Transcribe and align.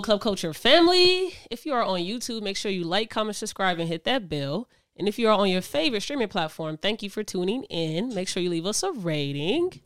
Club 0.00 0.20
Culture 0.20 0.52
family. 0.52 1.34
If 1.50 1.66
you 1.66 1.72
are 1.72 1.82
on 1.82 2.00
YouTube, 2.00 2.42
make 2.42 2.56
sure 2.56 2.70
you 2.70 2.84
like, 2.84 3.10
comment, 3.10 3.36
subscribe, 3.36 3.78
and 3.78 3.88
hit 3.88 4.04
that 4.04 4.28
bell. 4.28 4.68
And 4.96 5.08
if 5.08 5.18
you 5.18 5.28
are 5.28 5.38
on 5.38 5.48
your 5.48 5.60
favorite 5.60 6.02
streaming 6.02 6.28
platform, 6.28 6.76
thank 6.76 7.02
you 7.02 7.10
for 7.10 7.22
tuning 7.22 7.64
in. 7.64 8.14
Make 8.14 8.28
sure 8.28 8.42
you 8.42 8.50
leave 8.50 8.66
us 8.66 8.82
a 8.82 8.92
rating. 8.92 9.80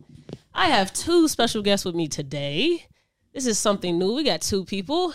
I 0.55 0.67
have 0.67 0.93
two 0.93 1.29
special 1.29 1.63
guests 1.63 1.85
with 1.85 1.95
me 1.95 2.09
today. 2.09 2.87
This 3.33 3.47
is 3.47 3.59
something 3.59 3.99
new. 3.99 4.15
We 4.15 4.25
got 4.25 4.43
two 4.43 4.65
people. 4.65 5.15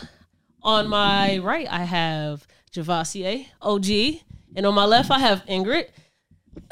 On 0.62 0.88
my 0.88 1.38
right, 1.40 1.68
I 1.70 1.84
have 1.84 2.48
Javassier, 2.72 3.48
OG. 3.62 4.22
And 4.56 4.66
on 4.66 4.74
my 4.74 4.86
left, 4.86 5.12
I 5.12 5.20
have 5.20 5.46
Ingrid. 5.46 5.90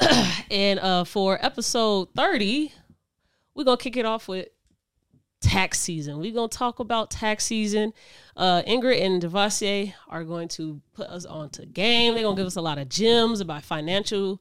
and 0.50 0.80
uh, 0.80 1.04
for 1.04 1.38
episode 1.44 2.08
30, 2.16 2.72
we're 3.54 3.64
going 3.64 3.76
to 3.76 3.82
kick 3.82 3.96
it 3.96 4.06
off 4.06 4.28
with 4.28 4.48
tax 5.42 5.78
season. 5.78 6.18
We're 6.18 6.32
going 6.32 6.48
to 6.48 6.56
talk 6.56 6.78
about 6.78 7.10
tax 7.10 7.44
season. 7.44 7.92
Uh, 8.36 8.62
Ingrid 8.62 9.02
and 9.02 9.20
Devasier 9.20 9.92
are 10.08 10.24
going 10.24 10.48
to 10.48 10.80
put 10.94 11.08
us 11.08 11.26
onto 11.26 11.66
game. 11.66 12.14
They're 12.14 12.22
going 12.22 12.36
to 12.36 12.40
give 12.40 12.46
us 12.46 12.56
a 12.56 12.62
lot 12.62 12.78
of 12.78 12.88
gems 12.88 13.40
about 13.40 13.62
financial 13.62 14.40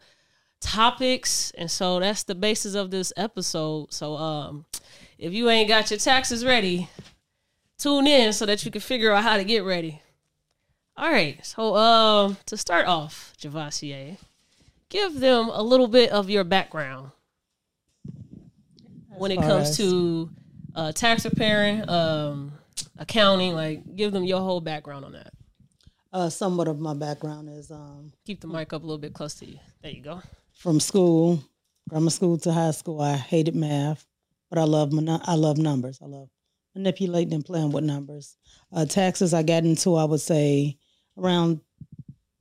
topics. 0.62 1.52
And 1.58 1.70
so 1.70 2.00
that's 2.00 2.24
the 2.24 2.36
basis 2.36 2.76
of 2.76 2.92
this 2.92 3.12
episode. 3.18 3.92
So 3.92 4.16
um, 4.16 4.66
if 5.18 5.34
you 5.34 5.50
ain't 5.50 5.68
got 5.68 5.92
your 5.92 6.00
taxes 6.00 6.46
ready, 6.46 6.88
tune 7.78 8.08
in 8.08 8.32
so 8.32 8.46
that 8.46 8.64
you 8.64 8.72
can 8.72 8.82
figure 8.82 9.12
out 9.12 9.24
how 9.24 9.36
to 9.38 9.44
get 9.44 9.66
ready. 9.66 10.02
All 10.96 11.12
right. 11.12 11.44
So 11.46 11.76
um, 11.76 12.38
to 12.46 12.56
start 12.56 12.86
off, 12.86 13.34
Javassier, 13.42 14.18
give 14.90 15.20
them 15.20 15.50
a 15.52 15.62
little 15.62 15.88
bit 15.88 16.12
of 16.12 16.30
your 16.30 16.44
background 16.44 17.12
when 19.10 19.32
it 19.32 19.38
comes 19.38 19.78
to 19.78 20.30
uh, 20.76 20.92
tax 20.92 21.24
preparing, 21.24 21.88
um, 21.90 22.52
accounting. 22.98 23.54
Like, 23.54 23.96
give 23.96 24.12
them 24.12 24.24
your 24.24 24.40
whole 24.40 24.62
background 24.62 25.06
on 25.06 25.14
that. 25.14 25.34
Uh, 26.14 26.30
somewhat 26.30 26.68
of 26.68 26.80
my 26.80 26.94
background 26.94 27.50
is 27.50 27.72
um, 27.72 28.12
Keep 28.26 28.42
the 28.42 28.48
mic 28.48 28.74
up 28.74 28.84
a 28.84 28.86
little 28.86 28.98
bit 28.98 29.14
close 29.14 29.36
to 29.36 29.46
you. 29.46 29.60
There 29.82 29.92
you 29.92 30.02
go. 30.04 30.22
from 30.54 30.80
school, 30.80 31.42
grammar 31.90 32.10
school 32.10 32.38
to 32.40 32.52
high 32.52 32.72
school. 32.72 33.00
I 33.02 33.16
hated 33.16 33.56
math, 33.56 34.06
but 34.50 34.60
I 34.60 34.64
love 34.64 34.92
I 35.26 35.36
love 35.36 35.58
numbers. 35.58 36.00
I 36.02 36.08
love 36.08 36.30
manipulating 36.76 37.34
and 37.34 37.46
playing 37.46 37.72
with 37.72 37.84
numbers. 37.86 38.36
Uh, 38.74 38.86
taxes 38.86 39.34
I 39.34 39.44
got 39.44 39.64
into, 39.64 39.96
I 39.96 40.04
would 40.04 40.20
say, 40.22 40.78
around 41.18 41.62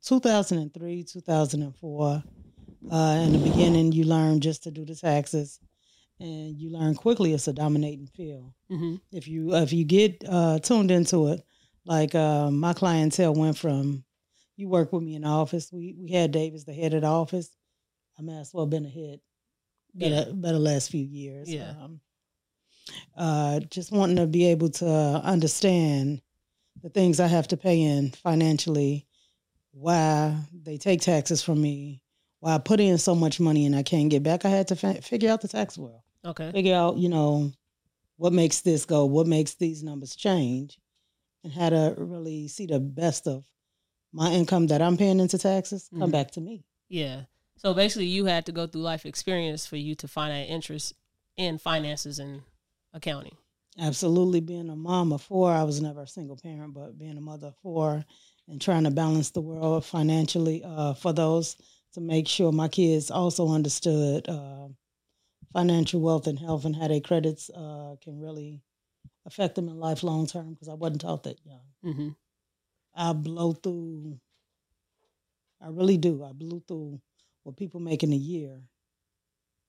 2003, 0.03 1.03
2004. 1.03 2.23
Uh, 2.91 2.95
in 3.23 3.31
the 3.33 3.37
beginning, 3.37 3.91
you 3.91 4.03
learn 4.05 4.39
just 4.41 4.63
to 4.63 4.71
do 4.71 4.83
the 4.85 4.95
taxes, 4.95 5.59
and 6.21 6.57
you 6.59 6.69
learn 6.69 6.93
quickly 6.95 7.33
it's 7.33 7.47
a 7.47 7.53
dominating 7.53 8.07
field. 8.15 8.53
hmm 8.69 8.95
if 9.11 9.27
you 9.27 9.55
if 9.55 9.73
you 9.73 9.83
get 9.83 10.23
uh, 10.27 10.59
tuned 10.59 10.91
into 10.91 11.27
it, 11.27 11.41
like 11.85 12.13
uh, 12.15 12.49
my 12.51 12.73
clientele 12.73 13.33
went 13.33 13.57
from 13.57 14.03
you 14.57 14.69
work 14.69 14.93
with 14.93 15.01
me 15.03 15.15
in 15.15 15.23
the 15.23 15.27
office. 15.27 15.71
We 15.71 15.95
we 15.97 16.11
had 16.11 16.31
Davis, 16.31 16.63
the 16.65 16.73
head 16.73 16.93
of 16.93 17.01
the 17.01 17.07
office. 17.07 17.49
I 18.19 18.21
may 18.21 18.37
as 18.39 18.53
well 18.53 18.67
been 18.67 18.85
a 18.85 18.89
hit. 18.89 19.21
Better 19.95 20.25
Yeah. 20.27 20.33
better 20.33 20.59
last 20.59 20.91
few 20.91 21.03
years. 21.03 21.49
Yeah. 21.49 21.71
Um, 21.71 21.99
uh, 23.15 23.59
just 23.61 23.91
wanting 23.91 24.17
to 24.17 24.27
be 24.27 24.45
able 24.47 24.69
to 24.69 24.87
understand 25.23 26.21
the 26.81 26.89
things 26.89 27.19
I 27.19 27.27
have 27.27 27.47
to 27.49 27.57
pay 27.57 27.81
in 27.81 28.11
financially, 28.11 29.07
why 29.71 30.35
they 30.53 30.77
take 30.77 31.01
taxes 31.01 31.43
from 31.43 31.61
me, 31.61 32.01
why 32.39 32.55
I 32.55 32.57
put 32.57 32.79
in 32.79 32.97
so 32.97 33.13
much 33.15 33.39
money 33.39 33.65
and 33.65 33.75
I 33.75 33.83
can't 33.83 34.09
get 34.09 34.23
back. 34.23 34.45
I 34.45 34.49
had 34.49 34.67
to 34.69 34.75
figure 35.01 35.29
out 35.29 35.41
the 35.41 35.47
tax 35.47 35.77
world 35.77 36.01
Okay. 36.25 36.51
figure 36.51 36.75
out, 36.75 36.97
you 36.97 37.09
know, 37.09 37.51
what 38.17 38.33
makes 38.33 38.61
this 38.61 38.85
go, 38.85 39.05
what 39.05 39.27
makes 39.27 39.55
these 39.55 39.83
numbers 39.83 40.15
change, 40.15 40.77
and 41.43 41.51
how 41.51 41.69
to 41.69 41.95
really 41.97 42.47
see 42.47 42.65
the 42.67 42.79
best 42.79 43.27
of 43.27 43.43
my 44.13 44.31
income 44.31 44.67
that 44.67 44.81
I'm 44.81 44.97
paying 44.97 45.19
into 45.19 45.37
taxes 45.37 45.89
come 45.97 46.09
Mhm. 46.09 46.11
back 46.11 46.31
to 46.31 46.41
me. 46.41 46.63
Yeah. 46.89 47.23
So 47.57 47.73
basically, 47.73 48.07
you 48.07 48.25
had 48.25 48.45
to 48.47 48.51
go 48.51 48.67
through 48.67 48.81
life 48.81 49.05
experience 49.05 49.65
for 49.65 49.77
you 49.77 49.95
to 49.95 50.07
find 50.07 50.31
that 50.31 50.51
interest 50.51 50.93
in 51.37 51.57
finances 51.57 52.19
and 52.19 52.41
accounting. 52.93 53.37
Absolutely, 53.77 54.41
being 54.41 54.69
a 54.69 54.75
mom 54.75 55.13
of 55.13 55.21
four, 55.21 55.51
I 55.51 55.63
was 55.63 55.81
never 55.81 56.01
a 56.01 56.07
single 56.07 56.35
parent, 56.35 56.73
but 56.73 56.97
being 56.97 57.17
a 57.17 57.21
mother 57.21 57.47
of 57.47 57.55
four 57.63 58.03
and 58.47 58.59
trying 58.59 58.83
to 58.83 58.91
balance 58.91 59.31
the 59.31 59.41
world 59.41 59.85
financially 59.85 60.61
uh, 60.63 60.93
for 60.93 61.13
those 61.13 61.55
to 61.93 62.01
make 62.01 62.27
sure 62.27 62.51
my 62.51 62.67
kids 62.67 63.09
also 63.09 63.47
understood 63.47 64.27
uh, 64.27 64.67
financial 65.53 66.01
wealth 66.01 66.27
and 66.27 66.39
health 66.39 66.65
and 66.65 66.75
how 66.75 66.87
their 66.87 67.01
credits 67.01 67.49
uh, 67.49 67.95
can 68.01 68.19
really 68.19 68.61
affect 69.25 69.55
them 69.55 69.69
in 69.69 69.77
life 69.79 70.03
long 70.03 70.27
term 70.27 70.53
because 70.53 70.67
I 70.69 70.73
wasn't 70.73 71.01
taught 71.01 71.23
that 71.23 71.39
young. 71.45 71.93
hmm 71.93 72.09
I 72.95 73.13
blow 73.13 73.53
through. 73.53 74.19
I 75.61 75.67
really 75.69 75.97
do. 75.97 76.23
I 76.23 76.31
blew 76.33 76.61
through 76.67 76.99
what 77.43 77.55
people 77.57 77.79
make 77.79 78.03
in 78.03 78.11
a 78.13 78.17
year, 78.17 78.59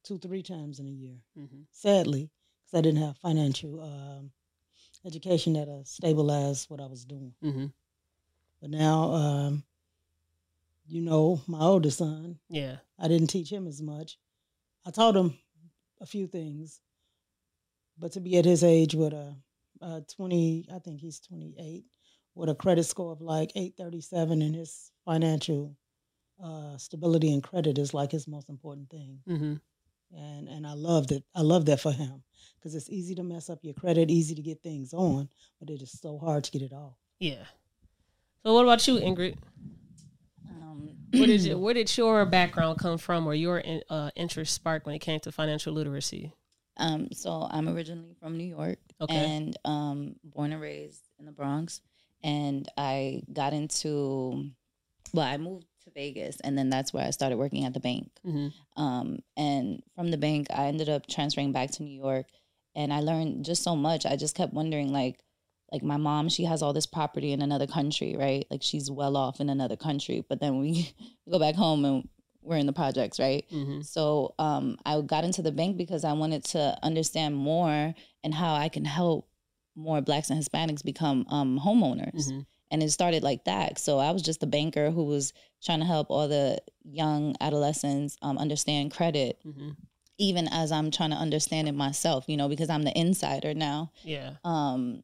two, 0.04 0.18
three 0.18 0.42
times 0.42 0.80
in 0.80 0.86
a 0.86 0.90
year. 0.90 1.16
hmm 1.36 1.62
Sadly, 1.70 2.30
because 2.64 2.78
I 2.78 2.82
didn't 2.82 3.02
have 3.02 3.16
financial 3.18 3.80
um, 3.82 4.30
education 5.04 5.52
that 5.54 5.68
uh, 5.68 5.84
stabilized 5.84 6.68
what 6.70 6.80
I 6.80 6.86
was 6.86 7.04
doing. 7.04 7.34
hmm 7.42 7.66
But 8.60 8.70
now, 8.70 9.12
um, 9.12 9.64
you 10.86 11.00
know, 11.02 11.40
my 11.46 11.60
oldest 11.60 11.98
son, 11.98 12.38
Yeah. 12.48 12.76
I 12.98 13.08
didn't 13.08 13.28
teach 13.28 13.50
him 13.50 13.66
as 13.66 13.80
much. 13.82 14.18
I 14.84 14.90
taught 14.90 15.16
him 15.16 15.38
a 16.02 16.06
few 16.06 16.26
things, 16.26 16.80
but 17.98 18.12
to 18.12 18.20
be 18.20 18.36
at 18.38 18.44
his 18.44 18.64
age 18.64 18.94
with 18.94 19.12
a, 19.12 19.34
a 19.80 20.02
20, 20.16 20.66
I 20.74 20.78
think 20.80 21.00
he's 21.00 21.20
28, 21.20 21.84
with 22.34 22.48
a 22.50 22.54
credit 22.54 22.84
score 22.84 23.12
of 23.12 23.20
like 23.20 23.52
837 23.54 24.42
and 24.42 24.54
his 24.54 24.90
financial 25.04 25.76
uh, 26.42 26.76
stability 26.76 27.32
and 27.32 27.42
credit 27.42 27.78
is 27.78 27.94
like 27.94 28.10
his 28.10 28.26
most 28.26 28.48
important 28.48 28.90
thing. 28.90 29.20
hmm 29.26 29.54
And 30.14 30.48
and 30.48 30.66
I 30.66 30.74
loved 30.74 31.12
it. 31.12 31.24
I 31.34 31.42
love 31.42 31.64
that 31.66 31.80
for 31.80 31.92
him 31.92 32.22
because 32.58 32.74
it's 32.74 32.90
easy 32.90 33.14
to 33.14 33.22
mess 33.22 33.48
up 33.48 33.60
your 33.62 33.74
credit, 33.74 34.10
easy 34.10 34.34
to 34.34 34.42
get 34.42 34.62
things 34.62 34.92
on, 34.92 35.28
but 35.60 35.70
it 35.70 35.82
is 35.82 35.92
so 36.00 36.18
hard 36.18 36.44
to 36.44 36.50
get 36.50 36.62
it 36.62 36.72
off. 36.72 36.96
Yeah. 37.20 37.44
So 38.42 38.54
what 38.54 38.64
about 38.64 38.86
you, 38.88 38.96
Ingrid? 38.96 39.36
Um, 40.60 40.90
did 41.10 41.40
you, 41.42 41.58
where 41.58 41.74
did 41.74 41.96
your 41.96 42.24
background 42.26 42.78
come 42.78 42.98
from, 42.98 43.26
or 43.26 43.34
your 43.34 43.58
in- 43.58 43.82
uh, 43.88 44.10
interest 44.16 44.54
spark 44.54 44.86
when 44.86 44.94
it 44.94 45.00
came 45.00 45.20
to 45.20 45.32
financial 45.32 45.72
literacy? 45.72 46.32
um, 46.78 47.08
so 47.12 47.46
I'm 47.50 47.68
originally 47.68 48.14
from 48.18 48.38
New 48.38 48.44
York 48.48 48.78
Okay. 49.00 49.14
and 49.14 49.54
um, 49.66 50.16
born 50.24 50.52
and 50.52 50.60
raised 50.62 51.02
in 51.18 51.26
the 51.26 51.32
Bronx. 51.32 51.80
And 52.24 52.66
I 52.78 53.22
got 53.32 53.52
into, 53.52 54.50
well, 55.12 55.26
I 55.26 55.36
moved 55.36 55.66
to 55.84 55.90
Vegas, 55.90 56.40
and 56.40 56.56
then 56.56 56.70
that's 56.70 56.92
where 56.94 57.04
I 57.04 57.10
started 57.10 57.36
working 57.36 57.64
at 57.64 57.74
the 57.74 57.80
bank. 57.80 58.08
hmm 58.24 58.48
Um, 58.76 59.18
and 59.36 59.82
from 59.94 60.10
the 60.10 60.16
bank, 60.16 60.46
I 60.50 60.66
ended 60.66 60.88
up 60.88 61.06
transferring 61.06 61.52
back 61.52 61.72
to 61.72 61.82
New 61.82 61.94
York, 62.00 62.26
and 62.74 62.92
I 62.92 63.00
learned 63.00 63.44
just 63.44 63.62
so 63.62 63.76
much. 63.76 64.06
I 64.06 64.16
just 64.16 64.34
kept 64.34 64.54
wondering, 64.54 64.92
like, 64.92 65.18
like 65.72 65.82
my 65.82 65.96
mom, 65.96 66.28
she 66.28 66.44
has 66.44 66.62
all 66.62 66.72
this 66.74 66.86
property 66.86 67.32
in 67.32 67.40
another 67.42 67.66
country, 67.66 68.14
right? 68.16 68.46
Like 68.50 68.62
she's 68.62 68.90
well 68.90 69.16
off 69.16 69.40
in 69.40 69.48
another 69.48 69.76
country, 69.76 70.24
but 70.28 70.38
then 70.40 70.60
we 70.60 70.92
go 71.30 71.38
back 71.38 71.54
home 71.54 71.84
and 71.84 72.08
we're 72.42 72.56
in 72.58 72.66
the 72.66 72.72
projects, 72.72 73.18
right? 73.18 73.44
hmm 73.50 73.80
So 73.80 74.34
um, 74.38 74.76
I 74.84 75.00
got 75.00 75.24
into 75.24 75.42
the 75.42 75.52
bank 75.52 75.76
because 75.76 76.04
I 76.04 76.12
wanted 76.12 76.44
to 76.46 76.76
understand 76.82 77.34
more 77.36 77.94
and 78.22 78.34
how 78.34 78.54
I 78.54 78.68
can 78.68 78.84
help 78.84 79.28
more 79.74 80.02
Blacks 80.02 80.28
and 80.28 80.38
Hispanics 80.42 80.84
become 80.84 81.24
um, 81.30 81.58
homeowners. 81.58 82.30
hmm 82.30 82.40
And 82.70 82.82
it 82.82 82.90
started 82.90 83.22
like 83.22 83.44
that. 83.44 83.78
So 83.78 83.98
I 83.98 84.10
was 84.10 84.22
just 84.22 84.42
a 84.42 84.46
banker 84.46 84.90
who 84.90 85.04
was 85.04 85.32
trying 85.64 85.80
to 85.80 85.86
help 85.86 86.10
all 86.10 86.28
the 86.28 86.58
young 86.84 87.34
adolescents 87.40 88.16
um, 88.22 88.36
understand 88.38 88.92
credit, 88.92 89.38
hmm 89.42 89.70
even 90.18 90.46
as 90.48 90.70
I'm 90.70 90.90
trying 90.90 91.10
to 91.10 91.16
understand 91.16 91.68
it 91.68 91.72
myself, 91.74 92.26
you 92.28 92.36
know, 92.36 92.48
because 92.48 92.68
I'm 92.70 92.82
the 92.84 92.96
insider 92.96 93.54
now. 93.54 93.90
Yeah. 94.04 94.34
Um, 94.44 95.02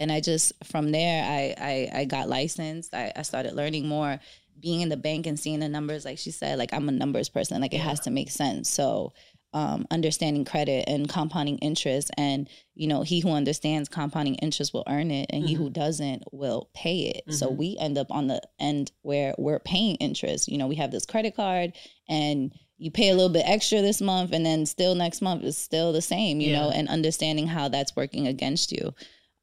and 0.00 0.10
i 0.10 0.20
just 0.20 0.52
from 0.64 0.92
there 0.92 1.24
i 1.24 1.54
i, 1.58 2.00
I 2.00 2.04
got 2.04 2.28
licensed. 2.28 2.94
I, 2.94 3.12
I 3.14 3.22
started 3.22 3.54
learning 3.54 3.86
more. 3.88 4.20
Being 4.60 4.80
in 4.80 4.88
the 4.88 4.96
bank 4.96 5.26
and 5.26 5.38
seeing 5.38 5.60
the 5.60 5.68
numbers 5.68 6.04
like 6.04 6.16
she 6.16 6.30
said 6.30 6.58
like 6.58 6.72
i'm 6.72 6.88
a 6.88 6.92
numbers 6.92 7.28
person. 7.28 7.60
Like 7.60 7.74
it 7.74 7.80
has 7.80 8.00
to 8.00 8.10
make 8.10 8.30
sense. 8.30 8.70
So 8.70 9.12
um, 9.54 9.86
understanding 9.90 10.44
credit 10.44 10.84
and 10.86 11.08
compounding 11.08 11.58
interest. 11.58 12.10
And, 12.18 12.48
you 12.74 12.86
know, 12.86 13.02
he 13.02 13.20
who 13.20 13.30
understands 13.30 13.88
compounding 13.88 14.34
interest 14.34 14.74
will 14.74 14.84
earn 14.86 15.10
it, 15.10 15.30
and 15.30 15.44
he 15.48 15.54
Mm-hmm. 15.54 15.62
who 15.62 15.70
doesn't 15.70 16.24
will 16.32 16.68
pay 16.74 16.98
it. 17.14 17.32
So 17.32 17.50
Mhm. 17.50 17.56
we 17.56 17.76
end 17.78 17.96
up 17.96 18.10
on 18.10 18.26
the 18.26 18.42
end 18.58 18.92
where 19.02 19.34
we're 19.38 19.60
paying 19.60 19.96
interest. 19.96 20.48
You 20.48 20.58
know, 20.58 20.66
we 20.66 20.74
have 20.76 20.90
this 20.90 21.06
credit 21.06 21.34
card 21.36 21.72
and 22.08 22.52
you 22.76 22.90
pay 22.90 23.08
a 23.10 23.14
little 23.14 23.30
bit 23.32 23.48
extra 23.48 23.80
this 23.80 24.00
month, 24.00 24.32
and 24.32 24.44
then 24.44 24.66
still 24.66 24.94
next 24.96 25.22
month 25.22 25.44
is 25.44 25.56
still 25.56 25.92
the 25.92 26.02
same, 26.02 26.40
you 26.40 26.52
know, 26.52 26.70
and 26.70 26.88
understanding 26.88 27.46
how 27.46 27.68
that's 27.68 27.94
working 27.94 28.26
against 28.26 28.72
you. 28.72 28.92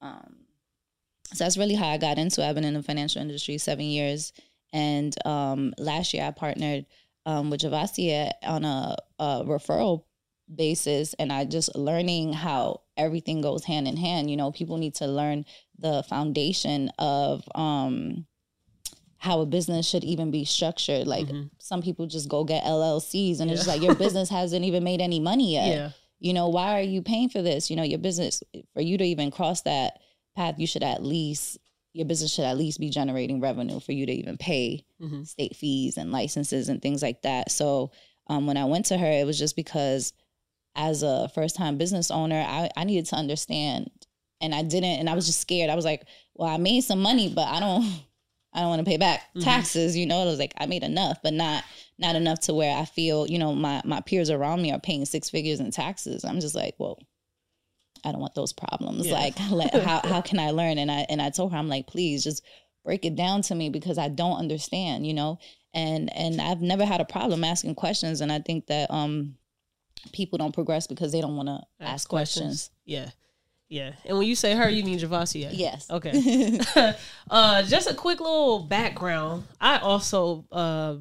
Um, 0.02 0.36
so 1.34 1.46
that's 1.46 1.58
really 1.58 1.76
how 1.76 1.88
I 1.88 1.98
got 1.98 2.18
into 2.18 2.42
it. 2.42 2.46
I've 2.50 2.56
been 2.56 2.66
in 2.66 2.74
the 2.74 2.84
financial 2.84 3.22
industry 3.22 3.58
seven 3.58 3.86
years. 3.86 4.34
And 4.74 5.16
um, 5.26 5.74
last 5.78 6.14
year 6.14 6.26
I 6.26 6.32
partnered 6.32 6.86
um, 7.26 7.50
with 7.50 7.62
Javasia 7.62 8.32
on 8.44 8.66
a, 8.66 8.96
a 9.20 9.44
referral 9.46 10.04
basis 10.54 11.14
and 11.16 11.32
I 11.32 11.46
just 11.46 11.76
learning 11.76 12.34
how 12.34 12.82
everything 12.98 13.42
goes 13.42 13.64
hand 13.64 13.88
in 13.88 13.96
hand. 13.98 14.30
You 14.30 14.38
know, 14.38 14.52
people 14.52 14.78
need 14.78 14.96
to 14.96 15.08
learn 15.08 15.46
the 15.80 16.04
foundation 16.04 16.90
of 17.00 17.44
um, 17.56 18.26
how 19.18 19.42
a 19.42 19.46
business 19.46 19.88
should 19.88 20.04
even 20.04 20.32
be 20.32 20.44
structured. 20.46 21.08
Like 21.08 21.28
Mhm. 21.28 21.52
some 21.60 21.82
people 21.82 22.06
just 22.08 22.28
go 22.28 22.44
get 22.44 22.64
LLCs 22.66 23.40
and 23.40 23.50
it's 23.52 23.62
just 23.62 23.68
like 23.68 23.82
your 23.82 23.96
business 24.06 24.30
hasn't 24.30 24.66
even 24.66 24.84
made 24.84 25.00
any 25.02 25.20
money 25.20 25.54
yet 25.54 25.68
Yeah. 25.68 25.90
you 26.20 26.34
know 26.34 26.50
why 26.50 26.78
are 26.78 26.82
you 26.84 27.02
paying 27.02 27.30
for 27.30 27.42
this 27.42 27.70
you 27.70 27.76
know 27.76 27.84
your 27.84 28.00
business 28.00 28.44
for 28.74 28.82
you 28.82 28.98
to 28.98 29.04
even 29.04 29.32
cross 29.32 29.62
that 29.62 30.00
path 30.36 30.56
you 30.58 30.68
should 30.68 30.84
at 30.84 31.04
least 31.04 31.58
your 31.94 32.06
business 32.06 32.34
should 32.34 32.46
at 32.46 32.58
least 32.58 32.80
be 32.80 32.90
generating 32.90 33.40
revenue 33.42 33.80
for 33.80 33.92
you 33.92 34.06
to 34.06 34.12
even 34.12 34.38
pay 34.38 34.86
Mhm. 35.02 35.28
state 35.28 35.56
fees 35.56 35.98
and 35.98 36.12
licenses 36.12 36.70
and 36.70 36.82
things 36.82 37.02
like 37.02 37.22
that 37.24 37.52
so 37.52 37.92
um, 38.28 38.48
when 38.48 38.58
i 38.58 38.66
went 38.66 38.86
to 38.88 38.98
her 38.98 39.12
it 39.12 39.26
was 39.26 39.38
just 39.38 39.56
because 39.56 40.14
as 40.76 41.04
a 41.04 41.30
first 41.36 41.56
time 41.56 41.78
business 41.78 42.10
owner 42.12 42.44
I, 42.48 42.70
I 42.78 42.84
needed 42.86 43.08
to 43.08 43.16
understand 43.16 43.90
and 44.40 44.56
i 44.56 44.62
didn't 44.64 45.00
and 45.00 45.10
i 45.10 45.14
was 45.16 45.26
just 45.26 45.42
scared 45.42 45.70
i 45.70 45.76
was 45.76 45.86
like 45.86 46.04
well 46.36 46.48
i 46.50 46.58
made 46.58 46.82
some 46.84 47.00
money 47.02 47.28
but 47.34 47.48
i 47.48 47.60
don't 47.60 47.84
i 48.54 48.60
don't 48.62 48.70
want 48.70 48.80
to 48.80 48.86
pay 48.90 48.98
back 48.98 49.22
Mhm. 49.36 49.44
taxes 49.44 49.98
you 49.98 50.06
know 50.06 50.22
it 50.24 50.26
was 50.26 50.40
like 50.40 50.54
i 50.58 50.66
made 50.66 50.84
enough 50.84 51.18
but 51.24 51.34
not 51.34 51.64
not 51.98 52.16
enough 52.16 52.40
to 52.40 52.54
where 52.56 52.76
I 52.76 52.86
feel, 52.86 53.28
you 53.28 53.38
know, 53.38 53.54
my 53.54 53.80
my 53.86 54.02
peers 54.02 54.32
around 54.32 54.60
me 54.64 54.72
are 54.72 54.80
paying 54.80 55.06
six 55.06 55.30
figures 55.30 55.60
in 55.60 55.70
taxes. 55.70 56.26
I'm 56.26 56.40
just 56.40 56.56
like, 56.56 56.74
well, 56.80 56.98
I 58.04 58.12
don't 58.12 58.22
want 58.22 58.36
those 58.36 58.54
problems. 58.54 59.08
Yeah. 59.08 59.14
Like, 59.14 59.36
let, 59.52 59.74
how 59.74 60.02
how 60.04 60.22
can 60.22 60.40
I 60.40 60.52
learn? 60.52 60.78
And 60.78 60.92
I 60.92 61.06
and 61.10 61.22
I 61.22 61.30
told 61.30 61.52
her, 61.52 61.58
I'm 61.58 61.70
like, 61.70 61.88
please 61.88 62.24
just 62.24 62.44
break 62.84 63.06
it 63.06 63.16
down 63.16 63.42
to 63.44 63.56
me 63.56 63.70
because 63.70 63.98
I 63.98 64.10
don't 64.10 64.38
understand, 64.38 65.06
you 65.06 65.14
know. 65.14 65.40
And 65.74 66.16
and 66.16 66.42
I've 66.42 66.62
never 66.62 66.86
had 66.86 67.02
a 67.02 67.06
problem 67.06 67.44
asking 67.44 67.76
questions, 67.76 68.22
and 68.22 68.32
I 68.32 68.40
think 68.40 68.68
that 68.68 68.92
um 68.92 69.36
people 70.12 70.38
don't 70.38 70.54
progress 70.54 70.88
because 70.88 71.12
they 71.12 71.22
don't 71.22 71.36
want 71.36 71.48
to 71.48 71.62
ask, 71.80 72.10
questions. 72.10 72.72
Yeah. 72.86 73.10
Yeah. 73.70 73.94
And 74.06 74.18
when 74.18 74.28
you 74.28 74.36
say 74.36 74.54
her, 74.54 74.68
you 74.70 74.84
mean 74.84 75.00
Javasia. 75.00 75.50
Yes. 75.54 75.90
Okay. 75.90 76.60
uh, 77.30 77.64
just 77.64 77.90
a 77.90 77.94
quick 77.94 78.20
little 78.20 78.60
background. 78.60 79.46
I 79.62 79.78
also 79.78 80.46
uh, 80.52 80.96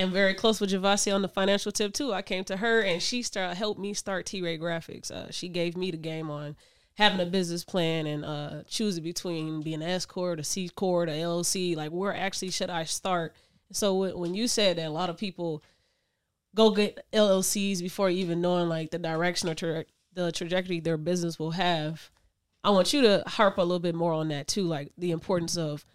am 0.00 0.10
very 0.10 0.34
close 0.34 0.60
with 0.60 0.70
Javasi 0.70 1.14
on 1.14 1.22
the 1.22 1.28
financial 1.28 1.72
tip 1.72 1.92
too. 1.92 2.12
I 2.12 2.22
came 2.22 2.44
to 2.44 2.56
her 2.56 2.80
and 2.80 3.00
she 3.02 3.22
start 3.22 3.56
helped 3.56 3.80
me 3.80 3.94
start 3.94 4.26
T 4.26 4.42
Ray 4.42 4.58
Graphics. 4.58 5.10
Uh, 5.10 5.30
she 5.30 5.48
gave 5.48 5.76
me 5.76 5.90
the 5.90 5.96
game 5.96 6.30
on 6.30 6.56
having 6.94 7.20
a 7.20 7.26
business 7.26 7.64
plan 7.64 8.06
and 8.06 8.24
uh, 8.24 8.62
choosing 8.68 9.02
between 9.02 9.62
being 9.62 9.82
an 9.82 9.88
S 9.88 10.06
corp, 10.06 10.38
a 10.38 10.44
C 10.44 10.68
corp, 10.68 11.08
a 11.08 11.12
LLC. 11.12 11.76
Like 11.76 11.90
where 11.90 12.14
actually 12.14 12.50
should 12.50 12.70
I 12.70 12.84
start? 12.84 13.34
So 13.72 13.94
when 13.94 14.18
when 14.18 14.34
you 14.34 14.48
said 14.48 14.76
that 14.76 14.86
a 14.86 14.90
lot 14.90 15.10
of 15.10 15.16
people 15.16 15.62
go 16.54 16.70
get 16.70 17.04
LLCs 17.12 17.80
before 17.80 18.10
even 18.10 18.40
knowing 18.40 18.68
like 18.68 18.90
the 18.90 18.98
direction 18.98 19.48
or 19.48 19.54
tra- 19.54 19.84
the 20.14 20.32
trajectory 20.32 20.80
their 20.80 20.96
business 20.96 21.38
will 21.38 21.52
have. 21.52 22.10
I 22.62 22.70
want 22.70 22.92
you 22.92 23.00
to 23.02 23.22
harp 23.26 23.56
a 23.56 23.62
little 23.62 23.78
bit 23.78 23.94
more 23.94 24.12
on 24.12 24.28
that 24.28 24.48
too, 24.48 24.64
like 24.64 24.92
the 24.98 25.12
importance 25.12 25.56
of 25.56 25.86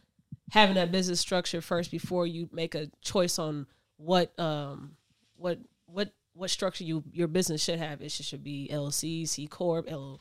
having 0.52 0.76
that 0.76 0.92
business 0.92 1.20
structure 1.20 1.62
first 1.62 1.92
before 1.92 2.26
you 2.26 2.50
make 2.52 2.74
a 2.76 2.90
choice 3.02 3.38
on 3.38 3.68
what 3.98 4.38
um 4.40 4.96
what 5.38 5.60
what 5.86 6.12
what 6.34 6.50
structure 6.50 6.84
you 6.84 7.04
your 7.12 7.28
business 7.28 7.64
should 7.64 7.80
have. 7.80 8.02
It 8.02 8.12
should, 8.12 8.26
should 8.26 8.44
be 8.44 8.70
LLC, 8.72 9.28
C 9.28 9.48
corp, 9.48 9.86
L 9.90 10.20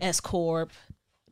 S 0.00 0.20
corp, 0.20 0.72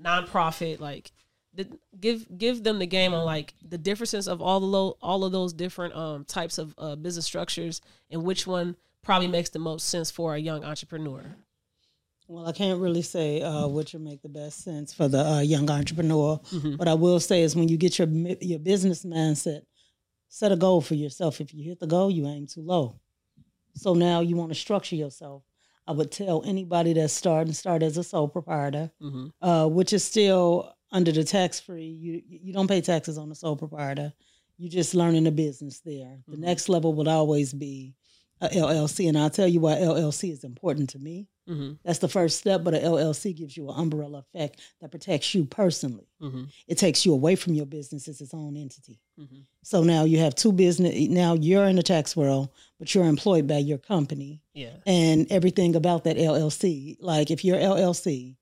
nonprofit. 0.02 0.80
Like, 0.80 1.12
the, 1.54 1.68
give 2.00 2.26
give 2.36 2.64
them 2.64 2.78
the 2.78 2.86
game 2.86 3.14
on 3.14 3.24
like 3.24 3.54
the 3.66 3.78
differences 3.78 4.26
of 4.26 4.42
all 4.42 4.60
the 4.60 4.66
low, 4.66 4.96
all 5.00 5.24
of 5.24 5.32
those 5.32 5.52
different 5.52 5.94
um 5.94 6.24
types 6.24 6.58
of 6.58 6.74
uh, 6.78 6.96
business 6.96 7.26
structures 7.26 7.80
and 8.10 8.24
which 8.24 8.46
one 8.46 8.76
probably 9.02 9.28
makes 9.28 9.50
the 9.50 9.58
most 9.58 9.88
sense 9.88 10.10
for 10.10 10.34
a 10.34 10.38
young 10.38 10.64
entrepreneur. 10.64 11.22
Well, 12.26 12.46
I 12.48 12.52
can't 12.52 12.80
really 12.80 13.02
say 13.02 13.42
uh, 13.42 13.68
which 13.68 13.92
will 13.92 14.00
make 14.00 14.22
the 14.22 14.30
best 14.30 14.64
sense 14.64 14.94
for 14.94 15.08
the 15.08 15.20
uh, 15.24 15.40
young 15.40 15.68
entrepreneur. 15.70 16.40
Mhm. 16.50 16.78
What 16.78 16.88
I 16.88 16.94
will 16.94 17.20
say 17.20 17.42
is 17.42 17.54
when 17.54 17.68
you 17.68 17.76
get 17.76 17.98
your 17.98 18.08
your 18.08 18.58
business 18.58 19.04
mindset, 19.04 19.62
set 20.34 20.50
a 20.50 20.56
goal 20.56 20.80
for 20.80 20.96
yourself. 20.96 21.40
If 21.40 21.54
you 21.54 21.62
hit 21.62 21.78
the 21.78 21.86
goal, 21.86 22.10
you 22.10 22.26
aim 22.26 22.48
too 22.48 22.62
low. 22.62 22.98
So 23.76 23.94
now 23.94 24.20
you 24.20 24.34
want 24.34 24.50
to 24.50 24.56
structure 24.56 24.96
yourself. 24.96 25.44
I 25.86 25.92
would 25.92 26.10
tell 26.10 26.42
anybody 26.44 26.92
that's 26.92 27.12
starting 27.12 27.52
start 27.52 27.84
as 27.84 27.96
a 27.98 28.02
sole 28.02 28.26
proprietor, 28.28 28.90
Mm-hmm. 29.00 29.26
uh, 29.48 29.68
which 29.68 29.92
is 29.92 30.02
still 30.02 30.72
under 30.90 31.12
the 31.12 31.22
tax 31.22 31.60
free. 31.60 31.86
You 31.86 32.22
you 32.46 32.52
don't 32.52 32.66
pay 32.68 32.80
taxes 32.80 33.16
on 33.16 33.30
a 33.30 33.34
sole 33.36 33.54
proprietor. 33.56 34.12
You're 34.58 34.70
just 34.70 34.94
learning 34.94 35.22
the 35.24 35.30
business 35.30 35.80
there. 35.80 36.18
The 36.26 36.36
Mhm. 36.36 36.40
next 36.40 36.68
level 36.68 36.94
would 36.94 37.08
always 37.08 37.52
be 37.52 37.94
a 38.40 38.48
LLC, 38.48 39.08
and 39.08 39.16
I'll 39.18 39.30
tell 39.30 39.48
you 39.48 39.60
why 39.60 39.74
LLC 39.76 40.30
is 40.32 40.44
important 40.44 40.90
to 40.90 40.98
me. 40.98 41.28
Mm-hmm. 41.48 41.72
That's 41.84 41.98
the 41.98 42.08
first 42.08 42.38
step, 42.38 42.64
but 42.64 42.74
a 42.74 42.78
LLC 42.78 43.36
gives 43.36 43.56
you 43.56 43.68
an 43.68 43.78
umbrella 43.78 44.18
effect 44.20 44.60
that 44.80 44.90
protects 44.90 45.34
you 45.34 45.44
personally. 45.44 46.08
Mm-hmm. 46.22 46.44
It 46.66 46.78
takes 46.78 47.04
you 47.04 47.12
away 47.12 47.36
from 47.36 47.52
your 47.54 47.66
business 47.66 48.08
as 48.08 48.20
its 48.20 48.32
own 48.32 48.56
entity. 48.56 48.98
Mm-hmm. 49.20 49.40
So 49.62 49.82
now 49.82 50.04
you 50.04 50.18
have 50.20 50.34
two 50.34 50.52
business. 50.52 50.94
Now 51.08 51.34
you're 51.34 51.66
in 51.66 51.76
the 51.76 51.82
tax 51.82 52.16
world, 52.16 52.48
but 52.78 52.94
you're 52.94 53.04
employed 53.04 53.46
by 53.46 53.58
your 53.58 53.78
company 53.78 54.40
Yeah. 54.54 54.70
and 54.86 55.30
everything 55.30 55.76
about 55.76 56.04
that 56.04 56.16
LLC. 56.16 56.96
Like 57.00 57.30
if 57.30 57.44
you're 57.44 57.58
LLC, 57.58 58.36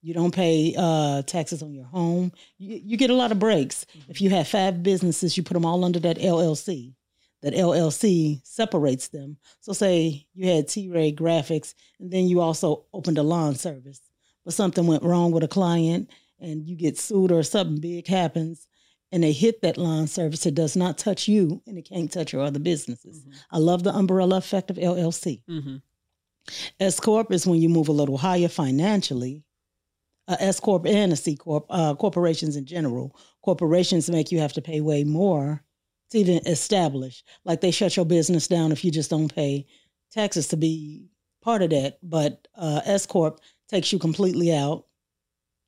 you 0.00 0.14
don't 0.14 0.32
pay 0.32 0.74
uh, 0.78 1.22
taxes 1.22 1.60
on 1.60 1.72
your 1.74 1.86
home. 1.86 2.30
You, 2.56 2.80
you 2.84 2.96
get 2.96 3.10
a 3.10 3.14
lot 3.14 3.32
of 3.32 3.40
breaks. 3.40 3.84
If 4.08 4.20
you 4.20 4.30
have 4.30 4.46
five 4.46 4.80
businesses, 4.84 5.36
you 5.36 5.42
put 5.42 5.54
them 5.54 5.64
all 5.64 5.84
under 5.84 5.98
that 5.98 6.18
LLC. 6.18 6.94
That 7.42 7.54
LLC 7.54 8.40
separates 8.44 9.08
them. 9.08 9.36
So 9.60 9.72
say 9.72 10.26
you 10.34 10.48
had 10.48 10.66
T-Ray 10.66 11.12
Graphics, 11.12 11.74
and 12.00 12.10
then 12.10 12.26
you 12.26 12.40
also 12.40 12.86
opened 12.92 13.16
a 13.16 13.22
lawn 13.22 13.54
service, 13.54 14.00
but 14.44 14.54
something 14.54 14.88
went 14.88 15.04
wrong 15.04 15.30
with 15.30 15.44
a 15.44 15.48
client, 15.48 16.10
and 16.40 16.66
you 16.66 16.74
get 16.74 16.98
sued 16.98 17.30
or 17.30 17.44
something 17.44 17.80
big 17.80 18.08
happens, 18.08 18.66
and 19.12 19.22
they 19.22 19.32
hit 19.32 19.62
that 19.62 19.78
lawn 19.78 20.06
service. 20.06 20.46
It 20.46 20.54
does 20.54 20.76
not 20.76 20.98
touch 20.98 21.28
you, 21.28 21.62
and 21.66 21.78
it 21.78 21.88
can't 21.88 22.10
touch 22.10 22.32
your 22.32 22.42
other 22.42 22.58
businesses. 22.58 23.24
I 23.50 23.58
love 23.58 23.84
the 23.84 23.94
umbrella 23.94 24.38
effect 24.38 24.70
of 24.70 24.76
LLC. 24.76 25.42
Mm-hmm. 25.48 25.76
S 26.80 27.00
corp 27.00 27.32
is 27.32 27.46
when 27.46 27.60
you 27.60 27.68
move 27.68 27.88
a 27.88 27.92
little 27.92 28.18
higher 28.18 28.48
financially. 28.48 29.44
Uh, 30.26 30.36
S 30.40 30.60
corp 30.60 30.86
and 30.86 31.12
a 31.12 31.16
C 31.16 31.36
corp, 31.36 31.66
uh, 31.70 31.94
corporations 31.94 32.56
in 32.56 32.66
general, 32.66 33.16
corporations 33.42 34.10
make 34.10 34.30
you 34.30 34.38
have 34.40 34.52
to 34.54 34.62
pay 34.62 34.80
way 34.80 35.04
more 35.04 35.62
to 36.10 36.18
even 36.18 36.38
establish. 36.46 37.22
Like 37.44 37.60
they 37.60 37.70
shut 37.70 37.96
your 37.96 38.06
business 38.06 38.48
down 38.48 38.72
if 38.72 38.84
you 38.84 38.90
just 38.90 39.10
don't 39.10 39.34
pay 39.34 39.66
taxes 40.12 40.48
to 40.48 40.56
be 40.56 41.06
part 41.42 41.62
of 41.62 41.70
that. 41.70 41.98
But 42.02 42.46
uh, 42.56 42.80
S 42.84 43.06
corp 43.06 43.40
takes 43.68 43.92
you 43.92 43.98
completely 43.98 44.52
out. 44.54 44.86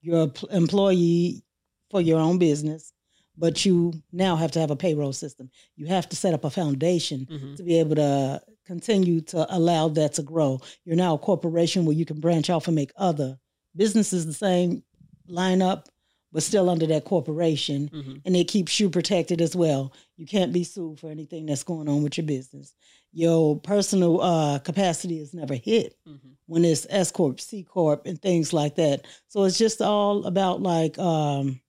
You're 0.03 0.23
an 0.25 0.33
employee 0.51 1.45
for 1.91 2.01
your 2.01 2.19
own 2.21 2.39
business, 2.39 2.93
but 3.37 3.65
you 3.67 3.93
now 4.13 4.37
have 4.37 4.51
to 4.53 4.61
have 4.61 4.71
a 4.71 4.77
payroll 4.77 5.13
system. 5.13 5.51
You 5.77 5.87
have 5.89 6.09
to 6.09 6.17
set 6.17 6.35
up 6.35 6.45
a 6.45 6.51
foundation 6.51 7.27
Mm-hmm. 7.31 7.55
to 7.57 7.63
be 7.63 7.79
able 7.79 7.97
to 7.97 8.41
continue 8.67 9.21
to 9.21 9.47
allow 9.55 9.89
that 9.89 10.15
to 10.15 10.23
grow. 10.23 10.61
You're 10.85 10.97
now 10.97 11.15
a 11.15 11.19
corporation 11.19 11.85
where 11.85 11.97
you 11.97 12.07
can 12.07 12.21
branch 12.21 12.49
off 12.49 12.67
and 12.69 12.75
make 12.77 12.93
other 12.97 13.37
businesses 13.77 14.25
the 14.27 14.33
same 14.33 14.83
line 15.29 15.61
up, 15.61 15.89
but 16.33 16.43
still 16.43 16.71
under 16.71 16.87
that 16.87 17.05
corporation. 17.05 17.91
Mm-hmm. 17.93 18.17
And 18.25 18.37
it 18.37 18.49
keeps 18.49 18.79
you 18.79 18.89
protected 18.91 19.41
as 19.41 19.57
well. 19.57 19.93
You 20.17 20.27
can't 20.27 20.53
be 20.53 20.65
sued 20.65 21.01
for 21.01 21.11
anything 21.11 21.47
that's 21.47 21.63
going 21.65 21.89
on 21.89 22.03
with 22.03 22.17
your 22.19 22.27
business. 22.27 22.75
Your 23.13 23.59
personal 23.59 24.21
uh, 24.21 24.59
capacity 24.61 25.19
is 25.19 25.35
never 25.35 25.55
hit 25.55 25.97
Mm-hmm. 26.07 26.29
when 26.47 26.65
it's 26.65 26.87
S 26.91 27.11
corp, 27.11 27.41
C 27.41 27.63
corp, 27.65 28.07
and 28.07 28.21
things 28.21 28.53
like 28.53 28.77
that. 28.77 29.07
So 29.29 29.45
it's 29.45 29.59
just 29.59 29.81
all 29.83 30.25
about 30.27 30.63
like 30.63 30.99
um, 30.99 31.61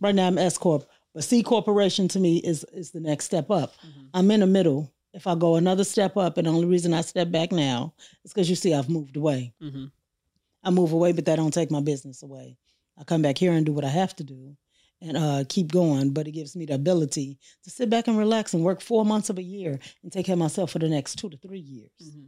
right 0.00 0.14
now 0.14 0.26
I'm 0.26 0.38
S 0.38 0.56
corp, 0.56 0.84
but 1.12 1.24
C 1.24 1.42
corporation 1.42 2.08
to 2.08 2.20
me 2.20 2.38
is 2.38 2.64
is 2.72 2.90
the 2.92 3.00
next 3.00 3.26
step 3.26 3.50
up. 3.50 3.74
Mm-hmm. 3.86 4.06
I'm 4.14 4.30
in 4.30 4.40
the 4.40 4.46
middle. 4.46 4.90
If 5.12 5.26
I 5.28 5.34
go 5.36 5.54
another 5.56 5.84
step 5.84 6.16
up, 6.16 6.38
and 6.38 6.46
the 6.46 6.50
only 6.50 6.66
reason 6.66 6.92
I 6.92 7.02
step 7.02 7.30
back 7.30 7.52
now 7.52 7.94
is 8.24 8.32
because 8.32 8.48
you 8.50 8.56
see 8.56 8.74
I've 8.74 8.88
moved 8.88 9.16
away. 9.16 9.52
Mm-hmm. 9.62 9.84
I 10.64 10.70
move 10.70 10.92
away, 10.92 11.12
but 11.12 11.26
that 11.26 11.36
don't 11.36 11.52
take 11.54 11.70
my 11.70 11.80
business 11.80 12.22
away. 12.22 12.56
I 12.98 13.04
come 13.04 13.22
back 13.22 13.38
here 13.38 13.52
and 13.52 13.66
do 13.66 13.72
what 13.72 13.84
I 13.84 13.88
have 13.88 14.14
to 14.16 14.24
do 14.24 14.56
and 15.00 15.16
uh, 15.16 15.44
keep 15.48 15.72
going. 15.72 16.12
But 16.12 16.28
it 16.28 16.32
gives 16.32 16.56
me 16.56 16.66
the 16.66 16.74
ability 16.74 17.38
to 17.64 17.70
sit 17.70 17.90
back 17.90 18.08
and 18.08 18.18
relax 18.18 18.54
and 18.54 18.64
work 18.64 18.80
four 18.80 19.04
months 19.04 19.30
of 19.30 19.38
a 19.38 19.42
year 19.42 19.78
and 20.02 20.12
take 20.12 20.26
care 20.26 20.34
of 20.34 20.38
myself 20.38 20.70
for 20.70 20.78
the 20.78 20.88
next 20.88 21.16
two 21.16 21.30
to 21.30 21.36
three 21.36 21.58
years. 21.58 21.90
Mm-hmm. 22.02 22.26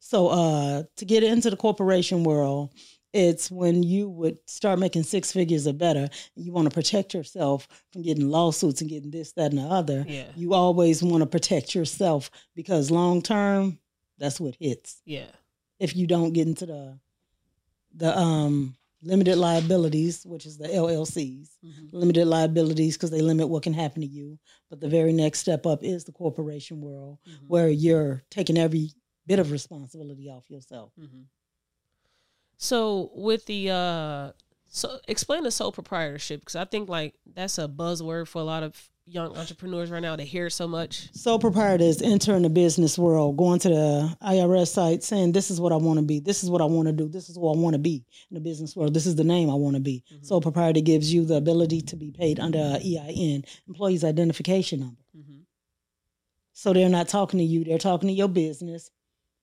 So 0.00 0.28
uh, 0.28 0.82
to 0.96 1.04
get 1.04 1.22
into 1.22 1.48
the 1.48 1.56
corporation 1.56 2.24
world, 2.24 2.74
it's 3.14 3.50
when 3.50 3.82
you 3.82 4.10
would 4.10 4.38
start 4.46 4.78
making 4.78 5.04
six 5.04 5.32
figures 5.32 5.66
or 5.66 5.72
better. 5.72 6.08
And 6.36 6.44
you 6.44 6.52
want 6.52 6.68
to 6.68 6.74
protect 6.74 7.14
yourself 7.14 7.66
from 7.92 8.02
getting 8.02 8.28
lawsuits 8.28 8.80
and 8.80 8.90
getting 8.90 9.10
this, 9.10 9.32
that, 9.32 9.52
and 9.52 9.60
the 9.60 9.62
other. 9.62 10.04
Yeah. 10.06 10.26
You 10.34 10.52
always 10.52 11.02
want 11.02 11.22
to 11.22 11.26
protect 11.26 11.74
yourself 11.74 12.30
because 12.54 12.90
long 12.90 13.22
term, 13.22 13.78
that's 14.18 14.40
what 14.40 14.56
hits. 14.58 15.00
Yeah. 15.06 15.30
If 15.78 15.96
you 15.96 16.06
don't 16.06 16.32
get 16.32 16.48
into 16.48 16.66
the 16.66 16.98
the 17.96 18.18
um 18.18 18.76
limited 19.04 19.36
liabilities, 19.36 20.24
which 20.26 20.46
is 20.46 20.56
the 20.58 20.68
LLCs, 20.68 21.58
Mhm. 21.64 21.92
limited 21.92 22.26
liabilities 22.26 22.96
because 22.96 23.10
they 23.10 23.20
limit 23.20 23.48
what 23.48 23.62
can 23.62 23.74
happen 23.74 24.00
to 24.02 24.08
you. 24.08 24.38
But 24.70 24.80
the 24.80 24.88
very 24.88 25.12
next 25.12 25.40
step 25.40 25.66
up 25.66 25.82
is 25.84 26.04
the 26.04 26.12
corporation 26.12 26.80
world 26.80 27.18
Mhm. 27.26 27.48
where 27.48 27.68
you're 27.68 28.24
taking 28.30 28.56
every 28.56 28.92
bit 29.26 29.38
of 29.38 29.50
responsibility 29.50 30.28
off 30.28 30.50
yourself. 30.50 30.92
Mhm. 30.98 31.24
So 32.56 33.10
with 33.14 33.46
the 33.46 33.70
uh, 33.70 34.32
so 34.74 34.98
explain 35.06 35.44
the 35.44 35.52
sole 35.52 35.70
proprietorship 35.70 36.40
because 36.40 36.56
I 36.56 36.64
think 36.64 36.88
like 36.88 37.14
that's 37.32 37.58
a 37.58 37.68
buzzword 37.68 38.26
for 38.26 38.40
a 38.40 38.44
lot 38.44 38.64
of 38.64 38.90
young 39.06 39.36
entrepreneurs 39.36 39.88
right 39.88 40.02
now. 40.02 40.16
to 40.16 40.24
hear 40.24 40.50
so 40.50 40.66
much. 40.66 41.14
Sole 41.14 41.38
proprietor 41.38 41.84
is 41.84 42.02
entering 42.02 42.42
the 42.42 42.50
business 42.50 42.98
world, 42.98 43.36
going 43.36 43.60
to 43.60 43.68
the 43.68 44.16
IRS 44.20 44.72
site, 44.72 45.04
saying, 45.04 45.30
"This 45.30 45.52
is 45.52 45.60
what 45.60 45.70
I 45.72 45.76
want 45.76 46.00
to 46.00 46.04
be. 46.04 46.18
This 46.18 46.42
is 46.42 46.50
what 46.50 46.60
I 46.60 46.64
want 46.64 46.88
to 46.88 46.92
do. 46.92 47.08
This 47.08 47.28
is 47.28 47.36
who 47.36 47.48
I 47.48 47.56
want 47.56 47.74
to 47.74 47.78
be 47.78 48.04
in 48.30 48.34
the 48.34 48.40
business 48.40 48.74
world. 48.74 48.94
This 48.94 49.06
is 49.06 49.14
the 49.14 49.22
name 49.22 49.48
I 49.48 49.54
want 49.54 49.76
to 49.76 49.80
be." 49.80 50.02
Mhm. 50.12 50.26
Sole 50.26 50.40
proprietor 50.40 50.80
gives 50.80 51.14
you 51.14 51.24
the 51.24 51.36
ability 51.36 51.80
to 51.82 51.96
be 51.96 52.10
paid 52.10 52.40
under 52.40 52.58
a 52.58 52.80
EIN, 52.80 53.44
Employees 53.68 54.02
Identification 54.02 54.80
Number. 54.80 55.04
Mm-hmm. 55.16 55.40
So 56.52 56.72
they're 56.72 56.88
not 56.88 57.06
talking 57.06 57.38
to 57.38 57.44
you; 57.44 57.62
they're 57.62 57.78
talking 57.78 58.08
to 58.08 58.14
your 58.14 58.28
business. 58.28 58.90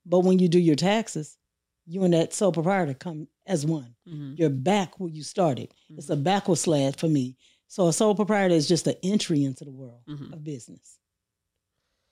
But 0.04 0.20
when 0.20 0.40
you 0.40 0.48
do 0.48 0.58
your 0.58 0.76
taxes, 0.76 1.38
you 1.86 2.04
and 2.04 2.12
that 2.12 2.34
sole 2.34 2.52
proprietor 2.52 2.94
come 2.94 3.28
as 3.46 3.66
one. 3.66 3.94
Mm-hmm. 4.08 4.34
You're 4.36 4.50
back 4.50 4.98
where 5.00 5.10
you 5.10 5.22
started. 5.22 5.72
It's 5.96 6.10
a 6.10 6.16
backward 6.16 6.56
slide 6.58 6.96
for 6.98 7.08
me. 7.08 7.36
So 7.68 7.88
a 7.88 7.92
sole 7.92 8.14
proprietor 8.14 8.54
is 8.54 8.68
just 8.68 8.86
an 8.86 8.94
entry 9.02 9.44
into 9.44 9.64
the 9.64 9.70
world 9.70 10.02
Mhm. 10.08 10.32
of 10.32 10.44
business. 10.44 10.98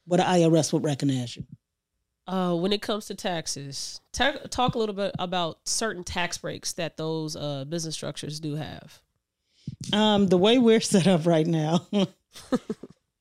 But 0.07 0.17
the 0.17 0.25
IRS 0.25 0.73
would 0.73 0.85
recognize 0.85 1.37
you. 1.37 1.45
Uh, 2.27 2.55
when 2.55 2.73
it 2.73 2.81
comes 2.83 3.07
to 3.07 3.15
taxes, 3.15 4.01
ta- 4.13 4.39
talk 4.51 4.75
a 4.75 4.79
little 4.79 4.95
bit 4.95 5.15
about 5.19 5.59
certain 5.69 6.05
tax 6.05 6.39
breaks 6.39 6.73
that 6.75 6.97
those 6.97 7.37
uh, 7.37 7.65
business 7.65 7.95
structures 7.95 8.41
do 8.41 8.55
have. 8.55 9.01
Um, 9.93 10.29
the 10.29 10.39
way 10.39 10.59
we're 10.59 10.81
set 10.81 11.07
up 11.07 11.27
right 11.27 11.47
now 11.47 11.87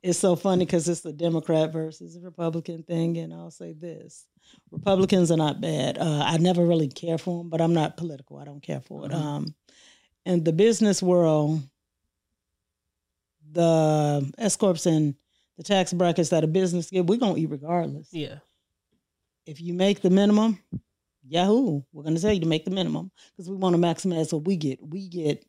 is 0.02 0.18
so 0.18 0.36
funny 0.36 0.66
because 0.66 0.88
it's 0.88 1.02
the 1.02 1.12
Democrat 1.12 1.74
versus 1.74 2.16
the 2.16 2.22
Republican 2.22 2.84
thing. 2.84 3.18
And 3.18 3.34
I'll 3.34 3.52
say 3.52 3.74
this 3.74 4.26
Republicans 4.72 5.32
are 5.32 5.38
not 5.38 5.62
bad. 5.62 5.98
Uh, 5.98 6.24
I 6.26 6.38
never 6.38 6.66
really 6.66 6.88
care 6.88 7.18
for 7.18 7.40
them, 7.40 7.50
but 7.50 7.62
I'm 7.62 7.74
not 7.74 7.98
political. 7.98 8.38
I 8.38 8.46
don't 8.46 8.64
care 8.64 8.82
for 8.82 9.06
it. 9.06 9.12
Mhm. 9.12 9.16
Um, 9.16 9.56
in 10.26 10.44
the 10.44 10.54
business 10.54 11.04
world, 11.04 11.62
the 13.52 14.32
S 14.38 14.56
Corps 14.56 14.86
and 14.86 15.16
the 15.58 15.64
tax 15.64 15.92
brackets 15.92 16.30
that 16.30 16.44
a 16.44 16.48
business 16.48 16.90
get, 16.90 17.06
we're 17.06 17.18
going 17.18 17.36
to 17.36 17.42
eat 17.42 17.50
regardless. 17.50 18.14
Yeah. 18.14 18.40
If 19.46 19.60
you 19.60 19.74
make 19.74 20.02
the 20.02 20.10
minimum, 20.10 20.60
Yahoo, 21.28 21.82
we're 21.92 22.04
going 22.04 22.16
to 22.16 22.22
tell 22.22 22.32
you 22.32 22.40
to 22.42 22.46
make 22.48 22.66
the 22.66 22.72
minimum 22.72 23.12
because 23.32 23.50
we 23.50 23.58
want 23.58 23.76
to 23.76 23.82
maximize 23.82 24.32
what 24.32 24.46
we 24.46 24.56
get. 24.56 24.80
We 24.88 25.10
get, 25.10 25.46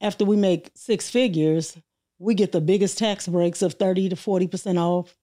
after 0.00 0.24
we 0.24 0.36
make 0.36 0.70
six 0.74 1.10
figures, 1.10 1.76
we 2.18 2.34
get 2.34 2.52
the 2.52 2.60
biggest 2.60 2.98
tax 2.98 3.28
breaks 3.28 3.62
of 3.62 3.74
30 3.74 4.10
to 4.10 4.16
40% 4.16 4.78
off 4.78 5.16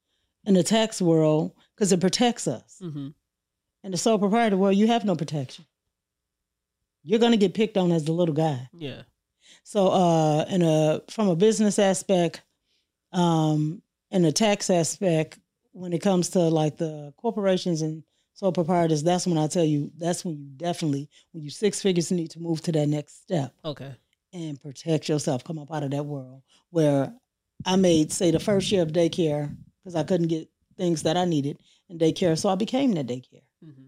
in 0.46 0.54
the 0.54 0.64
tax 0.64 1.02
world 1.02 1.54
because 1.76 1.92
it 1.92 2.00
protects 2.00 2.48
us. 2.48 2.80
Mm-hmm. 2.82 3.10
In 3.84 3.92
the 3.92 3.98
sole 3.98 4.18
proprietor 4.18 4.58
world, 4.58 4.76
you 4.76 4.88
have 4.88 5.06
no 5.06 5.16
protection. 5.16 5.66
You're 7.04 7.20
going 7.20 7.34
to 7.34 7.38
get 7.38 7.54
picked 7.54 7.78
on 7.78 7.92
as 7.92 8.06
the 8.06 8.14
little 8.14 8.34
guy. 8.34 8.68
Yeah. 8.74 9.04
So, 9.64 9.90
uh, 9.90 10.46
in 10.50 10.62
a 10.64 11.02
from 11.10 11.28
a 11.28 11.36
business 11.36 11.78
aspect, 11.78 12.42
um, 13.12 13.82
and 14.12 14.26
a 14.26 14.32
tax 14.32 14.70
aspect, 14.70 15.40
when 15.72 15.94
it 15.94 16.02
comes 16.02 16.30
to 16.30 16.40
like 16.40 16.78
the 16.78 17.14
corporations 17.18 17.82
and 17.82 18.04
sole 18.34 18.52
proprietors, 18.52 19.04
that's 19.04 19.28
when 19.28 19.38
I 19.38 19.48
tell 19.48 19.64
you 19.64 19.92
that's 19.98 20.26
when 20.26 20.38
you 20.38 20.46
definitely 20.58 21.10
when 21.32 21.44
you 21.44 21.50
six 21.50 21.82
figures 21.82 22.12
you 22.12 22.18
need 22.18 22.32
to 22.32 22.40
move 22.40 22.62
to 22.62 22.72
that 22.72 22.88
next 22.88 23.22
step 23.24 23.54
Okay. 23.64 23.94
And 24.36 24.62
protect 24.62 25.08
yourself. 25.10 25.44
Come 25.44 25.58
up 25.58 25.72
out 25.74 25.84
of 25.84 25.92
that 25.92 26.06
world 26.06 26.42
where 26.70 27.14
I 27.66 27.76
made 27.78 28.12
say 28.12 28.30
the 28.32 28.40
first 28.40 28.72
year 28.72 28.82
of 28.84 28.92
daycare 28.92 29.56
because 29.82 29.96
I 29.96 30.04
couldn't 30.04 30.28
get 30.28 30.50
things 30.78 31.04
that 31.04 31.16
I 31.18 31.26
needed 31.26 31.58
in 31.90 31.98
daycare, 31.98 32.38
so 32.38 32.50
I 32.50 32.56
became 32.56 32.92
that 32.94 33.08
daycare. 33.08 33.42
Mm-hmm. 33.66 33.88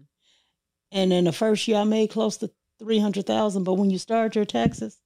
And 0.92 1.12
in 1.12 1.24
the 1.24 1.32
first 1.32 1.68
year, 1.68 1.76
I 1.78 1.84
made 1.84 2.10
close 2.10 2.38
to 2.38 2.50
three 2.78 2.98
hundred 2.98 3.26
thousand. 3.26 3.64
But 3.64 3.74
when 3.74 3.90
you 3.90 3.98
start 3.98 4.34
your 4.34 4.46
taxes, 4.46 4.98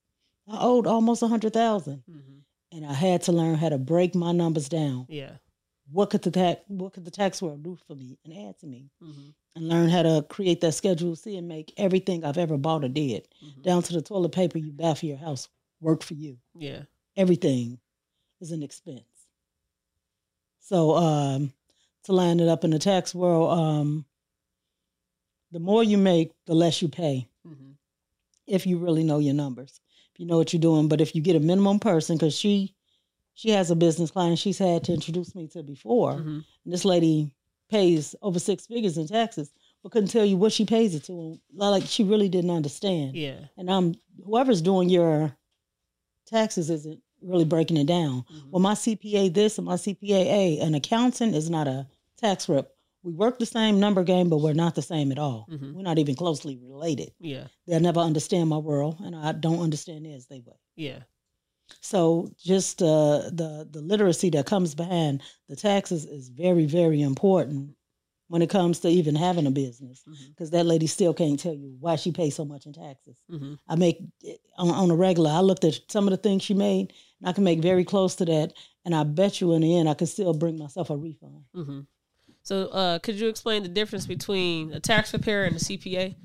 I 0.48 0.58
owed 0.60 0.86
almost 0.86 1.22
a 1.22 1.28
hundred 1.28 1.52
thousand, 1.54 2.04
Mm-hmm. 2.08 2.76
and 2.76 2.86
I 2.86 2.94
had 2.94 3.22
to 3.22 3.32
learn 3.32 3.56
how 3.56 3.68
to 3.70 3.78
break 3.78 4.14
my 4.14 4.32
numbers 4.32 4.68
down. 4.68 5.06
Yeah. 5.08 5.32
What 5.92 6.10
could 6.10 6.22
the 6.22 6.30
tax 6.30 6.60
What 6.68 6.92
could 6.94 7.04
the 7.04 7.10
tax 7.10 7.42
world 7.42 7.62
do 7.62 7.76
for 7.86 7.94
me 7.94 8.18
and 8.24 8.48
add 8.48 8.58
to 8.60 8.66
me, 8.66 8.90
Mm-hmm. 9.02 9.28
and 9.56 9.68
learn 9.68 9.88
how 9.88 10.02
to 10.02 10.24
create 10.28 10.60
that 10.62 10.72
Schedule 10.72 11.14
C 11.16 11.36
and 11.36 11.46
make 11.48 11.72
everything 11.76 12.24
I've 12.24 12.38
ever 12.38 12.56
bought 12.56 12.84
or 12.84 12.88
did, 12.88 13.28
Mm-hmm. 13.44 13.62
down 13.62 13.82
to 13.82 13.92
the 13.92 14.02
toilet 14.02 14.32
paper 14.32 14.58
you 14.58 14.72
buy 14.72 14.94
for 14.94 15.06
your 15.06 15.16
house, 15.18 15.48
work 15.80 16.02
for 16.02 16.14
you. 16.14 16.38
Yeah. 16.54 16.82
Everything 17.16 17.78
is 18.40 18.52
an 18.52 18.62
expense. 18.62 19.04
So 20.60 20.94
um, 20.96 21.52
to 22.04 22.12
line 22.12 22.40
it 22.40 22.48
up 22.48 22.64
in 22.64 22.70
the 22.70 22.78
tax 22.78 23.14
world, 23.14 23.58
um, 23.58 24.04
the 25.50 25.60
more 25.60 25.84
you 25.84 25.98
make, 25.98 26.30
the 26.46 26.54
less 26.54 26.80
you 26.80 26.88
pay. 26.88 27.28
Mm-hmm. 27.46 27.72
if 28.46 28.66
you 28.66 28.78
really 28.78 29.02
know 29.04 29.18
your 29.18 29.34
numbers, 29.34 29.80
if 30.14 30.20
you 30.20 30.26
know 30.26 30.38
what 30.38 30.52
you're 30.52 30.60
doing. 30.60 30.88
But 30.88 31.00
if 31.00 31.14
you 31.14 31.20
get 31.22 31.36
a 31.36 31.40
minimum 31.40 31.78
person, 31.80 32.16
because 32.16 32.34
she 32.38 32.74
she 33.34 33.50
has 33.50 33.70
a 33.70 33.76
business 33.76 34.10
client 34.10 34.38
she's 34.38 34.58
had 34.58 34.84
to 34.84 34.92
introduce 34.92 35.34
me 35.34 35.48
to 35.48 35.62
before, 35.62 36.14
Mm-hmm. 36.14 36.40
and 36.64 36.72
this 36.72 36.84
lady 36.84 37.34
pays 37.70 38.14
over 38.22 38.38
six 38.38 38.66
figures 38.66 38.98
in 38.98 39.06
taxes, 39.08 39.50
but 39.82 39.90
couldn't 39.92 40.10
tell 40.10 40.24
you 40.24 40.36
what 40.36 40.52
she 40.52 40.64
pays 40.66 40.94
it 40.94 41.04
to. 41.04 41.38
Like 41.54 41.84
she 41.86 42.04
really 42.04 42.28
didn't 42.28 42.50
understand. 42.50 43.16
Yeah. 43.16 43.40
And 43.56 43.70
I'm 43.70 43.94
whoever's 44.24 44.60
doing 44.62 44.88
your 44.90 45.34
taxes 46.26 46.70
isn't 46.70 47.00
really 47.22 47.44
breaking 47.44 47.76
it 47.76 47.86
down. 47.86 48.24
Mhm. 48.32 48.50
Well, 48.50 48.60
my 48.60 48.74
CPA 48.74 49.28
this 49.32 49.58
and 49.58 49.64
my 49.66 49.76
CPA 49.76 50.20
A. 50.26 50.58
An 50.60 50.74
accountant 50.74 51.34
is 51.34 51.48
not 51.48 51.68
a 51.68 51.86
tax 52.18 52.48
rep. 52.48 52.70
We 53.04 53.12
work 53.12 53.38
the 53.38 53.46
same 53.46 53.80
number 53.80 54.04
game, 54.04 54.28
but 54.28 54.38
we're 54.38 54.52
not 54.52 54.74
the 54.76 54.82
same 54.82 55.10
at 55.10 55.18
all. 55.18 55.46
Mhm. 55.50 55.74
We're 55.74 55.82
not 55.82 55.98
even 55.98 56.14
closely 56.14 56.56
related 56.56 57.12
Yeah. 57.20 57.48
they'll 57.66 57.80
never 57.80 58.00
understand 58.00 58.48
my 58.48 58.58
world 58.58 58.96
and 59.00 59.14
i 59.16 59.32
don't 59.32 59.60
understand 59.60 60.04
theirs 60.04 60.26
they 60.26 60.40
will 60.40 60.60
Yeah. 60.76 61.02
So 61.80 62.30
just 62.42 62.82
uh, 62.82 63.22
the 63.32 63.66
the 63.70 63.80
literacy 63.80 64.30
that 64.30 64.46
comes 64.46 64.74
behind 64.74 65.22
the 65.48 65.56
taxes 65.56 66.04
is 66.04 66.28
very 66.28 66.66
very 66.66 67.00
important 67.02 67.74
when 68.28 68.40
it 68.42 68.48
comes 68.48 68.78
to 68.80 68.88
even 68.88 69.14
having 69.14 69.46
a 69.46 69.50
business 69.50 70.02
because 70.28 70.50
that 70.50 70.64
lady 70.64 70.86
still 70.86 71.12
can't 71.12 71.38
tell 71.38 71.52
you 71.54 71.76
why 71.80 71.96
she 71.96 72.10
pays 72.12 72.34
so 72.34 72.44
much 72.44 72.66
in 72.66 72.72
taxes 72.72 73.16
Mm-hmm. 73.30 73.54
i 73.68 73.76
make 73.76 73.98
on, 74.58 74.70
on 74.70 74.90
a 74.90 74.94
regular 74.96 75.30
i 75.30 75.40
looked 75.40 75.64
at 75.64 75.78
some 75.88 76.06
of 76.06 76.10
the 76.12 76.16
things 76.16 76.42
she 76.42 76.54
made 76.54 76.92
and 77.20 77.28
i 77.28 77.32
can 77.32 77.44
make 77.44 77.60
very 77.60 77.84
close 77.84 78.14
to 78.16 78.24
that 78.24 78.52
and 78.84 78.94
i 78.94 79.02
bet 79.04 79.40
you 79.40 79.52
in 79.52 79.62
the 79.62 79.76
end 79.78 79.88
i 79.88 79.94
can 79.94 80.06
still 80.06 80.32
bring 80.34 80.58
myself 80.58 80.90
a 80.90 80.96
refund 80.96 81.44
Mm-hmm. 81.54 81.80
So, 82.44 82.66
uh, 82.68 82.98
could 82.98 83.14
you 83.20 83.28
explain 83.28 83.62
the 83.62 83.68
difference 83.68 84.04
between 84.04 84.72
a 84.72 84.80
tax 84.80 85.10
preparer 85.10 85.44
and 85.44 85.54
a 85.54 85.60
CPA, 85.60 86.16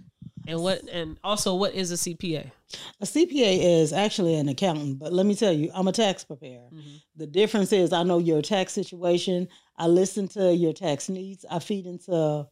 and 0.48 0.62
what, 0.62 0.82
and 0.92 1.18
also 1.24 1.54
what 1.56 1.74
is 1.76 1.92
a 1.92 1.96
CPA? 1.96 2.52
a 3.00 3.06
cpa 3.06 3.82
is 3.82 3.94
actually 3.94 4.36
an 4.36 4.50
accountant 4.50 5.00
but 5.00 5.14
let 5.14 5.26
me 5.26 5.34
tell 5.34 5.54
you 5.54 5.72
i'm 5.74 5.88
a 5.88 5.92
tax 5.94 6.26
preparer 6.26 6.68
Mm-hmm. 6.74 6.96
The 7.16 7.28
difference 7.28 7.72
is 7.72 7.94
I 7.94 8.04
know 8.04 8.20
your 8.20 8.42
tax 8.42 8.74
situation. 8.74 9.48
I 9.78 9.88
listen 9.88 10.28
to 10.30 10.54
your 10.54 10.74
tax 10.74 11.10
needs. 11.10 11.46
I 11.50 11.58
feed 11.60 11.86
into 11.88 12.46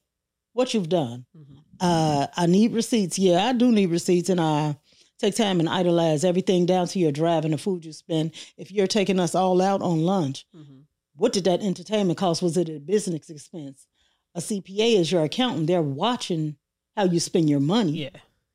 what 0.53 0.73
you've 0.73 0.89
done. 0.89 1.25
Mm-hmm. 1.37 1.55
Uh, 1.79 2.27
I 2.35 2.45
need 2.47 2.71
receipts. 2.73 3.19
Yeah, 3.19 3.45
I 3.45 3.53
do 3.53 3.71
need 3.71 3.91
receipts, 3.91 4.29
and 4.29 4.39
I 4.41 4.75
take 5.19 5.35
time 5.35 5.59
and 5.59 5.69
idolize 5.69 6.23
everything 6.23 6.65
down 6.65 6.87
to 6.87 6.97
your 6.99 7.11
drive 7.11 7.45
and 7.45 7.53
the 7.53 7.57
food 7.59 7.85
you 7.85 7.93
spend. 7.93 8.31
If 8.57 8.71
you're 8.71 8.87
taking 8.87 9.19
us 9.19 9.35
all 9.35 9.61
out 9.61 9.81
on 9.83 10.01
lunch, 10.03 10.45
Mm-hmm. 10.55 10.79
what 11.15 11.33
did 11.33 11.43
that 11.43 11.61
entertainment 11.61 12.17
cost? 12.17 12.41
Was 12.41 12.57
it 12.57 12.69
a 12.69 12.79
business 12.79 13.29
expense? 13.29 13.85
A 14.33 14.39
CPA 14.39 14.95
is 14.99 15.11
your 15.11 15.23
accountant. 15.25 15.67
They're 15.67 15.81
watching 15.83 16.55
how 16.95 17.03
you 17.05 17.19
spend 17.19 17.49
your 17.49 17.59
money 17.59 17.91
Yeah. 17.91 18.09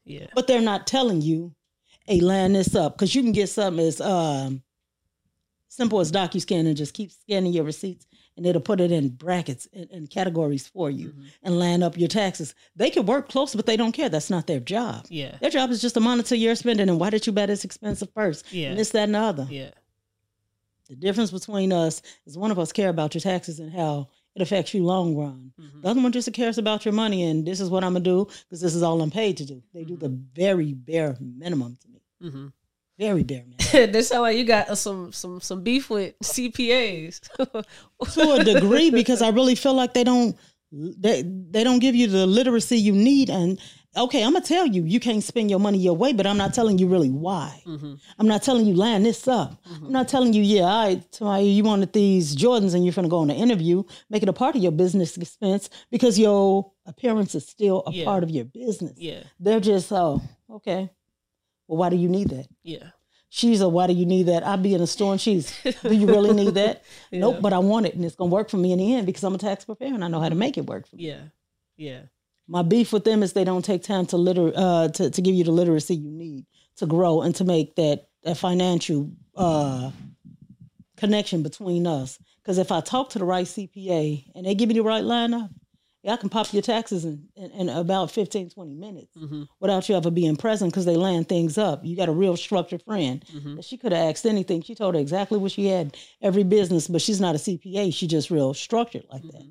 Yeah. 0.04 0.26
but 0.34 0.46
they're 0.46 0.60
not 0.60 0.86
telling 0.86 1.20
you, 1.22 1.54
hey, 2.06 2.20
line 2.20 2.54
this 2.54 2.74
up. 2.74 2.94
Because 2.96 3.14
you 3.14 3.22
can 3.22 3.32
get 3.32 3.48
something 3.48 3.84
as 3.84 4.00
um, 4.00 4.62
simple 5.68 6.00
as 6.00 6.10
DocuScan 6.10 6.66
and 6.66 6.76
just 6.76 6.94
keep 6.94 7.12
scanning 7.12 7.52
your 7.52 7.64
receipts 7.64 8.06
and 8.36 8.46
it'll 8.46 8.62
put 8.62 8.80
it 8.80 8.90
in 8.90 9.10
brackets 9.10 9.68
and, 9.72 9.88
and 9.90 10.08
categories 10.10 10.66
for 10.66 10.90
you 10.90 11.08
Mhm. 11.10 11.24
and 11.42 11.58
line 11.58 11.82
up 11.82 11.98
your 11.98 12.08
taxes. 12.08 12.54
They 12.74 12.90
can 12.90 13.04
work 13.06 13.28
close, 13.28 13.54
but 13.54 13.66
they 13.66 13.76
don't 13.76 13.92
care. 13.92 14.08
That's 14.08 14.30
not 14.30 14.46
their 14.46 14.60
job. 14.60 15.06
Yeah. 15.10 15.36
Their 15.40 15.50
job 15.50 15.70
is 15.70 15.80
just 15.80 15.94
to 15.94 16.00
monitor 16.00 16.34
your 16.34 16.54
spending 16.54 16.88
and 16.88 16.98
why 16.98 17.10
did 17.10 17.26
you 17.26 17.32
buy 17.32 17.46
this 17.46 17.64
expensive 17.64 18.08
first? 18.14 18.50
Yeah. 18.52 18.70
And 18.70 18.78
this, 18.78 18.90
that, 18.90 19.04
and 19.04 19.14
the 19.14 19.18
other. 19.18 19.46
Yeah. 19.50 19.70
The 20.88 20.96
difference 20.96 21.30
between 21.30 21.72
us 21.72 22.02
is 22.26 22.36
one 22.36 22.50
of 22.50 22.58
us 22.58 22.72
care 22.72 22.88
about 22.88 23.14
your 23.14 23.20
taxes 23.20 23.60
and 23.60 23.70
how 23.72 24.08
it 24.40 24.44
affects 24.44 24.72
you 24.74 24.84
long 24.84 25.14
run. 25.16 25.52
Mhm. 25.60 25.82
The 25.82 25.88
other 25.88 26.00
one 26.02 26.12
just 26.12 26.32
cares 26.32 26.58
about 26.58 26.84
your 26.84 26.94
money 26.94 27.22
and 27.24 27.46
this 27.46 27.60
is 27.60 27.68
what 27.70 27.84
I'm 27.84 27.92
gonna 27.92 28.04
do 28.04 28.26
because 28.44 28.60
this 28.60 28.74
is 28.74 28.82
all 28.82 29.00
I'm 29.02 29.10
paid 29.10 29.36
to 29.38 29.44
do. 29.44 29.62
They 29.74 29.84
do 29.84 29.96
the 29.96 30.08
very 30.08 30.72
bare 30.72 31.16
minimum 31.20 31.76
to 31.82 31.88
me. 31.88 32.00
Mm-hmm. 32.22 32.46
Very 32.98 33.22
bare 33.22 33.44
minimum. 33.72 33.92
this 33.92 34.08
sound 34.08 34.22
like 34.22 34.36
you 34.36 34.44
got 34.44 34.68
uh, 34.68 34.74
some 34.74 35.12
some 35.12 35.40
some 35.40 35.62
beef 35.62 35.90
with 35.90 36.14
CPAs. 36.20 37.20
to 38.14 38.32
a 38.32 38.44
degree 38.44 38.90
because 38.90 39.22
I 39.22 39.28
really 39.30 39.54
feel 39.54 39.74
like 39.74 39.94
they 39.94 40.04
don't 40.04 40.36
they 40.72 41.22
they 41.22 41.64
don't 41.64 41.80
give 41.80 41.94
you 41.96 42.06
the 42.06 42.26
literacy 42.26 42.76
you 42.78 42.92
need 42.92 43.28
and 43.30 43.58
okay 43.96 44.22
I'm 44.22 44.32
gonna 44.32 44.44
tell 44.44 44.66
you 44.66 44.84
you 44.84 45.00
can't 45.00 45.22
spend 45.22 45.50
your 45.50 45.58
money 45.60 45.78
your 45.78 45.94
way 45.96 46.12
but 46.12 46.26
I'm 46.26 46.36
not 46.36 46.54
telling 46.54 46.78
you 46.78 46.86
really 46.86 47.10
why. 47.10 47.62
Mhm. 47.66 47.98
I'm 48.18 48.26
not 48.28 48.42
telling 48.42 48.66
you 48.66 48.74
line 48.74 49.02
this 49.02 49.26
up. 49.26 49.56
I'm 49.82 49.90
not 49.92 50.08
telling 50.08 50.32
you 50.32 50.42
yeah 50.42 50.62
all 50.62 50.84
right 50.86 51.12
tomorrow 51.12 51.40
you 51.40 51.64
wanted 51.64 51.92
these 51.92 52.36
Jordans 52.36 52.74
and 52.74 52.84
you're 52.84 52.94
gonna 52.94 53.08
go 53.08 53.18
on 53.18 53.30
an 53.30 53.36
interview. 53.36 53.82
Make 54.08 54.22
it 54.22 54.28
a 54.28 54.32
part 54.32 54.54
of 54.56 54.62
your 54.62 54.72
business 54.72 55.16
expense 55.16 55.68
because 55.90 56.18
your 56.18 56.70
appearance 56.86 57.34
is 57.34 57.46
still 57.46 57.82
a 57.86 57.92
Yeah. 57.92 58.04
part 58.04 58.22
of 58.22 58.30
your 58.30 58.44
business. 58.44 58.94
Yeah, 58.96 59.22
they're 59.38 59.60
just 59.60 59.90
oh 59.92 60.22
okay. 60.50 60.90
Well 61.66 61.78
why 61.78 61.88
do 61.90 61.96
you 61.96 62.08
need 62.08 62.30
that? 62.30 62.46
Yeah, 62.62 62.90
she's 63.28 63.60
a 63.60 63.68
why 63.68 63.86
do 63.86 63.92
you 63.92 64.06
need 64.06 64.24
that? 64.26 64.44
I'll 64.46 64.56
be 64.56 64.74
in 64.74 64.80
a 64.80 64.86
store 64.86 65.12
and 65.12 65.20
she's 65.20 65.52
do 65.82 65.94
you 65.94 66.06
really 66.06 66.32
need 66.34 66.54
that? 66.54 66.82
Yeah. 67.10 67.20
Nope, 67.20 67.38
but 67.40 67.52
I 67.52 67.58
want 67.58 67.86
it 67.86 67.94
and 67.94 68.04
it's 68.04 68.14
gonna 68.16 68.30
work 68.30 68.50
for 68.50 68.56
me 68.56 68.70
in 68.72 68.78
the 68.78 68.94
end 68.94 69.06
because 69.06 69.24
I'm 69.24 69.34
a 69.34 69.38
tax 69.38 69.64
preparer 69.64 69.94
and 69.94 70.04
I 70.04 70.08
know 70.08 70.20
how 70.20 70.28
to 70.28 70.34
make 70.36 70.56
it 70.58 70.66
work 70.66 70.86
for 70.86 70.94
me. 70.96 71.08
yeah, 71.08 71.22
yeah, 71.76 72.00
My 72.50 72.62
beef 72.62 72.92
with 72.92 73.04
them 73.04 73.22
is 73.22 73.32
they 73.32 73.44
don't 73.44 73.64
take 73.64 73.82
time 73.84 74.06
to 74.06 74.16
liter 74.16 74.52
uh 74.56 74.88
to, 74.88 75.08
to 75.10 75.22
give 75.22 75.34
you 75.36 75.44
the 75.44 75.52
literacy 75.52 75.94
you 75.94 76.10
need 76.10 76.46
to 76.76 76.86
grow 76.86 77.22
and 77.22 77.34
to 77.36 77.44
make 77.44 77.76
that 77.76 78.08
that 78.24 78.36
financial 78.36 79.10
uh 79.36 79.90
connection 80.96 81.42
between 81.42 81.86
us. 81.86 82.18
Because 82.42 82.58
if 82.58 82.72
I 82.72 82.80
talk 82.80 83.10
to 83.10 83.18
the 83.18 83.24
right 83.24 83.46
CPA 83.46 84.24
and 84.34 84.44
they 84.46 84.54
give 84.54 84.68
me 84.68 84.74
the 84.74 84.80
right 84.82 85.04
lineup, 85.04 85.50
yeah, 86.02 86.14
I 86.14 86.16
can 86.16 86.30
pop 86.30 86.52
your 86.54 86.62
taxes 86.62 87.04
in, 87.04 87.28
in, 87.36 87.50
in 87.52 87.68
about 87.68 88.10
15, 88.10 88.48
20 88.50 88.74
minutes 88.74 89.14
Mhm. 89.16 89.46
without 89.60 89.86
you 89.88 89.94
ever 89.96 90.10
being 90.10 90.34
present 90.36 90.72
because 90.72 90.86
they 90.86 90.96
land 90.96 91.28
things 91.28 91.58
up. 91.58 91.84
You 91.84 91.94
got 91.94 92.08
a 92.08 92.12
real 92.12 92.36
structured 92.38 92.82
friend. 92.82 93.22
Mhm. 93.34 93.62
She 93.62 93.76
could 93.76 93.92
have 93.92 94.08
asked 94.10 94.24
anything. 94.26 94.62
She 94.62 94.74
told 94.74 94.94
her 94.94 95.00
exactly 95.00 95.36
what 95.38 95.52
she 95.52 95.66
had, 95.66 95.96
every 96.22 96.42
business, 96.42 96.88
but 96.88 97.02
she's 97.02 97.20
not 97.20 97.34
a 97.34 97.38
CPA. 97.38 97.90
She's 97.92 98.08
just 98.10 98.30
real 98.30 98.54
structured 98.54 99.04
like 99.12 99.22
that. 99.22 99.44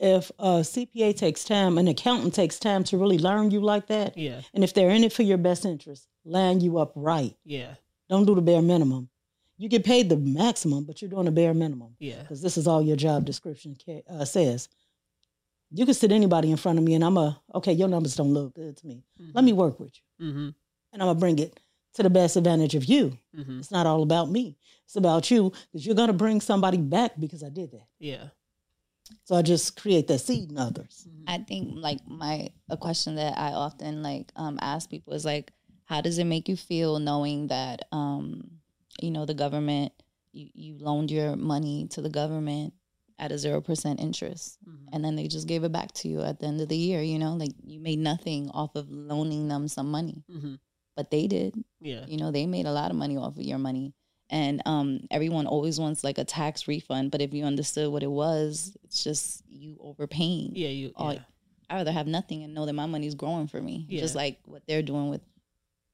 If 0.00 0.30
a 0.38 0.60
CPA 0.62 1.16
takes 1.16 1.42
time, 1.42 1.76
an 1.76 1.88
accountant 1.88 2.32
takes 2.34 2.58
time 2.58 2.84
to 2.84 2.96
really 2.96 3.18
learn 3.18 3.50
you 3.50 3.60
like 3.60 3.88
that, 3.88 4.16
yeah, 4.16 4.42
and 4.54 4.62
if 4.62 4.72
they're 4.72 4.90
in 4.90 5.02
it 5.02 5.12
for 5.12 5.22
your 5.22 5.38
best 5.38 5.64
interest, 5.64 6.06
line 6.24 6.60
you 6.60 6.78
up 6.78 6.92
right. 6.94 7.36
yeah, 7.44 7.74
Don't 8.08 8.24
do 8.24 8.34
the 8.34 8.40
bare 8.40 8.62
minimum. 8.62 9.08
You 9.56 9.68
get 9.68 9.84
paid 9.84 10.08
the 10.08 10.16
maximum, 10.16 10.84
but 10.84 11.02
you're 11.02 11.10
doing 11.10 11.24
the 11.24 11.32
bare 11.32 11.52
minimum 11.52 11.96
yeah, 11.98 12.20
because 12.22 12.40
this 12.40 12.56
is 12.56 12.68
all 12.68 12.80
your 12.80 12.96
job 12.96 13.24
description 13.24 13.76
uh, 14.08 14.24
says. 14.24 14.68
You 15.70 15.84
can 15.84 15.94
sit 15.94 16.12
anybody 16.12 16.50
in 16.50 16.56
front 16.56 16.78
of 16.78 16.84
me, 16.84 16.94
and 16.94 17.04
I'm 17.04 17.16
a 17.16 17.40
okay. 17.56 17.72
Your 17.72 17.88
numbers 17.88 18.14
don't 18.14 18.32
look 18.32 18.54
good 18.54 18.76
to 18.76 18.86
me. 18.86 19.02
Let 19.34 19.44
me 19.44 19.52
work 19.52 19.80
with 19.80 19.92
you, 20.18 20.26
mm-hmm. 20.26 20.48
and 20.92 21.02
I'm 21.02 21.08
gonna 21.08 21.14
bring 21.18 21.40
it 21.40 21.58
to 21.94 22.04
the 22.04 22.10
best 22.10 22.36
advantage 22.36 22.76
of 22.76 22.84
you. 22.84 23.18
Mm-hmm. 23.36 23.58
It's 23.58 23.72
not 23.72 23.86
all 23.86 24.04
about 24.04 24.30
me. 24.30 24.56
It's 24.84 24.96
about 24.96 25.30
you 25.30 25.52
because 25.72 25.84
you're 25.84 25.96
gonna 25.96 26.12
bring 26.12 26.40
somebody 26.40 26.78
back 26.78 27.12
because 27.18 27.42
I 27.42 27.48
did 27.48 27.72
that. 27.72 27.86
yeah, 27.98 28.28
So 29.24 29.34
I 29.36 29.42
just 29.42 29.76
create 29.80 30.06
that 30.08 30.18
seed 30.20 30.50
in 30.50 30.58
others. 30.58 31.06
I 31.26 31.38
think 31.38 31.72
like 31.76 32.00
my 32.06 32.50
a 32.70 32.76
question 32.76 33.16
that 33.16 33.36
I 33.38 33.52
often 33.52 34.02
like 34.02 34.32
um 34.36 34.58
ask 34.62 34.88
people 34.90 35.12
is 35.12 35.24
like 35.24 35.52
how 35.84 36.00
does 36.00 36.18
it 36.18 36.24
make 36.24 36.48
you 36.48 36.56
feel 36.56 36.98
knowing 36.98 37.48
that 37.48 37.86
um 37.92 38.50
you 39.00 39.10
know 39.10 39.24
the 39.26 39.34
government 39.34 39.92
you, 40.32 40.48
you 40.54 40.78
loaned 40.78 41.10
your 41.10 41.36
money 41.36 41.86
to 41.90 42.00
the 42.02 42.08
government 42.10 42.72
at 43.18 43.32
a 43.32 43.38
zero 43.38 43.60
percent 43.60 44.00
interest 44.00 44.58
Mhm. 44.66 44.88
and 44.92 45.04
then 45.04 45.16
they 45.16 45.26
just 45.28 45.46
gave 45.48 45.64
it 45.64 45.72
back 45.72 45.92
to 45.92 46.08
you 46.08 46.22
at 46.22 46.40
the 46.40 46.46
end 46.46 46.60
of 46.60 46.68
the 46.68 46.76
year 46.76 47.02
you 47.02 47.18
know 47.18 47.34
like 47.34 47.52
you 47.64 47.78
made 47.80 47.98
nothing 47.98 48.48
off 48.50 48.74
of 48.76 48.90
loaning 48.90 49.48
them 49.48 49.68
some 49.68 49.90
money 49.90 50.24
Mm-hmm. 50.30 50.54
but 50.96 51.10
they 51.10 51.26
did 51.26 51.54
yeah, 51.80 52.04
you 52.06 52.16
know 52.16 52.30
they 52.30 52.46
made 52.46 52.66
a 52.66 52.72
lot 52.72 52.90
of 52.90 52.96
money 52.96 53.16
off 53.16 53.36
of 53.36 53.42
your 53.44 53.58
money 53.58 53.92
and 54.30 54.62
um 54.66 55.00
everyone 55.10 55.46
always 55.46 55.80
wants 55.80 56.04
like 56.04 56.18
a 56.18 56.24
tax 56.24 56.68
refund 56.68 57.10
but 57.10 57.20
if 57.20 57.32
you 57.32 57.44
understood 57.44 57.90
what 57.90 58.02
it 58.02 58.10
was 58.10 58.76
it's 58.84 59.02
just 59.04 59.42
you 59.48 59.76
overpaying 59.80 60.52
yeah, 60.54 60.68
you, 60.68 60.92
Oh, 60.96 61.10
yeah, 61.12 61.20
I'd 61.70 61.76
rather 61.76 61.92
have 61.92 62.06
nothing 62.06 62.42
and 62.44 62.54
know 62.54 62.66
that 62.66 62.72
my 62.72 62.86
money's 62.86 63.14
growing 63.14 63.46
for 63.46 63.60
me. 63.60 63.86
Just 63.90 64.14
like 64.14 64.38
what 64.44 64.62
they're 64.66 64.82
doing 64.82 65.10
with, 65.10 65.20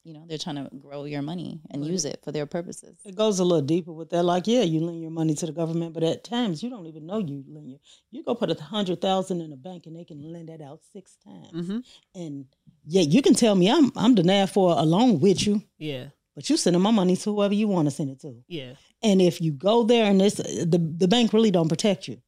you 0.05 0.13
know, 0.15 0.25
they're 0.29 0.39
trying 0.39 0.57
to 0.57 0.69
grow 0.77 1.05
your 1.05 1.23
money 1.23 1.61
and 1.71 1.83
Right. 1.83 1.91
use 1.91 2.05
it 2.05 2.21
for 2.23 2.31
their 2.31 2.47
purposes. 2.47 2.97
It 3.05 3.17
goes 3.17 3.41
a 3.41 3.45
little 3.45 3.65
deeper 3.65 3.93
with 3.93 4.11
that. 4.11 4.23
Like, 4.23 4.47
yeah, 4.47 4.63
you 4.63 4.81
lend 4.81 5.01
your 5.01 5.11
money 5.11 5.35
to 5.35 5.47
the 5.47 5.53
government, 5.53 5.93
but 5.95 6.05
at 6.05 6.23
times 6.23 6.63
you 6.63 6.71
don't 6.71 6.87
even 6.87 7.07
know 7.07 7.19
you 7.19 7.43
lend 7.49 7.71
your. 7.71 7.81
You 8.13 8.23
go 8.23 8.35
put 8.37 8.51
a 8.51 8.63
hundred 8.63 9.01
thousand 9.01 9.41
in 9.41 9.53
a 9.53 9.57
bank 9.57 9.87
and 9.87 9.97
they 9.97 10.05
can 10.05 10.21
lend 10.33 10.49
that 10.49 10.61
out 10.61 10.81
six 10.93 11.17
times. 11.25 11.53
mm-hmm. 11.53 11.79
And 12.15 12.47
yeah, 12.87 13.03
you 13.03 13.21
can 13.23 13.35
tell 13.35 13.55
me 13.57 13.69
I'm 13.71 13.91
I'm 13.97 14.15
denied 14.15 14.51
for 14.51 14.77
a 14.79 14.83
loan 14.83 15.19
with 15.21 15.45
you, 15.47 15.63
yeah, 15.79 16.07
but 16.35 16.49
you 16.51 16.57
sending 16.57 16.83
my 16.83 16.91
money 16.91 17.17
to 17.17 17.35
whoever 17.35 17.55
you 17.55 17.69
want 17.69 17.87
to 17.89 17.91
send 17.95 18.11
it 18.11 18.21
to. 18.21 18.35
yeah, 18.49 18.73
And 19.03 19.21
if 19.23 19.41
you 19.41 19.53
go 19.53 19.85
there 19.85 20.05
and 20.11 20.21
this 20.21 20.35
the 20.35 20.79
the 20.99 21.09
bank 21.09 21.33
really 21.33 21.51
don't 21.51 21.69
protect 21.69 22.09
you. 22.09 22.19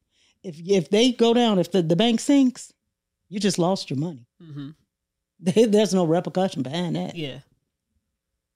If 0.43 0.59
if 0.65 0.89
they 0.89 1.11
go 1.11 1.33
down, 1.33 1.59
if 1.59 1.71
the, 1.71 1.81
the 1.81 1.95
bank 1.95 2.19
sinks, 2.19 2.71
you 3.29 3.39
just 3.39 3.59
lost 3.59 3.89
your 3.89 3.99
money. 3.99 4.25
mm-hmm. 4.41 4.69
There's 5.39 5.93
no 5.93 6.05
repercussion 6.05 6.63
behind 6.63 6.95
that. 6.95 7.15
yeah. 7.15 7.39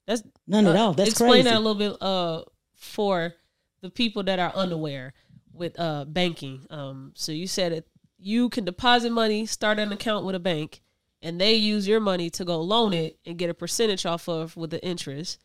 That's 0.07 0.23
None 0.47 0.65
at 0.67 0.75
Uh, 0.75 0.79
all. 0.79 0.93
That's 0.93 1.09
explain 1.11 1.31
crazy. 1.31 1.43
that 1.43 1.55
a 1.57 1.59
little 1.59 1.75
bit 1.75 2.01
uh 2.01 2.43
for 2.75 3.33
the 3.81 3.89
people 3.89 4.23
that 4.23 4.39
are 4.39 4.53
unaware 4.55 5.13
with 5.53 5.79
uh 5.79 6.05
banking. 6.05 6.65
Um 6.69 7.11
so 7.15 7.31
you 7.31 7.47
said 7.47 7.71
it 7.71 7.87
you 8.23 8.49
can 8.49 8.65
deposit 8.65 9.11
money, 9.11 9.45
start 9.45 9.79
an 9.79 9.91
account 9.91 10.25
with 10.25 10.35
a 10.35 10.39
bank, 10.39 10.81
and 11.21 11.39
they 11.39 11.53
use 11.53 11.87
your 11.87 11.99
money 11.99 12.29
to 12.31 12.45
go 12.45 12.61
loan 12.61 12.93
it 12.93 13.19
and 13.25 13.37
get 13.37 13.49
a 13.49 13.53
percentage 13.53 14.05
off 14.05 14.27
of 14.27 14.55
with 14.57 14.69
the 14.71 14.83
interest. 14.85 15.39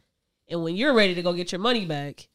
And 0.48 0.62
when 0.62 0.76
you're 0.76 0.94
ready 0.94 1.14
to 1.14 1.22
go 1.22 1.32
get 1.32 1.52
your 1.52 1.60
money 1.60 1.84
back, 1.84 2.28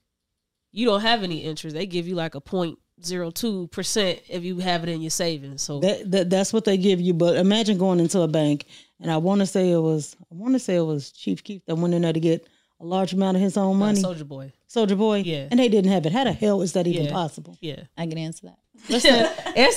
you 0.71 0.85
don't 0.85 1.01
have 1.01 1.23
any 1.23 1.39
interest. 1.39 1.75
They 1.75 1.85
give 1.85 2.07
you 2.07 2.15
like 2.15 2.35
a 2.35 2.41
point 2.41 2.77
zero 3.03 3.31
two 3.31 3.67
percent 3.67 4.21
if 4.29 4.43
you 4.43 4.59
have 4.59 4.83
it 4.83 4.89
in 4.89 5.01
your 5.01 5.09
savings. 5.09 5.61
So 5.63 5.79
That, 5.79 6.11
that 6.11 6.29
that's 6.29 6.53
what 6.53 6.65
they 6.65 6.77
give 6.77 7.01
you. 7.01 7.13
But 7.13 7.35
imagine 7.37 7.77
going 7.77 7.99
into 7.99 8.21
a 8.21 8.27
bank, 8.27 8.65
and 8.99 9.11
I 9.11 9.17
want 9.17 9.39
to 9.39 9.45
say 9.45 9.71
it 9.71 9.79
was 9.79 10.15
I 10.31 10.35
want 10.35 10.53
to 10.53 10.59
say 10.59 10.75
it 10.75 10.81
was 10.81 11.11
Chief 11.11 11.43
Keef 11.43 11.65
that 11.65 11.75
went 11.75 11.93
in 11.93 12.03
there 12.03 12.13
to 12.13 12.19
get 12.19 12.47
a 12.79 12.85
large 12.85 13.13
amount 13.13 13.37
of 13.37 13.43
his 13.43 13.57
own 13.57 13.77
money, 13.77 14.01
Soulja 14.01 14.27
Boy. 14.27 14.51
Soulja 14.67 14.97
Boy, 14.97 15.17
Yeah. 15.25 15.47
and 15.51 15.59
they 15.59 15.69
didn't 15.69 15.91
have 15.91 16.05
it. 16.05 16.11
How 16.13 16.23
the 16.23 16.31
hell 16.33 16.61
is 16.61 16.73
that 16.73 16.87
even 16.87 17.05
Yeah. 17.05 17.11
possible? 17.11 17.55
Yeah. 17.61 17.83
I 17.97 18.07
can 18.07 18.17
answer 18.17 18.47
that. 18.47 18.57
Answer 18.89 19.11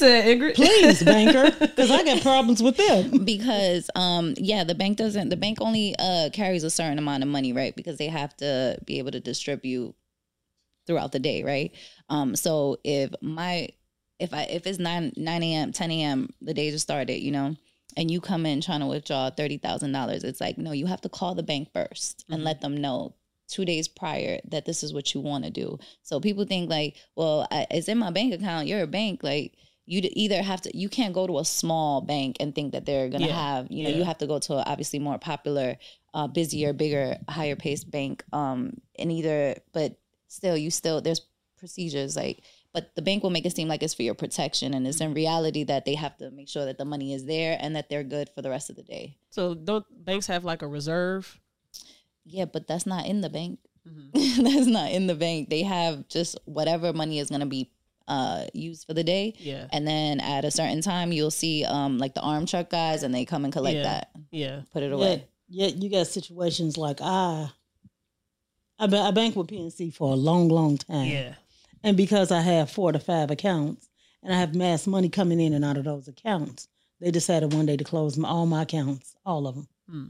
that, 0.08 0.24
Ingrid. 0.24 0.54
Please, 0.54 1.02
banker, 1.04 1.50
because 1.58 1.90
I 1.90 2.04
got 2.04 2.20
problems 2.22 2.62
with 2.62 2.76
them. 2.76 3.24
because 3.24 3.90
um 3.94 4.34
yeah 4.36 4.64
the 4.64 4.74
bank 4.74 4.98
doesn't 4.98 5.28
the 5.28 5.36
bank 5.36 5.58
only 5.60 5.94
uh 5.98 6.30
carries 6.32 6.64
a 6.64 6.70
certain 6.70 6.98
amount 6.98 7.22
of 7.22 7.28
money 7.28 7.52
right 7.52 7.74
because 7.76 7.98
they 7.98 8.08
have 8.08 8.36
to 8.38 8.78
be 8.86 8.98
able 8.98 9.10
to 9.12 9.20
distribute 9.20 9.94
throughout 10.86 11.12
the 11.12 11.18
day 11.18 11.42
right 11.42 11.72
um 12.08 12.36
so 12.36 12.76
if 12.84 13.10
my 13.22 13.68
if 14.18 14.32
i 14.34 14.42
if 14.44 14.66
it's 14.66 14.78
9 14.78 15.12
9 15.16 15.42
a.m 15.42 15.72
10 15.72 15.90
a.m 15.90 16.28
the 16.42 16.54
day 16.54 16.70
just 16.70 16.82
started 16.84 17.20
you 17.20 17.30
know 17.32 17.54
and 17.96 18.10
you 18.10 18.20
come 18.20 18.44
in 18.46 18.60
trying 18.60 18.80
to 18.80 18.86
withdraw 18.86 19.30
$30000 19.30 20.24
it's 20.24 20.40
like 20.40 20.58
no 20.58 20.72
you 20.72 20.86
have 20.86 21.00
to 21.00 21.08
call 21.08 21.34
the 21.34 21.42
bank 21.42 21.68
1st 21.72 22.24
and 22.30 22.40
Mhm. 22.42 22.44
let 22.44 22.60
them 22.60 22.76
know 22.76 23.14
two 23.48 23.64
days 23.64 23.88
prior 23.88 24.40
that 24.48 24.64
this 24.64 24.82
is 24.82 24.92
what 24.92 25.14
you 25.14 25.20
want 25.20 25.44
to 25.44 25.50
do. 25.50 25.78
So 26.02 26.20
people 26.20 26.44
think 26.44 26.70
like 26.70 26.96
well 27.16 27.46
I, 27.50 27.66
it's 27.70 27.88
in 27.88 27.98
my 27.98 28.10
bank 28.10 28.34
account 28.34 28.66
you're 28.66 28.82
a 28.82 28.86
bank 28.86 29.22
like 29.22 29.54
you 29.86 30.00
either 30.02 30.42
have 30.42 30.62
to 30.62 30.76
you 30.76 30.88
can't 30.88 31.12
go 31.12 31.26
to 31.26 31.38
a 31.38 31.44
small 31.44 32.00
bank 32.00 32.36
and 32.40 32.54
think 32.54 32.72
that 32.72 32.86
they're 32.86 33.08
gonna 33.08 33.26
Yeah, 33.26 33.34
have 33.34 33.66
you 33.70 33.84
know 33.84 33.90
you 33.90 34.04
have 34.04 34.18
to 34.18 34.26
go 34.26 34.38
to 34.38 34.54
a 34.54 34.62
obviously 34.62 34.98
more 34.98 35.18
popular 35.18 35.76
uh 36.14 36.26
busier 36.26 36.72
bigger 36.72 37.18
higher 37.28 37.56
paced 37.56 37.90
bank 37.90 38.24
um 38.32 38.80
and 38.98 39.12
either 39.12 39.56
but 39.72 39.98
still 40.28 40.56
you 40.56 40.70
still 40.70 41.00
there's 41.02 41.20
procedures 41.58 42.16
like 42.16 42.42
but 42.72 42.94
the 42.96 43.02
bank 43.02 43.22
will 43.22 43.30
make 43.30 43.46
it 43.46 43.54
seem 43.54 43.68
like 43.68 43.82
it's 43.82 43.94
for 43.94 44.02
your 44.02 44.14
protection 44.14 44.74
and 44.74 44.86
it's 44.86 45.00
in 45.00 45.14
reality 45.14 45.62
that 45.64 45.84
they 45.84 45.94
have 45.94 46.16
to 46.16 46.30
make 46.32 46.48
sure 46.48 46.64
that 46.64 46.76
the 46.76 46.84
money 46.84 47.14
is 47.14 47.24
there 47.24 47.56
and 47.60 47.76
that 47.76 47.88
they're 47.88 48.02
good 48.02 48.28
for 48.34 48.42
the 48.42 48.50
rest 48.50 48.68
of 48.68 48.74
the 48.74 48.82
day. 48.82 49.16
So 49.30 49.54
don't 49.54 49.86
banks 50.04 50.26
have 50.26 50.44
like 50.44 50.60
a 50.60 50.66
reserve? 50.66 51.40
Yeah 52.24 52.44
but 52.44 52.66
that's 52.66 52.86
not 52.86 53.06
in 53.06 53.20
the 53.20 53.30
bank 53.30 53.58
Mhm. 53.86 54.10
that's 54.44 54.66
not 54.66 54.90
in 54.92 55.06
the 55.06 55.14
bank 55.14 55.50
they 55.50 55.62
have 55.62 56.08
just 56.08 56.38
whatever 56.46 56.92
money 56.94 57.18
is 57.18 57.28
going 57.28 57.40
to 57.42 57.46
be 57.46 57.70
uh 58.08 58.44
used 58.54 58.86
for 58.86 58.94
the 58.94 59.04
day 59.04 59.34
Yeah. 59.38 59.66
and 59.72 59.86
then 59.86 60.20
at 60.20 60.44
a 60.44 60.50
certain 60.50 60.80
time 60.80 61.12
you'll 61.12 61.30
see 61.30 61.64
um 61.64 61.98
like 61.98 62.14
the 62.14 62.20
arm 62.22 62.46
truck 62.46 62.70
guys 62.70 63.02
and 63.02 63.14
they 63.14 63.24
come 63.26 63.44
and 63.44 63.52
collect 63.52 63.76
Yeah. 63.76 63.82
that 63.82 64.10
Yeah. 64.30 64.60
put 64.72 64.82
it 64.82 64.92
away 64.92 65.26
yeah, 65.50 65.66
you 65.66 65.90
got 65.90 66.06
situations 66.06 66.78
like 66.78 67.00
I, 67.02 67.50
I, 68.78 68.86
ba- 68.86 69.00
I 69.02 69.10
bank 69.10 69.36
with 69.36 69.48
PNC 69.48 69.92
for 69.94 70.10
a 70.12 70.16
long, 70.16 70.48
long 70.48 70.78
time. 70.78 71.06
Yeah. 71.06 71.34
And 71.82 71.96
because 71.98 72.32
I 72.32 72.40
have 72.40 72.70
four 72.70 72.92
to 72.92 72.98
five 72.98 73.30
accounts 73.30 73.88
and 74.22 74.32
I 74.34 74.38
have 74.38 74.54
mass 74.54 74.86
money 74.86 75.10
coming 75.10 75.38
in 75.40 75.52
and 75.52 75.64
out 75.64 75.76
of 75.76 75.84
those 75.84 76.08
accounts, 76.08 76.66
they 76.98 77.10
decided 77.10 77.52
one 77.52 77.66
day 77.66 77.76
to 77.76 77.84
close 77.84 78.16
my, 78.16 78.26
all 78.28 78.46
my 78.46 78.62
accounts, 78.62 79.14
all 79.26 79.46
of 79.46 79.54
them. 79.54 79.68
Hmm. 79.88 80.06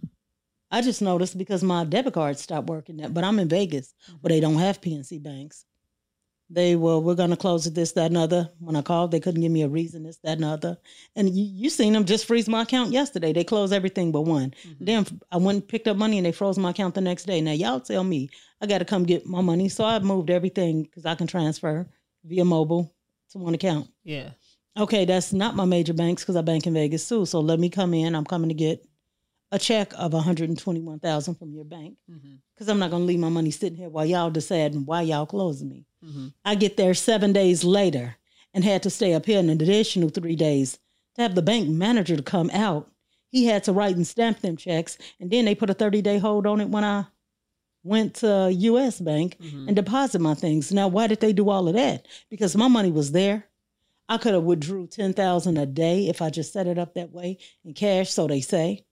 I 0.71 0.81
just 0.81 1.03
noticed 1.03 1.39
because 1.39 1.63
my 1.63 1.85
debit 1.85 2.15
card 2.15 2.39
stopped 2.39 2.69
working, 2.69 3.01
but 3.11 3.25
I'm 3.25 3.39
in 3.39 3.49
Vegas 3.49 3.95
where 4.21 4.31
they 4.31 4.41
don't 4.41 4.59
have 4.59 4.81
PNC 4.81 5.23
banks. 5.23 5.65
They 6.51 6.77
were, 6.77 6.99
we're 6.99 7.15
going 7.15 7.31
to 7.31 7.37
close 7.37 7.67
it, 7.67 7.75
this, 7.75 7.93
that, 7.93 8.07
and 8.07 8.19
other. 8.19 8.51
When 8.59 8.77
I 8.77 8.83
called, 8.83 9.11
they 9.11 9.21
couldn't 9.21 9.41
give 9.41 9.51
me 9.51 9.63
a 9.63 9.69
reason, 9.69 10.03
this, 10.03 10.19
that, 10.19 10.37
and 10.37 10.45
other. 10.45 10.77
And 11.17 11.31
you, 11.31 11.45
you 11.45 11.71
seen 11.71 11.95
them 11.95 12.05
just 12.05 12.27
freeze 12.27 12.49
my 12.49 12.63
account 12.63 12.93
yesterday. 12.93 13.33
They 13.33 13.45
closed 13.45 13.73
everything 13.73 14.13
but 14.13 14.23
one. 14.23 14.55
Mm-hmm. 14.67 14.85
Then 14.85 15.21
I 15.33 15.39
went 15.39 15.57
and 15.57 15.69
picked 15.69 15.89
up 15.89 15.97
money 15.97 16.19
and 16.19 16.27
they 16.27 16.33
froze 16.33 16.59
my 16.59 16.71
account 16.71 16.95
the 16.95 17.01
next 17.01 17.25
day. 17.25 17.41
Now, 17.41 17.53
y'all 17.53 17.81
tell 17.81 18.05
me 18.05 18.29
I 18.61 18.67
got 18.67 18.79
to 18.79 18.85
come 18.85 19.05
get 19.05 19.27
my 19.27 19.41
money. 19.41 19.69
So 19.69 19.85
I 19.85 19.99
moved 20.01 20.31
everything 20.31 20.83
because 20.83 21.07
I 21.07 21.15
can 21.15 21.27
transfer 21.27 21.89
via 22.25 22.45
mobile 22.45 22.95
to 23.31 23.39
one 23.39 23.55
account. 23.55 23.89
Yeah. 24.05 24.31
Okay, 24.77 25.05
that's 25.05 25.33
not 25.33 25.57
my 25.57 25.65
major 25.65 25.95
banks 25.95 26.23
because 26.23 26.37
I 26.37 26.43
bank 26.43 26.67
in 26.67 26.75
Vegas 26.75 27.09
too. 27.09 27.27
So 27.27 27.41
let 27.41 27.59
me 27.59 27.71
come 27.71 27.95
in. 27.95 28.15
I'm 28.15 28.25
coming 28.25 28.49
to 28.49 28.55
get 28.55 28.87
a 29.53 29.59
check 29.59 29.93
of 29.97 30.13
121,000 30.13 31.35
from 31.37 31.53
your 31.53 31.65
bank 31.65 31.97
Mm-hmm. 32.11 32.35
because 32.55 32.69
I'm 32.69 32.79
not 32.79 32.91
going 32.91 33.03
to 33.03 33.07
leave 33.07 33.19
my 33.21 33.29
money 33.29 33.51
sitting 33.51 33.79
here 33.79 33.89
while 33.89 34.05
y'all 34.07 34.31
deciding 34.31 34.85
why 34.87 35.03
y'all 35.03 35.27
closing 35.27 35.69
me. 35.69 35.87
Mm-hmm. 36.05 36.29
I 36.45 36.55
get 36.55 36.77
there 36.77 36.95
seven 36.95 37.33
days 37.33 37.65
later 37.65 38.17
and 38.53 38.65
had 38.65 38.83
to 38.85 38.91
stay 38.91 39.15
up 39.15 39.27
here 39.27 39.39
an 39.41 39.51
additional 39.51 40.09
three 40.09 40.37
days 40.37 40.79
to 41.17 41.23
have 41.23 41.35
the 41.35 41.43
bank 41.43 41.69
manager 41.69 42.17
to 42.17 42.23
come 42.23 42.51
out. 42.53 42.91
He 43.31 43.47
had 43.47 43.65
to 43.65 43.73
write 43.73 43.97
and 43.97 44.07
stamp 44.07 44.41
them 44.41 44.57
checks, 44.57 44.97
and 45.21 45.31
then 45.31 45.45
they 45.45 45.55
put 45.57 45.71
a 45.71 45.75
30 45.75 46.03
day 46.03 46.19
hold 46.19 46.47
on 46.47 46.61
it 46.61 46.69
when 46.69 46.85
I 46.85 47.05
went 47.83 48.15
to 48.17 48.51
U.S. 48.53 49.01
Bank 49.01 49.37
Mm-hmm. 49.41 49.67
and 49.69 49.77
deposit 49.77 50.21
my 50.21 50.35
things. 50.35 50.73
Now, 50.73 50.89
why 50.89 51.07
did 51.07 51.21
they 51.21 51.33
do 51.33 51.51
all 51.51 51.69
of 51.69 51.75
that? 51.75 52.07
Because 52.31 52.57
my 52.57 52.69
money 52.69 52.91
was 52.93 53.13
there. 53.13 53.45
I 54.09 54.19
could 54.19 54.35
have 54.35 54.43
withdrew 54.45 54.87
ten 54.89 55.13
thousand 55.15 55.57
a 55.59 55.67
day 55.67 56.09
if 56.09 56.21
I 56.23 56.31
just 56.31 56.53
set 56.53 56.67
it 56.67 56.79
up 56.79 56.95
that 56.95 57.11
way 57.11 57.39
in 57.65 57.73
cash, 57.75 58.11
so 58.11 58.27
they 58.27 58.41
say, 58.43 58.84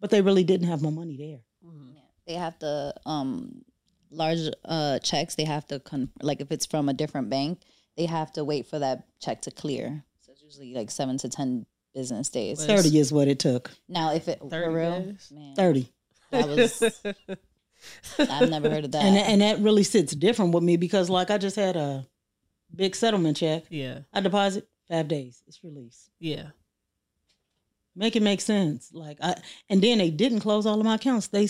but 0.00 0.10
they 0.10 0.20
really 0.22 0.44
didn't 0.44 0.68
have 0.68 0.82
my 0.82 0.90
money 0.90 1.16
there. 1.16 1.40
Mm-hmm. 1.70 1.90
They 2.26 2.34
have 2.34 2.58
to 2.60 2.94
um 3.06 3.62
large 4.10 4.40
uh 4.64 4.98
checks. 5.00 5.34
They 5.34 5.44
have 5.44 5.66
to 5.68 5.80
con- 5.80 6.10
like 6.22 6.40
if 6.40 6.50
it's 6.50 6.66
from 6.66 6.88
a 6.88 6.94
different 6.94 7.30
bank, 7.30 7.60
they 7.96 8.06
have 8.06 8.32
to 8.32 8.44
wait 8.44 8.66
for 8.66 8.78
that 8.78 9.06
check 9.20 9.42
to 9.42 9.50
clear. 9.50 10.04
So 10.22 10.32
it's 10.32 10.42
usually 10.42 10.74
like 10.74 10.90
seven 10.90 11.18
to 11.18 11.28
ten 11.28 11.66
business 11.94 12.28
days. 12.28 12.58
Well, 12.58 12.76
Thirty 12.76 12.98
is 12.98 13.12
what 13.12 13.28
it 13.28 13.38
took. 13.38 13.70
Now, 13.88 14.12
if 14.12 14.28
it 14.28 14.38
30 14.40 14.48
for 14.50 14.72
real, 14.72 15.14
man, 15.32 15.54
Thirty. 15.56 15.92
that 16.30 16.48
was 16.48 16.82
I've 18.18 18.50
never 18.50 18.68
heard 18.70 18.84
of 18.84 18.92
that. 18.92 19.04
and 19.04 19.16
and 19.16 19.40
that 19.42 19.60
really 19.60 19.82
sits 19.84 20.14
different 20.14 20.52
with 20.54 20.62
me 20.62 20.76
because 20.76 21.08
like 21.10 21.30
I 21.30 21.38
just 21.38 21.56
had 21.56 21.76
a 21.76 22.06
big 22.74 22.96
settlement 22.96 23.36
check. 23.36 23.64
yeah. 23.70 24.00
I 24.12 24.20
deposit 24.20 24.68
five 24.88 25.08
days. 25.08 25.42
It's 25.46 25.62
released. 25.62 26.10
Yeah. 26.18 26.48
Make 27.96 28.14
it 28.14 28.22
make 28.22 28.40
sense. 28.42 28.90
Like 28.92 29.18
I 29.22 29.36
and 29.70 29.82
then 29.82 29.98
they 29.98 30.10
didn't 30.10 30.40
close 30.40 30.66
all 30.66 30.78
of 30.78 30.84
my 30.84 30.94
accounts. 30.96 31.28
They 31.28 31.48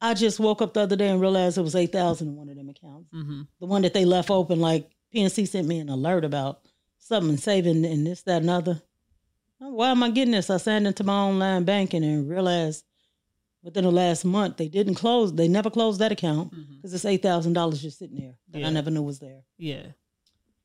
I 0.00 0.14
just 0.14 0.40
woke 0.40 0.60
up 0.62 0.74
the 0.74 0.80
other 0.80 0.96
day 0.96 1.08
and 1.08 1.20
realized 1.20 1.58
it 1.58 1.62
was 1.62 1.74
eight 1.76 1.92
thousand 1.92 2.28
in 2.28 2.36
one 2.36 2.48
of 2.48 2.56
them 2.56 2.68
accounts. 2.70 3.10
Mm-hmm. 3.12 3.42
The 3.60 3.66
one 3.66 3.82
that 3.82 3.94
they 3.94 4.04
left 4.04 4.30
open, 4.30 4.60
like 4.60 4.90
PNC 5.14 5.46
sent 5.46 5.68
me 5.68 5.78
an 5.78 5.88
alert 5.88 6.24
about 6.24 6.60
something 6.98 7.36
saving 7.36 7.84
and 7.84 8.06
this, 8.06 8.22
that, 8.22 8.40
and 8.42 8.50
other. 8.50 8.82
Why 9.58 9.90
am 9.90 10.02
I 10.02 10.10
getting 10.10 10.32
this? 10.32 10.50
I 10.50 10.56
signed 10.58 10.86
into 10.86 11.04
my 11.04 11.14
online 11.14 11.64
banking 11.64 12.02
and 12.04 12.28
realized 12.28 12.84
within 13.62 13.84
the 13.84 13.90
last 13.90 14.24
month 14.24 14.56
they 14.58 14.68
didn't 14.68 14.96
close. 14.96 15.32
They 15.32 15.48
never 15.48 15.70
closed 15.70 16.00
that 16.00 16.12
account 16.12 16.52
Mm-hmm. 16.52 16.76
because 16.76 16.92
it's 16.94 17.04
eight 17.04 17.22
thousand 17.22 17.52
dollars 17.54 17.80
just 17.82 17.98
sitting 17.98 18.18
there 18.18 18.34
that 18.50 18.60
Yeah. 18.60 18.66
I 18.66 18.70
never 18.70 18.90
knew 18.90 19.02
was 19.02 19.18
there. 19.20 19.42
Yeah. 19.58 19.86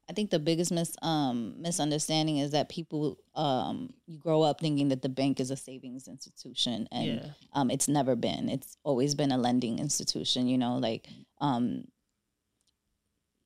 I 0.09 0.13
think 0.13 0.31
the 0.31 0.39
biggest 0.39 0.71
mis 0.71 0.95
um 1.03 1.61
misunderstanding 1.61 2.37
is 2.37 2.51
that 2.51 2.67
people 2.67 3.19
um 3.35 3.93
you 4.07 4.17
grow 4.17 4.41
up 4.41 4.59
thinking 4.59 4.89
that 4.89 5.03
the 5.03 5.09
bank 5.09 5.39
is 5.39 5.51
a 5.51 5.55
savings 5.55 6.07
institution 6.07 6.87
and 6.91 7.05
yeah. 7.05 7.25
um 7.53 7.69
it's 7.69 7.87
never 7.87 8.15
been. 8.15 8.49
It's 8.49 8.75
always 8.83 9.13
been 9.13 9.31
a 9.31 9.37
lending 9.37 9.77
institution, 9.77 10.47
you 10.47 10.57
know, 10.57 10.77
like 10.77 11.07
um 11.39 11.85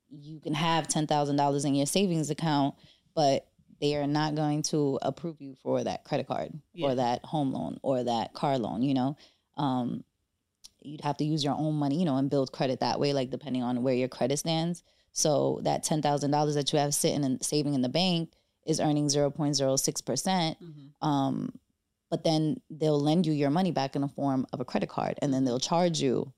you 0.10 0.40
can 0.40 0.54
have 0.54 0.88
ten 0.88 1.06
thousand 1.06 1.36
dollars 1.36 1.66
in 1.66 1.76
your 1.76 1.86
savings 1.86 2.30
account, 2.30 2.76
but 3.14 3.48
they 3.82 3.96
are 3.98 4.08
not 4.08 4.36
going 4.36 4.64
to 4.64 4.98
approve 5.02 5.42
you 5.42 5.56
for 5.56 5.84
that 5.84 6.06
credit 6.06 6.28
card 6.28 6.54
Yeah. 6.74 6.88
or 6.88 6.96
that 6.96 7.26
home 7.26 7.52
loan 7.52 7.78
or 7.82 8.06
that 8.06 8.34
car 8.34 8.58
loan, 8.58 8.84
you 8.84 8.94
know. 8.94 9.18
Um 9.58 10.06
you'd 10.82 11.02
have 11.02 11.18
to 11.18 11.26
use 11.26 11.44
your 11.44 11.56
own 11.56 11.76
money, 11.76 11.98
you 12.00 12.06
know, 12.06 12.18
and 12.18 12.30
build 12.30 12.52
credit 12.52 12.80
that 12.82 13.00
way, 13.00 13.12
like 13.14 13.30
depending 13.32 13.64
on 13.64 13.84
where 13.84 13.94
your 13.94 14.10
credit 14.10 14.38
stands. 14.38 14.84
So 15.14 15.60
that 15.64 15.84
ten 15.84 16.02
thousand 16.02 16.32
dollars 16.32 16.56
that 16.56 16.74
you 16.74 16.80
have 16.80 16.94
sitting 16.94 17.24
and 17.24 17.44
saving 17.44 17.74
in 17.76 17.82
the 17.82 17.90
bank 17.90 18.34
is 18.66 18.80
earning 18.80 19.10
zero 19.10 19.30
point 19.30 19.56
zero 19.56 19.76
six 19.76 20.02
percent. 20.02 20.58
Mm-hmm. 20.62 21.08
Um, 21.08 21.54
but 22.10 22.24
then 22.24 22.62
they'll 22.70 23.00
lend 23.00 23.26
you 23.26 23.34
your 23.34 23.50
money 23.50 23.72
back 23.72 23.96
in 23.96 24.02
the 24.02 24.08
form 24.08 24.46
of 24.54 24.60
a 24.60 24.66
credit 24.66 24.90
card, 24.90 25.18
and 25.22 25.34
then 25.34 25.46
they'll 25.46 25.60
charge 25.60 26.00
you 26.02 26.32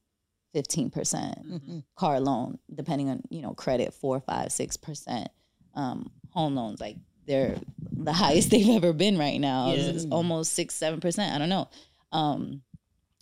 fifteen 0.53 0.89
percent 0.89 1.38
Mm-hmm. 1.47 1.79
car 1.95 2.19
loan, 2.19 2.59
depending 2.73 3.09
on 3.09 3.21
you 3.29 3.41
know 3.41 3.53
credit, 3.53 3.93
four, 3.93 4.19
five, 4.19 4.51
six 4.51 4.77
percent. 4.77 5.29
Um, 5.73 6.11
home 6.31 6.55
loans 6.55 6.79
like 6.81 6.97
they're 7.27 7.55
the 7.91 8.13
highest 8.23 8.51
they've 8.51 8.69
ever 8.69 8.93
been 8.93 9.17
right 9.17 9.39
now. 9.39 9.71
It's- 9.71 9.85
Yeah. 9.88 9.93
It's 9.93 10.05
almost 10.11 10.53
six, 10.53 10.75
seven 10.75 10.99
percent. 10.99 11.33
I 11.33 11.38
don't 11.38 11.49
know. 11.49 11.69
Um, 12.11 12.61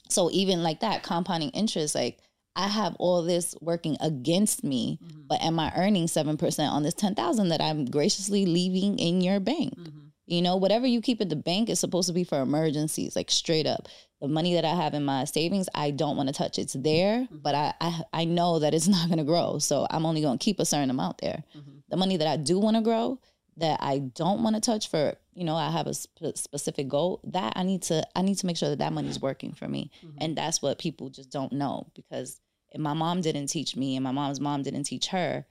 so 0.10 0.30
even 0.32 0.62
like 0.64 0.82
that, 0.82 1.02
compounding 1.04 1.50
interest, 1.52 1.96
like 1.96 2.20
I 2.56 2.68
have 2.68 2.96
all 3.00 3.24
this 3.24 3.56
working 3.62 3.98
against 4.00 4.64
me, 4.64 5.00
Mm-hmm. 5.04 5.22
but 5.28 5.42
am 5.42 5.60
I 5.60 5.72
earning 5.76 6.08
seven 6.08 6.38
percent 6.38 6.72
on 6.72 6.84
this 6.84 6.94
ten 6.94 7.16
thousand 7.16 7.50
that 7.50 7.62
I'm 7.62 7.86
graciously 7.86 8.46
leaving 8.46 9.00
in 9.00 9.22
your 9.22 9.40
bank? 9.40 9.78
Mm-hmm. 9.78 10.00
You 10.26 10.42
know, 10.42 10.56
whatever 10.56 10.88
you 10.88 11.02
keep 11.02 11.20
at 11.20 11.30
the 11.30 11.36
bank 11.36 11.70
is 11.70 11.80
supposed 11.80 12.08
to 12.08 12.14
be 12.14 12.24
for 12.24 12.40
emergencies, 12.42 13.16
like 13.16 13.30
straight 13.30 13.68
up. 13.68 13.88
The 14.22 14.30
money 14.30 14.54
that 14.54 14.64
I 14.64 14.74
have 14.74 14.94
in 14.94 15.04
my 15.04 15.26
savings, 15.26 15.68
I 15.76 15.92
don't 15.92 16.16
want 16.16 16.30
to 16.30 16.34
touch. 16.34 16.58
It's 16.58 16.74
there, 16.74 17.28
but 17.30 17.54
I, 17.56 17.74
I 17.82 18.02
I 18.14 18.26
know 18.26 18.60
that 18.60 18.74
it's 18.74 18.88
not 18.96 19.08
going 19.08 19.18
to 19.18 19.26
grow, 19.26 19.58
so 19.60 19.86
I'm 19.90 20.06
only 20.06 20.22
going 20.22 20.38
to 20.38 20.44
keep 20.44 20.60
a 20.60 20.66
certain 20.66 20.90
amount 20.90 21.18
there. 21.18 21.44
Mm-hmm. 21.58 21.72
The 21.90 21.98
money 21.98 22.18
that 22.18 22.28
I 22.28 22.38
do 22.38 22.58
want 22.58 22.78
to 22.78 22.82
grow, 22.82 23.20
that 23.58 23.80
I 23.82 24.00
don't 24.00 24.42
want 24.44 24.56
to 24.56 24.62
touch 24.62 24.90
for, 24.90 25.14
you 25.36 25.44
know, 25.44 25.56
I 25.56 25.70
have 25.70 25.88
a 25.88 25.94
sp- 25.94 26.34
specific 26.36 26.88
goal. 26.88 27.20
That 27.26 27.54
I 27.58 27.64
need 27.64 27.82
to 27.84 28.08
I 28.16 28.22
need 28.22 28.38
to 28.38 28.46
make 28.46 28.56
sure 28.58 28.70
that 28.70 28.80
that 28.80 28.94
money's 28.94 29.20
working 29.20 29.52
for 29.54 29.68
me, 29.68 29.92
Mm-hmm. 30.06 30.18
and 30.22 30.38
that's 30.38 30.62
what 30.62 30.80
people 30.80 31.10
just 31.10 31.30
don't 31.30 31.52
know 31.52 31.88
because 31.96 32.40
if 32.74 32.80
my 32.82 32.94
mom 32.94 33.22
didn't 33.22 33.48
teach 33.48 33.76
me 33.76 33.96
and 33.96 34.04
my 34.04 34.12
mom's 34.12 34.40
mom 34.40 34.64
didn't 34.64 34.84
teach 34.84 35.08
her, 35.08 35.46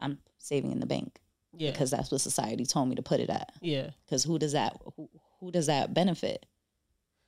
I'm 0.00 0.18
saving 0.38 0.72
in 0.72 0.80
the 0.80 0.86
bank 0.86 1.18
Yeah. 1.56 1.70
because 1.72 1.90
that's 1.90 2.10
what 2.10 2.20
society 2.20 2.64
told 2.66 2.88
me 2.88 2.94
to 2.96 3.02
put 3.02 3.20
it 3.20 3.30
at 3.30 3.52
yeah. 3.60 3.90
because 4.04 4.24
who 4.24 4.38
does 4.38 4.52
that 4.52 4.76
who, 4.96 5.08
who 5.40 5.50
does 5.50 5.66
that 5.66 5.92
benefit 5.94 6.46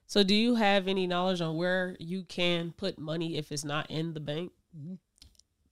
So, 0.07 0.23
do 0.23 0.35
you 0.35 0.55
have 0.57 0.89
any 0.89 1.07
knowledge 1.07 1.41
on 1.41 1.57
where 1.57 1.97
you 1.99 2.25
can 2.25 2.73
put 2.73 2.99
money 2.99 3.37
if 3.37 3.51
it's 3.53 3.65
not 3.65 3.91
in 3.91 4.13
the 4.15 4.21
bank? 4.21 4.53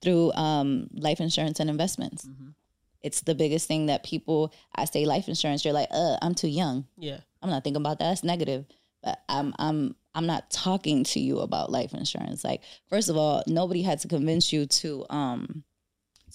through 0.01 0.31
um, 0.33 0.87
life 0.93 1.19
insurance 1.19 1.59
and 1.59 1.69
investments 1.69 2.25
Mhm. 2.25 2.53
it's 3.01 3.21
the 3.21 3.35
biggest 3.35 3.67
thing 3.67 3.85
that 3.87 4.03
people 4.03 4.53
i 4.75 4.85
say 4.85 5.05
life 5.05 5.27
insurance 5.27 5.63
you're 5.65 5.73
like 5.73 5.89
uh 5.91 6.17
i'm 6.21 6.33
too 6.35 6.47
young 6.47 6.85
Yeah. 6.97 7.19
i'm 7.41 7.49
not 7.49 7.63
thinking 7.63 7.81
about 7.81 7.99
that 7.99 8.09
that's 8.09 8.23
negative 8.23 8.65
but 9.03 9.19
i'm 9.29 9.53
i'm 9.59 9.95
i'm 10.15 10.25
not 10.25 10.49
talking 10.51 11.03
to 11.05 11.19
you 11.19 11.39
about 11.39 11.71
life 11.71 11.93
insurance. 11.93 12.43
Like 12.43 12.61
first 12.87 13.09
of 13.09 13.15
all 13.17 13.43
nobody 13.47 13.81
had 13.81 13.99
to 13.99 14.07
convince 14.07 14.51
you 14.53 14.65
to 14.65 15.05
um 15.09 15.63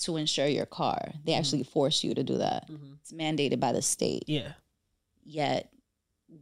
to 0.01 0.17
insure 0.17 0.47
your 0.47 0.67
car. 0.67 1.12
They 1.25 1.35
actually 1.35 1.62
force 1.65 2.05
you 2.05 2.15
to 2.15 2.23
do 2.23 2.39
that. 2.39 2.69
Mhm. 2.71 2.97
it's 3.01 3.12
mandated 3.12 3.61
by 3.61 3.73
the 3.73 3.83
state. 3.83 4.25
Yeah. 4.27 4.53
yet 5.25 5.71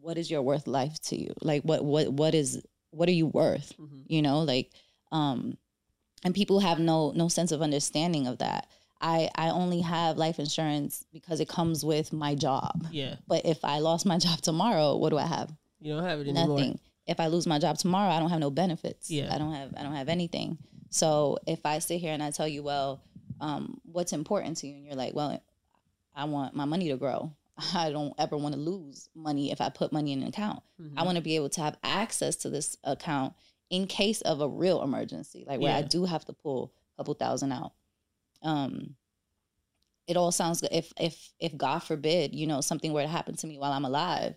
what 0.01 0.17
is 0.19 0.31
your 0.31 0.43
worth 0.43 0.67
life 0.67 0.99
to 1.09 1.17
you? 1.21 1.33
Like 1.43 1.63
what 1.63 1.85
what 1.85 2.09
what 2.13 2.35
is 2.35 2.61
what 2.91 3.09
are 3.09 3.13
you 3.13 3.27
worth? 3.27 3.73
Mhm. 3.81 4.05
you 4.07 4.23
know 4.23 4.41
like 4.41 4.71
um 5.13 5.57
and 6.25 6.35
people 6.35 6.61
have 6.61 6.79
no 6.79 7.13
no 7.13 7.29
sense 7.29 7.53
of 7.53 7.63
understanding 7.63 8.27
of 8.27 8.39
that. 8.39 8.69
I 9.01 9.29
i 9.35 9.51
only 9.51 9.81
have 9.81 10.17
life 10.17 10.39
insurance 10.39 11.05
because 11.13 11.41
it 11.41 11.49
comes 11.49 11.85
with 11.85 12.13
my 12.13 12.35
job. 12.35 12.87
Yeah. 12.93 13.17
but 13.27 13.45
if 13.45 13.65
i 13.65 13.79
lost 13.81 14.07
my 14.07 14.19
job 14.19 14.41
tomorrow 14.41 14.97
what 14.97 15.11
do 15.11 15.19
i 15.19 15.27
have? 15.27 15.51
You 15.81 15.95
don't 15.95 16.05
have 16.05 16.21
it 16.21 16.29
anymore. 16.29 16.59
nothing 16.59 16.79
if 17.07 17.21
i 17.21 17.27
lose 17.27 17.47
my 17.47 17.59
job 17.59 17.77
tomorrow 17.79 18.11
i 18.13 18.19
don't 18.19 18.31
have 18.31 18.41
no 18.41 18.51
benefits 18.51 19.11
Yeah. 19.11 19.35
i 19.35 19.39
don't 19.39 19.53
have 19.53 19.73
i 19.77 19.83
don't 19.83 19.95
have 19.95 20.09
anything 20.09 20.59
so 20.91 21.39
if 21.47 21.65
i 21.67 21.79
sit 21.79 22.01
here 22.01 22.13
and 22.13 22.23
i 22.23 22.31
tell 22.31 22.49
you 22.49 22.63
well 22.63 23.03
um 23.41 23.81
what's 23.85 24.13
important 24.13 24.57
to 24.59 24.67
you 24.69 24.75
and 24.77 24.85
you're 24.87 24.95
like 24.97 25.15
well 25.15 25.41
i 26.15 26.25
want 26.25 26.55
my 26.55 26.65
money 26.65 26.89
to 26.89 26.97
grow 26.97 27.33
i 27.75 27.91
don't 27.91 28.15
ever 28.19 28.37
want 28.37 28.55
to 28.55 28.61
lose 28.61 29.09
money 29.15 29.51
if 29.53 29.61
i 29.61 29.69
put 29.69 29.93
money 29.93 30.13
in 30.13 30.23
an 30.23 30.29
account 30.29 30.63
Mhm. 30.81 30.95
I 30.97 31.05
want 31.05 31.17
to 31.17 31.23
be 31.23 31.37
able 31.37 31.51
to 31.51 31.61
have 31.61 31.77
access 31.85 32.35
to 32.37 32.51
this 32.51 32.77
account 32.83 33.35
in 33.71 33.87
case 33.87 34.21
of 34.23 34.41
a 34.41 34.49
real 34.49 34.83
emergency, 34.83 35.45
like 35.47 35.61
where 35.61 35.73
I 35.75 35.83
do 35.83 36.05
have 36.05 36.25
to 36.27 36.33
pull 36.33 36.73
a 36.95 36.97
couple 37.01 37.15
thousand 37.15 37.53
out. 37.53 37.73
Um, 38.43 38.97
it 40.07 40.17
all 40.17 40.33
sounds 40.33 40.61
good. 40.61 40.71
If 40.73 40.93
if 40.99 41.33
if 41.39 41.57
God 41.57 41.79
forbid, 41.79 42.35
you 42.35 42.47
know, 42.47 42.61
something 42.61 42.93
were 42.93 43.03
to 43.03 43.09
happen 43.09 43.37
to 43.37 43.47
me 43.47 43.57
while 43.59 43.73
I'm 43.73 43.85
alive, 43.85 44.35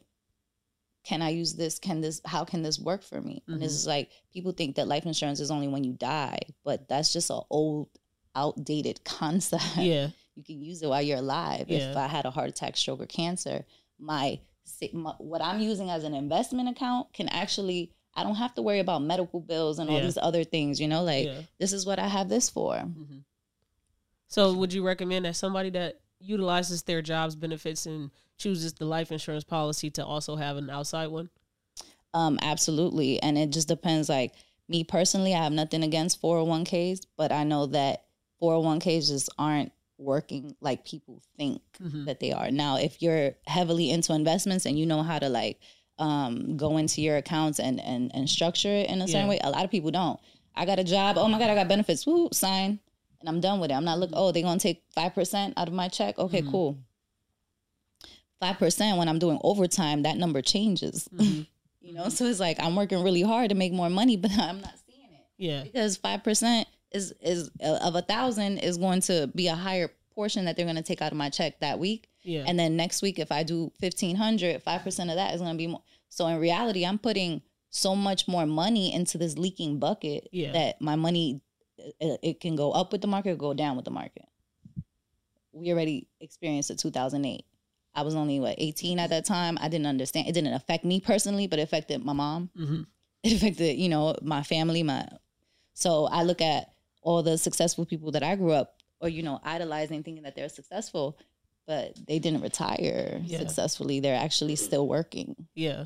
can 1.08 1.22
I 1.22 1.30
use 1.30 1.54
this? 1.54 1.80
Can 1.80 2.02
this? 2.02 2.20
How 2.26 2.44
can 2.44 2.62
this 2.64 2.78
work 2.80 3.02
for 3.04 3.22
me? 3.22 3.42
And 3.48 3.62
this 3.62 3.72
Mhm. 3.72 3.76
is 3.76 3.88
like 3.88 4.10
people 4.34 4.52
think 4.52 4.76
that 4.76 4.88
life 4.88 5.06
insurance 5.06 5.40
is 5.40 5.52
only 5.52 5.68
when 5.70 5.84
you 5.84 5.94
die, 5.94 6.40
but 6.66 6.88
that's 6.90 7.14
just 7.14 7.30
an 7.30 7.42
old, 7.50 7.88
outdated 8.36 9.04
concept 9.20 9.78
Yeah. 9.78 10.10
you 10.36 10.44
can 10.44 10.62
use 10.62 10.82
it 10.84 10.90
while 10.90 11.02
you're 11.02 11.20
alive. 11.20 11.66
Yeah. 11.70 11.92
If 11.92 11.98
I 11.98 12.08
had 12.08 12.26
a 12.26 12.32
heart 12.32 12.50
attack, 12.50 12.76
stroke, 12.78 13.02
or 13.02 13.06
cancer, 13.06 13.66
my, 13.98 14.40
my 14.94 15.14
what 15.18 15.42
I'm 15.42 15.60
using 15.62 15.90
as 15.90 16.04
an 16.04 16.14
investment 16.14 16.68
account 16.70 17.14
can 17.14 17.30
actually 17.30 17.92
I 18.14 18.24
don't 18.24 18.36
have 18.36 18.54
to 18.56 18.62
worry 18.64 18.80
about 18.80 19.02
medical 19.04 19.40
bills 19.40 19.78
and 19.80 19.90
all 19.90 19.98
Yeah. 19.98 20.04
these 20.04 20.18
other 20.18 20.44
things. 20.44 20.80
You 20.82 20.88
know, 20.88 21.04
like 21.04 21.26
yeah. 21.28 21.42
this 21.60 21.72
is 21.72 21.86
what 21.86 22.00
I 22.00 22.08
have 22.08 22.28
this 22.30 22.50
for. 22.50 22.74
Mhm. 22.76 23.24
So 24.28 24.54
would 24.56 24.74
you 24.74 24.84
recommend 24.86 25.24
that 25.26 25.36
somebody 25.36 25.70
that 25.72 26.02
utilizes 26.20 26.84
their 26.84 27.02
job's 27.02 27.36
benefits 27.36 27.86
and 27.86 28.12
chooses 28.38 28.74
the 28.74 28.86
life 28.86 29.12
insurance 29.12 29.44
policy 29.44 29.90
to 29.92 30.06
also 30.06 30.36
have 30.36 30.58
an 30.58 30.70
outside 30.70 31.08
one? 31.08 31.30
Um, 32.14 32.40
absolutely. 32.42 33.22
And 33.22 33.38
it 33.38 33.52
just 33.52 33.68
depends. 33.68 34.10
Like 34.10 34.34
me 34.68 34.84
personally, 34.84 35.34
I 35.34 35.44
have 35.44 35.52
nothing 35.52 35.84
against 35.84 36.22
401ks, 36.22 37.02
but 37.18 37.32
I 37.32 37.44
know 37.44 37.68
that 37.68 38.06
401ks 38.42 39.10
just 39.10 39.30
aren't 39.38 39.72
working 40.00 40.56
like 40.62 40.86
people 40.86 41.22
think 41.38 41.62
Mhm. 41.82 42.06
that 42.06 42.20
they 42.20 42.32
are. 42.32 42.52
Now, 42.52 42.78
if 42.78 43.02
you're 43.02 43.36
heavily 43.48 43.90
into 43.90 44.14
investments 44.14 44.66
and 44.66 44.78
you 44.78 44.86
know 44.86 45.02
how 45.04 45.20
to 45.20 45.30
like 45.30 45.60
um, 46.00 46.58
go 46.58 46.78
into 46.78 47.02
your 47.02 47.18
accounts 47.18 47.60
and, 47.60 47.80
and, 47.82 48.14
and 48.14 48.30
structure 48.30 48.70
it 48.70 48.88
in 48.88 49.02
a 49.02 49.08
certain 49.08 49.22
Yeah. 49.24 49.30
way, 49.30 49.40
a 49.44 49.50
lot 49.50 49.66
of 49.66 49.72
people 49.72 49.90
don't. 49.90 50.20
I 50.56 50.66
got 50.66 50.78
a 50.78 50.84
job. 50.84 51.18
Oh 51.18 51.28
my 51.28 51.40
God, 51.40 51.50
I 51.50 51.56
got 51.56 51.68
benefits. 51.68 52.06
Woo, 52.06 52.30
sign. 52.32 52.80
And 53.20 53.28
I'm 53.30 53.40
done 53.42 53.60
with 53.60 53.72
it. 53.72 53.74
I'm 53.74 53.86
not 53.86 54.00
looking, 54.00 54.16
oh, 54.16 54.32
they're 54.32 54.44
going 54.44 54.60
to 54.60 54.64
take 54.64 54.84
5% 54.96 55.54
out 55.58 55.68
of 55.68 55.74
my 55.74 55.88
check. 55.88 56.20
Okay, 56.20 56.42
Mhm. 56.42 56.52
cool. 56.52 56.78
5% 58.42 58.98
when 58.98 59.10
I'm 59.10 59.20
doing 59.20 59.40
overtime, 59.42 60.04
that 60.04 60.18
number 60.18 60.42
changes. 60.42 61.08
Mhm. 61.14 61.48
You 61.80 61.94
know, 61.94 62.10
so 62.10 62.26
it's 62.26 62.42
like 62.42 62.60
I'm 62.62 62.76
working 62.76 63.02
really 63.02 63.22
hard 63.22 63.48
to 63.48 63.56
make 63.56 63.72
more 63.72 63.90
money, 63.90 64.18
but 64.18 64.30
I'm 64.38 64.60
not 64.60 64.74
seeing 64.86 65.08
it 65.14 65.26
Yeah. 65.38 65.64
because 65.64 65.96
five 65.96 66.22
percent 66.22 66.68
is 66.92 67.14
is 67.22 67.50
uh, 67.64 67.80
of 67.82 67.96
a 67.96 68.02
thousand 68.02 68.58
is 68.58 68.78
going 68.78 69.00
to 69.04 69.28
be 69.34 69.48
a 69.48 69.56
higher 69.56 69.90
portion 70.14 70.44
that 70.46 70.58
they're 70.58 70.66
going 70.66 70.76
to 70.76 70.82
take 70.84 71.02
out 71.02 71.14
of 71.14 71.18
my 71.18 71.30
check 71.30 71.62
that 71.62 71.80
week, 71.80 72.10
Yeah. 72.24 72.44
and 72.46 72.60
then 72.60 72.76
next 72.76 73.02
week 73.02 73.20
if 73.20 73.32
I 73.32 73.44
do 73.44 73.72
fifteen 73.80 74.18
hundred, 74.18 74.62
five 74.64 74.82
percent 74.84 75.10
of 75.12 75.16
that 75.16 75.34
is 75.34 75.40
going 75.40 75.54
to 75.54 75.58
be 75.58 75.68
more. 75.68 75.82
So 76.10 76.28
in 76.28 76.38
reality, 76.40 76.86
I'm 76.86 77.00
putting 77.00 77.42
so 77.70 77.96
much 77.96 78.28
more 78.28 78.46
money 78.46 78.94
into 78.94 79.18
this 79.18 79.38
leaking 79.38 79.80
bucket 79.80 80.28
Yeah. 80.34 80.52
that 80.52 80.82
my 80.82 80.98
money 80.98 81.40
it, 81.78 82.20
it 82.24 82.40
can 82.40 82.56
go 82.56 82.72
up 82.72 82.92
with 82.92 83.02
the 83.02 83.08
market 83.08 83.32
or 83.32 83.36
go 83.36 83.54
down 83.54 83.76
with 83.76 83.86
the 83.86 83.92
market. 83.92 84.26
We 85.54 85.72
already 85.72 86.08
experienced 86.20 86.70
it 86.72 86.80
2008. 86.80 87.46
I 87.96 88.02
was 88.04 88.14
only 88.14 88.40
what 88.40 88.56
18 88.60 89.00
at 89.00 89.10
that 89.10 89.26
time. 89.26 89.58
I 89.60 89.70
didn't 89.70 89.88
understand. 89.88 90.28
It 90.28 90.34
didn't 90.34 90.54
affect 90.54 90.86
me 90.86 91.00
personally, 91.00 91.48
but 91.48 91.58
it 91.60 91.64
affected 91.64 92.04
my 92.04 92.14
mom 92.14 92.50
hmm 92.56 92.82
it 93.24 93.34
affected 93.34 93.78
you 93.78 93.90
know 93.90 94.16
my 94.22 94.44
family 94.44 94.84
my 94.84 95.04
so 95.74 96.06
i 96.12 96.22
look 96.22 96.40
at 96.40 96.68
all 97.02 97.24
the 97.24 97.36
successful 97.36 97.84
people 97.84 98.12
that 98.12 98.22
i 98.22 98.36
grew 98.36 98.52
up 98.52 98.76
or 99.02 99.10
you 99.10 99.24
know 99.24 99.40
idolizing 99.44 100.04
thinking 100.04 100.22
that 100.24 100.36
they're 100.36 100.48
successful 100.48 101.18
but 101.66 101.98
they 102.08 102.20
didn't 102.20 102.42
retire 102.42 103.20
Yeah. 103.26 103.40
successfully 103.40 104.00
they're 104.00 104.16
actually 104.16 104.56
still 104.56 104.88
working 104.88 105.36
Yeah. 105.56 105.86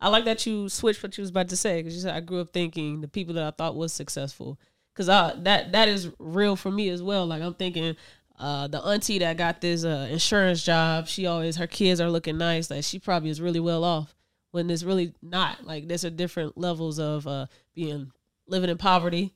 I 0.00 0.08
like 0.08 0.24
that 0.24 0.44
you 0.44 0.68
switched 0.68 1.00
what 1.04 1.16
you 1.16 1.22
was 1.22 1.30
about 1.30 1.48
to 1.50 1.56
say 1.56 1.78
because 1.80 1.94
you 1.94 2.00
said 2.00 2.16
I 2.16 2.20
grew 2.20 2.40
up 2.40 2.52
thinking 2.52 3.00
the 3.00 3.08
people 3.08 3.34
that 3.34 3.44
I 3.44 3.50
thought 3.52 3.76
was 3.76 3.92
successful 3.92 4.58
because 4.92 5.08
I 5.08 5.34
that 5.40 5.72
that 5.72 5.88
is 5.88 6.10
real 6.18 6.56
for 6.56 6.70
me 6.70 6.88
as 6.88 7.02
well. 7.02 7.26
Like 7.26 7.42
I'm 7.42 7.54
thinking 7.54 7.96
uh, 8.38 8.66
the 8.68 8.80
auntie 8.80 9.18
that 9.18 9.36
got 9.36 9.60
this 9.60 9.84
uh, 9.84 10.08
insurance 10.10 10.64
job, 10.64 11.06
she 11.06 11.26
always 11.26 11.56
her 11.56 11.66
kids 11.66 12.00
are 12.00 12.10
looking 12.10 12.38
nice. 12.38 12.70
Like 12.70 12.84
she 12.84 12.98
probably 12.98 13.30
is 13.30 13.40
really 13.40 13.60
well 13.60 13.84
off 13.84 14.14
when 14.50 14.70
it's 14.70 14.82
really 14.82 15.14
not. 15.22 15.64
Like 15.64 15.88
there's 15.88 16.04
a 16.04 16.10
different 16.10 16.58
levels 16.58 16.98
of 16.98 17.26
uh, 17.26 17.46
being 17.74 18.12
living 18.46 18.70
in 18.70 18.78
poverty, 18.78 19.32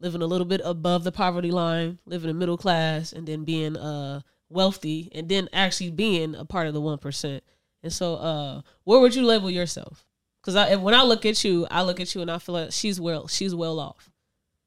living 0.00 0.22
a 0.22 0.26
little 0.26 0.46
bit 0.46 0.60
above 0.64 1.04
the 1.04 1.12
poverty 1.12 1.50
line, 1.50 1.98
living 2.06 2.30
in 2.30 2.38
middle 2.38 2.58
class, 2.58 3.12
and 3.12 3.26
then 3.26 3.44
being 3.44 3.76
uh 3.76 4.20
wealthy, 4.48 5.10
and 5.14 5.28
then 5.28 5.48
actually 5.52 5.90
being 5.90 6.34
a 6.34 6.44
part 6.44 6.66
of 6.66 6.74
the 6.74 6.80
one 6.80 6.98
percent. 6.98 7.42
And 7.82 7.92
so, 7.92 8.14
uh, 8.14 8.62
where 8.84 9.00
would 9.00 9.14
you 9.14 9.26
label 9.26 9.50
yourself? 9.50 10.06
Because 10.40 10.78
when 10.80 10.94
I 10.94 11.02
look 11.02 11.26
at 11.26 11.42
you, 11.44 11.66
I 11.70 11.82
look 11.82 12.00
at 12.00 12.14
you 12.14 12.20
and 12.20 12.30
I 12.30 12.38
feel 12.38 12.54
like 12.54 12.72
she's 12.72 13.00
well, 13.00 13.26
she's 13.28 13.54
well 13.54 13.80
off. 13.80 14.10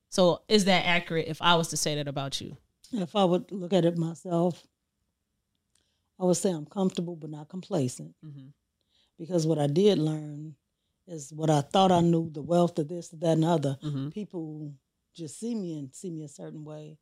So, 0.10 0.42
is 0.48 0.66
that 0.66 0.86
accurate? 0.86 1.28
If 1.28 1.42
I 1.42 1.56
was 1.56 1.68
to 1.70 1.78
say 1.78 1.96
that 1.96 2.08
about 2.08 2.40
you, 2.42 2.58
If 2.94 3.16
I 3.18 3.26
would 3.26 3.52
look 3.52 3.74
at 3.74 3.84
it 3.84 3.98
myself, 3.98 4.66
I 6.20 6.24
would 6.24 6.38
say 6.38 6.52
I'm 6.52 6.66
comfortable 6.66 7.16
but 7.18 7.30
not 7.30 7.50
complacent. 7.50 8.16
Mhm. 8.24 8.54
Because 9.20 9.46
what 9.46 9.60
I 9.60 9.68
did 9.68 9.98
learn 10.00 10.56
is 11.06 11.34
what 11.34 11.50
I 11.50 11.62
thought 11.62 11.92
I 11.92 12.00
knew, 12.02 12.30
the 12.30 12.42
wealth 12.42 12.80
of 12.80 12.88
this, 12.88 13.10
that, 13.10 13.24
and 13.34 13.44
the 13.44 13.48
other. 13.48 13.78
Mhm. 13.84 14.12
People 14.14 14.74
just 15.14 15.38
see 15.40 15.54
me 15.56 15.74
and 15.78 15.94
see 15.94 16.10
me 16.12 16.24
a 16.24 16.28
certain 16.30 16.64
way. 16.64 16.98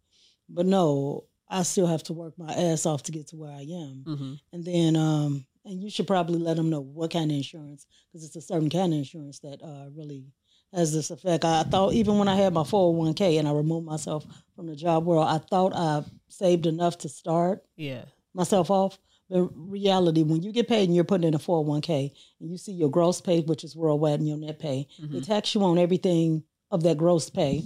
But 0.50 0.66
no, 0.66 1.26
I 1.48 1.62
still 1.64 1.86
have 1.88 2.04
to 2.04 2.14
work 2.14 2.38
my 2.38 2.52
ass 2.54 2.86
off 2.88 3.04
to 3.04 3.12
get 3.12 3.28
to 3.28 3.38
where 3.38 3.52
I 3.52 3.62
am. 3.62 4.04
Mhm. 4.06 4.40
And 4.52 4.64
then, 4.66 4.96
um, 4.96 5.46
and 5.66 5.82
you 5.84 5.90
should 5.90 6.08
probably 6.08 6.40
let 6.40 6.58
them 6.58 6.70
know 6.70 6.82
what 6.82 7.12
kind 7.12 7.30
of 7.32 7.38
insurance, 7.38 7.86
because 8.08 8.26
it's 8.26 8.36
a 8.36 8.42
certain 8.42 8.70
kind 8.70 8.92
of 8.94 8.98
insurance 9.00 9.40
that 9.40 9.62
uh, 9.62 9.90
really 9.92 10.32
has 10.76 10.94
this 10.94 11.10
effect. 11.12 11.46
I 11.46 11.64
thought 11.64 11.94
even 11.94 12.18
when 12.20 12.28
I 12.28 12.36
had 12.36 12.54
my 12.54 12.64
401k 12.64 13.40
and 13.40 13.48
I 13.48 13.54
removed 13.54 13.86
myself 13.86 14.26
from 14.56 14.68
the 14.68 14.76
job 14.76 15.06
world, 15.06 15.28
I 15.28 15.38
thought 15.38 15.74
I 15.76 16.04
saved 16.28 16.66
enough 16.66 16.98
to 17.00 17.10
start 17.10 17.64
yeah, 17.78 18.04
myself 18.34 18.70
off. 18.70 19.00
But 19.30 19.50
reality, 19.56 20.22
when 20.24 20.44
you 20.44 20.52
get 20.52 20.68
paid 20.68 20.84
and 20.88 20.94
you're 20.96 21.04
putting 21.04 21.28
in 21.28 21.34
a 21.34 21.40
401k 21.40 22.12
and 22.40 22.52
you 22.52 22.58
see 22.58 22.74
your 22.74 22.90
gross 22.92 23.22
pay, 23.22 23.42
which 23.42 23.64
is 23.64 23.76
worldwide, 23.76 24.20
and 24.20 24.28
your 24.28 24.38
net 24.38 24.60
pay, 24.60 24.88
they 25.00 25.20
Mhm. 25.20 25.26
tax 25.26 25.56
you 25.56 25.64
on 25.64 25.78
everything 25.80 26.44
of 26.70 26.84
that 26.84 26.98
gross 26.98 27.30
pay. 27.30 27.64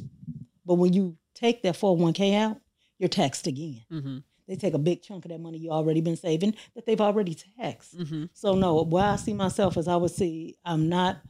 But 0.66 0.76
when 0.76 0.94
you 0.94 1.18
take 1.36 1.64
that 1.64 1.76
401k 1.76 2.34
out, 2.36 2.58
you're 2.98 3.10
taxed 3.10 3.48
again. 3.48 3.84
hmm 3.90 4.18
They 4.48 4.56
take 4.56 4.74
a 4.74 4.80
big 4.80 5.02
chunk 5.04 5.26
of 5.26 5.30
that 5.32 5.40
money 5.42 5.58
you 5.58 5.70
already 5.72 6.02
been 6.02 6.16
saving 6.16 6.56
that 6.76 6.86
they've 6.86 7.02
already 7.02 7.36
taxed. 7.58 7.96
hmm 7.96 8.26
So 8.34 8.56
no, 8.56 8.84
where 8.84 9.06
I 9.06 9.16
see 9.18 9.34
myself 9.34 9.78
as 9.78 9.88
I 9.88 9.96
would 9.96 10.12
see, 10.12 10.58
I'm 10.64 10.90
not 10.90 11.22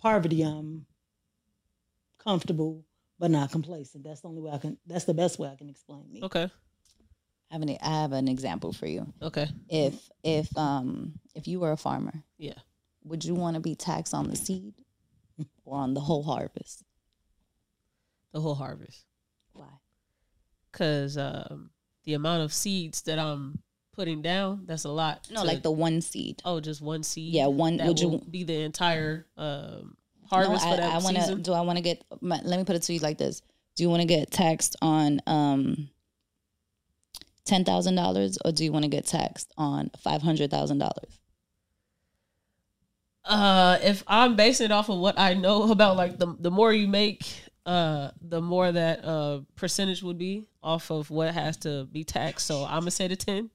poverty. 0.00 0.42
I'm 0.42 0.86
comfortable, 2.28 2.84
but 3.18 3.30
not 3.30 3.50
complacent. 3.50 4.04
That's 4.04 4.20
the 4.20 4.28
only 4.28 4.42
way 4.42 4.50
I 4.52 4.58
can. 4.58 4.76
That's 4.86 5.04
the 5.04 5.14
best 5.14 5.38
way 5.38 5.48
I 5.48 5.56
can 5.56 5.68
explain 5.70 6.04
me. 6.12 6.20
okay, 6.22 6.50
I 7.50 7.54
have 7.54 7.62
an, 7.62 7.76
I 7.82 8.00
have 8.02 8.12
an 8.12 8.28
example 8.28 8.72
for 8.72 8.86
you 8.86 9.06
okay, 9.22 9.46
if 9.68 10.10
if 10.22 10.54
um 10.58 11.18
if 11.34 11.48
you 11.48 11.60
were 11.60 11.72
a 11.72 11.76
farmer 11.78 12.12
yeah. 12.36 12.58
would 13.04 13.24
you 13.24 13.34
want 13.34 13.54
to 13.54 13.60
be 13.60 13.74
taxed 13.74 14.12
on 14.12 14.28
the 14.28 14.36
seed 14.36 14.74
or 15.64 15.78
on 15.78 15.94
the 15.94 16.00
whole 16.00 16.22
harvest 16.22 16.82
The 18.32 18.40
whole 18.40 18.54
harvest, 18.54 19.04
why 19.54 19.64
because 20.70 21.16
um, 21.16 21.70
the 22.04 22.12
amount 22.14 22.42
of 22.42 22.52
seeds 22.52 23.00
that 23.02 23.18
I'm 23.18 23.62
putting 23.94 24.20
down, 24.22 24.64
that's 24.66 24.84
a 24.84 24.90
lot. 24.90 25.26
no 25.30 25.40
to- 25.40 25.46
like 25.46 25.62
the 25.62 25.70
one 25.72 26.00
seed 26.02 26.42
oh, 26.44 26.60
just 26.60 26.82
one 26.82 27.02
seed. 27.02 27.32
Yeah, 27.32 27.46
one- 27.46 27.78
That 27.78 27.86
would 27.88 28.00
you- 28.00 28.22
be 28.30 28.44
the 28.44 28.60
entire 28.60 29.26
um, 29.38 29.96
harvest 30.30 30.64
no, 30.64 30.70
for 30.70 30.76
that 30.76 30.92
I, 30.92 30.96
I 30.96 30.98
wanna, 31.02 31.20
season. 31.20 31.42
Do 31.42 31.52
I 31.52 31.60
want 31.62 31.78
to 31.78 31.82
get? 31.82 32.04
my- 32.20 32.40
Let 32.42 32.58
me 32.58 32.64
put 32.64 32.76
it 32.76 32.82
to 32.82 32.92
you 32.92 33.00
like 33.00 33.18
this: 33.18 33.42
Do 33.76 33.82
you 33.82 33.90
want 33.90 34.02
to 34.02 34.06
get 34.06 34.30
taxed 34.30 34.76
on 34.82 35.20
um 35.26 35.88
ten 37.44 37.64
thousand 37.64 37.94
dollars, 37.96 38.38
or 38.44 38.52
do 38.52 38.64
you 38.64 38.72
want 38.72 38.84
to 38.84 38.90
get 38.90 39.06
taxed 39.06 39.52
on 39.56 39.90
five 39.98 40.22
hundred 40.22 40.50
thousand 40.50 40.78
dollars? 40.78 41.18
Uh, 43.24 43.78
if 43.82 44.02
I'm 44.06 44.36
basing 44.36 44.66
it 44.66 44.72
off 44.72 44.88
of 44.88 44.98
what 44.98 45.18
I 45.18 45.34
know 45.34 45.70
about, 45.72 45.96
like 45.96 46.18
the 46.18 46.34
the 46.38 46.50
more 46.50 46.72
you 46.72 46.88
make, 46.88 47.26
uh, 47.66 48.10
the 48.20 48.40
more 48.40 48.70
that 48.70 49.04
uh 49.04 49.40
percentage 49.56 50.02
would 50.02 50.18
be 50.18 50.46
off 50.62 50.90
of 50.90 51.10
what 51.10 51.34
has 51.34 51.56
to 51.58 51.84
be 51.86 52.04
taxed. 52.04 52.46
So 52.46 52.64
I'm 52.64 52.80
gonna 52.80 52.90
say 52.90 53.08
the 53.08 53.16
ten. 53.16 53.50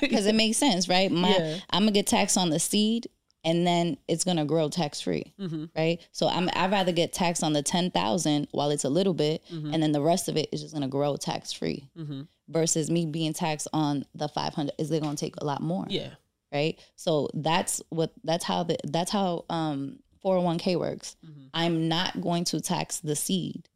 Because 0.00 0.26
it 0.26 0.34
makes 0.34 0.58
sense, 0.58 0.88
right? 0.88 1.10
My 1.10 1.28
Yeah. 1.38 1.56
I'm 1.70 1.82
gonna 1.82 1.92
get 1.92 2.06
taxed 2.06 2.36
on 2.36 2.50
the 2.50 2.58
seed, 2.58 3.08
and 3.44 3.66
then 3.66 3.96
it's 4.08 4.24
gonna 4.24 4.44
grow 4.44 4.68
tax 4.68 5.00
free, 5.00 5.32
Mhm. 5.38 5.70
right? 5.76 6.00
So 6.12 6.28
I'm 6.28 6.48
I'd 6.54 6.70
rather 6.70 6.92
get 6.92 7.12
taxed 7.12 7.42
on 7.44 7.52
the 7.52 7.62
ten 7.62 7.90
thousand 7.90 8.48
while 8.52 8.70
it's 8.70 8.84
a 8.84 8.88
little 8.90 9.14
bit, 9.14 9.42
Mhm. 9.52 9.72
and 9.74 9.82
then 9.82 9.92
the 9.92 10.00
rest 10.02 10.28
of 10.28 10.36
it 10.36 10.48
is 10.52 10.60
just 10.62 10.74
gonna 10.74 10.88
grow 10.88 11.16
tax 11.16 11.52
free. 11.52 11.88
hmm 11.96 12.22
Versus 12.48 12.90
me 12.90 13.06
being 13.06 13.32
taxed 13.32 13.68
on 13.72 14.04
the 14.14 14.28
five 14.28 14.52
hundred, 14.54 14.74
is 14.78 14.90
it 14.90 15.02
gonna 15.02 15.16
take 15.16 15.34
a 15.38 15.44
lot 15.44 15.62
more? 15.62 15.86
Yeah. 15.88 16.14
right 16.52 16.78
so 16.94 17.28
that's 17.34 17.82
what 17.88 18.12
that's 18.22 18.44
how 18.44 18.62
the 18.62 18.76
that's 18.84 19.10
how 19.10 19.44
um 19.50 19.98
401k 20.22 20.76
works 20.78 21.16
Mhm. 21.24 21.48
i'm 21.52 21.88
not 21.88 22.20
going 22.20 22.44
to 22.44 22.60
tax 22.60 23.00
the 23.00 23.16
seed 23.16 23.68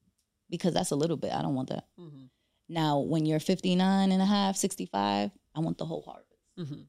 because 0.49 0.75
that's 0.75 0.93
a 0.93 0.97
little 0.97 1.17
bit 1.17 1.33
i 1.33 1.43
don't 1.43 1.57
want 1.57 1.71
that 1.71 1.87
hmm 1.99 2.27
now 2.69 3.01
when 3.01 3.27
you're 3.27 3.41
59 3.41 4.13
and 4.13 4.23
a 4.23 4.27
half 4.27 4.57
65 4.57 5.31
i 5.57 5.61
want 5.61 5.79
the 5.79 5.87
whole 5.87 6.03
harvest 6.03 6.39
hmm 6.57 6.83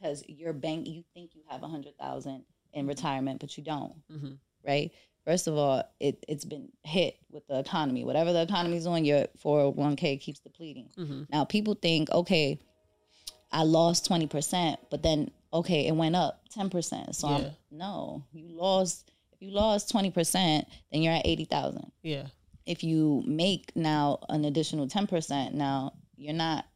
because 0.00 0.22
your 0.28 0.52
bank 0.52 0.86
you 0.86 1.02
think 1.14 1.34
you 1.34 1.42
have 1.48 1.62
a 1.62 1.68
hundred 1.68 1.96
thousand 1.98 2.44
in 2.72 2.86
retirement 2.86 3.40
but 3.40 3.56
you 3.56 3.64
don't 3.64 3.94
hmm 4.10 4.32
right 4.66 4.90
first 5.24 5.46
of 5.46 5.56
all 5.56 5.82
it, 6.00 6.24
it's 6.28 6.44
been 6.44 6.68
hit 6.84 7.16
with 7.30 7.46
the 7.48 7.58
economy 7.58 8.04
whatever 8.04 8.32
the 8.32 8.42
economy's 8.42 8.84
doing 8.84 9.04
your 9.04 9.26
401k 9.44 10.20
keeps 10.20 10.40
depleting 10.40 10.88
hmm 10.96 11.22
now 11.30 11.44
people 11.44 11.74
think, 11.74 12.10
okay, 12.10 12.58
I 13.50 13.62
lost 13.62 14.04
twenty 14.06 14.26
percent, 14.26 14.78
but 14.90 15.02
then 15.02 15.30
okay, 15.52 15.86
it 15.86 15.92
went 15.96 16.14
up 16.16 16.42
ten 16.50 16.68
percent. 16.68 17.14
So 17.16 17.28
Yeah. 17.28 17.34
I'm 17.36 17.50
no, 17.70 18.22
you 18.32 18.48
lost. 18.48 19.10
If 19.32 19.40
you 19.40 19.52
lost 19.52 19.90
twenty 19.90 20.10
percent, 20.10 20.66
then 20.92 21.00
you're 21.02 21.14
at 21.14 21.26
eighty 21.26 21.44
thousand. 21.46 21.90
Yeah. 22.02 22.26
If 22.66 22.84
you 22.84 23.22
make 23.26 23.74
now 23.74 24.18
an 24.28 24.44
additional 24.44 24.86
ten 24.86 25.06
percent, 25.06 25.54
now 25.54 25.94
you're 26.16 26.34
not. 26.34 26.66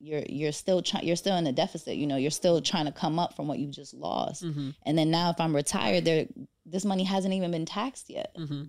You're 0.00 0.22
you're 0.28 0.52
still 0.52 0.80
trying. 0.82 1.06
You're 1.06 1.16
still 1.16 1.36
in 1.36 1.46
a 1.46 1.52
deficit. 1.52 1.96
You 1.96 2.06
know, 2.06 2.16
you're 2.16 2.30
still 2.30 2.60
trying 2.60 2.86
to 2.86 2.92
come 2.92 3.18
up 3.18 3.34
from 3.34 3.48
what 3.48 3.58
you 3.58 3.66
just 3.68 3.94
lost. 3.94 4.42
hmm 4.42 4.70
And 4.86 4.96
then 4.96 5.10
now, 5.10 5.30
if 5.30 5.40
I'm 5.40 5.54
retired, 5.56 6.04
there 6.04 6.26
this 6.64 6.84
money 6.84 7.02
hasn't 7.04 7.34
even 7.34 7.50
been 7.50 7.66
taxed 7.66 8.08
yet. 8.10 8.32
hmm 8.36 8.62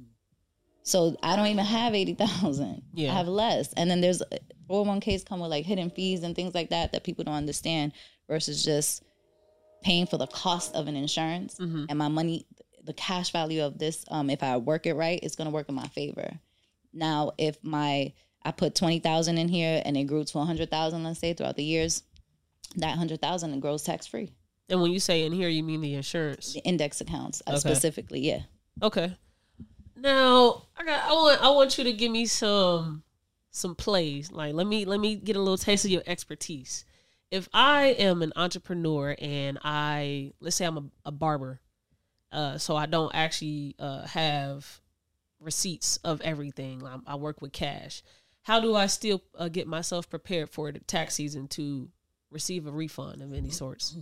So 0.84 1.16
I 1.22 1.36
don't 1.36 1.48
even 1.48 1.66
have 1.66 1.94
eighty 1.94 2.16
thousand. 2.16 2.82
Yeah. 2.94 3.12
I 3.12 3.16
have 3.16 3.28
less. 3.28 3.74
And 3.74 3.90
then 3.92 4.02
there's 4.02 4.24
401ks 4.70 5.26
come 5.26 5.40
with 5.40 5.52
like 5.52 5.66
hidden 5.66 5.90
fees 5.90 6.24
and 6.24 6.36
things 6.36 6.54
like 6.56 6.70
that 6.70 6.92
that 6.94 7.04
people 7.04 7.24
don't 7.24 7.34
understand 7.36 7.92
versus 8.28 8.64
just 8.64 9.04
paying 9.84 10.06
for 10.06 10.18
the 10.18 10.28
cost 10.28 10.76
of 10.76 10.88
an 10.88 10.96
insurance 10.96 11.56
Mhm. 11.60 11.86
and 11.90 11.98
my 11.98 12.08
money 12.08 12.46
the 12.84 12.94
cash 12.94 13.32
value 13.32 13.64
of 13.64 13.78
this 13.78 14.04
um 14.10 14.30
if 14.30 14.42
I 14.44 14.58
work 14.58 14.86
it 14.86 14.94
right 14.96 15.20
it's 15.24 15.36
going 15.36 15.46
to 15.48 15.54
work 15.54 15.70
in 15.70 15.76
my 15.76 15.88
favor. 15.90 16.40
Now 16.94 17.32
if 17.38 17.58
my 17.64 18.14
I 18.44 18.52
put 18.52 18.76
20,000 18.76 19.38
in 19.38 19.50
here 19.50 19.82
and 19.86 19.98
it 19.98 20.06
grew 20.06 20.24
to 20.24 20.38
100,000 20.38 21.04
let's 21.04 21.20
say 21.20 21.34
throughout 21.34 21.58
the 21.58 21.64
years 21.64 22.04
that 22.76 22.98
hundred 22.98 23.22
thousand 23.22 23.54
it 23.54 23.62
grows 23.62 23.84
tax 23.84 24.08
free. 24.08 24.32
And 24.70 24.82
when 24.82 24.92
you 24.92 25.00
say 25.00 25.26
in 25.26 25.32
here, 25.34 25.50
you 25.50 25.64
mean 25.64 25.82
the 25.82 25.96
insurance. 25.96 26.54
The 26.54 26.60
index 26.60 27.02
accounts 27.02 27.42
uh, 27.48 27.52
Okay. 27.52 27.60
specifically, 27.60 28.20
yeah. 28.20 28.42
Okay. 28.84 29.18
Now 29.96 30.68
I 30.78 30.86
got. 30.86 31.04
I 31.04 31.12
want. 31.14 31.44
I 31.44 31.50
want 31.50 31.78
you 31.78 31.84
to 31.86 31.94
give 31.94 32.12
me 32.12 32.26
some 32.28 33.04
some 33.52 33.76
plays. 33.76 34.32
Like 34.32 34.54
let 34.54 34.68
me 34.68 34.86
let 34.86 35.00
me 35.00 35.16
get 35.16 35.36
a 35.36 35.40
little 35.40 35.58
taste 35.58 35.86
of 35.86 35.92
your 35.92 36.04
expertise. 36.06 36.86
If 37.32 37.50
I 37.54 37.88
am 37.98 38.22
an 38.22 38.34
entrepreneur 38.36 39.16
and 39.20 39.58
I 39.64 40.34
let's 40.40 40.56
say 40.56 40.66
I'm 40.66 40.78
a, 40.78 40.84
a 41.06 41.12
barber, 41.12 41.60
uh, 42.32 42.58
so 42.60 42.76
I 42.76 42.86
don't 42.86 43.14
actually 43.14 43.76
uh, 43.80 44.06
have 44.08 44.82
receipts 45.40 45.98
of 45.98 46.22
everything. 46.22 46.86
I, 46.86 47.00
I 47.08 47.16
work 47.16 47.42
with 47.42 47.52
cash. 47.52 48.04
How 48.44 48.60
do 48.60 48.76
I 48.76 48.88
still 48.88 49.22
uh, 49.38 49.50
get 49.50 49.68
myself 49.68 50.10
prepared 50.10 50.50
for 50.50 50.72
the 50.72 50.80
tax 50.80 51.16
season 51.16 51.48
to 51.50 51.90
receive 52.32 52.66
a 52.68 52.72
refund 52.72 53.22
of 53.22 53.34
any 53.34 53.50
sorts? 53.50 53.96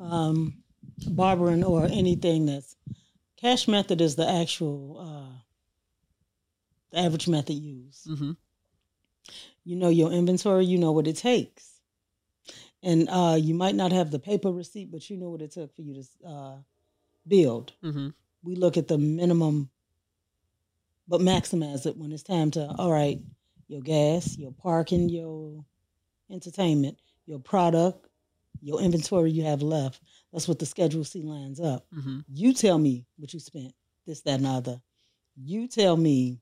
um, 0.00 0.62
barbering 1.06 1.64
or 1.64 1.84
anything 1.84 2.46
that's 2.46 2.76
cash 3.36 3.68
method 3.68 4.00
is 4.00 4.16
the 4.16 4.28
actual 4.28 4.98
uh, 5.00 5.38
the 6.90 6.98
average 6.98 7.28
method 7.28 7.54
used. 7.54 8.06
Mm-hmm. 8.06 8.32
You 9.64 9.76
know 9.76 9.88
your 9.88 10.12
inventory, 10.12 10.64
you 10.64 10.78
know 10.78 10.92
what 10.92 11.06
it 11.06 11.16
takes, 11.16 11.80
and 12.82 13.08
uh, 13.10 13.36
you 13.38 13.54
might 13.54 13.74
not 13.74 13.92
have 13.92 14.10
the 14.10 14.18
paper 14.18 14.50
receipt, 14.50 14.90
but 14.90 15.08
you 15.10 15.16
know 15.16 15.30
what 15.30 15.42
it 15.42 15.52
took 15.52 15.74
for 15.74 15.82
you 15.82 15.94
to 15.94 16.28
uh, 16.28 16.56
build. 17.26 17.72
Mm-hmm. 17.84 18.08
We 18.42 18.54
look 18.54 18.76
at 18.76 18.88
the 18.88 18.98
minimum, 18.98 19.70
but 21.08 21.20
maximize 21.20 21.86
it 21.86 21.96
when 21.96 22.12
it's 22.12 22.22
time 22.22 22.50
to. 22.52 22.66
All 22.78 22.92
right, 22.92 23.18
your 23.66 23.80
gas, 23.80 24.36
your 24.36 24.52
parking, 24.52 25.08
your 25.08 25.64
entertainment, 26.30 26.98
your 27.26 27.38
product, 27.38 28.06
your 28.60 28.80
inventory 28.80 29.30
you 29.30 29.44
have 29.44 29.62
left. 29.62 30.00
That's 30.32 30.48
what 30.48 30.58
the 30.58 30.66
Schedule 30.66 31.04
C 31.04 31.22
lines 31.22 31.60
up. 31.60 31.86
Mm-hmm. 31.96 32.20
You 32.32 32.52
tell 32.52 32.78
me 32.78 33.06
what 33.16 33.32
you 33.32 33.40
spent, 33.40 33.72
this, 34.06 34.20
that, 34.22 34.38
and 34.38 34.46
other. 34.46 34.80
You 35.36 35.68
tell 35.68 35.96
me 35.96 36.40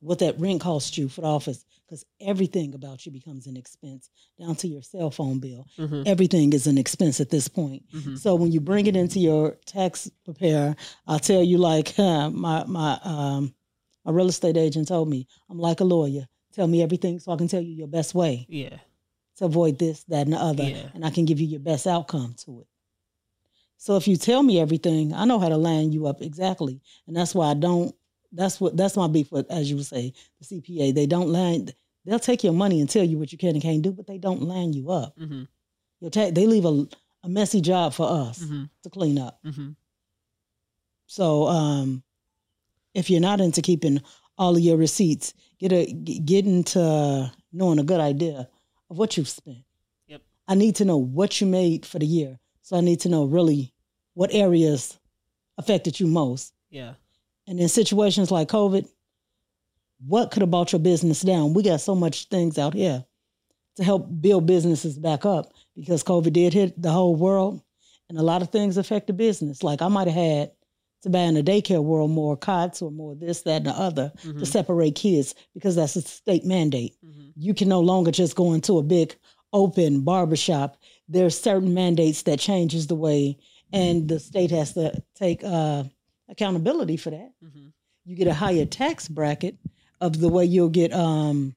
what 0.00 0.18
that 0.18 0.38
rent 0.38 0.60
cost 0.60 0.98
you 0.98 1.08
for 1.08 1.22
the 1.22 1.26
office, 1.26 1.64
because 1.84 2.04
everything 2.20 2.74
about 2.74 3.06
you 3.06 3.12
becomes 3.12 3.46
an 3.46 3.56
expense, 3.56 4.10
down 4.38 4.54
to 4.56 4.68
your 4.68 4.82
cell 4.82 5.10
phone 5.10 5.38
bill. 5.38 5.66
Mm-hmm. 5.78 6.02
Everything 6.06 6.52
is 6.52 6.66
an 6.66 6.76
expense 6.76 7.20
at 7.20 7.30
this 7.30 7.48
point. 7.48 7.82
Mm-hmm. 7.94 8.16
So 8.16 8.34
when 8.34 8.52
you 8.52 8.60
bring 8.60 8.86
it 8.86 8.96
into 8.96 9.18
your 9.18 9.56
tax 9.64 10.10
preparer, 10.24 10.76
I'll 11.06 11.18
tell 11.18 11.42
you 11.42 11.58
like 11.58 11.98
uh, 11.98 12.30
my 12.34 12.64
my 12.66 12.98
um 13.02 13.54
a 14.06 14.12
real 14.12 14.28
estate 14.28 14.56
agent 14.56 14.88
told 14.88 15.08
me, 15.10 15.26
I'm 15.50 15.58
like 15.58 15.80
a 15.80 15.84
lawyer. 15.84 16.26
Tell 16.54 16.66
me 16.66 16.82
everything 16.82 17.18
so 17.18 17.32
I 17.32 17.36
can 17.36 17.48
tell 17.48 17.60
you 17.60 17.72
your 17.74 17.88
best 17.88 18.14
way 18.14 18.46
Yeah. 18.48 18.78
to 19.36 19.44
avoid 19.44 19.78
this, 19.78 20.04
that, 20.04 20.22
and 20.26 20.32
the 20.32 20.38
other, 20.38 20.62
Yeah. 20.64 20.88
and 20.94 21.04
I 21.04 21.10
can 21.10 21.24
give 21.26 21.38
you 21.40 21.46
your 21.46 21.60
best 21.60 21.86
outcome 21.86 22.34
to 22.44 22.60
it. 22.60 22.66
So 23.76 23.96
if 23.96 24.08
you 24.08 24.16
tell 24.16 24.42
me 24.42 24.58
everything, 24.58 25.12
I 25.12 25.26
know 25.26 25.38
how 25.38 25.50
to 25.50 25.58
line 25.58 25.92
you 25.92 26.06
up 26.06 26.22
exactly, 26.22 26.80
and 27.06 27.14
that's 27.16 27.34
why 27.34 27.50
I 27.50 27.54
don't. 27.54 27.94
That's 28.32 28.60
what 28.60 28.76
that's 28.76 28.96
my 28.96 29.06
beef 29.06 29.30
with, 29.30 29.50
as 29.50 29.68
you 29.70 29.76
would 29.76 29.86
say, 29.86 30.12
the 30.40 30.44
CPA. 30.46 30.94
They 30.94 31.06
don't 31.06 31.28
line. 31.28 31.68
They'll 32.06 32.18
take 32.18 32.42
your 32.42 32.52
money 32.54 32.80
and 32.80 32.88
tell 32.88 33.04
you 33.04 33.18
what 33.18 33.32
you 33.32 33.38
can 33.38 33.50
and 33.50 33.62
can't 33.62 33.82
do, 33.82 33.92
but 33.92 34.06
they 34.06 34.16
don't 34.18 34.42
line 34.42 34.72
you 34.72 34.90
up. 34.90 35.16
Mm-hmm. 35.18 35.42
Your 36.00 36.10
ta- 36.10 36.30
they 36.30 36.46
leave 36.46 36.64
a, 36.64 36.86
a 37.24 37.28
messy 37.28 37.60
job 37.60 37.92
for 37.92 38.08
us 38.10 38.38
Mm-hmm. 38.42 38.64
to 38.82 38.90
clean 38.90 39.18
up. 39.18 39.38
Mm-hmm. 39.44 39.70
So 41.06 41.46
um, 41.46 42.02
if 42.96 43.10
you're 43.10 43.20
not 43.20 43.40
into 43.40 43.60
keeping 43.60 44.00
all 44.38 44.56
of 44.56 44.62
your 44.62 44.78
receipts, 44.78 45.34
get 45.60 45.72
a 45.72 45.92
get 45.92 46.46
into 46.46 47.30
knowing 47.52 47.78
a 47.78 47.84
good 47.84 48.00
idea 48.00 48.48
of 48.90 48.98
what 48.98 49.16
you've 49.16 49.28
spent. 49.28 49.64
Yep. 50.08 50.22
I 50.48 50.54
need 50.54 50.76
to 50.76 50.84
know 50.84 50.96
what 50.96 51.40
you 51.40 51.46
made 51.46 51.84
for 51.84 51.98
the 51.98 52.06
year. 52.06 52.38
So 52.62 52.76
I 52.76 52.80
need 52.80 53.00
to 53.00 53.08
know 53.08 53.26
really 53.26 53.72
what 54.14 54.32
areas 54.32 54.98
affected 55.58 56.00
you 56.00 56.06
most. 56.06 56.54
Yeah. 56.70 56.94
And 57.46 57.60
in 57.60 57.68
situations 57.68 58.30
like 58.30 58.48
COVID, 58.48 58.88
what 60.06 60.30
could 60.30 60.40
have 60.40 60.50
brought 60.50 60.72
your 60.72 60.80
business 60.80 61.20
down? 61.20 61.54
We 61.54 61.62
got 61.62 61.80
so 61.80 61.94
much 61.94 62.28
things 62.28 62.58
out 62.58 62.74
here 62.74 63.04
to 63.76 63.84
help 63.84 64.08
build 64.20 64.46
businesses 64.46 64.98
back 64.98 65.26
up 65.26 65.52
because 65.74 66.02
COVID 66.02 66.32
did 66.32 66.54
hit 66.54 66.80
the 66.80 66.90
whole 66.90 67.14
world 67.14 67.62
and 68.08 68.18
a 68.18 68.22
lot 68.22 68.42
of 68.42 68.50
things 68.50 68.78
affect 68.78 69.06
the 69.06 69.12
business. 69.12 69.62
Like 69.62 69.82
I 69.82 69.88
might 69.88 70.08
have 70.08 70.16
had 70.16 70.50
to 71.02 71.10
buy 71.10 71.20
in 71.20 71.34
the 71.34 71.42
daycare 71.42 71.82
world 71.82 72.10
more 72.10 72.36
cots 72.36 72.82
or 72.82 72.90
more 72.90 73.14
this, 73.14 73.42
that, 73.42 73.58
and 73.58 73.66
the 73.66 73.70
other 73.70 74.12
Mm-hmm. 74.24 74.38
to 74.40 74.46
separate 74.46 74.94
kids 74.94 75.34
because 75.54 75.76
that's 75.76 75.96
a 75.96 76.02
state 76.02 76.44
mandate. 76.44 76.94
Mm-hmm. 77.04 77.28
You 77.36 77.54
can 77.54 77.68
no 77.68 77.80
longer 77.80 78.10
just 78.10 78.34
go 78.36 78.52
into 78.54 78.78
a 78.78 78.82
big 78.82 79.14
open 79.52 80.00
barbershop. 80.02 80.76
There's 81.08 81.38
certain 81.38 81.72
mandates 81.74 82.22
that 82.22 82.38
changes 82.40 82.86
the 82.86 82.94
way 82.96 83.36
and 83.72 84.08
the 84.08 84.18
state 84.20 84.50
has 84.52 84.72
to 84.74 85.02
take 85.14 85.42
uh, 85.44 85.84
accountability 86.28 86.96
for 86.96 87.10
that 87.10 87.30
Mm-hmm. 87.44 87.66
you 88.04 88.16
get 88.16 88.26
a 88.26 88.34
higher 88.34 88.64
tax 88.66 89.08
bracket 89.08 89.56
of 90.00 90.18
the 90.20 90.28
way 90.28 90.44
you'll 90.44 90.68
get 90.68 90.92
um 90.92 91.54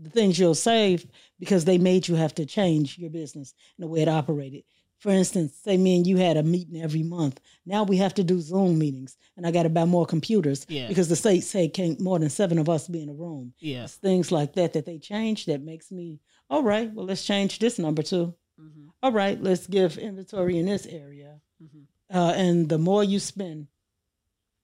the 0.00 0.10
things 0.10 0.38
you'll 0.38 0.54
save 0.54 1.06
because 1.40 1.64
they 1.64 1.78
made 1.78 2.06
you 2.06 2.14
have 2.14 2.34
to 2.34 2.46
change 2.46 2.98
your 2.98 3.10
business 3.10 3.52
and 3.76 3.84
the 3.84 3.88
way 3.88 4.00
it 4.02 4.08
operated. 4.08 4.62
For 4.98 5.10
instance, 5.10 5.54
say 5.62 5.76
me 5.76 5.96
and 5.96 6.06
you 6.06 6.16
had 6.16 6.36
a 6.36 6.42
meeting 6.42 6.82
every 6.82 7.02
month. 7.04 7.40
Now 7.64 7.84
we 7.84 7.98
have 7.98 8.14
to 8.14 8.24
do 8.24 8.40
Zoom 8.40 8.78
meetings, 8.78 9.16
and 9.36 9.46
I 9.46 9.52
got 9.52 9.62
to 9.62 9.68
buy 9.68 9.84
more 9.84 10.06
computers 10.06 10.66
Yeah. 10.68 10.88
because 10.88 11.08
the 11.08 11.14
state 11.16 11.44
say 11.44 11.68
can't 11.68 12.00
more 12.00 12.18
than 12.18 12.30
seven 12.30 12.58
of 12.58 12.68
us 12.68 12.88
be 12.88 13.02
in 13.02 13.08
a 13.08 13.14
room. 13.14 13.52
Yeah. 13.60 13.84
It's 13.84 13.94
things 13.94 14.32
like 14.32 14.54
that 14.54 14.72
that 14.72 14.86
they 14.86 14.98
change 14.98 15.46
that 15.46 15.62
makes 15.62 15.92
me 15.92 16.18
all 16.50 16.62
right. 16.62 16.92
Well, 16.92 17.06
let's 17.06 17.24
change 17.24 17.58
this 17.60 17.78
number 17.78 18.02
too. 18.02 18.34
Mm-hmm. 18.60 18.88
All 19.02 19.12
right, 19.12 19.40
let's 19.40 19.66
give 19.68 19.98
inventory 19.98 20.58
in 20.58 20.66
this 20.66 20.86
area 20.86 21.40
Mm-hmm. 21.62 22.16
uh, 22.16 22.32
and 22.32 22.68
the 22.68 22.78
more 22.78 23.02
you 23.04 23.18
spend, 23.18 23.66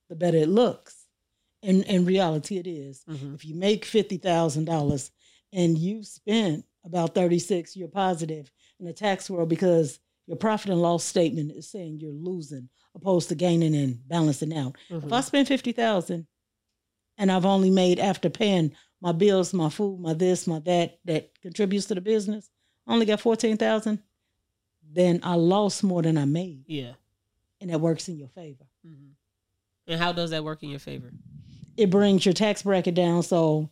the 0.09 0.15
better 0.15 0.37
it 0.37 0.49
looks. 0.49 1.05
And 1.63 1.83
in 1.83 2.05
reality, 2.05 2.57
it 2.57 2.67
is. 2.67 3.03
Mm-hmm. 3.09 3.35
If 3.35 3.45
you 3.45 3.55
make 3.55 3.85
fifty 3.85 4.17
thousand 4.17 4.65
dollars 4.65 5.11
and 5.51 5.77
you 5.77 6.03
spent 6.03 6.65
about 6.85 7.15
thirty 7.15 7.39
six, 7.39 7.75
you're 7.75 7.87
positive 7.87 8.51
in 8.79 8.85
the 8.85 8.93
tax 8.93 9.29
world 9.29 9.49
because 9.49 9.99
your 10.27 10.37
profit 10.37 10.71
and 10.71 10.81
loss 10.81 11.03
statement 11.03 11.51
is 11.51 11.69
saying 11.69 11.99
you're 11.99 12.11
losing 12.11 12.69
opposed 12.95 13.29
to 13.29 13.35
gaining 13.35 13.75
and 13.75 14.07
balancing 14.07 14.55
out. 14.57 14.75
Mm-hmm. 14.89 15.07
If 15.07 15.13
I 15.13 15.21
spend 15.21 15.47
fifty 15.47 15.71
thousand 15.71 16.27
and 17.17 17.31
I've 17.31 17.45
only 17.45 17.69
made 17.69 17.99
after 17.99 18.29
paying 18.29 18.73
my 19.01 19.11
bills, 19.11 19.53
my 19.53 19.69
food, 19.69 19.99
my 19.99 20.13
this, 20.13 20.47
my 20.47 20.59
that, 20.59 20.99
that 21.05 21.31
contributes 21.41 21.85
to 21.87 21.95
the 21.95 22.01
business, 22.01 22.49
I 22.87 22.93
only 22.93 23.05
got 23.05 23.21
fourteen 23.21 23.57
thousand, 23.57 24.01
then 24.91 25.19
I 25.23 25.35
lost 25.35 25.83
more 25.83 26.01
than 26.01 26.17
I 26.17 26.25
made 26.25 26.63
Yeah. 26.67 26.93
and 27.61 27.69
that 27.69 27.79
works 27.81 28.07
in 28.07 28.17
your 28.17 28.29
favor. 28.29 28.65
Mm-hmm. 28.87 29.11
And 29.91 30.01
how 30.01 30.11
does 30.13 30.31
that 30.31 30.43
work 30.43 30.63
in 30.63 30.69
your 30.69 30.79
favor? 30.79 31.11
It 31.77 31.89
brings 31.91 32.25
your 32.25 32.33
tax 32.33 32.63
bracket 32.63 32.95
down. 32.95 33.21
So, 33.21 33.69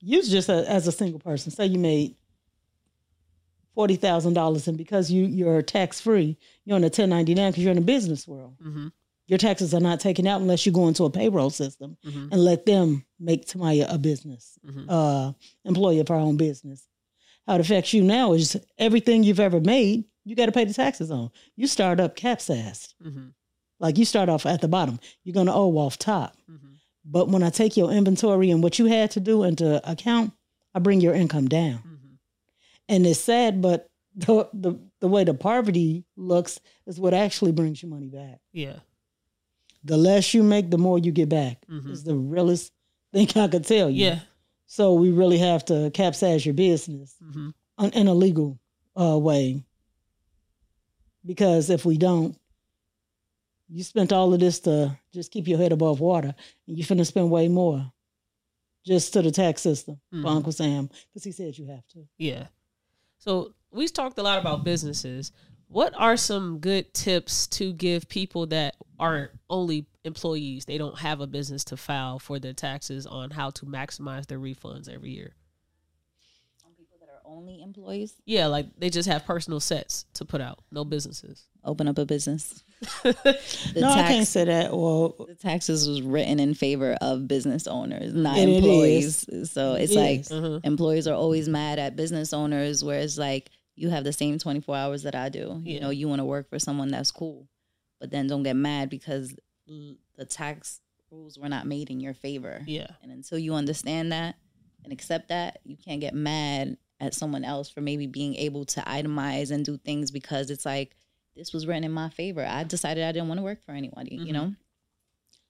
use 0.00 0.28
just 0.28 0.48
a, 0.48 0.68
as 0.68 0.86
a 0.88 0.92
single 0.92 1.20
person. 1.20 1.52
Say 1.52 1.66
you 1.66 1.78
made 1.78 2.16
forty 3.76 3.94
thousand 3.94 4.34
dollars, 4.34 4.66
and 4.66 4.76
because 4.76 5.08
you 5.12 5.24
you're 5.26 5.62
tax 5.62 6.00
free, 6.00 6.36
you're 6.64 6.74
on 6.74 6.82
a 6.82 6.90
ten 6.90 7.08
ninety 7.10 7.34
nine 7.34 7.52
because 7.52 7.62
you're 7.62 7.70
in 7.70 7.78
the 7.78 7.84
business 7.84 8.26
world. 8.26 8.56
Mm-hmm. 8.60 8.88
Your 9.28 9.38
taxes 9.38 9.72
are 9.74 9.80
not 9.80 10.00
taken 10.00 10.26
out 10.26 10.40
unless 10.40 10.66
you 10.66 10.72
go 10.72 10.88
into 10.88 11.04
a 11.04 11.10
payroll 11.10 11.50
system 11.50 11.96
Mm-hmm. 12.04 12.28
and 12.32 12.44
let 12.44 12.64
them 12.66 13.04
make 13.20 13.46
Tamaya 13.46 13.86
a 13.92 13.98
business, 13.98 14.58
Mm-hmm. 14.66 14.90
uh, 14.90 15.32
employee 15.64 16.00
of 16.00 16.08
her 16.08 16.14
own 16.16 16.36
business. 16.36 16.88
How 17.46 17.54
it 17.56 17.60
affects 17.60 17.92
you 17.92 18.02
now 18.02 18.32
is 18.32 18.56
everything 18.78 19.22
you've 19.22 19.38
ever 19.40 19.60
made, 19.60 20.04
you 20.24 20.34
got 20.34 20.46
to 20.46 20.52
pay 20.52 20.64
the 20.64 20.74
taxes 20.74 21.10
on. 21.12 21.30
You 21.56 21.66
start 21.68 22.00
up 22.00 22.16
capsized. 22.16 22.94
Mm-hmm. 23.04 23.28
Like 23.78 23.98
you 23.98 24.04
start 24.04 24.28
off 24.28 24.46
at 24.46 24.60
the 24.62 24.68
bottom, 24.68 24.98
you're 25.22 25.34
going 25.34 25.46
to 25.46 25.52
owe 25.54 25.76
off 25.78 25.98
top. 25.98 26.36
Mm-hmm. 26.50 26.72
But 27.04 27.28
when 27.28 27.42
I 27.44 27.50
take 27.50 27.76
your 27.76 27.92
inventory 27.92 28.50
and 28.50 28.62
what 28.62 28.78
you 28.78 28.86
had 28.86 29.10
to 29.12 29.20
do 29.20 29.44
into 29.44 29.68
account, 29.88 30.32
I 30.74 30.78
bring 30.80 31.00
your 31.00 31.14
income 31.14 31.46
down. 31.48 31.95
Mm-hmm. 32.88 32.94
And 32.96 33.06
it's 33.06 33.20
sad, 33.20 33.60
but 33.62 33.90
the, 34.16 34.48
the, 34.52 34.78
the 35.00 35.08
way 35.08 35.24
the 35.24 35.34
poverty 35.34 36.04
looks 36.16 36.58
is 36.86 36.98
what 36.98 37.14
actually 37.14 37.52
brings 37.52 37.82
you 37.82 37.88
money 37.88 38.08
back. 38.08 38.40
Yeah. 38.52 38.76
The 39.84 39.96
less 39.96 40.32
you 40.34 40.42
make, 40.42 40.70
the 40.70 40.78
more 40.78 40.98
you 40.98 41.12
get 41.12 41.28
back. 41.28 41.64
Mhm. 41.70 41.90
Is 41.90 42.02
the 42.04 42.14
realest 42.16 42.72
thing 43.12 43.28
I 43.36 43.46
could 43.48 43.64
tell 43.66 43.88
you. 43.90 44.04
Yeah. 44.06 44.20
So 44.66 44.94
we 44.94 45.10
really 45.10 45.38
have 45.38 45.64
to 45.66 45.90
capsize 45.92 46.44
your 46.44 46.54
business 46.54 47.14
Mm-hmm. 47.22 47.84
in 47.92 48.08
a 48.08 48.14
legal 48.14 48.58
uh, 49.00 49.16
way. 49.18 49.62
Because 51.24 51.70
if 51.70 51.84
we 51.84 51.98
don't, 51.98 52.36
You 53.68 53.82
spent 53.82 54.12
all 54.12 54.32
of 54.32 54.38
this 54.38 54.60
to 54.60 54.96
just 55.12 55.32
keep 55.32 55.48
your 55.48 55.58
head 55.58 55.72
above 55.72 55.98
water, 56.00 56.32
and 56.68 56.78
you're 56.78 56.86
finna 56.86 57.04
spend 57.04 57.30
way 57.32 57.48
more 57.48 57.92
just 58.84 59.12
to 59.14 59.22
the 59.22 59.32
tax 59.32 59.60
system 59.62 60.00
Mhm. 60.14 60.22
for 60.22 60.28
Uncle 60.28 60.52
Sam 60.52 60.88
because 61.08 61.24
he 61.24 61.32
said 61.32 61.58
you 61.58 61.66
have 61.66 61.84
to. 61.88 62.06
Yeah. 62.16 62.46
So 63.26 63.54
we've 63.72 63.92
talked 63.92 64.18
a 64.18 64.22
lot 64.22 64.38
about 64.38 64.62
businesses. 64.62 65.32
What 65.66 65.92
are 65.96 66.16
some 66.16 66.60
good 66.60 66.94
tips 66.94 67.48
to 67.48 67.72
give 67.72 68.08
people 68.08 68.46
that 68.46 68.76
aren't 69.00 69.32
only 69.50 69.86
employees? 70.04 70.64
They 70.64 70.78
don't 70.78 70.96
have 71.00 71.20
a 71.20 71.26
business 71.26 71.64
to 71.64 71.76
file 71.76 72.20
for 72.20 72.38
their 72.38 72.52
taxes 72.52 73.04
on 73.04 73.30
how 73.32 73.50
to 73.50 73.66
maximize 73.66 74.26
their 74.26 74.38
refunds 74.38 74.88
every 74.88 75.10
year. 75.10 75.34
On 76.64 76.72
people 76.74 76.98
that 77.00 77.08
are 77.08 77.20
only 77.36 77.60
employees, 77.62 78.14
Yeah, 78.24 78.46
like 78.46 78.66
they 78.78 78.88
just 78.90 79.08
have 79.08 79.24
personal 79.26 79.60
sets 79.60 80.06
to 80.14 80.24
put 80.24 80.40
out, 80.40 80.60
no 80.72 80.84
businesses. 80.84 81.46
open 81.64 81.86
up 81.88 81.98
a 81.98 82.04
business. 82.06 82.62
The 83.02 83.80
no, 83.80 83.88
I 83.90 84.02
can't 84.08 84.26
say 84.26 84.44
that. 84.44 84.70
Well, 84.72 85.14
the 85.28 85.34
taxes 85.34 85.88
was 85.88 86.02
written 86.02 86.38
in 86.40 86.54
favor 86.54 86.96
of 87.00 87.26
business 87.28 87.66
owners, 87.66 88.12
not 88.14 88.38
And 88.38 88.50
it 88.50 88.56
employees. 88.58 89.26
So 89.50 89.74
it's 89.74 89.92
It 89.92 89.96
like 89.96 90.20
is. 90.20 90.32
Uh-huh. 90.32 90.60
employees 90.64 91.06
are 91.08 91.14
always 91.14 91.48
mad 91.48 91.78
at 91.78 91.96
business 91.96 92.32
owners, 92.32 92.82
whereas 92.84 93.18
like 93.18 93.50
you 93.74 93.88
have 93.90 94.04
the 94.04 94.12
same 94.12 94.38
24 94.38 94.74
hours 94.76 95.02
that 95.04 95.14
I 95.14 95.28
do. 95.28 95.60
Yeah. 95.64 95.74
You 95.74 95.80
know, 95.80 95.90
you 95.90 96.08
want 96.08 96.20
to 96.20 96.24
work 96.24 96.48
for 96.48 96.58
someone 96.58 96.88
that's 96.88 97.10
cool, 97.10 97.48
but 98.00 98.10
then 98.10 98.26
don't 98.26 98.42
get 98.42 98.56
mad 98.56 98.88
because 98.90 99.34
the 99.66 100.24
tax 100.24 100.80
rules 101.10 101.38
were 101.38 101.48
not 101.48 101.66
made 101.66 101.90
in 101.90 102.00
your 102.00 102.14
favor. 102.14 102.62
Yeah. 102.66 102.88
And 103.02 103.10
until 103.12 103.38
you 103.38 103.54
understand 103.54 104.12
that 104.12 104.36
and 104.84 104.92
accept 104.92 105.28
that, 105.28 105.58
you 105.64 105.76
can't 105.76 106.00
get 106.00 106.14
mad 106.14 106.76
at 107.00 107.14
someone 107.14 107.44
else 107.44 107.68
for 107.68 107.80
maybe 107.80 108.06
being 108.06 108.34
able 108.36 108.64
to 108.64 108.80
itemize 108.80 109.50
and 109.50 109.64
do 109.64 109.76
things 109.76 110.10
because 110.10 110.50
it's 110.50 110.64
like 110.64 110.96
this 111.34 111.52
was 111.52 111.66
written 111.66 111.84
in 111.84 111.92
my 111.92 112.08
favor. 112.08 112.44
I 112.44 112.64
decided 112.64 113.04
I 113.04 113.12
didn't 113.12 113.28
want 113.28 113.38
to 113.38 113.44
work 113.44 113.62
for 113.64 113.72
anybody, 113.72 114.18
Mhm. 114.18 114.26
you 114.26 114.32
know? 114.32 114.54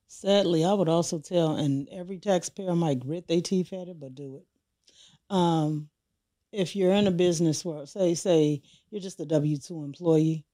sadly, 0.09 0.64
I 0.64 0.72
would 0.72 0.88
also 0.88 1.18
tell, 1.18 1.57
and 1.57 1.88
every 1.88 2.18
taxpayer 2.18 2.74
might 2.76 3.01
grit 3.01 3.26
their 3.26 3.40
teeth 3.40 3.72
at 3.72 3.88
it, 3.88 3.99
but 3.99 4.14
do 4.14 4.36
it. 4.36 4.47
Um, 5.34 5.88
if 6.53 6.76
you're 6.76 6.92
in 6.92 7.07
a 7.09 7.11
business 7.11 7.64
where, 7.64 7.84
say, 7.86 8.14
say 8.14 8.62
you're 8.90 9.01
just 9.01 9.18
a 9.20 9.26
W 9.26 9.57
two 9.59 9.82
employee, 9.84 10.44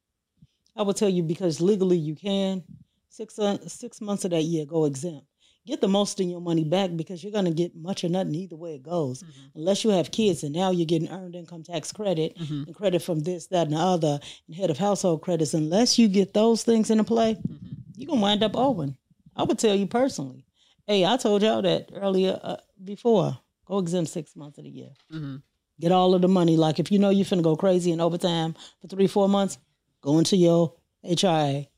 I 0.74 0.82
would 0.82 0.96
tell 0.96 1.10
you 1.10 1.22
because 1.22 1.60
legally 1.60 1.98
you 1.98 2.14
can 2.14 2.64
six 3.10 3.38
uh, 3.38 3.58
six 3.68 4.00
months 4.00 4.24
of 4.24 4.30
that 4.30 4.42
year 4.42 4.64
go 4.64 4.86
exempt. 4.86 5.26
Get 5.64 5.80
the 5.80 5.86
most 5.88 6.18
of 6.18 6.26
your 6.26 6.40
money 6.40 6.64
back 6.64 6.90
because 6.96 7.22
you're 7.22 7.32
gonna 7.32 7.52
get 7.52 7.76
much 7.76 8.02
or 8.02 8.08
nothing 8.08 8.34
either 8.34 8.56
way 8.56 8.74
it 8.74 8.82
goes. 8.82 9.22
Unless 9.54 9.84
you 9.84 9.90
have 9.90 10.10
kids 10.10 10.42
and 10.42 10.52
now 10.52 10.72
you're 10.72 10.86
getting 10.86 11.08
earned 11.08 11.36
income 11.36 11.62
tax 11.62 11.92
credit 11.92 12.36
Mhm. 12.36 12.66
and 12.66 12.74
credit 12.74 13.00
from 13.00 13.20
this, 13.20 13.46
that, 13.48 13.68
and 13.68 13.76
the 13.76 13.80
other, 13.80 14.18
and 14.48 14.56
head 14.56 14.70
of 14.70 14.78
household 14.78 15.22
credits. 15.22 15.54
Unless 15.54 15.98
you 16.00 16.08
get 16.08 16.34
those 16.34 16.64
things 16.64 16.90
into 16.90 17.04
play, 17.04 17.36
Mhm. 17.36 17.76
you're 17.96 18.08
gonna 18.08 18.20
wind 18.20 18.42
up 18.42 18.56
owing. 18.56 18.96
I 19.36 19.44
would 19.44 19.58
tell 19.60 19.74
you 19.76 19.86
personally. 19.86 20.44
Hey, 20.88 21.06
I 21.06 21.16
told 21.16 21.42
y'all 21.42 21.62
that 21.62 21.90
earlier 21.94 22.40
uh, 22.42 22.56
before. 22.82 23.38
Go 23.64 23.78
exempt 23.78 24.10
six 24.10 24.34
months 24.34 24.58
of 24.58 24.64
the 24.64 24.70
year. 24.70 24.92
Mhm. 25.12 25.42
Get 25.78 25.92
all 25.92 26.12
of 26.14 26.22
the 26.22 26.28
money. 26.28 26.56
Like 26.56 26.80
if 26.80 26.90
you 26.90 26.98
know 26.98 27.10
you're 27.10 27.24
finna 27.24 27.40
go 27.42 27.54
crazy 27.54 27.92
in 27.92 28.00
overtime 28.00 28.56
for 28.80 28.88
three, 28.88 29.06
four 29.06 29.28
months, 29.28 29.58
go 30.00 30.18
into 30.18 30.36
your 30.36 30.74
HRA. 31.04 31.68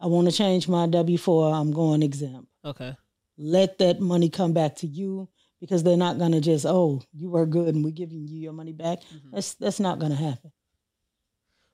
I 0.00 0.06
want 0.08 0.28
to 0.28 0.32
change 0.36 0.66
my 0.68 0.86
W 0.88 1.16
four. 1.16 1.54
I'm 1.54 1.70
going 1.70 2.02
exempt. 2.02 2.48
Okay. 2.64 2.96
Let 3.36 3.78
that 3.78 4.00
money 4.00 4.28
come 4.30 4.52
back 4.52 4.76
to 4.76 4.86
you 4.86 5.28
because 5.60 5.82
they're 5.82 5.96
not 5.96 6.18
gonna 6.18 6.40
just 6.40 6.66
oh 6.66 7.02
you 7.12 7.30
were 7.30 7.46
good 7.46 7.74
and 7.74 7.84
we're 7.84 7.90
giving 7.90 8.26
you 8.28 8.38
your 8.38 8.52
money 8.52 8.72
back. 8.72 9.00
Mhm. 9.00 9.32
That's 9.32 9.54
that's 9.54 9.80
not 9.80 9.98
gonna 9.98 10.14
happen. 10.14 10.52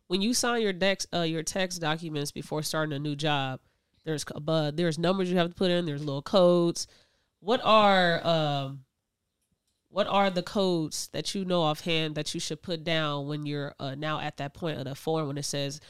when 0.07 0.23
you 0.23 0.35
sign 0.35 0.63
your 0.63 0.73
dex 0.73 1.07
uh, 1.15 1.21
your 1.23 1.43
tax 1.43 1.79
documents 1.79 2.33
before 2.33 2.63
starting 2.63 2.93
a 2.95 2.99
new 2.99 3.15
job 3.17 3.61
there's 4.05 4.25
but 4.43 4.77
there's 4.77 4.99
numbers 4.99 5.31
you 5.31 5.37
have 5.37 5.49
to 5.49 5.55
put 5.55 5.71
in 5.71 5.87
there's 5.87 6.03
little 6.05 6.23
codes 6.23 6.87
what 7.41 7.61
are 7.63 8.27
um 8.27 8.85
what 9.89 10.07
are 10.07 10.31
the 10.31 10.43
codes 10.43 11.09
that 11.13 11.35
you 11.35 11.45
know 11.45 11.63
offhand 11.63 12.15
that 12.15 12.33
you 12.35 12.41
should 12.41 12.63
put 12.63 12.83
down 12.85 13.27
when 13.29 13.45
you're 13.47 13.75
uh, 13.79 13.95
now 13.95 14.19
at 14.21 14.37
that 14.39 14.55
point 14.55 14.79
of 14.79 14.85
the 14.85 14.95
form 14.95 15.29
when 15.29 15.39
it 15.39 15.45
says 15.45 15.81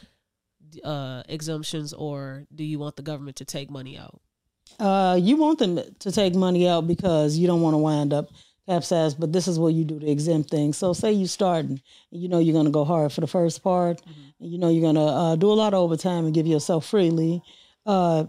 uh 0.84 1.22
exemptions 1.28 1.92
or 1.92 2.44
do 2.54 2.64
you 2.64 2.78
want 2.78 2.96
the 2.96 3.02
government 3.02 3.36
to 3.36 3.44
take 3.44 3.70
money 3.70 3.96
out 3.96 4.20
Uh, 4.80 5.18
you 5.20 5.36
want 5.36 5.58
them 5.58 5.78
to 5.98 6.10
take 6.10 6.34
money 6.34 6.66
out 6.66 6.86
because 6.86 7.36
you 7.36 7.46
don't 7.46 7.60
want 7.60 7.74
to 7.74 7.78
wind 7.78 8.12
up 8.12 8.30
capsized, 8.66 9.20
but 9.20 9.32
this 9.32 9.48
is 9.48 9.58
what 9.58 9.74
you 9.74 9.84
do 9.84 9.98
to 9.98 10.10
exempt 10.10 10.48
things. 10.48 10.76
So 10.76 10.92
say 10.92 11.12
you 11.12 11.26
starting, 11.26 11.80
and 12.12 12.22
you 12.22 12.28
know 12.28 12.38
you're 12.38 12.54
going 12.54 12.66
to 12.66 12.70
go 12.70 12.84
hard 12.84 13.12
for 13.12 13.20
the 13.20 13.26
first 13.26 13.62
part, 13.62 14.00
and 14.40 14.50
you 14.50 14.58
know 14.58 14.68
you're 14.68 14.82
going 14.82 14.94
to 14.94 15.00
uh, 15.00 15.36
do 15.36 15.52
a 15.52 15.54
lot 15.54 15.74
of 15.74 15.80
overtime 15.80 16.24
and 16.24 16.34
give 16.34 16.46
yourself 16.46 16.86
freely. 16.86 17.42
Uh, 17.84 18.24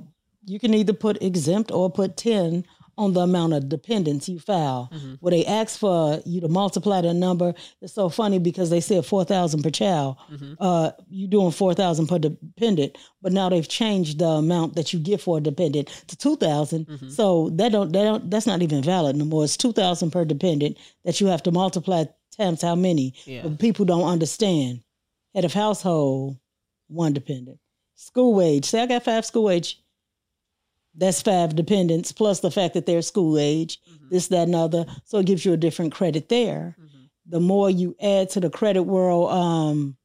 you 0.45 0.59
can 0.59 0.73
either 0.73 0.93
put 0.93 1.21
exempt 1.21 1.71
or 1.71 1.89
put 1.89 2.17
10 2.17 2.65
on 2.97 3.13
the 3.13 3.21
amount 3.21 3.53
of 3.53 3.69
dependents 3.69 4.27
you 4.29 4.39
file. 4.39 4.89
Mhm. 4.93 5.17
Where 5.21 5.31
they 5.31 5.45
ask 5.45 5.79
for 5.79 6.21
you 6.25 6.41
to 6.41 6.47
multiply 6.47 7.01
the 7.01 7.13
number, 7.13 7.53
it's 7.81 7.93
so 7.93 8.09
funny 8.09 8.37
because 8.39 8.69
they 8.69 8.81
said 8.81 9.05
4,000 9.05 9.63
per 9.63 9.69
child. 9.69 10.17
Mhm. 10.31 10.55
Uh, 10.59 10.91
you 11.09 11.27
doing 11.27 11.51
4,000 11.51 12.07
per 12.07 12.19
dependent, 12.19 12.97
but 13.21 13.31
now 13.33 13.49
they've 13.49 13.67
changed 13.67 14.19
the 14.19 14.27
amount 14.27 14.75
that 14.75 14.93
you 14.93 14.99
get 14.99 15.21
for 15.21 15.37
a 15.37 15.41
dependent 15.41 15.89
to 16.07 16.15
2,000. 16.15 16.87
Mhm. 16.87 17.11
So 17.11 17.49
that 17.55 17.71
don't 17.71 17.91
that 17.93 18.03
don't 18.03 18.29
that's 18.29 18.47
not 18.47 18.61
even 18.61 18.81
valid 18.83 19.15
no 19.15 19.25
more. 19.25 19.43
It's 19.43 19.57
2,000 19.57 20.11
per 20.11 20.25
dependent 20.25 20.77
that 21.05 21.19
you 21.21 21.27
have 21.27 21.43
to 21.43 21.51
multiply 21.51 22.05
times 22.37 22.61
how 22.61 22.75
many. 22.75 23.13
yeah 23.25 23.41
But 23.43 23.59
people 23.59 23.85
don't 23.85 24.03
understand. 24.07 24.81
Head 25.33 25.45
of 25.45 25.53
household, 25.53 26.37
one 26.87 27.13
dependent. 27.13 27.57
School 27.95 28.33
wage. 28.33 28.65
Say 28.65 28.81
I 28.81 28.85
got 28.85 29.03
five 29.03 29.25
school 29.25 29.49
age. 29.49 29.79
That's 30.95 31.21
five 31.21 31.55
dependents 31.55 32.11
plus 32.11 32.41
the 32.41 32.51
fact 32.51 32.73
that 32.73 32.85
they're 32.85 33.01
school 33.01 33.37
age, 33.37 33.79
Mhm. 33.89 34.09
this, 34.09 34.27
that, 34.27 34.43
and 34.47 34.55
other. 34.55 34.85
So 35.05 35.19
it 35.19 35.25
gives 35.25 35.45
you 35.45 35.53
a 35.53 35.57
different 35.57 35.93
credit 35.93 36.27
there. 36.29 36.75
Mhm. 36.79 37.09
The 37.27 37.39
more 37.39 37.69
you 37.69 37.95
add 38.01 38.29
to 38.31 38.39
the 38.41 38.49
credit 38.49 38.83
world, 38.83 39.31
um, 39.31 39.95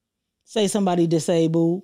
say 0.44 0.68
somebody 0.68 1.06
disabled, 1.08 1.82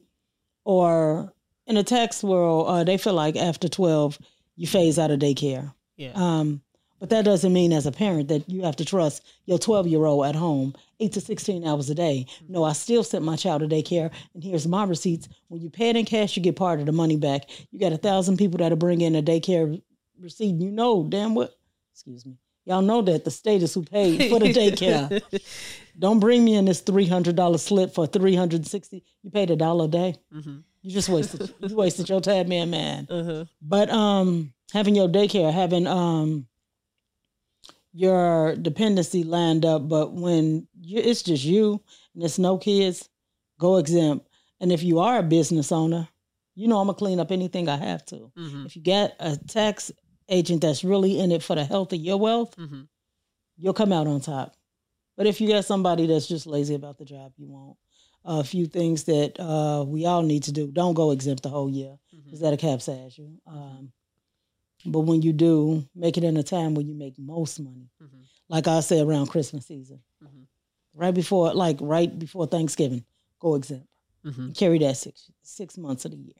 or 0.65 1.33
in 1.67 1.75
the 1.75 1.83
tax 1.83 2.23
world, 2.23 2.67
uh, 2.69 2.85
they 2.85 2.97
feel 2.97 3.15
like 3.15 3.37
after 3.37 3.69
12, 3.69 4.19
you 4.57 4.67
phase 4.67 4.99
out 4.99 5.11
of 5.11 5.19
daycare. 5.19 5.75
yeah 5.97 6.13
Um, 6.15 6.63
but 7.03 7.11
that 7.11 7.25
doesn't 7.25 7.53
mean 7.53 7.73
as 7.73 7.85
a 7.85 7.91
parent 7.91 8.29
that 8.29 8.49
you 8.49 8.63
have 8.63 8.77
to 8.77 8.85
trust 8.85 9.27
your 9.47 9.59
12 9.59 9.89
year 9.89 10.05
old 10.05 10.25
at 10.25 10.37
home 10.37 10.73
eight 11.01 11.13
to 11.15 11.21
16 11.21 11.67
hours 11.67 11.91
a 11.91 11.97
day. 11.97 12.27
No, 12.49 12.63
I 12.63 12.75
still 12.75 13.03
sent 13.03 13.25
my 13.25 13.35
child 13.35 13.63
to 13.63 13.67
daycare 13.67 14.13
and 14.35 14.45
here's 14.45 14.69
my 14.69 14.85
receipts. 14.85 15.29
When 15.49 15.61
you 15.61 15.69
pay 15.69 15.89
it 15.91 15.97
in 15.97 16.05
cash, 16.05 16.37
you 16.37 16.43
get 16.45 16.55
part 16.55 16.79
of 16.79 16.87
the 16.87 16.93
money 16.93 17.17
back. 17.17 17.51
You 17.73 17.81
got 17.81 17.93
a 17.93 17.97
thousand 17.97 18.37
people 18.37 18.59
that'll 18.59 18.79
bring 18.79 19.01
in 19.01 19.17
a 19.17 19.23
daycare 19.23 19.83
receipt. 20.21 20.55
You 20.55 20.71
know 20.71 21.05
damn 21.09 21.35
what, 21.35 21.53
excuse 21.93 22.25
me. 22.25 22.37
Y'all 22.67 22.83
know 22.83 23.03
that 23.03 23.25
the 23.25 23.33
state 23.33 23.65
is 23.65 23.75
who 23.75 23.83
paid 23.83 24.31
for 24.31 24.39
the 24.39 24.53
daycare. 24.53 25.21
Don't 25.99 26.21
bring 26.21 26.45
me 26.45 26.55
in 26.55 26.67
this 26.67 26.83
$300 26.83 27.59
slip 27.59 27.93
for 27.97 28.07
360 28.07 29.03
You 29.25 29.31
paid 29.33 29.51
a 29.51 29.57
dollar 29.57 29.87
a 29.87 29.89
day. 29.89 30.15
Mhm. 30.33 30.63
You 30.83 30.91
just 30.93 31.09
wasted, 31.09 31.53
you 31.61 31.75
wasted 31.75 32.09
your 32.09 32.21
time, 32.21 32.49
man, 32.49 32.71
man. 32.71 33.09
uh-huh 33.11 33.45
But 33.61 33.91
um, 33.91 34.53
having 34.73 34.95
your 34.95 35.09
daycare, 35.09 35.53
having 35.53 35.89
um, 35.89 36.47
your 37.93 38.57
dependency 38.57 39.23
lined 39.25 39.65
up, 39.65 39.89
but 39.89 40.13
when 40.15 40.67
you, 40.81 40.99
it's 41.01 41.23
just 41.23 41.45
you 41.45 41.81
and 42.15 42.23
it's 42.25 42.39
no 42.39 42.59
kids, 42.59 43.09
go 43.59 43.77
exempt. 43.77 44.27
And 44.61 44.73
if 44.73 44.83
you 44.83 45.01
are 45.01 45.19
a 45.19 45.23
business 45.23 45.73
owner, 45.73 46.09
you 46.55 46.69
know 46.69 46.79
I'm 46.79 46.87
gonna 46.87 46.99
clean 46.99 47.21
up 47.21 47.31
anything 47.33 47.69
I 47.69 47.77
have 47.77 48.05
to. 48.07 48.31
Mhm. 48.37 48.67
If 48.67 48.77
you 48.77 48.83
got 48.83 49.13
a 49.21 49.37
tax 49.37 49.91
agent 50.29 50.63
that's 50.63 50.85
really 50.85 51.19
in 51.19 51.33
it 51.33 51.43
for 51.43 51.55
the 51.57 51.65
health 51.65 51.93
of 51.93 51.99
your 52.01 52.17
wealth, 52.19 52.55
Mhm. 52.57 52.89
you'll 53.57 53.73
come 53.75 53.93
out 53.93 54.07
on 54.07 54.21
top. 54.21 54.57
But 55.17 55.27
if 55.27 55.41
you 55.41 55.49
got 55.49 55.65
somebody 55.65 56.07
that's 56.07 56.27
just 56.27 56.47
lazy 56.47 56.75
about 56.75 56.99
the 56.99 57.05
job, 57.05 57.33
you 57.37 57.49
won't. 57.49 57.77
a 58.25 58.45
few 58.45 58.67
things 58.67 59.03
that 59.03 59.35
uh, 59.41 59.85
we 59.85 60.07
all 60.07 60.23
need 60.23 60.45
to 60.45 60.53
do. 60.53 60.71
Don't 60.71 60.95
go 60.95 61.11
exempt 61.11 61.43
the 61.43 61.49
whole 61.49 61.69
year 61.69 61.99
Mhm. 62.15 62.23
because 62.25 62.39
that'll 62.39 62.57
capsize 62.57 63.19
you. 63.19 63.41
Um, 63.49 63.93
but 64.85 65.01
when 65.01 65.23
you 65.23 65.33
do, 65.33 65.87
make 65.95 66.17
it 66.19 66.25
in 66.25 66.37
a 66.37 66.43
time 66.43 66.75
when 66.75 66.87
you 66.89 66.95
make 66.95 67.19
most 67.19 67.61
money. 67.61 67.89
Mhm. 68.03 68.09
Like 68.49 68.67
I 68.69 68.81
say 68.81 69.01
around 69.01 69.27
Christmas 69.27 69.67
season, 69.67 70.03
Mhm. 70.23 70.47
right 70.95 71.15
before, 71.15 71.55
like 71.55 71.79
right 71.81 72.17
before 72.19 72.47
Thanksgiving, 72.47 73.05
go 73.39 73.55
exempt. 73.55 73.87
Mhm. 74.25 74.57
Carry 74.57 74.79
that 74.79 74.97
six 74.97 75.31
six 75.43 75.77
months 75.79 76.05
of 76.05 76.11
the 76.13 76.19
year. 76.19 76.35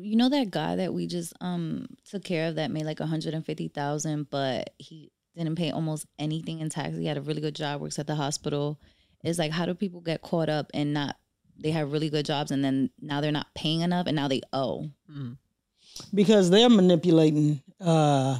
you 0.00 0.16
know 0.16 0.30
that 0.30 0.50
guy 0.50 0.76
that 0.76 0.94
we 0.94 1.06
just 1.06 1.34
um 1.42 1.86
took 2.04 2.24
care 2.24 2.48
of 2.48 2.54
that 2.54 2.70
made 2.70 2.86
like 2.86 3.00
150,000 3.00 4.26
but 4.30 4.70
he 4.78 5.10
didn't 5.36 5.56
pay 5.56 5.70
almost 5.72 6.06
anything 6.18 6.60
in 6.60 6.68
tax. 6.70 6.96
He 6.96 7.04
had 7.06 7.18
a 7.18 7.20
really 7.22 7.40
good 7.42 7.54
job, 7.54 7.80
works 7.82 7.98
at 7.98 8.06
the 8.06 8.14
hospital. 8.14 8.80
It's 9.22 9.38
like 9.38 9.50
how 9.52 9.66
do 9.66 9.74
people 9.74 10.00
get 10.00 10.22
caught 10.22 10.48
up 10.48 10.70
and 10.74 10.94
not 10.94 11.16
they 11.58 11.70
have 11.70 11.92
really 11.92 12.08
good 12.10 12.24
jobs 12.26 12.50
and 12.50 12.64
then 12.64 12.90
now 13.00 13.20
they're 13.20 13.30
not 13.32 13.54
paying 13.54 13.80
enough 13.80 14.06
and 14.06 14.16
now 14.16 14.26
they 14.28 14.40
owe. 14.52 14.90
Mhm. 15.10 15.36
Because 16.12 16.50
they're 16.50 16.68
manipulating 16.68 17.62
uh, 17.80 18.38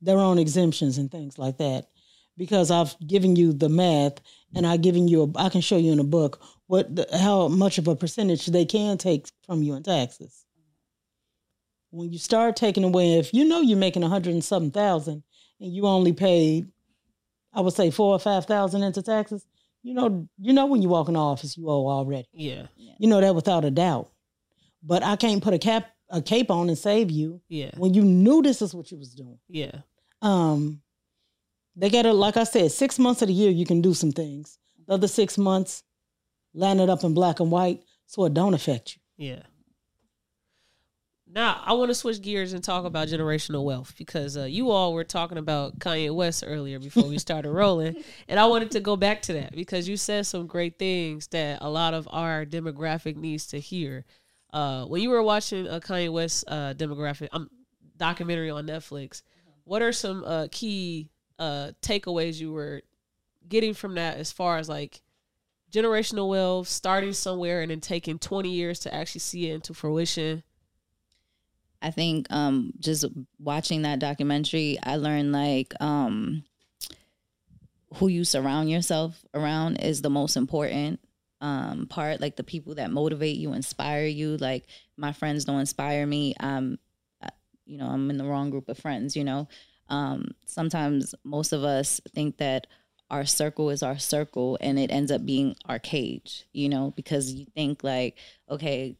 their 0.00 0.18
own 0.18 0.38
exemptions 0.38 0.98
and 0.98 1.10
things 1.10 1.38
like 1.38 1.58
that. 1.58 1.88
Because 2.36 2.70
I've 2.70 2.94
given 3.06 3.34
you 3.34 3.52
the 3.52 3.68
math, 3.68 4.20
and 4.54 4.66
I've 4.66 4.80
given 4.82 5.08
you, 5.08 5.22
a, 5.24 5.38
I 5.38 5.48
can 5.48 5.60
show 5.60 5.76
you 5.76 5.92
in 5.92 5.98
a 5.98 6.04
book 6.04 6.40
what 6.68 6.94
the, 6.94 7.06
how 7.18 7.48
much 7.48 7.78
of 7.78 7.88
a 7.88 7.96
percentage 7.96 8.46
they 8.46 8.64
can 8.64 8.96
take 8.96 9.26
from 9.44 9.62
you 9.62 9.74
in 9.74 9.82
taxes. 9.82 10.44
when 11.90 12.12
you 12.12 12.18
start 12.18 12.56
taking 12.56 12.84
away, 12.84 13.18
if 13.18 13.32
you 13.32 13.44
know 13.44 13.60
you're 13.60 13.78
making 13.78 14.02
a 14.04 14.08
hundred 14.08 14.34
and 14.34 14.44
something 14.44 14.70
thousand, 14.70 15.22
and 15.60 15.72
you 15.74 15.86
only 15.86 16.12
paid, 16.12 16.68
I 17.52 17.60
would 17.60 17.74
say 17.74 17.90
four 17.90 18.14
or 18.14 18.18
five 18.18 18.46
thousand 18.46 18.82
into 18.82 19.02
taxes, 19.02 19.44
you 19.82 19.94
know, 19.94 20.28
you 20.38 20.52
know 20.52 20.66
when 20.66 20.82
you 20.82 20.88
walk 20.88 21.08
in 21.08 21.14
the 21.14 21.20
office, 21.20 21.56
you 21.56 21.68
owe 21.68 21.88
already. 21.88 22.28
Yeah. 22.76 22.96
You 22.98 23.08
know 23.08 23.20
that 23.20 23.34
without 23.34 23.64
a 23.64 23.70
doubt. 23.70 24.10
But 24.82 25.02
I 25.02 25.16
can't 25.16 25.42
put 25.42 25.54
a 25.54 25.58
cap 25.58 25.90
a 26.10 26.22
cape 26.22 26.50
on 26.50 26.68
and 26.68 26.78
save 26.78 27.10
you 27.10 27.40
Yeah. 27.48 27.70
when 27.76 27.92
you 27.94 28.02
knew 28.02 28.42
this 28.42 28.62
is 28.62 28.74
what 28.74 28.90
you 28.90 28.98
was 28.98 29.14
doing. 29.14 29.38
Yeah. 29.48 29.80
Um, 30.22 30.80
they 31.76 31.90
got 31.90 32.02
to, 32.02 32.12
like 32.12 32.36
I 32.36 32.44
said, 32.44 32.72
six 32.72 32.98
months 32.98 33.22
of 33.22 33.28
the 33.28 33.34
year 33.34 33.50
you 33.50 33.66
can 33.66 33.80
do 33.82 33.94
some 33.94 34.12
things. 34.12 34.58
The 34.86 34.94
other 34.94 35.08
six 35.08 35.36
months, 35.38 35.82
line 36.54 36.80
it 36.80 36.88
up 36.90 37.04
in 37.04 37.14
black 37.14 37.40
and 37.40 37.50
white 37.50 37.82
so 38.06 38.24
it 38.24 38.34
don't 38.34 38.54
affect 38.54 38.96
you. 39.18 39.26
Yeah. 39.28 39.42
Now 41.30 41.60
I 41.64 41.74
want 41.74 41.90
to 41.90 41.94
switch 41.94 42.22
gears 42.22 42.54
and 42.54 42.64
talk 42.64 42.86
about 42.86 43.08
generational 43.08 43.62
wealth 43.64 43.94
because 43.98 44.36
uh, 44.36 44.44
you 44.44 44.70
all 44.70 44.94
were 44.94 45.04
talking 45.04 45.36
about 45.36 45.78
Kanye 45.78 46.12
West 46.14 46.42
earlier 46.46 46.78
before 46.78 47.04
we 47.04 47.18
started 47.18 47.50
rolling, 47.52 48.02
and 48.28 48.40
I 48.40 48.46
wanted 48.46 48.70
to 48.72 48.80
go 48.80 48.96
back 48.96 49.20
to 49.22 49.34
that 49.34 49.52
because 49.52 49.86
you 49.86 49.98
said 49.98 50.26
some 50.26 50.46
great 50.46 50.78
things 50.78 51.26
that 51.28 51.58
a 51.60 51.68
lot 51.68 51.92
of 51.92 52.08
our 52.10 52.46
demographic 52.46 53.16
needs 53.16 53.46
to 53.48 53.60
hear. 53.60 54.06
Uh, 54.52 54.84
when 54.86 55.02
you 55.02 55.10
were 55.10 55.22
watching 55.22 55.66
a 55.66 55.80
Kanye 55.80 56.10
West 56.10 56.44
uh, 56.48 56.74
demographic 56.74 57.28
um, 57.32 57.50
documentary 57.96 58.50
on 58.50 58.66
Netflix, 58.66 59.22
what 59.64 59.82
are 59.82 59.92
some 59.92 60.24
uh, 60.24 60.48
key 60.50 61.10
uh, 61.38 61.72
takeaways 61.82 62.40
you 62.40 62.52
were 62.52 62.82
getting 63.48 63.74
from 63.74 63.94
that 63.94 64.16
as 64.16 64.32
far 64.32 64.58
as 64.58 64.68
like 64.68 65.02
generational 65.70 66.28
wealth, 66.28 66.68
starting 66.68 67.12
somewhere 67.12 67.60
and 67.60 67.70
then 67.70 67.80
taking 67.80 68.18
20 68.18 68.48
years 68.48 68.80
to 68.80 68.94
actually 68.94 69.20
see 69.20 69.50
it 69.50 69.54
into 69.54 69.74
fruition. 69.74 70.42
I 71.80 71.90
think 71.92 72.26
um 72.30 72.72
just 72.80 73.04
watching 73.38 73.82
that 73.82 74.00
documentary, 74.00 74.78
I 74.82 74.96
learned 74.96 75.30
like 75.30 75.74
um 75.80 76.42
who 77.94 78.08
you 78.08 78.24
surround 78.24 78.70
yourself 78.70 79.24
around 79.32 79.76
is 79.76 80.02
the 80.02 80.10
most 80.10 80.36
important 80.36 81.00
um 81.40 81.86
part 81.86 82.20
like 82.20 82.36
the 82.36 82.42
people 82.44 82.74
that 82.76 82.90
motivate 82.90 83.36
you 83.36 83.52
inspire 83.52 84.06
you. 84.06 84.36
Like 84.36 84.64
my 84.96 85.12
friends 85.12 85.44
don't 85.44 85.60
inspire 85.60 86.06
me. 86.06 86.34
Um 86.40 86.78
I- 87.22 87.30
you 87.66 87.76
know 87.78 87.86
i'm 87.86 88.10
in 88.10 88.16
the 88.18 88.24
wrong 88.24 88.50
group 88.50 88.68
of 88.68 88.78
friends 88.78 89.14
you 89.16 89.24
know? 89.24 89.48
Um 89.88 90.28
sometimes 90.46 91.14
most 91.24 91.52
of 91.52 91.64
us 91.64 92.00
think 92.14 92.38
that 92.38 92.66
our 93.10 93.24
circle 93.24 93.70
is 93.70 93.82
our 93.82 93.98
circle 93.98 94.58
and 94.60 94.78
it 94.78 94.90
ends 94.90 95.10
up 95.10 95.24
being 95.24 95.54
our 95.66 95.78
cage 95.78 96.46
you 96.52 96.68
know? 96.68 96.92
Because 96.96 97.32
you 97.32 97.46
think 97.54 97.84
like 97.84 98.16
okay 98.50 98.96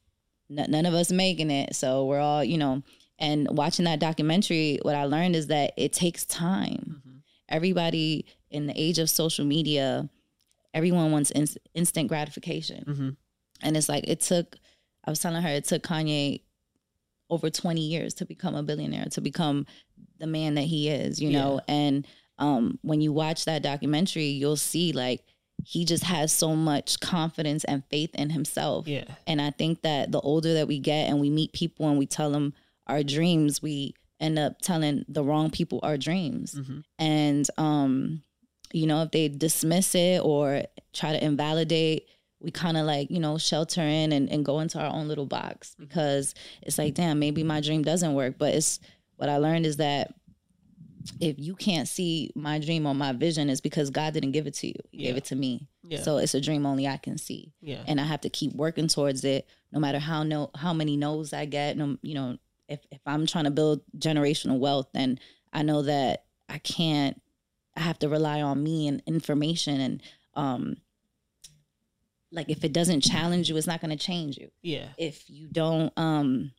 n- 0.51 0.71
none 0.71 0.87
of 0.87 0.95
us 0.95 1.11
making 1.11 1.51
it 1.51 1.75
so 1.75 2.07
we're 2.07 2.21
all 2.21 2.45
you 2.45 2.59
know? 2.59 2.83
And 3.19 3.49
watching 3.51 3.85
that 3.87 3.99
documentary 4.01 4.79
what 4.83 4.95
i 4.95 5.05
learned 5.05 5.35
is 5.35 5.49
that 5.49 5.73
it 5.77 5.93
takes 5.93 6.25
time. 6.25 7.03
Everybody 7.49 8.27
in 8.51 8.67
the 8.67 8.79
age 8.81 8.99
of 8.99 9.09
social 9.11 9.45
media 9.45 10.09
everyone 10.79 11.11
wants 11.13 11.31
ins- 11.33 11.59
instant 11.75 12.07
gratification 12.09 12.81
Mhm. 12.87 13.17
and 13.63 13.77
it's 13.77 13.89
like 13.89 14.05
it 14.09 14.21
took 14.21 14.57
i 15.05 15.11
was 15.11 15.19
telling 15.21 15.43
her 15.43 15.49
it 15.61 15.65
took 15.65 15.83
kanye 15.83 16.41
over 17.31 17.51
20 17.51 17.81
years 17.81 18.15
to 18.15 18.25
become 18.25 18.55
a 18.55 18.63
billionaire 18.63 19.07
to 19.17 19.21
become 19.21 19.67
the 20.19 20.27
man 20.27 20.55
that 20.55 20.65
he 20.75 20.89
is 20.89 21.21
you 21.21 21.31
know 21.31 21.61
and 21.69 22.07
um 22.39 22.79
when 22.83 23.01
you 23.01 23.13
watch 23.13 23.45
that 23.45 23.63
documentary 23.63 24.27
you'll 24.41 24.57
see 24.73 24.93
like 24.93 25.21
he 25.65 25.85
just 25.85 26.05
has 26.05 26.33
so 26.33 26.55
much 26.55 27.01
confidence 27.01 27.65
and 27.65 27.83
faith 27.91 28.15
in 28.15 28.31
himself 28.31 28.87
Yeah. 28.87 29.05
and 29.27 29.43
I 29.43 29.51
think 29.51 29.83
that 29.83 30.13
the 30.13 30.21
older 30.21 30.55
that 30.55 30.69
we 30.69 30.79
get 30.79 31.09
and 31.11 31.19
we 31.21 31.31
meet 31.31 31.53
people 31.53 31.89
and 31.89 31.99
we 31.99 32.07
tell 32.07 32.31
them 32.31 32.55
our 32.87 33.03
dreams, 33.03 33.61
we 33.61 33.93
end 34.21 34.39
up 34.39 34.61
telling 34.63 35.05
the 35.09 35.23
wrong 35.25 35.51
people 35.51 35.81
our 35.83 35.99
dreams. 35.99 36.55
Mhm. 36.55 36.85
And, 36.99 37.45
um, 37.59 38.23
you 38.73 38.87
know, 38.87 39.03
if 39.03 39.11
they 39.11 39.29
dismiss 39.29 39.95
it 39.95 40.21
or 40.23 40.63
try 40.93 41.13
to 41.13 41.25
invalidate, 41.25 42.07
we 42.41 42.51
kind 42.51 42.77
of 42.77 42.87
like, 42.87 43.11
you 43.11 43.19
know, 43.21 43.39
shelter 43.39 43.81
in 43.81 44.13
and, 44.13 44.31
and 44.31 44.45
go 44.45 44.61
into 44.61 44.79
our 44.79 44.93
own 44.93 45.09
little 45.09 45.27
box 45.27 45.71
mm-hmm. 45.71 45.85
because 45.85 46.35
it's 46.63 46.79
like, 46.79 46.95
damn, 46.95 47.19
maybe 47.19 47.43
my 47.43 47.61
dream 47.61 47.83
doesn't 47.83 48.15
work. 48.15 48.37
But 48.39 48.55
it's 48.55 48.81
what 49.17 49.29
I 49.29 49.39
learned 49.39 49.67
is 49.67 49.79
that 49.79 50.15
if 51.21 51.39
you 51.39 51.55
can't 51.55 51.89
see 51.89 52.31
my 52.35 52.59
dream 52.59 52.87
or 52.87 52.95
my 52.95 53.13
vision, 53.13 53.49
it's 53.49 53.61
because 53.61 53.91
God 53.91 54.15
didn't 54.15 54.33
give 54.33 54.47
it 54.47 54.55
to 54.55 54.69
you. 54.69 54.75
He 54.91 55.05
gave 55.05 55.17
it 55.17 55.25
to 55.27 55.37
me. 55.37 55.69
Yeah. 55.83 56.03
So 56.03 56.19
it's 56.19 56.35
a 56.35 56.41
dream 56.41 56.67
only 56.67 56.87
I 56.87 56.99
can 56.99 57.17
see 57.17 57.55
yeah. 57.61 57.83
and 57.87 58.01
I 58.01 58.05
have 58.05 58.21
to 58.23 58.31
keep 58.31 58.53
working 58.53 58.89
towards 58.89 59.25
it, 59.25 59.47
no 59.73 59.81
matter 59.81 59.99
how 59.99 60.23
no 60.23 60.51
how 60.55 60.75
many 60.75 60.97
no's 60.97 61.33
I 61.33 61.47
get. 61.47 61.77
No, 61.77 61.97
you 62.03 62.15
know, 62.15 62.39
if 62.69 62.81
if 62.91 63.01
I'm 63.07 63.27
trying 63.27 63.45
to 63.45 63.51
build 63.51 63.81
generational 63.97 64.59
wealth, 64.59 64.89
then 64.93 65.19
I 65.53 65.63
know 65.63 65.83
that 65.83 66.25
I 66.49 66.59
can't. 66.59 67.21
I 67.79 67.83
have 67.83 67.99
to 68.01 68.09
rely 68.09 68.43
on 68.43 68.63
me 68.63 68.89
and 68.89 69.03
information, 69.07 69.81
and 69.81 70.03
um, 70.35 70.77
like 72.33 72.51
if 72.51 72.65
it 72.65 72.73
doesn't 72.73 73.01
challenge 73.03 73.49
you, 73.49 73.57
it's 73.57 73.67
not 73.67 73.81
going 73.81 73.97
to 73.97 74.05
change 74.05 74.37
you. 74.37 74.51
yeah. 74.63 74.89
If 74.99 75.29
you 75.31 75.49
don't, 75.51 75.93
um, 75.97 76.53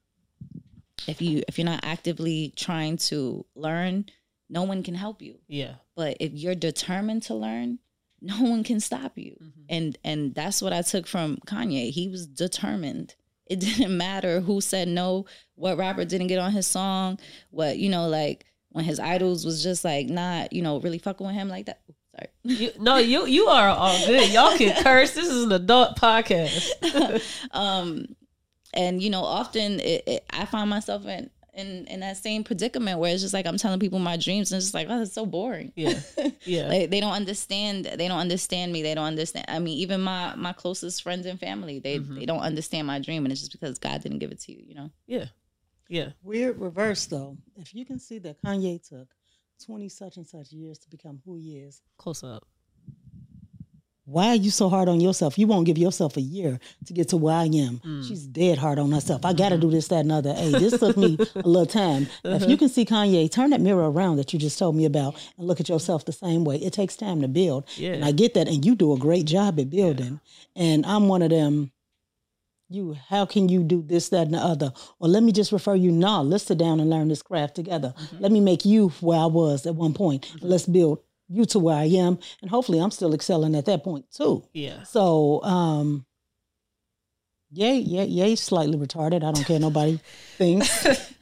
if 1.08 1.22
you 1.22 1.44
if 1.48 1.58
you're 1.58 1.66
not 1.66 1.84
actively 1.84 2.54
trying 2.56 2.98
to 2.98 3.46
learn, 3.56 4.06
no 4.50 4.64
one 4.64 4.82
can 4.84 4.96
help 4.96 5.22
you. 5.22 5.36
Yeah. 5.48 5.76
But 5.96 6.18
if 6.20 6.34
you're 6.34 6.56
determined 6.56 7.24
to 7.24 7.36
learn, 7.36 7.80
no 8.22 8.42
one 8.42 8.64
can 8.64 8.80
stop 8.80 9.18
you. 9.18 9.36
Mhm. 9.42 9.52
And 9.70 9.98
and 10.04 10.36
that's 10.36 10.62
what 10.62 10.74
I 10.74 10.82
took 10.82 11.06
from 11.08 11.38
Kanye. 11.46 11.92
He 11.92 12.08
was 12.08 12.26
determined. 12.28 13.16
It 13.46 13.60
didn't 13.68 13.96
matter 13.98 14.40
who 14.42 14.62
said 14.62 14.88
no, 14.88 15.26
what 15.56 15.78
rapper 15.78 16.06
didn't 16.06 16.28
get 16.28 16.40
on 16.40 16.52
his 16.52 16.68
song, 16.68 17.20
what, 17.50 17.78
you 17.78 17.90
know, 17.90 18.08
like 18.08 18.46
when 18.72 18.86
his 18.86 19.00
idols 19.00 19.46
was 19.46 19.62
just 19.64 19.84
like 19.84 20.08
not, 20.08 20.54
you 20.54 20.62
know, 20.62 20.80
really 20.80 21.00
fucking 21.00 21.26
with 21.26 21.36
him 21.36 21.50
like 21.50 21.66
that. 21.68 21.82
Sorry. 22.16 22.28
You, 22.44 22.72
no, 22.80 22.98
you 22.98 23.26
you 23.28 23.48
are 23.48 23.70
all 23.70 23.98
good. 24.06 24.30
Y'all 24.32 24.58
can 24.58 24.84
curse. 24.84 25.12
This 25.12 25.28
is 25.28 25.44
an 25.46 25.52
adult 25.52 25.98
podcast. 25.98 26.70
um 27.52 28.06
and 28.74 29.02
you 29.02 29.10
know 29.10 29.24
often 29.24 29.80
it, 29.80 30.04
it, 30.06 30.24
i 30.30 30.46
find 30.46 30.70
myself 30.70 31.04
in, 31.08 31.28
in 31.56 31.88
in 31.88 32.00
that 32.02 32.16
same 32.18 32.44
predicament 32.44 33.00
where 33.00 33.12
it's 33.12 33.24
just 33.24 33.34
like 33.34 33.48
i'm 33.48 33.58
telling 33.58 33.80
people 33.80 33.98
my 33.98 34.16
dreams 34.16 34.52
and 34.52 34.58
it's 34.58 34.68
just 34.68 34.76
like 34.76 34.86
oh 34.92 35.00
that's 35.00 35.12
so 35.14 35.26
boring 35.26 35.72
Yeah. 35.76 36.00
Yeah. 36.46 36.68
like 36.68 36.92
they 36.92 37.00
don't 37.00 37.14
understand 37.14 37.86
they 37.86 38.08
don't 38.08 38.20
understand 38.20 38.72
me 38.72 38.84
they 38.84 38.94
don't 38.94 39.06
understand 39.08 39.46
i 39.48 39.58
mean 39.58 39.76
even 39.80 40.02
my 40.02 40.36
my 40.36 40.54
closest 40.54 41.02
friends 41.02 41.26
and 41.26 41.40
family 41.40 41.80
they 41.80 41.98
Mhm. 41.98 42.20
they 42.20 42.26
don't 42.28 42.42
understand 42.42 42.86
my 42.86 43.00
dream 43.00 43.26
and 43.26 43.32
it's 43.32 43.42
just 43.42 43.52
because 43.54 43.80
god 43.80 44.04
didn't 44.04 44.20
give 44.20 44.32
it 44.32 44.40
to 44.42 44.52
you 44.52 44.64
you 44.68 44.76
know 44.76 44.92
yeah. 45.08 45.26
Yeah. 45.90 46.10
Weird 46.24 46.60
reverse 46.60 47.06
though. 47.08 47.38
If 47.58 47.74
you 47.76 47.86
can 47.86 48.00
see 48.00 48.20
that 48.20 48.42
Kanye 48.42 48.88
took 48.88 49.08
20 49.66 49.90
such 49.90 50.16
and 50.18 50.26
such 50.28 50.52
years 50.54 50.78
to 50.80 50.90
become 50.90 51.20
who 51.26 51.36
he 51.36 51.58
is, 51.58 51.82
Close 51.98 52.24
up. 52.24 52.46
why 54.06 54.30
are 54.30 54.36
you 54.36 54.50
so 54.50 54.70
hard 54.70 54.88
on 54.88 55.00
yourself? 55.02 55.38
You 55.38 55.46
won't 55.46 55.66
give 55.68 55.78
yourself 55.78 56.18
a 56.18 56.22
year 56.22 56.60
to 56.86 56.94
get 56.94 57.10
to 57.10 57.18
where 57.18 57.36
I 57.36 57.44
am. 57.46 57.80
Mm. 57.86 58.08
She's 58.08 58.26
dead 58.26 58.58
hard 58.58 58.80
on 58.80 58.92
herself. 58.92 59.24
I 59.26 59.34
got 59.34 59.50
to 59.50 59.58
do 59.58 59.70
this, 59.70 59.88
that, 59.90 60.00
and 60.00 60.12
other. 60.12 60.34
Hey, 60.34 60.52
this 60.52 60.80
took 60.80 60.96
me 60.98 61.16
a 61.36 61.48
little 61.48 61.66
time. 61.68 62.08
If 62.24 62.48
you 62.50 62.58
can 62.58 62.70
see 62.70 62.86
Kanye, 62.86 63.30
turn 63.32 63.50
that 63.52 63.62
mirror 63.62 63.92
around 63.92 64.16
that 64.18 64.32
you 64.34 64.40
just 64.40 64.58
told 64.58 64.76
me 64.76 64.86
about 64.86 65.16
and 65.38 65.46
look 65.48 65.60
at 65.60 65.70
yourself 65.70 66.06
the 66.06 66.12
same 66.14 66.44
way. 66.44 66.56
It 66.56 66.74
takes 66.74 66.96
time 66.96 67.22
to 67.22 67.28
build. 67.28 67.66
Yeah. 67.76 67.92
And 67.94 68.06
I 68.06 68.12
get 68.12 68.34
that. 68.36 68.48
And 68.48 68.66
you 68.66 68.76
do 68.76 68.94
a 68.94 68.98
great 68.98 69.26
job 69.26 69.60
at 69.60 69.70
building. 69.70 70.20
And 70.56 70.86
I'm 70.86 71.08
one 71.08 71.22
of 71.22 71.30
them. 71.32 71.72
You, 72.72 72.96
how 73.08 73.26
can 73.26 73.50
you 73.50 73.64
do 73.64 73.82
this, 73.82 74.10
that, 74.10 74.28
and 74.28 74.36
the 74.36 74.38
other? 74.40 74.72
Or 75.00 75.08
let 75.08 75.24
me 75.24 75.32
just 75.32 75.52
refer 75.52 75.74
you. 75.74 75.92
Nah, 75.92 76.22
let's 76.22 76.44
sit 76.44 76.60
down 76.60 76.80
and 76.80 76.90
learn 76.90 77.08
this 77.08 77.24
craft 77.24 77.56
together. 77.56 77.96
Let 78.20 78.32
me 78.32 78.42
make 78.42 78.64
you 78.64 78.90
where 79.02 79.20
I 79.20 79.26
was 79.26 79.66
at 79.66 79.74
one 79.74 79.94
point. 79.94 80.32
Let's 80.42 80.68
build 80.68 81.00
you 81.28 81.46
to 81.46 81.60
where 81.60 81.76
I 81.76 81.86
am. 81.86 82.20
And 82.42 82.50
hopefully 82.50 82.80
I'm 82.80 82.92
still 82.92 83.14
excelling 83.14 83.56
at 83.56 83.66
that 83.66 83.84
point 83.84 84.06
too. 84.12 84.44
Yeah. 84.54 84.84
So, 84.84 85.42
um, 85.44 86.06
yay, 87.52 87.78
yay, 87.78 88.06
yay, 88.06 88.36
slightly 88.36 88.78
retarded. 88.78 89.24
I 89.24 89.32
don't 89.32 89.46
care 89.46 89.60
nobody 89.60 90.00
thinks. 90.38 91.14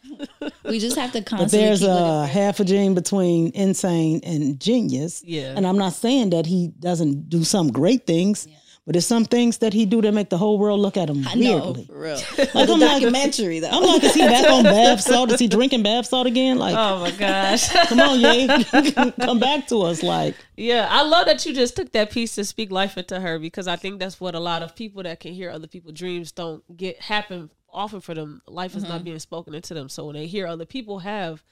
we 0.66 0.80
just 0.80 0.98
have 0.98 1.12
to 1.14 1.22
but 1.22 1.52
there's 1.52 1.84
a 1.84 2.26
half 2.26 2.60
a 2.60 2.66
gene 2.66 2.94
between 2.94 3.52
insane 3.54 4.22
and 4.24 4.60
genius. 4.60 5.24
Yeah. 5.26 5.54
And 5.56 5.66
I'm 5.66 5.78
not 5.78 5.94
saying 5.94 6.32
that 6.32 6.46
he 6.46 6.74
doesn't 6.80 7.30
do 7.30 7.44
some 7.44 7.72
great 7.72 8.06
things, 8.06 8.48
but 8.88 8.94
there's 8.94 9.06
some 9.06 9.26
things 9.26 9.58
that 9.58 9.74
he 9.74 9.86
do 9.86 10.02
that 10.02 10.14
make 10.14 10.30
the 10.30 10.38
whole 10.38 10.58
world 10.58 10.80
look 10.80 10.96
at 10.96 11.10
him 11.10 11.28
I 11.28 11.36
know, 11.36 11.56
weirdly. 11.58 11.86
for 11.88 12.00
real. 12.00 12.16
Like, 12.38 12.54
the 12.54 12.62
I'm 12.72 12.80
like- 12.80 13.02
though 13.02 13.68
I'm 13.70 13.84
like, 13.84 14.04
is 14.06 14.14
he 14.14 14.22
back 14.22 14.50
on 14.50 14.64
bath 14.64 15.02
salt? 15.02 15.30
Is 15.30 15.42
he 15.42 15.50
drinking 15.50 15.84
bath 15.84 16.06
salt 16.06 16.26
again? 16.26 16.58
Like, 16.58 16.74
oh 16.74 17.02
my 17.02 17.12
gosh. 17.12 17.68
come 17.90 18.00
on, 18.00 18.18
yay, 18.18 18.48
come 19.20 19.40
back 19.40 19.68
to 19.68 19.82
us. 19.82 20.04
Like, 20.04 20.36
Yeah, 20.56 20.88
I 20.90 21.02
love 21.02 21.26
that 21.26 21.46
you 21.46 21.54
just 21.54 21.76
took 21.76 21.92
that 21.92 22.12
piece 22.12 22.36
to 22.36 22.46
speak 22.46 22.72
life 22.72 22.98
into 22.98 23.20
her 23.20 23.38
because 23.40 23.68
I 23.68 23.76
think 23.76 24.00
that's 24.00 24.22
what 24.22 24.36
a 24.36 24.40
lot 24.40 24.64
of 24.64 24.74
people 24.74 25.04
that 25.04 25.20
can 25.20 25.34
hear 25.34 25.50
other 25.50 25.68
people's 25.68 25.96
dreams 25.96 26.32
don't 26.32 26.64
get 26.78 27.02
happen 27.02 27.50
often 27.70 28.00
for 28.00 28.14
them. 28.14 28.42
Life 28.48 28.74
is 28.78 28.84
not 28.84 28.94
mm-hmm. 28.94 29.04
being 29.04 29.20
spoken 29.20 29.54
into 29.54 29.74
them. 29.74 29.90
So 29.90 30.06
when 30.06 30.16
they 30.16 30.28
hear 30.28 30.48
other 30.48 30.66
people 30.66 31.00
have 31.00 31.44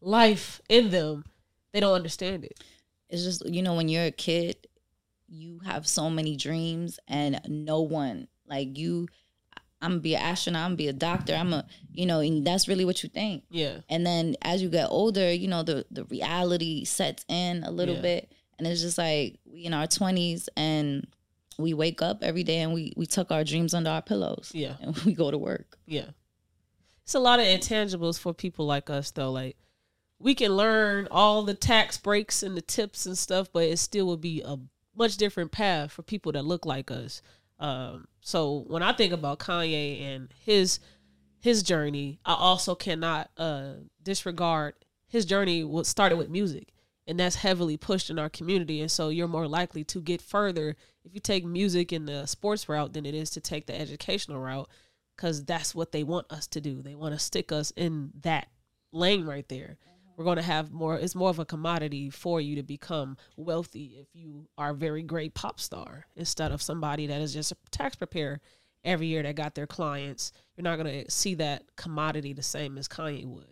life 0.00 0.60
in 0.68 0.90
them, 0.90 1.24
they 1.72 1.78
don't 1.78 1.94
understand 1.94 2.44
it. 2.44 2.58
it's 3.08 3.22
just 3.22 3.48
you 3.48 3.62
know 3.62 3.76
when 3.76 3.88
you're 3.88 4.06
a 4.06 4.10
kid 4.10 4.56
you 5.30 5.60
have 5.64 5.86
so 5.86 6.10
many 6.10 6.36
dreams 6.36 6.98
and 7.08 7.40
no 7.48 7.80
one 7.82 8.26
like 8.48 8.76
you 8.76 9.06
I'm 9.82 9.92
gonna 9.92 10.00
be 10.00 10.14
an 10.14 10.20
astronaut, 10.22 10.62
I'm 10.64 10.70
gonna 10.72 10.76
be 10.76 10.88
a 10.88 10.92
doctor, 10.92 11.34
I'm 11.34 11.52
a 11.54 11.64
you 11.92 12.04
know, 12.04 12.20
and 12.20 12.46
that's 12.46 12.68
really 12.68 12.84
what 12.84 13.02
you 13.02 13.08
think. 13.08 13.44
Yeah. 13.48 13.78
And 13.88 14.04
then 14.04 14.36
as 14.42 14.60
you 14.60 14.68
get 14.68 14.88
older, 14.90 15.32
you 15.32 15.48
know, 15.48 15.62
the 15.62 15.86
the 15.90 16.04
reality 16.04 16.84
sets 16.84 17.24
in 17.28 17.62
a 17.64 17.70
little 17.70 17.94
Yeah. 17.94 18.00
bit. 18.02 18.32
And 18.58 18.66
it's 18.66 18.82
just 18.82 18.98
like 18.98 19.38
we 19.46 19.64
in 19.64 19.72
our 19.72 19.86
twenties 19.86 20.48
and 20.56 21.06
we 21.58 21.72
wake 21.72 22.02
up 22.02 22.22
every 22.22 22.42
day 22.42 22.58
and 22.58 22.74
we 22.74 22.92
we 22.96 23.06
tuck 23.06 23.30
our 23.30 23.42
dreams 23.44 23.72
under 23.72 23.88
our 23.90 24.02
pillows. 24.02 24.50
Yeah. 24.52 24.74
And 24.82 24.96
we 25.06 25.14
go 25.14 25.30
to 25.30 25.38
work. 25.38 25.78
Yeah. 25.86 26.10
It's 27.04 27.14
a 27.14 27.20
lot 27.20 27.40
of 27.40 27.46
intangibles 27.46 28.18
for 28.20 28.34
people 28.34 28.66
like 28.66 28.90
us 28.90 29.10
though. 29.12 29.30
Like 29.32 29.56
we 30.18 30.34
can 30.34 30.56
learn 30.56 31.08
all 31.10 31.42
the 31.42 31.54
tax 31.54 31.96
breaks 31.96 32.42
and 32.42 32.54
the 32.54 32.60
tips 32.60 33.06
and 33.06 33.16
stuff, 33.16 33.48
but 33.50 33.64
it 33.64 33.78
still 33.78 34.06
would 34.08 34.20
be 34.20 34.42
a 34.42 34.58
much 35.00 35.16
different 35.16 35.50
path 35.50 35.90
for 35.90 36.02
people 36.02 36.30
that 36.32 36.44
look 36.44 36.64
like 36.64 36.90
us. 36.90 37.22
Um, 37.58 38.06
so 38.20 38.64
when 38.68 38.82
I 38.82 38.92
think 38.92 39.12
about 39.12 39.40
Kanye 39.40 40.00
and 40.02 40.28
his 40.44 40.78
his 41.40 41.62
journey, 41.62 42.20
I 42.24 42.34
also 42.34 42.74
cannot 42.74 43.30
uh, 43.38 43.72
disregard 44.02 44.74
his 45.08 45.24
journey 45.24 45.64
was 45.64 45.88
started 45.88 46.16
with 46.16 46.28
music, 46.28 46.72
and 47.06 47.18
that's 47.18 47.36
heavily 47.36 47.76
pushed 47.76 48.10
in 48.10 48.18
our 48.18 48.28
community. 48.28 48.80
And 48.80 48.90
so 48.90 49.08
you're 49.08 49.26
more 49.26 49.48
likely 49.48 49.82
to 49.84 50.00
get 50.00 50.22
further 50.22 50.76
if 51.04 51.14
you 51.14 51.20
take 51.20 51.44
music 51.44 51.92
in 51.92 52.04
the 52.04 52.26
sports 52.26 52.68
route 52.68 52.92
than 52.92 53.06
it 53.06 53.14
is 53.14 53.30
to 53.30 53.40
take 53.40 53.66
the 53.66 53.78
educational 53.78 54.38
route, 54.38 54.68
because 55.16 55.44
that's 55.44 55.74
what 55.74 55.92
they 55.92 56.04
want 56.04 56.30
us 56.30 56.46
to 56.48 56.60
do. 56.60 56.82
They 56.82 56.94
want 56.94 57.14
to 57.14 57.18
stick 57.18 57.50
us 57.50 57.72
in 57.74 58.12
that 58.20 58.48
lane 58.92 59.24
right 59.24 59.48
there. 59.48 59.78
We're 60.20 60.24
going 60.24 60.36
to 60.36 60.42
have 60.42 60.70
more. 60.70 60.98
It's 60.98 61.14
more 61.14 61.30
of 61.30 61.38
a 61.38 61.46
commodity 61.46 62.10
for 62.10 62.42
you 62.42 62.56
to 62.56 62.62
become 62.62 63.16
wealthy 63.38 63.96
if 63.98 64.08
you 64.12 64.48
are 64.58 64.72
a 64.72 64.74
very 64.74 65.02
great 65.02 65.32
pop 65.32 65.58
star 65.58 66.04
instead 66.14 66.52
of 66.52 66.60
somebody 66.60 67.06
that 67.06 67.22
is 67.22 67.32
just 67.32 67.52
a 67.52 67.56
tax 67.70 67.96
preparer 67.96 68.42
every 68.84 69.06
year 69.06 69.22
that 69.22 69.34
got 69.34 69.54
their 69.54 69.66
clients. 69.66 70.32
You're 70.54 70.64
not 70.64 70.76
going 70.76 71.04
to 71.04 71.10
see 71.10 71.36
that 71.36 71.74
commodity 71.74 72.34
the 72.34 72.42
same 72.42 72.76
as 72.76 72.86
Kanye 72.86 73.24
would. 73.24 73.46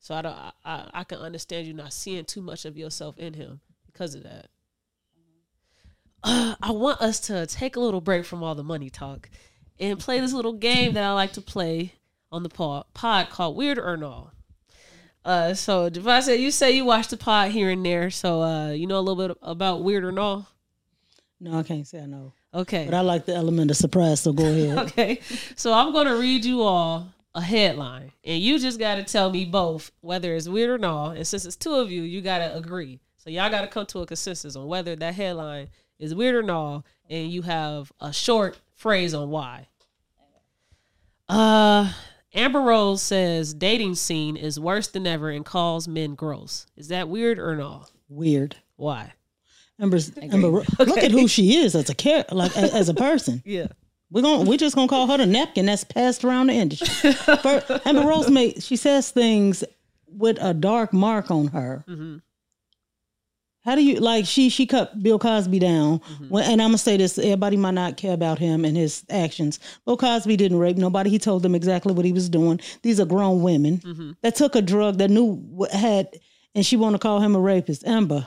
So 0.00 0.12
I 0.12 0.22
don't. 0.22 0.36
I, 0.64 0.90
I, 0.92 1.04
can 1.04 1.18
understand 1.18 1.68
you 1.68 1.72
not 1.72 1.92
seeing 1.92 2.24
too 2.24 2.42
much 2.42 2.64
of 2.64 2.76
yourself 2.76 3.16
in 3.16 3.34
him 3.34 3.60
because 3.86 4.16
of 4.16 4.24
that. 4.24 4.48
Uh, 6.24 6.56
I 6.60 6.72
want 6.72 7.00
us 7.00 7.20
to 7.28 7.46
take 7.46 7.76
a 7.76 7.80
little 7.80 8.00
break 8.00 8.24
from 8.24 8.42
all 8.42 8.56
the 8.56 8.64
money 8.64 8.90
talk 8.90 9.30
and 9.78 10.00
play 10.00 10.18
this 10.18 10.32
little 10.32 10.54
game 10.54 10.94
that 10.94 11.04
I 11.04 11.12
like 11.12 11.34
to 11.34 11.40
play 11.40 11.92
on 12.32 12.42
the 12.42 12.48
pod, 12.48 12.86
pod 12.92 13.30
called 13.30 13.56
Weird 13.56 13.78
or 13.78 13.96
No. 13.96 14.32
Uh, 15.28 15.52
so 15.52 15.90
Devontae, 15.90 16.38
you 16.38 16.50
say 16.50 16.70
you 16.70 16.86
watch 16.86 17.08
the 17.08 17.16
pod 17.18 17.50
here 17.50 17.68
and 17.68 17.84
there, 17.84 18.08
so 18.08 18.40
uh, 18.40 18.70
you 18.70 18.86
know 18.86 18.98
a 18.98 19.04
little 19.04 19.28
bit 19.28 19.36
about 19.42 19.82
Weird 19.84 20.02
or 20.02 20.10
No. 20.10 20.46
No, 21.38 21.58
I 21.58 21.62
can't 21.62 21.86
say 21.86 22.00
I 22.00 22.06
know. 22.06 22.32
Okay. 22.54 22.86
But 22.86 22.94
I 22.94 23.02
like 23.02 23.26
the 23.26 23.34
element 23.34 23.70
of 23.70 23.76
surprise, 23.76 24.20
so 24.20 24.32
go 24.32 24.44
ahead. 24.50 24.78
Okay. 24.78 25.20
So 25.54 25.74
I'm 25.74 25.92
going 25.92 26.06
to 26.06 26.16
read 26.16 26.46
you 26.46 26.62
all 26.62 27.12
a 27.34 27.42
headline, 27.42 28.12
and 28.24 28.40
you 28.42 28.58
just 28.58 28.78
got 28.78 28.94
to 28.94 29.04
tell 29.04 29.30
me 29.30 29.44
both 29.44 29.92
whether 30.00 30.34
it's 30.34 30.48
weird 30.48 30.70
or 30.70 30.78
not. 30.78 31.18
And 31.18 31.26
since 31.26 31.44
it's 31.44 31.56
two 31.56 31.74
of 31.74 31.90
you, 31.90 32.04
you 32.04 32.22
got 32.22 32.38
to 32.38 32.56
agree. 32.56 32.98
So 33.18 33.28
y'all 33.28 33.50
got 33.50 33.60
to 33.60 33.66
come 33.68 33.84
to 33.84 33.98
a 33.98 34.06
consensus 34.06 34.56
on 34.56 34.66
whether 34.66 34.96
that 34.96 35.14
headline 35.14 35.68
is 35.98 36.14
weird 36.14 36.36
or 36.36 36.42
not, 36.42 36.84
and 37.10 37.30
you 37.30 37.42
have 37.42 37.92
a 38.00 38.14
short 38.14 38.58
phrase 38.76 39.12
on 39.12 39.28
why. 39.28 39.68
Uh, 41.28 41.92
Amber 42.38 42.60
Rose 42.60 43.02
says 43.02 43.52
dating 43.54 43.96
scene 43.96 44.36
is 44.36 44.58
worse 44.60 44.88
than 44.88 45.06
ever 45.06 45.30
and 45.30 45.44
calls 45.44 45.88
men 45.88 46.14
gross. 46.14 46.66
Is 46.76 46.88
that 46.88 47.08
weird 47.08 47.38
or 47.38 47.56
not? 47.56 47.90
Weird. 48.08 48.56
Why? 48.76 49.12
Amber's, 49.80 50.10
Amber, 50.20 50.48
look 50.78 50.98
at 50.98 51.10
who 51.10 51.28
she 51.28 51.56
is 51.56 51.74
as 51.74 51.88
a 51.90 51.94
char- 51.94 52.24
like 52.32 52.54
a- 52.56 52.74
as 52.74 52.88
a 52.88 52.94
person. 52.94 53.42
Yeah. 53.46 53.66
We're 54.10 54.22
gonna 54.22 54.48
we're 54.48 54.56
just 54.56 54.74
gonna 54.74 54.88
call 54.88 55.06
her 55.08 55.18
the 55.18 55.26
napkin 55.26 55.66
that's 55.66 55.84
passed 55.84 56.24
around 56.24 56.46
the 56.46 56.54
industry. 56.54 57.12
For, 57.12 57.62
Amber 57.84 58.06
Rose 58.06 58.30
made 58.30 58.62
she 58.62 58.76
says 58.76 59.10
things 59.10 59.62
with 60.06 60.38
a 60.40 60.54
dark 60.54 60.94
mark 60.94 61.30
on 61.30 61.48
her. 61.48 61.84
Mm-hmm. 61.86 62.16
How 63.68 63.74
do 63.74 63.82
you 63.82 63.96
like 64.00 64.24
she 64.24 64.48
she 64.48 64.64
cut 64.66 65.02
Bill 65.02 65.18
Cosby 65.18 65.58
down? 65.58 65.98
When, 66.30 66.44
and 66.44 66.62
I'm 66.62 66.68
gonna 66.68 66.78
say 66.78 66.96
this: 66.96 67.18
everybody 67.18 67.56
might 67.58 67.74
not 67.74 67.96
care 67.98 68.14
about 68.14 68.38
him 68.38 68.64
and 68.64 68.74
his 68.76 69.04
actions. 69.10 69.60
Bill 69.84 69.96
Cosby 69.98 70.36
didn't 70.36 70.58
rape 70.58 70.78
nobody. 70.78 71.10
He 71.10 71.18
told 71.18 71.42
them 71.42 71.54
exactly 71.54 71.92
what 71.92 72.06
he 72.06 72.12
was 72.12 72.28
doing. 72.30 72.60
These 72.82 72.98
are 72.98 73.04
grown 73.04 73.42
women 73.42 74.16
that 74.22 74.34
took 74.36 74.54
a 74.56 74.62
drug 74.62 74.96
that 74.98 75.10
knew 75.10 75.34
what 75.34 75.70
had, 75.70 76.08
and 76.54 76.64
she 76.64 76.76
want 76.78 76.94
to 76.94 76.98
call 76.98 77.20
him 77.20 77.36
a 77.36 77.40
rapist. 77.40 77.86
Amber, 77.86 78.26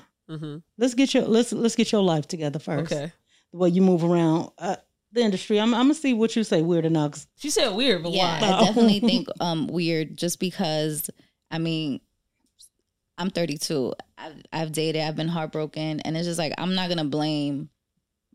let's 0.78 0.94
get 0.94 1.14
your 1.16 1.24
let's 1.24 1.52
let's 1.54 1.76
get 1.76 1.92
your 1.92 2.04
life 2.04 2.28
together 2.28 2.60
first. 2.60 2.92
Okay. 2.94 3.12
The 3.52 3.58
way 3.58 3.70
you 3.70 3.82
move 3.82 4.04
around 4.04 4.52
uh, 4.60 4.76
the 5.12 5.22
industry. 5.22 5.60
I'm 5.60 5.74
I'm 5.74 5.86
gonna 5.86 5.96
see 5.96 6.14
what 6.14 6.36
you 6.36 6.44
say. 6.44 6.62
Weird 6.62 6.86
enough. 6.86 7.14
'cause 7.14 7.28
She 7.38 7.50
said 7.50 7.70
weird, 7.76 8.04
but 8.04 8.12
Yeah, 8.14 8.40
why? 8.40 8.48
I 8.48 8.66
definitely 8.66 9.00
think 9.10 9.28
um 9.40 9.68
weird 9.68 10.18
just 10.18 10.40
because 10.40 11.10
I 11.50 11.58
mean 11.58 12.00
I'm 13.18 13.30
32. 13.30 13.94
I've, 14.18 14.36
I've 14.52 14.72
dated, 14.72 15.02
I've 15.04 15.16
been 15.16 15.28
heartbroken, 15.28 16.00
and 16.02 16.18
it's 16.18 16.26
just 16.28 16.40
like 16.40 16.54
I'm 16.58 16.76
not 16.76 16.90
gonna 16.90 17.06
blame 17.06 17.70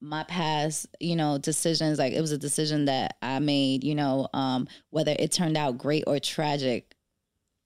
my 0.00 0.22
past, 0.24 0.86
you 1.00 1.16
know, 1.16 1.38
decisions. 1.38 1.98
Like 1.98 2.12
it 2.12 2.20
was 2.20 2.32
a 2.32 2.38
decision 2.38 2.84
that 2.84 3.16
I 3.22 3.38
made, 3.38 3.82
you 3.84 3.94
know, 3.94 4.28
um, 4.34 4.68
whether 4.90 5.14
it 5.18 5.32
turned 5.32 5.56
out 5.56 5.78
great 5.78 6.04
or 6.06 6.18
tragic. 6.18 6.92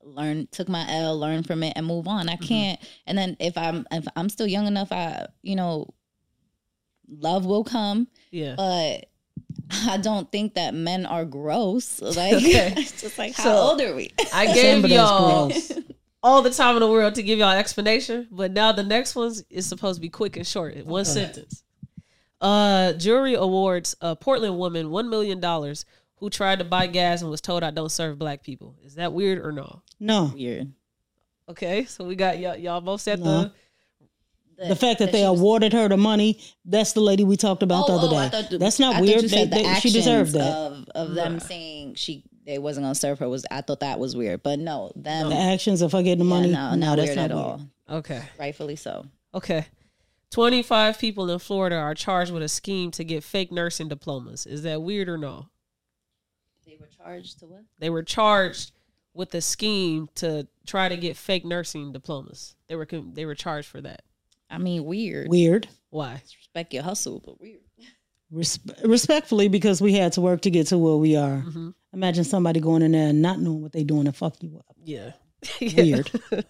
Learn, 0.03 0.49
took 0.51 0.67
my 0.69 0.87
L, 0.89 1.19
learn 1.19 1.43
from 1.43 1.63
it, 1.63 1.75
and 1.77 1.85
move 1.85 2.09
on. 2.09 2.31
I 2.31 2.37
can't. 2.37 2.81
And 3.07 3.19
then 3.19 3.37
if 3.39 3.59
I'm 3.59 3.87
if 3.91 4.07
I'm 4.17 4.31
still 4.31 4.47
young 4.47 4.67
enough, 4.67 4.93
I 4.93 5.27
you 5.43 5.57
know, 5.57 5.93
love 7.09 7.45
will 7.45 7.65
come 7.65 8.09
Yeah. 8.31 8.55
but 8.57 9.07
I 9.87 9.99
don't 9.99 10.31
think 10.33 10.55
that 10.55 10.73
men 10.75 11.05
are 11.05 11.25
gross. 11.27 12.01
Like, 12.03 12.33
Okay. 12.35 12.73
it's 12.79 13.01
just 13.03 13.19
like, 13.19 13.35
how 13.35 13.43
So- 13.45 13.57
old 13.57 13.81
are 13.83 13.95
we? 13.95 14.11
I 14.33 14.47
gave 14.55 14.87
y'all 14.87 15.49
gross. 15.49 15.73
All 16.23 16.43
the 16.43 16.51
time 16.51 16.77
in 16.77 16.81
the 16.81 16.89
world 16.91 17.15
to 17.15 17.23
give 17.23 17.39
y'all 17.39 17.51
explanation, 17.51 18.29
but 18.31 18.51
now 18.53 18.73
the 18.73 18.83
next 18.83 19.15
one's 19.17 19.43
is 19.51 19.67
supposed 19.67 19.97
to 19.97 20.01
be 20.01 20.09
quick 20.11 20.37
and 20.37 20.47
short, 20.47 20.75
in 20.75 20.87
one 20.87 21.05
sentence. 21.05 21.63
Uh, 22.41 22.93
jury 22.95 23.35
awards 23.35 23.95
a 24.01 24.17
Portland 24.17 24.59
woman 24.59 24.91
one 24.91 25.11
million 25.11 25.41
dollars 25.41 25.85
who 26.17 26.31
tried 26.31 26.59
to 26.59 26.65
buy 26.65 26.87
gas 26.87 27.21
and 27.23 27.31
was 27.31 27.41
told 27.41 27.63
I 27.63 27.71
don't 27.71 27.91
serve 27.91 28.19
black 28.19 28.43
people. 28.43 28.77
Is 28.83 28.95
that 28.97 29.13
weird 29.13 29.45
or 29.45 29.53
no? 29.53 29.83
No, 29.99 30.33
Weird. 30.35 30.73
Okay, 31.49 31.85
so 31.85 32.05
we 32.05 32.15
got 32.15 32.39
y'all, 32.39 32.57
y'all 32.57 32.81
both 32.81 33.01
said 33.01 33.19
No. 33.21 33.51
the 34.59 34.69
the 34.69 34.77
fact 34.77 34.99
that, 35.01 35.11
they 35.11 35.23
she 35.23 35.29
was- 35.29 35.41
awarded 35.41 35.73
her 35.73 35.89
the 35.89 35.97
money. 35.97 36.39
That's 36.67 36.93
the 36.93 37.01
lady 37.01 37.25
we 37.25 37.37
talked 37.37 37.63
about 37.63 37.87
the 37.87 37.95
Oh, 37.95 37.99
other 37.99 38.09
oh, 38.09 38.11
day. 38.11 38.29
thought 38.29 38.51
the- 38.51 38.59
that's 38.59 38.79
not 38.79 38.97
I 38.97 39.01
weird. 39.01 39.23
you 39.23 39.29
They- 39.29 39.45
the 39.47 39.51
they- 39.51 39.63
she 39.63 39.67
actions 39.67 39.95
deserved 39.95 40.33
that. 40.35 40.53
Of, 40.53 40.89
of 40.95 41.15
them 41.15 41.41
saying 41.41 41.95
she 41.97 42.25
they 42.47 42.59
wasn't 42.59 42.85
gonna 42.85 42.95
serve 42.95 43.19
her 43.19 43.29
was 43.29 43.45
I 43.51 43.61
thought 43.61 43.81
that 43.81 43.99
was 43.99 44.17
weird, 44.17 44.43
but 44.43 44.59
no, 44.59 44.93
them 44.97 45.29
the 45.31 45.37
actions 45.37 45.83
of 45.83 45.93
her 45.93 46.03
getting 46.03 46.19
the 46.19 46.25
yeah, 46.25 46.41
money. 46.41 46.53
no, 46.53 46.71
no, 46.71 46.77
not 46.77 46.97
that's 46.97 47.09
weird 47.09 47.17
not 47.17 47.31
at 47.31 47.37
weird. 47.37 47.47
all. 47.47 47.97
okay, 47.99 48.23
Rightfully 48.39 48.77
so. 48.77 49.07
okay. 49.35 49.67
Twenty 50.31 50.63
five 50.63 50.99
people 50.99 51.29
in 51.31 51.39
Florida 51.41 51.77
are 51.77 51.95
charged 51.95 52.33
with 52.33 52.43
a 52.43 52.49
scheme 52.49 52.91
to 52.93 53.03
get 53.05 53.25
fake 53.25 53.51
nursing 53.51 53.89
diplomas. 53.89 54.47
Is 54.47 54.63
that 54.63 54.81
weird 54.81 55.09
or 55.09 55.19
no? 55.19 55.49
They 56.65 56.77
were 56.79 56.87
charged 56.87 57.41
to 57.41 57.47
what? 57.47 57.65
They 57.81 57.91
were 57.91 58.05
charged 58.05 58.71
with 59.13 59.35
a 59.35 59.41
scheme 59.41 60.09
to 60.17 60.47
try 60.67 60.89
to 60.89 60.97
get 60.97 61.17
fake 61.17 61.45
nursing 61.45 61.93
diplomas. 61.93 62.55
They 62.69 62.77
were 62.77 62.87
they 63.13 63.27
were 63.27 63.35
charged 63.35 63.67
for 63.69 63.81
that. 63.81 64.03
I 64.49 64.59
mean, 64.59 64.85
weird. 64.85 65.29
Weird. 65.29 65.69
Why? 65.91 66.23
Respect 66.39 66.73
your 66.75 66.85
hustle, 66.85 67.21
but 67.25 67.41
weird. 67.41 67.61
Respe- 68.33 68.89
respectfully, 68.89 69.49
because 69.49 69.81
we 69.83 69.95
had 69.95 70.13
to 70.13 70.21
work 70.21 70.43
to 70.43 70.51
get 70.51 70.69
to 70.69 70.79
where 70.79 70.97
we 70.97 71.17
are. 71.17 71.43
Mm-hmm. 71.47 71.71
Imagine 71.93 72.25
somebody 72.25 72.61
going 72.61 72.83
in 72.83 72.93
there 72.93 73.09
and 73.09 73.21
not 73.21 73.41
knowing 73.41 73.63
what 73.63 73.73
they're 73.73 73.85
doing 73.85 74.07
and 74.07 74.17
fuck 74.17 74.37
you 74.41 74.57
up. 74.59 74.77
Yeah. 74.85 75.13
Weird. 75.61 76.11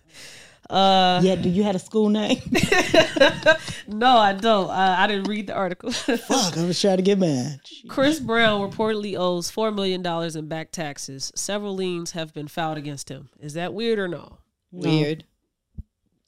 Uh, 0.68 1.20
yeah, 1.24 1.34
do 1.34 1.48
you 1.48 1.64
had 1.64 1.74
a 1.74 1.80
school 1.80 2.08
name? 2.08 2.40
no, 3.88 4.16
I 4.18 4.32
don't. 4.34 4.70
I, 4.70 5.02
I 5.02 5.06
didn't 5.08 5.26
read 5.26 5.48
the 5.48 5.52
article. 5.52 5.90
fuck, 5.90 6.56
I 6.56 6.64
was 6.64 6.80
trying 6.80 6.98
to 6.98 7.02
get 7.02 7.18
mad. 7.18 7.58
Chris 7.88 8.20
Brown 8.20 8.60
reportedly 8.60 9.18
owes 9.18 9.50
four 9.50 9.72
million 9.72 10.00
dollars 10.00 10.36
in 10.36 10.46
back 10.46 10.70
taxes. 10.70 11.32
Several 11.34 11.74
liens 11.74 12.12
have 12.12 12.32
been 12.32 12.46
filed 12.46 12.78
against 12.78 13.08
him. 13.08 13.30
Is 13.40 13.54
that 13.54 13.74
weird 13.74 13.98
or 13.98 14.06
no? 14.06 14.38
Weird. 14.70 15.24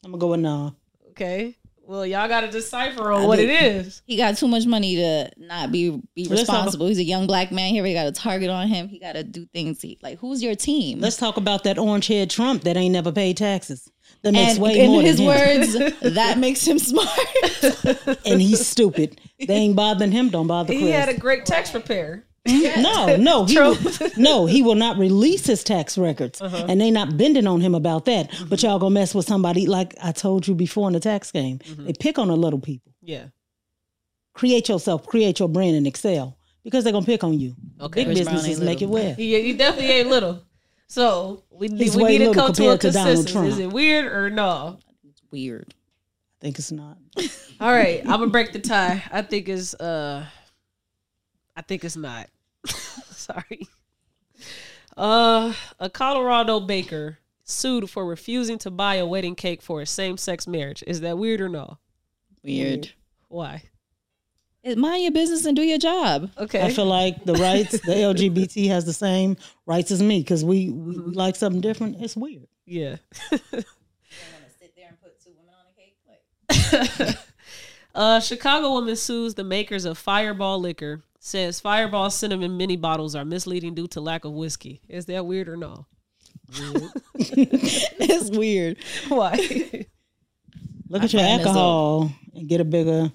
I'm 0.05 0.11
gonna 0.11 0.21
go 0.21 0.27
with 0.29 0.41
no. 0.41 0.75
Okay. 1.11 1.57
Well, 1.85 2.07
y'all 2.07 2.29
got 2.29 2.43
to 2.43 2.49
decipher 2.51 3.11
on 3.13 3.23
I 3.23 3.27
what 3.27 3.37
did- 3.37 3.51
it 3.51 3.63
is. 3.87 4.03
He 4.07 4.17
got 4.17 4.37
too 4.37 4.49
much 4.49 4.65
money 4.67 4.97
to 4.97 5.31
not 5.37 5.73
be 5.73 5.91
be 6.15 6.25
Let's 6.27 6.45
talk- 6.45 6.55
responsible. 6.57 6.87
He's 6.87 6.99
a 6.99 7.05
young 7.05 7.27
black 7.27 7.51
man. 7.53 7.71
Here, 7.75 7.85
he 7.85 7.95
already 7.95 7.95
got 7.95 8.07
a 8.07 8.13
target 8.13 8.51
on 8.51 8.69
him. 8.69 8.89
He 8.89 8.99
got 8.99 9.13
to 9.15 9.25
do 9.25 9.47
things. 9.47 9.83
He, 9.83 9.99
like, 10.03 10.19
who's 10.19 10.43
your 10.43 10.55
team? 10.55 11.01
Let's 11.01 11.17
talk 11.17 11.37
about 11.37 11.65
that 11.65 11.79
orange 11.79 12.07
head 12.07 12.31
Trump 12.31 12.63
that 12.65 12.77
ain't 12.77 12.93
never 12.93 13.11
paid 13.13 13.37
taxes. 13.37 13.89
That 14.23 14.33
makes 14.33 14.53
and 14.55 14.63
way 14.63 14.79
in 14.81 14.91
more 14.93 15.03
his 15.03 15.17
than 15.19 15.27
him. 15.27 15.61
words, 15.61 16.01
that 16.15 16.39
makes 16.39 16.65
him 16.67 16.79
smart. 16.79 17.09
and 18.25 18.41
he's 18.41 18.67
stupid. 18.67 19.21
They 19.39 19.55
ain't 19.55 19.77
bothering 19.77 20.13
him. 20.13 20.29
Don't 20.31 20.47
bother 20.47 20.69
Chris. 20.73 20.81
He 20.81 20.91
had 20.91 21.09
a 21.09 21.17
great 21.17 21.45
tax 21.47 21.71
preparer. 21.71 22.25
No, 22.47 23.17
no, 23.17 23.45
he 23.45 23.59
will, 23.59 23.77
no, 24.17 24.47
he 24.47 24.63
will 24.63 24.75
not 24.75 24.99
release 24.99 25.47
his 25.47 25.63
tax 25.63 25.97
records, 25.97 26.41
Uh-huh. 26.41 26.67
and 26.69 26.81
they 26.81 26.91
not 26.91 27.17
bending 27.17 27.47
on 27.47 27.61
him 27.61 27.75
about 27.75 28.05
that. 28.07 28.31
Mm-hmm. 28.31 28.49
But 28.49 28.63
y'all 28.63 28.79
gonna 28.79 28.95
mess 28.95 29.15
with 29.15 29.27
somebody 29.27 29.67
like 29.67 29.95
I 30.03 30.13
told 30.13 30.47
you 30.49 30.55
before 30.55 30.89
in 30.89 30.93
the 30.95 31.01
tax 31.01 31.31
game. 31.31 31.59
Mm-hmm. 31.59 31.87
They 31.87 31.93
pick 31.93 32.19
on 32.19 32.29
the 32.29 32.37
little 32.37 32.59
people. 32.61 32.93
Yeah. 33.01 33.27
Create 34.35 34.69
yourself, 34.69 35.07
create 35.07 35.39
your 35.39 35.49
brand 35.49 35.77
in 35.77 35.87
Excel. 35.87 36.37
because 36.65 36.85
they're 36.85 36.93
gonna 36.93 37.07
pick 37.07 37.23
on 37.23 37.39
you. 37.39 37.55
Okay. 37.81 38.05
Big 38.05 38.15
Chris 38.17 38.25
Brown 38.25 38.35
businesses 38.37 38.59
ain't 38.61 38.67
make 38.67 38.83
it 38.83 38.87
little. 38.89 39.11
well. 39.11 39.21
Yeah, 39.21 39.39
you 39.39 39.57
definitely 39.57 39.91
ain't 39.93 40.09
little. 40.09 40.43
So 40.89 41.45
we 41.51 41.69
need 41.69 41.81
He's 41.81 41.97
we 41.97 42.05
need 42.05 42.19
to 42.19 42.33
come 42.35 42.53
to 42.53 42.69
a 42.71 42.79
compared 42.79 42.81
consensus. 42.81 43.35
Is 43.35 43.59
it 43.59 43.73
weird 43.73 44.07
or 44.13 44.31
no? 44.31 44.79
It's 45.09 45.23
weird. 45.31 45.75
I 45.75 46.45
think 46.45 46.59
it's 46.59 46.73
not. 46.73 46.99
All 47.61 47.71
right, 47.73 48.01
I'm 48.01 48.19
gonna 48.19 48.27
break 48.29 48.53
the 48.53 48.59
tie. 48.59 49.03
I 49.13 49.23
think 49.23 49.49
it's 49.49 49.75
uh, 49.75 50.25
I 51.57 51.63
think 51.63 51.85
it's 51.85 51.97
not. 51.97 52.29
Sorry. 52.67 53.67
Uh, 54.97 55.53
a 55.79 55.89
Colorado 55.91 56.61
baker 56.61 57.19
sued 57.45 57.89
for 57.91 58.07
refusing 58.07 58.59
to 58.59 58.71
buy 58.71 58.97
a 58.97 59.07
wedding 59.07 59.35
cake 59.35 59.63
for 59.63 59.81
a 59.81 59.87
same-sex 59.87 60.47
marriage. 60.47 60.83
Is 60.87 61.01
that 61.01 61.19
weird 61.19 61.41
or 61.41 61.49
no? 61.49 61.79
Weird. 62.43 62.93
Why? 63.29 63.65
It- 64.63 64.79
Mind 64.79 65.03
your 65.03 65.13
business 65.13 65.45
and 65.45 65.57
do 65.57 65.63
your 65.63 65.79
job. 65.79 66.31
Okay. 66.39 66.63
I 66.63 66.71
feel 66.73 66.85
like 66.87 67.25
the 67.25 67.35
rights, 67.35 67.73
the 67.73 67.93
LGBT 67.93 68.69
has 68.69 68.85
the 68.85 68.93
same 68.93 69.37
rights 69.67 69.91
as 69.91 70.03
me 70.03 70.21
because 70.21 70.45
we, 70.45 70.71
we 70.71 70.95
Mm-hmm. 70.95 71.11
like 71.13 71.37
something 71.37 71.61
different. 71.61 71.97
It's 72.01 72.17
weird. 72.17 72.47
yeah. 72.65 72.97
sit 73.31 73.51
there 74.77 74.89
and 74.89 75.01
put 75.03 75.21
two 75.23 75.33
women 75.37 75.55
on 75.59 75.67
a 75.69 76.71
cake? 76.71 77.09
Like, 77.09 77.17
Uh, 77.95 78.21
Chicago 78.21 78.71
woman 78.71 78.97
sues 78.97 79.35
the 79.35 79.45
makers 79.45 79.85
of 79.85 79.99
Fireball 79.99 80.59
liquor. 80.61 81.03
Says 81.25 81.61
Fireball 81.61 82.11
cinnamon 82.11 82.57
mini 82.57 82.77
bottles 82.77 83.15
are 83.15 83.25
misleading 83.25 83.77
due 83.77 83.87
to 83.87 84.01
lack 84.01 84.25
of 84.25 84.33
whiskey. 84.33 84.81
Is 84.89 85.07
that 85.07 85.25
weird 85.25 85.49
or 85.49 85.57
no? 85.57 85.87
it's 87.15 88.37
weird. 88.37 88.79
Why? 89.07 89.87
Look 90.89 91.05
at 91.05 91.13
your 91.13 91.23
alcohol 91.23 92.11
and 92.35 92.49
get 92.49 92.61
a 92.61 92.65
bigger, 92.65 93.13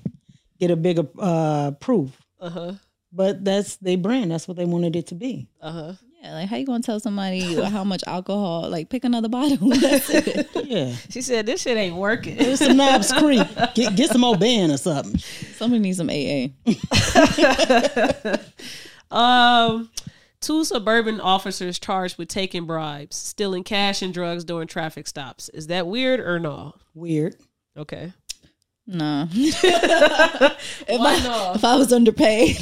get 0.58 0.72
a 0.72 0.78
bigger 0.78 1.05
uh, 1.20 1.72
proof. 1.82 2.18
uh 2.39 2.49
huh. 2.49 2.74
But 3.12 3.43
that's 3.43 3.76
their 3.76 3.97
brand. 3.97 4.32
That's 4.32 4.47
what 4.47 4.55
they 4.55 4.66
wanted 4.66 4.95
it 4.95 5.08
to 5.08 5.16
be. 5.16 5.49
Uh 5.60 5.72
huh. 5.72 5.93
Yeah, 6.22 6.34
like 6.34 6.49
how 6.49 6.57
you 6.57 6.65
gonna 6.65 6.82
tell 6.84 6.99
somebody 6.99 7.41
how 7.63 7.84
much 7.84 8.03
alcohol? 8.07 8.70
Like 8.70 8.89
pick 8.89 9.03
another 9.03 9.30
bottle. 9.30 9.70
That's 9.80 10.09
it. 10.09 10.49
Yeah. 10.65 10.93
She 11.09 11.22
said 11.22 11.45
this 11.45 11.61
shit 11.61 11.78
ain't 11.78 11.95
working. 11.95 12.38
Get 12.38 12.57
some 12.57 12.76
Knobs 12.76 13.13
Creek. 13.13 13.47
Get, 13.76 13.95
get 13.95 14.09
some 14.09 14.24
old 14.24 14.39
band 14.39 14.72
or 14.72 14.78
something. 14.78 15.18
Somebody 15.20 15.80
needs 15.80 15.97
some 15.97 16.09
AA. 16.09 16.47
Um, 19.09 19.89
two 20.41 20.65
suburban 20.65 21.22
officers 21.22 21.80
charged 21.80 22.18
with 22.18 22.28
taking 22.28 22.65
bribes, 22.65 23.15
stealing 23.15 23.63
cash 23.63 24.01
and 24.01 24.13
drugs 24.13 24.43
during 24.43 24.68
traffic 24.68 25.07
stops. 25.07 25.49
Is 25.49 25.68
that 25.68 25.88
weird 25.88 26.20
or 26.20 26.39
no? 26.39 26.76
Weird. 26.93 27.36
Okay. 27.78 28.11
No. 28.86 29.28
if, 29.34 30.99
Why 30.99 31.15
I, 31.15 31.24
no? 31.24 31.53
if 31.55 31.63
I 31.63 31.76
was 31.76 31.91
underpaid, 31.93 32.57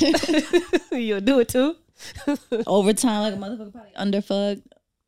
You'll 0.91 1.21
do 1.21 1.39
it 1.39 1.49
too. 1.49 1.75
overtime 2.67 3.21
like 3.21 3.33
a 3.33 3.37
motherfucker 3.37 3.71
probably 3.71 3.91
underfucked, 3.97 4.63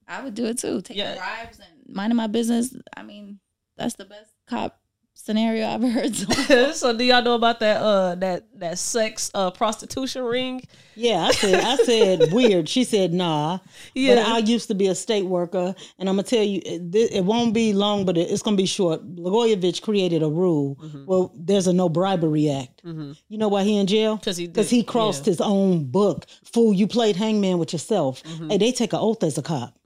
I 0.08 0.24
would 0.24 0.34
do 0.34 0.46
it 0.46 0.58
too. 0.60 0.82
Taking 0.82 1.04
Yeah. 1.04 1.16
bribes 1.16 1.60
and 1.60 1.96
minding 1.96 2.16
my 2.18 2.28
business. 2.28 2.76
I 2.96 3.04
mean, 3.04 3.40
that's 3.78 3.96
the 3.96 4.06
best 4.06 4.32
cop 4.48 4.80
scenario 5.28 5.68
I've 5.68 5.84
ever 5.84 5.90
heard. 5.90 6.16
So. 6.16 6.72
so 6.82 6.98
do 6.98 7.04
y'all 7.04 7.22
know 7.22 7.36
about 7.36 7.60
that 7.60 7.82
uh 7.82 8.16
that 8.16 8.48
that 8.60 8.80
sex 8.80 9.30
uh 9.34 9.52
prostitution 9.52 10.24
ring? 10.24 10.62
Yeah, 10.96 11.26
I 11.26 11.32
said 11.32 11.64
I 11.64 11.76
said 11.76 12.32
weird. 12.32 12.68
She 12.70 12.84
said 12.84 13.14
nah. 13.14 13.60
Yeah. 13.94 14.16
But 14.16 14.28
I 14.28 14.38
used 14.40 14.68
to 14.70 14.76
be 14.76 14.88
a 14.88 14.96
state 14.96 15.26
worker, 15.26 15.76
and 16.00 16.10
I'm 16.10 16.16
gonna 16.16 16.24
tell 16.24 16.44
you, 16.44 16.62
it, 16.66 17.12
it 17.12 17.26
won't 17.26 17.54
be 17.54 17.74
long, 17.74 18.06
but 18.06 18.18
it, 18.18 18.32
it's 18.32 18.42
gonna 18.42 18.58
be 18.58 18.66
short. 18.66 19.00
Blagojevich 19.16 19.82
created 19.82 20.24
a 20.24 20.30
rule. 20.30 20.78
Mm-hmm. 20.82 21.06
Well, 21.06 21.32
there's 21.36 21.68
a 21.68 21.74
no 21.74 21.90
bribery 21.90 22.50
act. 22.50 22.82
You 22.84 23.38
know 23.38 23.50
why 23.50 23.64
he 23.64 23.78
in 23.78 23.86
jail? 23.86 24.18
'Cause 24.18 24.38
he 24.38 24.48
because 24.48 24.70
he 24.70 24.82
crossed 24.82 25.26
yeah. 25.28 25.32
his 25.32 25.42
own 25.42 25.84
book. 25.92 26.26
Fool, 26.54 26.74
you 26.74 26.88
played 26.88 27.18
hangman 27.18 27.58
with 27.60 27.74
yourself. 27.74 28.24
Mm-hmm. 28.24 28.50
Hey, 28.50 28.58
they 28.58 28.72
take 28.72 28.94
an 28.94 29.00
oath 29.02 29.22
as 29.24 29.38
a 29.38 29.42
cop. 29.42 29.78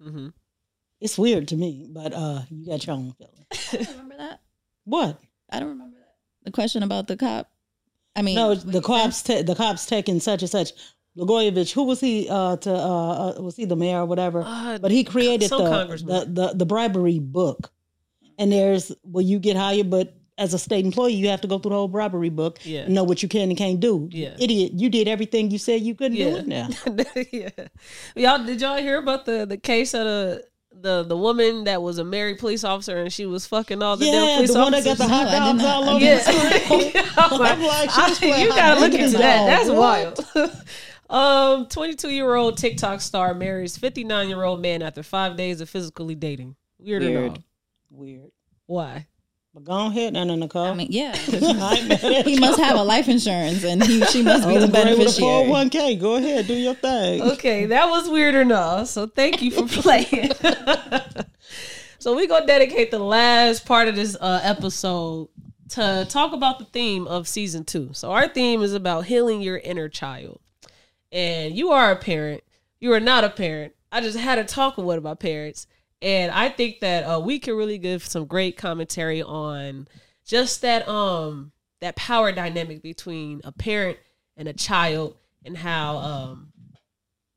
It's 1.02 1.18
weird 1.18 1.48
to 1.48 1.56
me, 1.56 1.88
but 1.90 2.14
uh, 2.14 2.42
you 2.52 2.68
got 2.68 2.86
your 2.86 2.96
own 2.96 3.14
feeling. 3.18 3.88
remember 3.90 4.18
that? 4.18 4.40
What? 4.86 5.20
I 5.52 5.60
don't 5.60 5.70
remember 5.70 5.98
that. 5.98 6.16
The 6.46 6.52
question 6.52 6.84
about 6.84 7.08
the 7.08 7.18
cop. 7.18 7.50
I 8.16 8.22
mean, 8.22 8.36
No, 8.36 8.56
the 8.56 8.82
cops. 8.82 9.22
ta- 9.24 9.42
the 9.44 9.56
cops 9.56 9.86
taking 9.86 10.20
such 10.20 10.42
and 10.42 10.50
such. 10.50 10.72
Blagojevich, 11.18 11.74
who 11.74 11.84
was 11.84 12.00
he? 12.00 12.28
Uh, 12.30 12.56
to 12.58 12.74
uh, 12.74 13.34
uh, 13.38 13.42
was 13.42 13.56
he 13.58 13.66
the 13.66 13.76
mayor 13.76 14.00
or 14.00 14.06
whatever? 14.06 14.44
Uh, 14.46 14.78
but 14.80 14.92
he 14.92 15.04
created 15.04 15.50
the, 15.50 15.58
the 16.06 16.26
the 16.32 16.54
the 16.56 16.66
bribery 16.66 17.20
book, 17.20 17.70
and 18.38 18.52
there's 18.52 18.94
well, 19.04 19.22
you 19.24 19.38
get 19.40 19.58
hired, 19.58 19.90
but 19.90 20.14
as 20.38 20.54
a 20.54 20.60
state 20.60 20.86
employee, 20.86 21.14
you 21.14 21.28
have 21.28 21.42
to 21.42 21.48
go 21.48 21.60
through 21.60 21.70
the 21.72 21.76
whole 21.76 21.88
bribery 21.90 22.30
book 22.30 22.60
Yeah. 22.64 22.82
and 22.84 22.96
know 22.96 23.04
what 23.04 23.22
you 23.22 23.28
can 23.30 23.50
and 23.50 23.58
can't 23.58 23.80
do. 23.82 24.08
Yeah. 24.12 24.36
idiot, 24.40 24.72
you 24.74 24.90
did 24.90 25.08
everything 25.08 25.52
you 25.52 25.58
said 25.60 25.82
you 25.82 25.94
couldn't 25.94 26.18
do 26.18 26.38
it 26.38 26.48
now. 26.48 26.70
yeah. 27.32 27.50
Y'all 28.16 28.44
did 28.44 28.62
y'all 28.62 28.78
hear 28.78 28.98
about 28.98 29.26
the 29.26 29.46
the 29.46 29.58
case 29.58 29.94
of 29.94 30.06
the 30.06 30.44
the 30.82 31.04
the 31.04 31.16
woman 31.18 31.66
that 31.66 31.82
was 31.82 31.98
a 31.98 32.04
married 32.04 32.40
police 32.40 32.64
officer 32.64 32.98
and 32.98 33.12
she 33.14 33.26
was 33.26 33.46
fucking 33.46 33.82
all 33.84 33.98
the 33.98 34.06
damn 34.06 34.14
Yeah, 34.28 34.36
police 34.38 34.54
the 34.54 34.60
one 34.60 34.72
that 34.72 34.84
got 34.84 34.98
the 34.98 35.08
hot 35.08 35.26
No, 35.26 35.30
I 35.30 35.32
did 35.32 35.40
dogs 35.40 35.64
not. 35.64 35.76
all 35.76 35.90
over 35.90 36.00
did 36.00 36.20
the 36.26 36.32
not. 36.32 36.62
screen. 36.64 37.06
I'm 37.18 37.62
like, 37.62 37.90
she 37.92 38.02
was 38.02 38.20
playing 38.20 38.42
you 38.42 38.50
gotta 38.50 38.80
look 38.80 38.94
into 38.94 39.18
that. 39.18 39.46
That's 39.48 39.68
dog. 39.68 39.78
wild. 40.36 40.52
um, 41.62 41.66
22 41.68 42.10
year 42.10 42.34
old 42.36 42.58
TikTok 42.58 43.02
star 43.02 43.34
marries 43.34 43.78
59 43.78 44.30
year 44.30 44.44
old 44.44 44.62
man 44.62 44.82
after 44.82 45.04
five 45.04 45.38
days 45.38 45.62
of 45.62 45.70
physically 45.70 46.16
dating. 46.16 46.56
Weird, 46.80 47.04
Weird. 47.04 47.44
Weird. 47.90 48.32
Why? 48.66 49.08
But 49.54 49.66
go 49.66 49.88
ahead, 49.88 50.14
Nana 50.14 50.38
Nicole. 50.38 50.64
I 50.66 50.74
mean, 50.74 50.88
yeah. 50.90 51.14
I 51.34 51.76
ain't 51.78 51.88
mad 51.90 52.26
he 52.26 52.40
must 52.40 52.58
have 52.60 52.78
a 52.78 52.84
life 52.84 53.10
insurance, 53.10 53.66
and 53.66 53.84
he 53.84 54.04
she 54.06 54.24
must 54.24 54.48
be 54.48 54.56
Oh, 54.56 54.60
the 54.62 54.68
great 54.68 54.98
with 54.98 55.18
a 55.18 55.20
beneficiary. 55.20 55.46
401k. 55.50 56.00
Go 56.00 56.16
ahead, 56.16 56.48
do 56.48 56.54
your 56.54 56.74
thing. 56.76 57.22
Okay, 57.22 57.66
that 57.66 57.90
was 57.90 58.10
weird 58.10 58.36
enough. 58.36 58.88
So 58.88 59.08
thank 59.08 59.42
you 59.42 59.52
for 59.52 59.68
playing. 59.68 60.32
so 62.00 62.16
we're 62.16 62.28
gonna 62.28 62.46
dedicate 62.48 62.92
the 62.92 63.00
last 63.00 63.66
part 63.66 63.88
of 63.90 63.96
this 63.96 64.16
uh, 64.22 64.40
episode 64.42 65.28
to 65.70 66.06
talk 66.10 66.32
about 66.34 66.60
the 66.60 66.66
theme 66.66 67.06
of 67.08 67.28
season 67.28 67.66
two. 67.66 67.90
So 67.94 68.12
our 68.12 68.28
theme 68.30 68.62
is 68.62 68.74
about 68.74 69.06
healing 69.06 69.42
your 69.42 69.58
inner 69.58 69.90
child. 69.90 70.40
And 71.12 71.56
you 71.56 71.72
are 71.72 71.92
a 71.92 71.96
parent. 71.98 72.44
You 72.80 72.94
are 72.94 73.00
not 73.02 73.24
a 73.26 73.30
parent. 73.30 73.74
I 73.92 74.00
just 74.00 74.18
had 74.18 74.40
a 74.40 74.46
talk 74.46 74.78
with 74.78 74.86
one 74.86 74.98
of 74.98 75.04
my 75.04 75.14
parents, 75.16 75.68
and 76.02 76.32
I 76.32 76.50
think 76.50 76.80
that 76.80 77.04
uh, 77.04 77.20
we 77.20 77.40
can 77.40 77.56
really 77.56 77.78
give 77.78 78.06
some 78.06 78.26
great 78.26 78.58
commentary 78.58 79.22
on 79.22 79.88
just 80.26 80.62
that 80.62 80.88
um 80.88 81.52
that 81.80 81.96
power 81.96 82.32
dynamic 82.32 82.82
between 82.82 83.42
a 83.44 83.52
parent 83.52 83.98
and 84.38 84.48
a 84.48 84.54
child, 84.54 85.18
and 85.46 85.58
how 85.58 85.98
um 85.98 86.54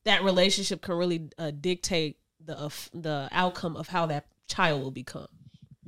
that 0.04 0.22
relationship 0.22 0.82
can 0.82 0.94
really 0.94 1.30
uh, 1.38 1.50
dictate 1.50 2.18
the 2.44 2.58
uh, 2.58 2.70
the 2.92 3.28
outcome 3.32 3.76
of 3.76 3.88
how 3.88 4.06
that 4.06 4.26
child 4.48 4.82
will 4.82 4.90
become. 4.90 5.28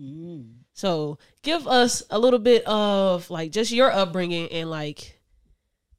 Mm. 0.01 0.55
So 0.73 1.19
give 1.43 1.67
us 1.67 2.03
a 2.11 2.19
little 2.19 2.39
bit 2.39 2.65
of 2.67 3.31
like 3.31 3.51
just 3.51 3.73
your 3.73 3.91
upbringing 3.91 4.49
and 4.53 4.71
like 4.71 5.21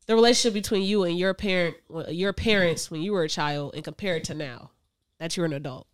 the 0.05 0.15
relationship 0.15 0.53
between 0.53 0.83
you 0.83 1.03
and 1.03 1.17
your 1.17 1.33
parent, 1.33 1.75
your 2.09 2.33
parents 2.33 2.89
when 2.89 3.01
you 3.01 3.11
were 3.11 3.23
a 3.23 3.29
child, 3.29 3.75
and 3.75 3.83
compare 3.83 4.15
it 4.15 4.23
to 4.25 4.33
now 4.33 4.71
that 5.19 5.35
you're 5.35 5.45
an 5.45 5.53
adult. 5.53 5.87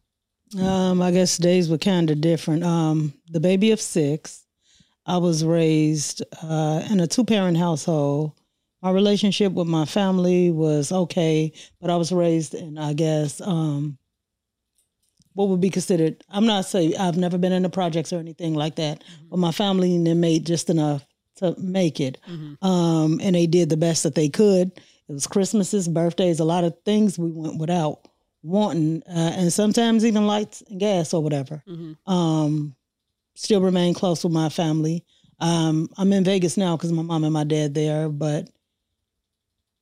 Um, 0.60 1.01
I 1.01 1.12
guess 1.12 1.38
days 1.38 1.70
were 1.70 1.78
kind 1.78 2.10
of 2.12 2.22
different. 2.22 2.64
Um, 2.64 3.14
the 3.30 3.39
baby 3.39 3.72
of 3.72 3.82
six, 3.82 4.45
I 5.06 5.18
was 5.18 5.43
raised 5.43 6.24
uh, 6.41 6.84
in 6.89 6.99
a 6.99 7.08
two 7.08 7.24
parent 7.24 7.58
household. 7.58 8.34
My 8.82 8.91
relationship 8.91 9.54
with 9.54 9.68
my 9.68 9.86
family 9.86 10.51
was 10.51 10.91
okay, 10.91 11.54
but 11.80 11.89
I 11.89 11.95
was 11.95 12.12
raised 12.12 12.54
in, 12.54 12.78
I 12.78 12.93
guess, 12.93 13.39
um, 13.41 13.97
what 15.34 15.47
would 15.49 15.62
be 15.62 15.70
considered. 15.70 16.24
I'm 16.30 16.45
not 16.45 16.66
saying 16.66 16.97
I've 16.97 17.18
never 17.18 17.38
been 17.38 17.54
in 17.54 17.64
the 17.64 17.70
projects 17.70 18.14
or 18.14 18.20
anything 18.20 18.54
like 18.54 18.76
that, 18.76 19.04
but 19.30 19.39
my 19.39 19.51
family 19.51 19.95
and 19.95 20.06
them 20.06 20.20
made 20.20 20.45
just 20.45 20.70
enough 20.70 21.06
to 21.38 21.56
make 21.58 21.99
it, 21.99 22.20
um, 22.62 23.20
and 23.24 23.36
they 23.36 23.47
did 23.47 23.70
the 23.70 23.78
best 23.78 24.04
that 24.04 24.16
they 24.16 24.30
could. 24.30 24.72
It 25.10 25.14
was 25.14 25.26
Christmases, 25.28 25.88
birthdays, 25.88 26.39
a 26.39 26.45
lot 26.45 26.64
of 26.64 26.76
things 26.86 27.18
we 27.18 27.32
went 27.32 27.58
without 27.58 28.08
wanting, 28.44 29.02
uh, 29.08 29.34
and 29.38 29.52
sometimes 29.52 30.06
even 30.06 30.28
lights 30.28 30.62
and 30.70 30.80
gas 30.80 31.14
or 31.14 31.24
whatever. 31.24 31.64
Um, 32.06 32.76
still 33.36 33.62
remain 33.62 33.94
close 33.94 34.24
with 34.24 34.34
my 34.34 34.50
family. 34.50 35.04
Um, 35.39 35.89
I'm 35.98 36.14
in 36.14 36.24
Vegas 36.24 36.56
now 36.58 36.76
because 36.78 36.91
my 36.91 37.02
mom 37.02 37.24
and 37.24 37.34
my 37.34 37.44
dad 37.46 37.74
there, 37.74 38.10
but 38.10 38.50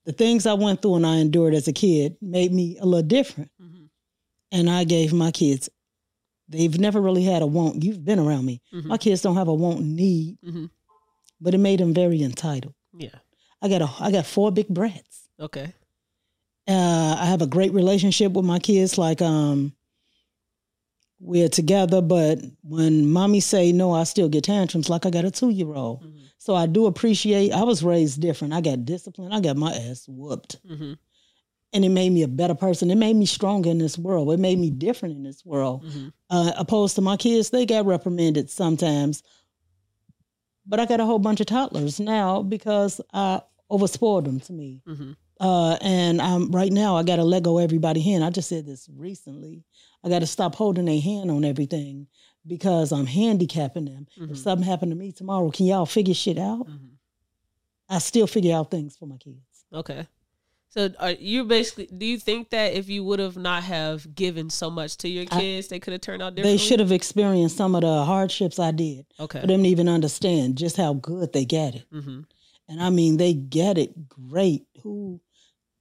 the 0.05 0.14
things 0.14 0.45
I 0.45 0.53
went 0.53 0.82
through 0.82 0.95
and 0.95 1.05
I 1.05 1.18
endured 1.18 1.53
as 1.53 1.68
a 1.68 1.74
kid 1.74 2.16
made 2.22 2.51
me 2.53 2.78
a 2.80 2.86
little 2.86 3.07
different. 3.07 3.51
And 4.53 4.70
I 4.70 4.84
gave 4.84 5.14
my 5.14 5.32
kids, 5.32 5.70
they've 6.49 6.78
never 6.80 6.99
really 6.99 7.24
had 7.24 7.41
a 7.41 7.45
want. 7.47 7.84
You've 7.84 8.03
been 8.03 8.20
around 8.20 8.45
me. 8.45 8.62
My 8.72 8.97
kids 8.97 9.22
don't 9.22 9.36
have 9.38 9.47
a 9.47 9.53
want 9.53 9.82
need, 9.82 10.38
Mhm. 10.45 10.70
but 11.39 11.53
it 11.53 11.59
made 11.59 11.80
them 11.80 11.93
very 11.93 12.22
entitled. 12.22 12.74
Yeah. 12.93 13.16
I 13.62 13.70
got 13.70 13.82
a, 13.82 13.89
I 14.03 14.12
got 14.12 14.26
four 14.26 14.51
big 14.51 14.68
brats. 14.68 15.30
Okay. 15.39 15.74
Uh, 16.68 17.18
I 17.20 17.26
have 17.26 17.41
a 17.41 17.47
great 17.47 17.74
relationship 17.74 18.32
with 18.34 18.45
my 18.45 18.59
kids. 18.59 18.97
Like, 18.97 19.22
um, 19.22 19.74
we're 21.20 21.49
together, 21.49 22.01
but 22.01 22.39
when 22.64 23.07
mommy 23.12 23.39
say 23.41 23.72
no, 23.72 23.93
I 23.93 24.03
still 24.05 24.30
get 24.30 24.43
tantrums 24.45 24.89
like 24.89 25.05
I 25.05 25.09
got 25.12 25.26
a 25.26 25.32
two 25.32 25.49
year 25.49 25.74
old. 25.74 26.03
Mm-hmm. 26.03 26.18
So 26.39 26.55
I 26.55 26.66
do 26.66 26.88
appreciate. 26.88 27.51
I 27.51 27.64
was 27.64 27.84
raised 27.84 28.20
different. 28.22 28.53
I 28.53 28.62
got 28.62 28.86
disciplined. 28.86 29.34
I 29.34 29.39
got 29.39 29.55
my 29.57 29.72
ass 29.72 30.05
whooped, 30.07 30.57
Mm-hmm. 30.68 30.93
and 31.74 31.86
it 31.86 31.89
made 31.89 32.12
me 32.12 32.24
a 32.24 32.28
better 32.28 32.55
person. 32.55 32.89
It 32.89 32.95
made 32.97 33.16
me 33.16 33.28
stronger 33.28 33.70
in 33.70 33.78
this 33.78 33.97
world. 33.99 34.32
It 34.34 34.39
made 34.39 34.57
me 34.57 34.72
different 34.72 35.16
in 35.16 35.24
this 35.24 35.45
world. 35.45 35.86
Mm-hmm. 35.86 36.07
Uh, 36.32 36.51
opposed 36.57 36.95
to 36.95 37.01
my 37.01 37.18
kids, 37.18 37.51
they 37.51 37.66
got 37.68 37.86
reprimanded 37.86 38.49
sometimes. 38.49 39.22
But 40.66 40.80
I 40.80 40.86
got 40.88 40.99
a 40.99 41.05
whole 41.05 41.20
bunch 41.20 41.39
of 41.41 41.45
toddlers 41.47 41.99
now 41.99 42.41
because 42.41 42.99
I 43.14 43.41
overspoiled 43.70 44.26
them 44.26 44.39
to 44.41 44.53
me. 44.53 44.82
Mm-hmm. 45.42 45.48
Uh, 45.48 45.76
and 45.82 46.22
um, 46.22 46.52
right 46.52 46.72
now 46.72 46.96
I 46.98 47.04
got 47.04 47.16
to 47.18 47.24
let 47.24 47.44
go 47.44 47.58
everybody 47.58 48.02
hand. 48.02 48.24
I 48.24 48.30
just 48.30 48.50
said 48.50 48.66
this 48.66 48.88
recently. 48.96 49.64
I 50.04 50.10
got 50.10 50.20
to 50.20 50.28
stop 50.28 50.56
holding 50.56 50.88
a 50.88 51.00
hand 51.00 51.30
on 51.32 51.44
everything 51.46 52.08
because 52.46 52.92
I'm 52.92 53.06
handicapping 53.06 53.86
them. 53.86 54.08
Mhm. 54.20 54.32
If 54.32 54.38
something 54.39 54.68
happened 54.68 54.92
to 54.92 54.96
me 54.98 55.12
tomorrow, 55.12 55.52
can 55.52 55.66
y'all 55.68 55.86
figure 55.86 56.14
shit 56.14 56.38
out? 56.39 56.68
Mm-hmm. 56.68 56.88
I 57.89 58.00
still 58.00 58.28
figure 58.28 58.56
out 58.56 58.72
things 58.72 58.96
for 58.98 59.06
my 59.06 59.18
kids. 59.18 59.38
Okay. 59.74 60.08
So 60.70 60.89
are 61.00 61.12
you 61.12 61.44
basically 61.44 61.88
do 61.96 62.06
you 62.06 62.18
think 62.18 62.50
that 62.52 62.74
if 62.74 62.88
you 62.88 63.04
would 63.04 63.20
have 63.20 63.36
not 63.36 63.64
have 63.64 64.16
given 64.16 64.50
so 64.50 64.70
much 64.70 64.96
to 65.00 65.10
your 65.10 65.26
I- 65.30 65.39
kids, 65.39 65.68
they 65.68 65.80
could 65.82 65.92
have 65.92 66.02
turned 66.02 66.24
out 66.24 66.36
differently? 66.36 66.58
They 66.58 66.64
should 66.64 66.80
have 66.80 66.94
experienced 66.94 67.58
some 67.58 67.76
of 67.76 67.82
the 67.82 68.06
hardships 68.06 68.58
I 68.58 68.72
did 68.72 69.06
Okay. 69.20 69.42
for 69.42 69.48
them 69.48 69.64
to 69.64 69.70
even 69.70 69.89
understand 69.89 70.58
just 70.58 70.78
how 70.78 70.94
good 70.94 71.34
they 71.34 71.44
get 71.46 71.76
it. 71.76 71.84
Mm-hmm. 71.94 72.22
And 72.70 72.82
I 72.82 72.89
mean, 72.89 73.18
they 73.18 73.34
get 73.34 73.78
it 73.78 74.08
great. 74.08 74.66
Who, 74.82 75.20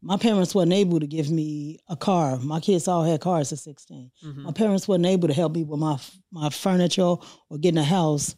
my 0.03 0.17
parents 0.17 0.55
wasn't 0.55 0.73
able 0.73 0.99
to 1.01 1.07
give 1.07 1.31
me 1.31 1.79
a 1.89 1.97
car. 1.97 2.39
My 2.39 2.61
kids 2.61 2.89
all 2.89 3.05
had 3.05 3.21
cars 3.21 3.53
at 3.53 3.59
16. 3.59 4.11
Mm-hmm. 4.25 4.43
My 4.45 4.53
parents 4.53 4.89
wasn't 4.89 5.07
able 5.07 5.29
to 5.29 5.35
help 5.35 5.55
me 5.55 5.63
with 5.65 5.79
my 5.81 5.99
my 6.33 6.49
furniture 6.51 7.03
or 7.03 7.59
getting 7.59 7.79
a 7.79 7.85
house. 7.85 8.35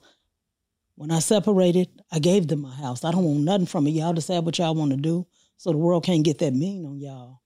When 0.96 1.10
I 1.10 1.20
separated, 1.20 1.88
I 2.10 2.18
gave 2.18 2.48
them 2.48 2.60
my 2.62 2.74
house. 2.74 3.04
I 3.04 3.12
don't 3.12 3.24
want 3.24 3.40
nothing 3.40 3.66
from 3.66 3.86
it. 3.86 3.90
Y'all 3.90 4.12
decide 4.12 4.44
what 4.44 4.58
y'all 4.58 4.74
want 4.74 4.90
to 4.90 4.96
do, 4.96 5.26
so 5.56 5.70
the 5.72 5.78
world 5.78 6.04
can't 6.04 6.24
get 6.24 6.38
that 6.38 6.52
mean 6.52 6.84
on 6.84 6.98
y'all. 7.00 7.40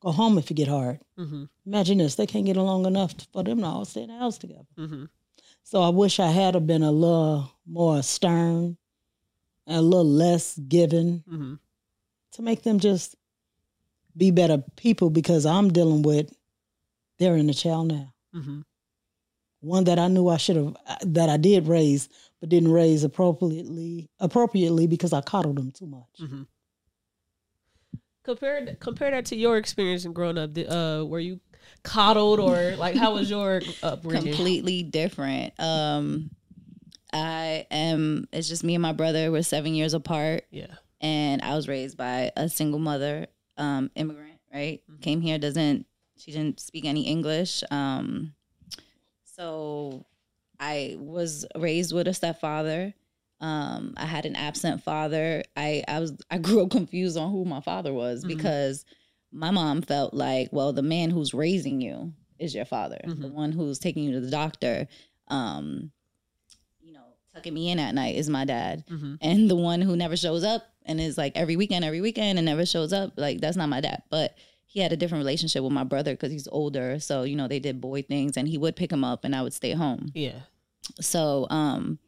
Go 0.00 0.12
home 0.12 0.38
if 0.38 0.50
it 0.50 0.54
get 0.54 0.68
hard. 0.68 1.00
Mm-hmm. 1.18 1.44
Imagine 1.66 1.98
this: 1.98 2.14
they 2.14 2.26
can't 2.26 2.46
get 2.46 2.56
along 2.56 2.86
enough 2.86 3.14
for 3.32 3.42
them 3.42 3.60
to 3.60 3.66
all 3.66 3.84
stay 3.84 4.02
in 4.02 4.08
the 4.08 4.18
house 4.18 4.38
together. 4.38 4.66
Mm-hmm. 4.78 5.04
So 5.64 5.80
I 5.80 5.88
wish 5.88 6.20
I 6.20 6.28
had 6.28 6.66
been 6.66 6.82
a 6.82 6.90
little 6.92 7.50
more 7.66 8.02
stern, 8.02 8.76
and 9.66 9.76
a 9.76 9.80
little 9.82 10.04
less 10.04 10.58
giving 10.58 11.24
Mm-hmm. 11.28 11.54
to 12.32 12.42
make 12.42 12.62
them 12.62 12.78
just 12.78 13.16
be 14.16 14.30
better 14.30 14.62
people 14.76 15.10
because 15.10 15.46
I'm 15.46 15.72
dealing 15.72 16.02
with 16.02 16.32
they're 17.18 17.36
in 17.36 17.46
the 17.46 17.54
child 17.54 17.88
now. 17.88 18.12
Mm-hmm. 18.34 18.60
One 19.60 19.84
that 19.84 19.98
I 19.98 20.08
knew 20.08 20.28
I 20.28 20.38
should 20.38 20.56
have 20.56 20.76
that 21.04 21.28
I 21.28 21.36
did 21.36 21.68
raise, 21.68 22.08
but 22.40 22.48
didn't 22.48 22.72
raise 22.72 23.04
appropriately 23.04 24.08
appropriately 24.18 24.86
because 24.86 25.12
I 25.12 25.20
coddled 25.20 25.56
them 25.56 25.70
too 25.70 25.86
much. 25.86 26.08
Mm-hmm. 26.20 26.42
Compare 28.24 28.76
compare 28.80 29.10
that 29.10 29.26
to 29.26 29.36
your 29.36 29.56
experience 29.56 30.04
in 30.04 30.12
growing 30.12 30.38
up. 30.38 30.52
Did, 30.52 30.68
Uh, 30.68 31.04
were 31.06 31.18
you 31.20 31.40
coddled 31.82 32.38
or 32.38 32.76
like 32.76 32.94
how 32.96 33.14
was 33.14 33.28
your 33.28 33.60
upbringing? 33.82 34.32
completely 34.32 34.82
different. 34.84 35.58
Um, 35.58 36.30
I 37.12 37.66
am. 37.70 38.28
It's 38.32 38.48
just 38.48 38.62
me 38.64 38.74
and 38.74 38.82
my 38.82 38.92
brother. 38.92 39.30
We're 39.32 39.42
seven 39.42 39.74
years 39.74 39.92
apart, 39.92 40.44
Yeah. 40.50 40.74
and 41.00 41.42
I 41.42 41.56
was 41.56 41.66
raised 41.68 41.96
by 41.96 42.30
a 42.36 42.48
single 42.48 42.78
mother, 42.78 43.26
um, 43.62 43.90
immigrant. 43.94 44.38
Right, 44.52 44.82
Mhm. 44.90 45.00
came 45.00 45.20
here. 45.22 45.38
Doesn't 45.38 45.86
she 46.16 46.30
didn't 46.32 46.60
speak 46.60 46.84
any 46.84 47.06
English. 47.06 47.64
Um, 47.70 48.34
so 49.24 50.04
I 50.60 50.96
was 50.98 51.46
raised 51.56 51.92
with 51.92 52.06
a 52.08 52.14
stepfather. 52.14 52.94
Um, 53.40 53.94
I 53.96 54.06
had 54.06 54.26
an 54.26 54.36
absent 54.36 54.82
father. 54.82 55.42
I 55.56 55.82
I 55.88 56.00
was 56.00 56.12
I 56.30 56.38
grew 56.38 56.62
up 56.62 56.70
confused 56.78 57.16
on 57.16 57.30
who 57.32 57.44
my 57.44 57.60
father 57.60 57.92
was 57.92 58.24
Mhm. 58.24 58.28
because 58.28 58.84
my 59.32 59.50
mom 59.50 59.80
felt 59.82 60.12
like, 60.12 60.50
well, 60.52 60.72
the 60.72 60.82
man 60.82 61.10
who's 61.10 61.32
raising 61.34 61.80
you 61.80 62.12
is 62.38 62.54
your 62.54 62.64
father, 62.66 63.00
the 63.04 63.28
Mhm. 63.28 63.32
one 63.32 63.52
who's 63.52 63.78
taking 63.78 64.04
you 64.04 64.12
to 64.12 64.20
the 64.20 64.30
doctor, 64.30 64.86
um, 65.28 65.90
you 66.80 66.92
know, 66.92 67.14
tucking 67.32 67.54
me 67.54 67.70
in 67.70 67.78
at 67.78 67.94
night 67.94 68.16
is 68.16 68.28
my 68.28 68.44
dad, 68.44 68.84
Mm-hmm. 68.88 69.14
and 69.22 69.48
the 69.50 69.56
one 69.56 69.80
who 69.80 69.96
never 69.96 70.16
shows 70.16 70.44
up 70.44 70.71
and 70.86 71.00
is 71.00 71.16
like 71.18 71.32
every 71.36 71.56
weekend, 71.56 71.84
every 71.84 72.00
weekend, 72.00 72.38
and 72.38 72.46
never 72.46 72.64
shows 72.66 72.92
up, 72.92 73.12
like 73.16 73.40
that's 73.40 73.56
not 73.56 73.68
my 73.68 73.80
dad, 73.80 74.02
but. 74.10 74.36
He 74.64 74.80
had 74.80 74.90
a 74.90 74.96
different 74.96 75.20
relationship 75.20 75.62
with 75.62 75.72
my 75.74 75.84
brother 75.84 76.12
because 76.14 76.32
he's 76.32 76.48
older. 76.50 76.98
So, 76.98 77.24
you 77.24 77.36
know, 77.36 77.46
they 77.46 77.58
did 77.58 77.78
boy 77.78 78.00
things 78.00 78.38
and 78.38 78.48
he 78.48 78.56
would 78.56 78.74
pick 78.74 78.90
him 78.90 79.04
up 79.04 79.22
and 79.22 79.36
I 79.36 79.42
would 79.42 79.52
stay 79.52 79.72
home. 79.72 80.10
Yeah. 80.14 80.38
So, 80.98 81.46
um, 81.50 81.98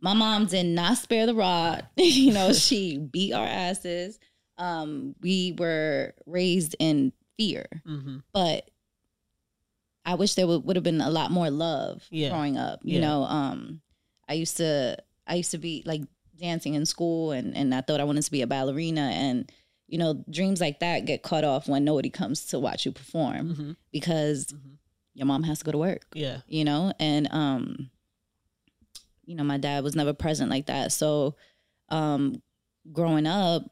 my 0.00 0.12
mom 0.12 0.46
did 0.46 0.66
not 0.66 0.98
spare 0.98 1.26
the 1.26 1.34
rod. 1.36 1.86
you 1.96 2.32
know, 2.32 2.52
she 2.54 2.98
beat 3.12 3.32
our 3.34 3.46
asses. 3.46 4.18
Um, 4.58 5.14
we 5.20 5.54
were 5.56 6.12
raised 6.26 6.74
in 6.80 7.12
fear, 7.38 7.66
Mm-hmm. 7.86 8.16
but 8.32 8.68
I 10.04 10.14
wish 10.16 10.34
there 10.34 10.48
would, 10.48 10.64
would 10.64 10.74
have 10.74 10.82
been 10.82 11.00
a 11.00 11.10
lot 11.10 11.30
more 11.30 11.50
love 11.50 12.02
Yeah. 12.10 12.30
growing 12.30 12.56
up. 12.56 12.80
You 12.82 12.94
Yeah. 12.94 13.06
know, 13.06 13.22
um, 13.22 13.80
I 14.28 14.32
used 14.34 14.56
to 14.56 14.96
I 15.26 15.36
used 15.36 15.52
to 15.52 15.58
be 15.58 15.84
like 15.86 16.02
dancing 16.38 16.74
in 16.74 16.86
school 16.86 17.32
and 17.32 17.56
and 17.56 17.74
I 17.74 17.80
thought 17.82 18.00
I 18.00 18.04
wanted 18.04 18.22
to 18.24 18.30
be 18.30 18.42
a 18.42 18.46
ballerina 18.46 19.02
and 19.12 19.50
you 19.88 19.98
know, 19.98 20.24
dreams 20.30 20.58
like 20.58 20.80
that 20.80 21.04
get 21.04 21.22
cut 21.22 21.44
off 21.44 21.68
when 21.68 21.84
nobody 21.84 22.08
comes 22.08 22.46
to 22.46 22.58
watch 22.58 22.86
you 22.86 22.92
perform 22.92 23.48
Mm-hmm. 23.50 23.72
because 23.92 24.46
Mhm. 24.46 24.78
your 25.14 25.26
mom 25.26 25.42
has 25.42 25.58
to 25.58 25.64
go 25.66 25.72
to 25.72 25.78
work 25.78 26.06
Yeah. 26.14 26.38
you 26.46 26.64
know 26.64 26.92
and 26.98 27.28
um 27.30 27.90
you 29.24 29.34
know 29.36 29.44
my 29.44 29.58
dad 29.58 29.84
was 29.84 29.94
never 29.94 30.12
present 30.14 30.50
like 30.50 30.66
that 30.66 30.92
so 30.92 31.36
um 31.90 32.42
growing 32.92 33.26
up 33.26 33.62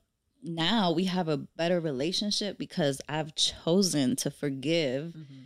now 0.43 0.93
we 0.93 1.05
have 1.05 1.29
a 1.29 1.37
better 1.39 1.81
relationship 1.81 2.59
because 2.59 3.01
i've 3.09 3.35
chosen 3.35 4.17
to 4.17 4.31
forgive 4.31 5.15
Mm-hmm. 5.15 5.43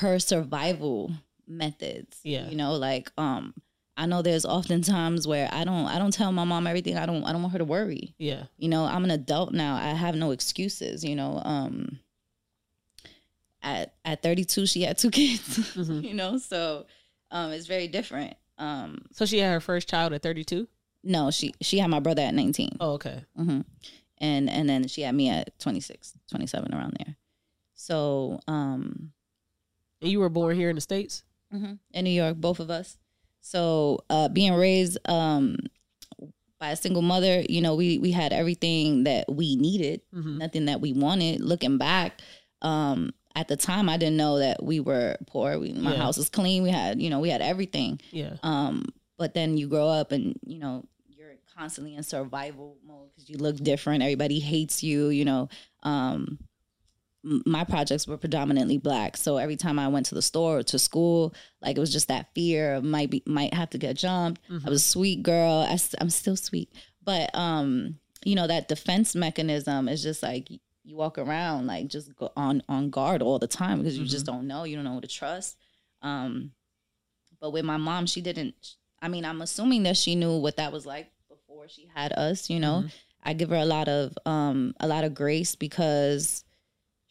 her 0.00 0.18
survival 0.18 1.12
methods 1.46 2.20
Yeah. 2.22 2.48
you 2.48 2.56
know 2.56 2.74
like 2.74 3.10
um 3.18 3.54
i 3.96 4.06
know 4.06 4.22
there's 4.22 4.44
often 4.44 4.80
times 4.82 5.26
where 5.26 5.48
i 5.52 5.64
don't 5.64 5.86
i 5.86 5.98
don't 5.98 6.12
tell 6.12 6.32
my 6.32 6.44
mom 6.44 6.66
everything 6.66 6.96
i 6.96 7.04
don't 7.06 7.24
i 7.24 7.32
don't 7.32 7.42
want 7.42 7.52
her 7.52 7.58
to 7.58 7.64
worry 7.64 8.14
Yeah. 8.18 8.44
you 8.56 8.68
know 8.68 8.84
i'm 8.84 9.04
an 9.04 9.10
adult 9.10 9.52
now 9.52 9.74
i 9.76 9.94
have 9.94 10.14
no 10.14 10.30
excuses 10.30 11.04
you 11.04 11.14
know 11.16 11.40
um 11.44 11.98
at 13.62 13.94
at 14.04 14.22
32 14.22 14.66
she 14.66 14.82
had 14.82 14.98
two 14.98 15.10
kids 15.20 15.58
Mhm. 15.76 16.02
you 16.02 16.14
know 16.14 16.38
so 16.38 16.86
um 17.30 17.52
it's 17.52 17.66
very 17.66 17.88
different 17.88 18.34
um 18.58 19.04
So 19.12 19.24
she 19.26 19.38
had 19.38 19.52
her 19.52 19.60
first 19.60 19.88
child 19.88 20.12
at 20.12 20.22
32. 20.22 20.66
no 21.04 21.30
she 21.30 21.54
she 21.60 21.78
had 21.78 21.88
my 21.90 22.00
brother 22.00 22.22
at 22.22 22.34
19 22.34 22.76
Oh, 22.80 22.92
okay. 22.92 23.24
hmm 23.36 23.60
and 24.18 24.48
and 24.50 24.68
then 24.68 24.88
she 24.88 25.02
had 25.02 25.14
me 25.14 25.28
at 25.28 25.58
26 25.58 26.14
27 26.30 26.74
around 26.74 26.96
there 27.04 27.16
so 27.74 28.40
um 28.48 29.12
And 30.00 30.10
you 30.10 30.20
were 30.20 30.28
born 30.28 30.56
here 30.56 30.68
in 30.70 30.74
the 30.76 30.80
states. 30.82 31.22
hmm 31.50 31.74
in 31.92 32.04
New 32.04 32.10
York, 32.10 32.36
both 32.36 32.58
of 32.60 32.70
us. 32.70 32.96
So 33.42 33.98
uh, 34.08 34.28
being 34.28 34.54
raised 34.54 34.96
um, 35.08 35.56
by 36.58 36.70
a 36.70 36.76
single 36.76 37.02
mother, 37.02 37.42
you 37.48 37.60
know, 37.60 37.74
we 37.74 37.98
we 37.98 38.12
had 38.12 38.32
everything 38.32 39.04
that 39.04 39.30
we 39.30 39.56
needed, 39.56 40.00
Mm-hmm. 40.14 40.38
nothing 40.38 40.64
that 40.66 40.80
we 40.80 40.92
wanted. 40.92 41.40
Looking 41.40 41.76
back, 41.76 42.20
um, 42.62 43.12
at 43.34 43.48
the 43.48 43.56
time, 43.56 43.88
I 43.88 43.96
didn't 43.96 44.16
know 44.16 44.38
that 44.38 44.62
we 44.62 44.78
were 44.78 45.16
poor. 45.26 45.58
We, 45.58 45.72
my 45.72 45.92
Yeah. 45.92 45.98
house 45.98 46.16
was 46.18 46.28
clean. 46.28 46.62
We 46.62 46.70
had, 46.70 47.00
you 47.02 47.10
know, 47.10 47.18
we 47.20 47.30
had 47.30 47.42
everything. 47.42 48.00
Yeah. 48.10 48.36
Um, 48.42 48.84
but 49.18 49.34
then 49.34 49.56
you 49.58 49.68
grow 49.68 49.88
up 49.88 50.12
and 50.12 50.38
you 50.46 50.58
know 50.58 50.84
you're 51.08 51.34
constantly 51.56 51.94
in 51.96 52.02
survival 52.02 52.76
mode 52.86 53.08
because 53.14 53.28
you 53.28 53.38
look 53.38 53.56
different. 53.56 54.02
Everybody 54.02 54.38
hates 54.38 54.82
you. 54.82 55.08
You 55.08 55.24
know, 55.24 55.48
um, 55.82 56.38
my 57.24 57.62
projects 57.64 58.06
were 58.08 58.16
predominantly 58.16 58.78
black, 58.78 59.16
so 59.16 59.36
every 59.36 59.56
time 59.56 59.78
I 59.78 59.88
went 59.88 60.06
to 60.06 60.14
the 60.14 60.22
store 60.22 60.58
or 60.58 60.62
to 60.64 60.78
school, 60.78 61.34
like 61.60 61.76
it 61.76 61.80
was 61.80 61.92
just 61.92 62.08
that 62.08 62.34
fear 62.34 62.74
of 62.74 62.84
might 62.84 63.10
be 63.10 63.22
might 63.26 63.54
have 63.54 63.70
to 63.70 63.78
get 63.78 63.96
jumped. 63.96 64.40
Mhm. 64.48 64.66
I 64.66 64.70
was 64.70 64.82
a 64.82 64.84
sweet 64.84 65.22
girl. 65.22 65.64
I, 65.68 65.78
am 66.00 66.10
still 66.10 66.36
sweet, 66.36 66.72
but 67.04 67.32
um, 67.34 67.98
you 68.24 68.34
know 68.34 68.46
that 68.46 68.68
defense 68.68 69.14
mechanism 69.14 69.88
is 69.88 70.02
just 70.02 70.22
like 70.22 70.50
you 70.84 70.96
walk 70.96 71.16
around 71.16 71.68
like 71.68 71.86
just 71.86 72.14
go 72.16 72.30
on 72.36 72.62
on 72.68 72.90
guard 72.90 73.22
all 73.22 73.38
the 73.38 73.46
time 73.46 73.78
because 73.78 73.96
you 73.96 74.04
just 74.04 74.26
don't 74.26 74.48
know. 74.48 74.64
You 74.64 74.74
don't 74.76 74.84
know 74.84 74.94
who 74.94 75.00
to 75.00 75.06
trust. 75.06 75.56
Um, 76.02 76.50
but 77.40 77.52
with 77.52 77.64
my 77.64 77.76
mom, 77.76 78.06
she 78.06 78.20
didn't. 78.20 78.76
I 79.00 79.08
mean, 79.08 79.24
I'm 79.24 79.42
assuming 79.42 79.84
that 79.84 79.96
she 79.96 80.14
knew 80.16 80.36
what 80.38 80.56
that 80.56 80.72
was 80.72 80.86
like 80.86 81.10
before 81.28 81.68
she 81.68 81.88
had 81.94 82.12
us. 82.12 82.50
You 82.50 82.58
know, 82.58 82.82
Mhm. 82.84 82.92
I 83.22 83.32
give 83.34 83.50
her 83.50 83.56
a 83.56 83.64
lot 83.64 83.88
of 83.88 84.18
um 84.26 84.74
a 84.80 84.88
lot 84.88 85.04
of 85.04 85.14
grace 85.14 85.54
because 85.54 86.42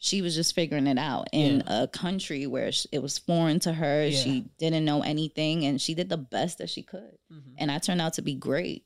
she 0.04 0.20
was 0.20 0.34
just 0.34 0.52
figuring 0.56 0.88
it 0.88 0.98
out 0.98 1.28
in 1.32 1.62
a 1.68 1.86
country 1.86 2.44
where 2.48 2.72
it 2.90 3.00
was 3.00 3.18
foreign 3.18 3.60
to 3.60 3.72
her. 3.72 4.04
Yeah. 4.04 4.18
She 4.18 4.44
didn't 4.58 4.84
know 4.84 5.02
anything, 5.02 5.64
and 5.64 5.80
she 5.80 5.94
did 5.94 6.08
the 6.08 6.16
best 6.16 6.58
that 6.58 6.68
she 6.68 6.82
could. 6.82 7.16
Mhm. 7.32 7.54
And 7.56 7.70
I 7.70 7.78
turned 7.78 8.00
out 8.00 8.14
to 8.14 8.22
be 8.22 8.34
great. 8.34 8.84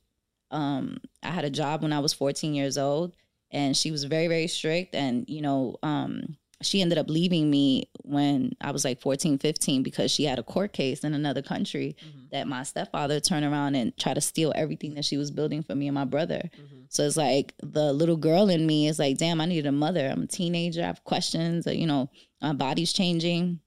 Um, 0.51 0.99
I 1.23 1.31
had 1.31 1.47
a 1.47 1.51
job 1.51 1.81
when 1.81 1.95
I 1.95 2.01
was 2.01 2.13
14 2.13 2.55
years 2.55 2.77
old, 2.77 3.15
and 3.51 3.75
she 3.75 3.91
was 3.91 4.05
very, 4.05 4.29
very 4.29 4.47
strict. 4.47 4.95
And 4.95 5.25
you 5.27 5.41
know, 5.41 5.79
um, 5.83 6.37
she 6.63 6.81
ended 6.81 6.97
up 6.97 7.11
leaving 7.11 7.51
me 7.51 7.89
when 8.03 8.53
I 8.63 8.71
was 8.71 8.85
like 8.85 9.01
14, 9.01 9.37
15 9.39 9.83
because 9.83 10.11
she 10.11 10.25
had 10.25 10.39
a 10.39 10.43
court 10.43 10.73
case 10.73 11.05
in 11.05 11.13
another 11.13 11.43
country 11.43 11.97
Mhm. 12.03 12.31
that 12.31 12.49
my 12.49 12.63
stepfather 12.63 13.21
turned 13.21 13.45
around 13.45 13.75
and 13.75 13.95
tried 13.99 14.15
to 14.15 14.23
steal 14.23 14.53
everything 14.57 14.95
that 14.95 15.05
she 15.05 15.19
was 15.19 15.31
building 15.31 15.63
for 15.63 15.75
me 15.75 15.87
and 15.87 15.95
my 15.95 16.07
brother. 16.07 16.49
Mhm. 16.59 16.87
So 16.89 17.05
it's 17.07 17.17
like 17.19 17.55
the 17.63 17.93
little 17.93 18.17
girl 18.17 18.49
in 18.49 18.67
me 18.67 18.89
is 18.89 18.99
like, 18.99 19.19
damn, 19.19 19.41
I 19.41 19.45
need 19.47 19.67
a 19.67 19.73
mother. 19.73 20.09
I'm 20.09 20.23
a 20.23 20.27
teenager. 20.27 20.83
I 20.83 20.87
have 20.87 21.05
questions. 21.05 21.67
uh, 21.67 21.73
You 21.73 21.87
know, 21.87 22.09
my 22.41 22.55
body's 22.55 22.93
changing. 22.95 23.61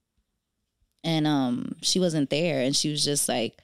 And 1.04 1.26
um, 1.26 1.76
she 1.82 2.00
wasn't 2.00 2.28
there. 2.30 2.60
And 2.60 2.74
she 2.76 2.90
was 2.90 3.04
just 3.04 3.28
like, 3.28 3.62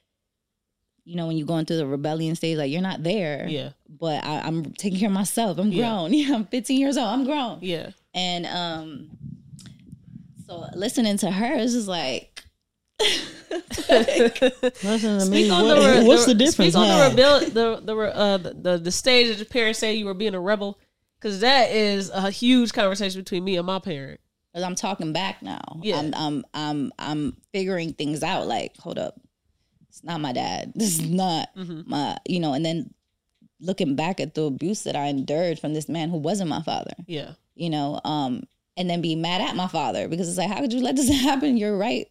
you 1.05 1.15
know, 1.17 1.27
when 1.27 1.37
you're 1.37 1.47
going 1.47 1.67
through 1.67 1.77
the 1.77 1.87
rebellion 1.87 2.35
stage, 2.35 2.59
like 2.59 2.71
you're 2.71 2.81
not 2.81 3.03
there. 3.03 3.47
Yeah. 3.49 3.71
But 3.89 4.25
I, 4.25 4.41
I'm 4.41 4.73
taking 4.73 4.99
care 4.99 5.09
of 5.09 5.13
myself. 5.15 5.59
I'm 5.59 5.71
Yeah. 5.71 5.83
grown. 5.83 6.13
Yeah, 6.15 6.35
I'm 6.35 6.47
15 6.47 6.81
years 6.81 6.97
old. 6.97 7.09
I'm 7.09 7.25
grown. 7.25 7.59
Yeah. 7.63 7.91
And 8.17 8.47
um, 8.47 9.11
so 10.47 10.65
listening 10.75 11.19
to 11.19 11.31
her 11.31 11.55
is 11.55 11.75
just 11.75 11.87
like, 11.87 12.43
Listen 13.89 15.19
to 15.21 15.27
me. 15.31 15.51
What- 15.51 15.65
the, 15.65 16.05
what's 16.07 16.25
the, 16.27 16.33
the 16.33 16.39
difference? 16.39 16.75
Speak 16.75 16.77
on 16.77 16.89
the 16.89 17.09
rebel, 17.17 17.41
the 17.51 17.81
the 17.85 17.97
re- 17.97 18.11
uh, 18.13 18.39
the, 18.39 18.55
the 18.55 18.79
the 18.79 18.91
stage 18.91 19.29
that 19.29 19.37
your 19.37 19.47
parents 19.47 19.79
say 19.79 19.95
you 19.95 20.07
were 20.07 20.15
being 20.15 20.35
a 20.35 20.41
rebel, 20.41 20.79
because 21.21 21.41
that 21.41 21.71
is 21.71 22.11
a 22.11 22.31
huge 22.31 22.73
conversation 22.73 23.21
between 23.21 23.45
me 23.45 23.57
and 23.57 23.67
my 23.67 23.79
parent. 23.79 24.21
Cause 24.55 24.63
I'm 24.63 24.75
talking 24.75 25.13
back 25.13 25.43
now. 25.43 25.61
Yeah. 25.83 25.99
I'm 25.99 26.15
I'm 26.15 26.45
I'm 26.55 26.93
I'm 26.99 27.37
figuring 27.53 27.93
things 27.93 28.23
out. 28.23 28.47
Like, 28.47 28.75
hold 28.79 28.99
up, 28.99 29.21
it's 29.91 30.03
not 30.03 30.21
my 30.21 30.33
dad. 30.33 30.73
This 30.77 30.99
is 30.99 31.09
not 31.11 31.55
Mhm. 31.55 31.87
my, 31.87 32.17
you 32.27 32.41
know. 32.41 32.55
And 32.55 32.65
then 32.65 32.95
looking 33.61 33.95
back 33.97 34.19
at 34.21 34.35
the 34.35 34.45
abuse 34.45 34.85
that 34.85 34.97
I 34.97 35.07
endured 35.09 35.59
from 35.59 35.75
this 35.75 35.89
man 35.89 36.09
who 36.09 36.17
wasn't 36.17 36.49
my 36.49 36.63
father, 36.63 36.93
Yeah. 37.07 37.33
You 37.57 37.71
know, 37.71 38.01
um, 38.05 38.45
and 38.77 38.89
then 38.89 39.01
be 39.01 39.17
mad 39.17 39.41
at 39.41 39.57
my 39.57 39.67
father 39.69 40.07
because 40.09 40.29
it's 40.29 40.39
like, 40.39 40.49
how 40.51 40.61
could 40.61 40.73
you 40.73 40.83
let 40.83 40.95
this 40.97 41.09
happen? 41.23 41.57
You're 41.57 41.77
right 41.77 42.07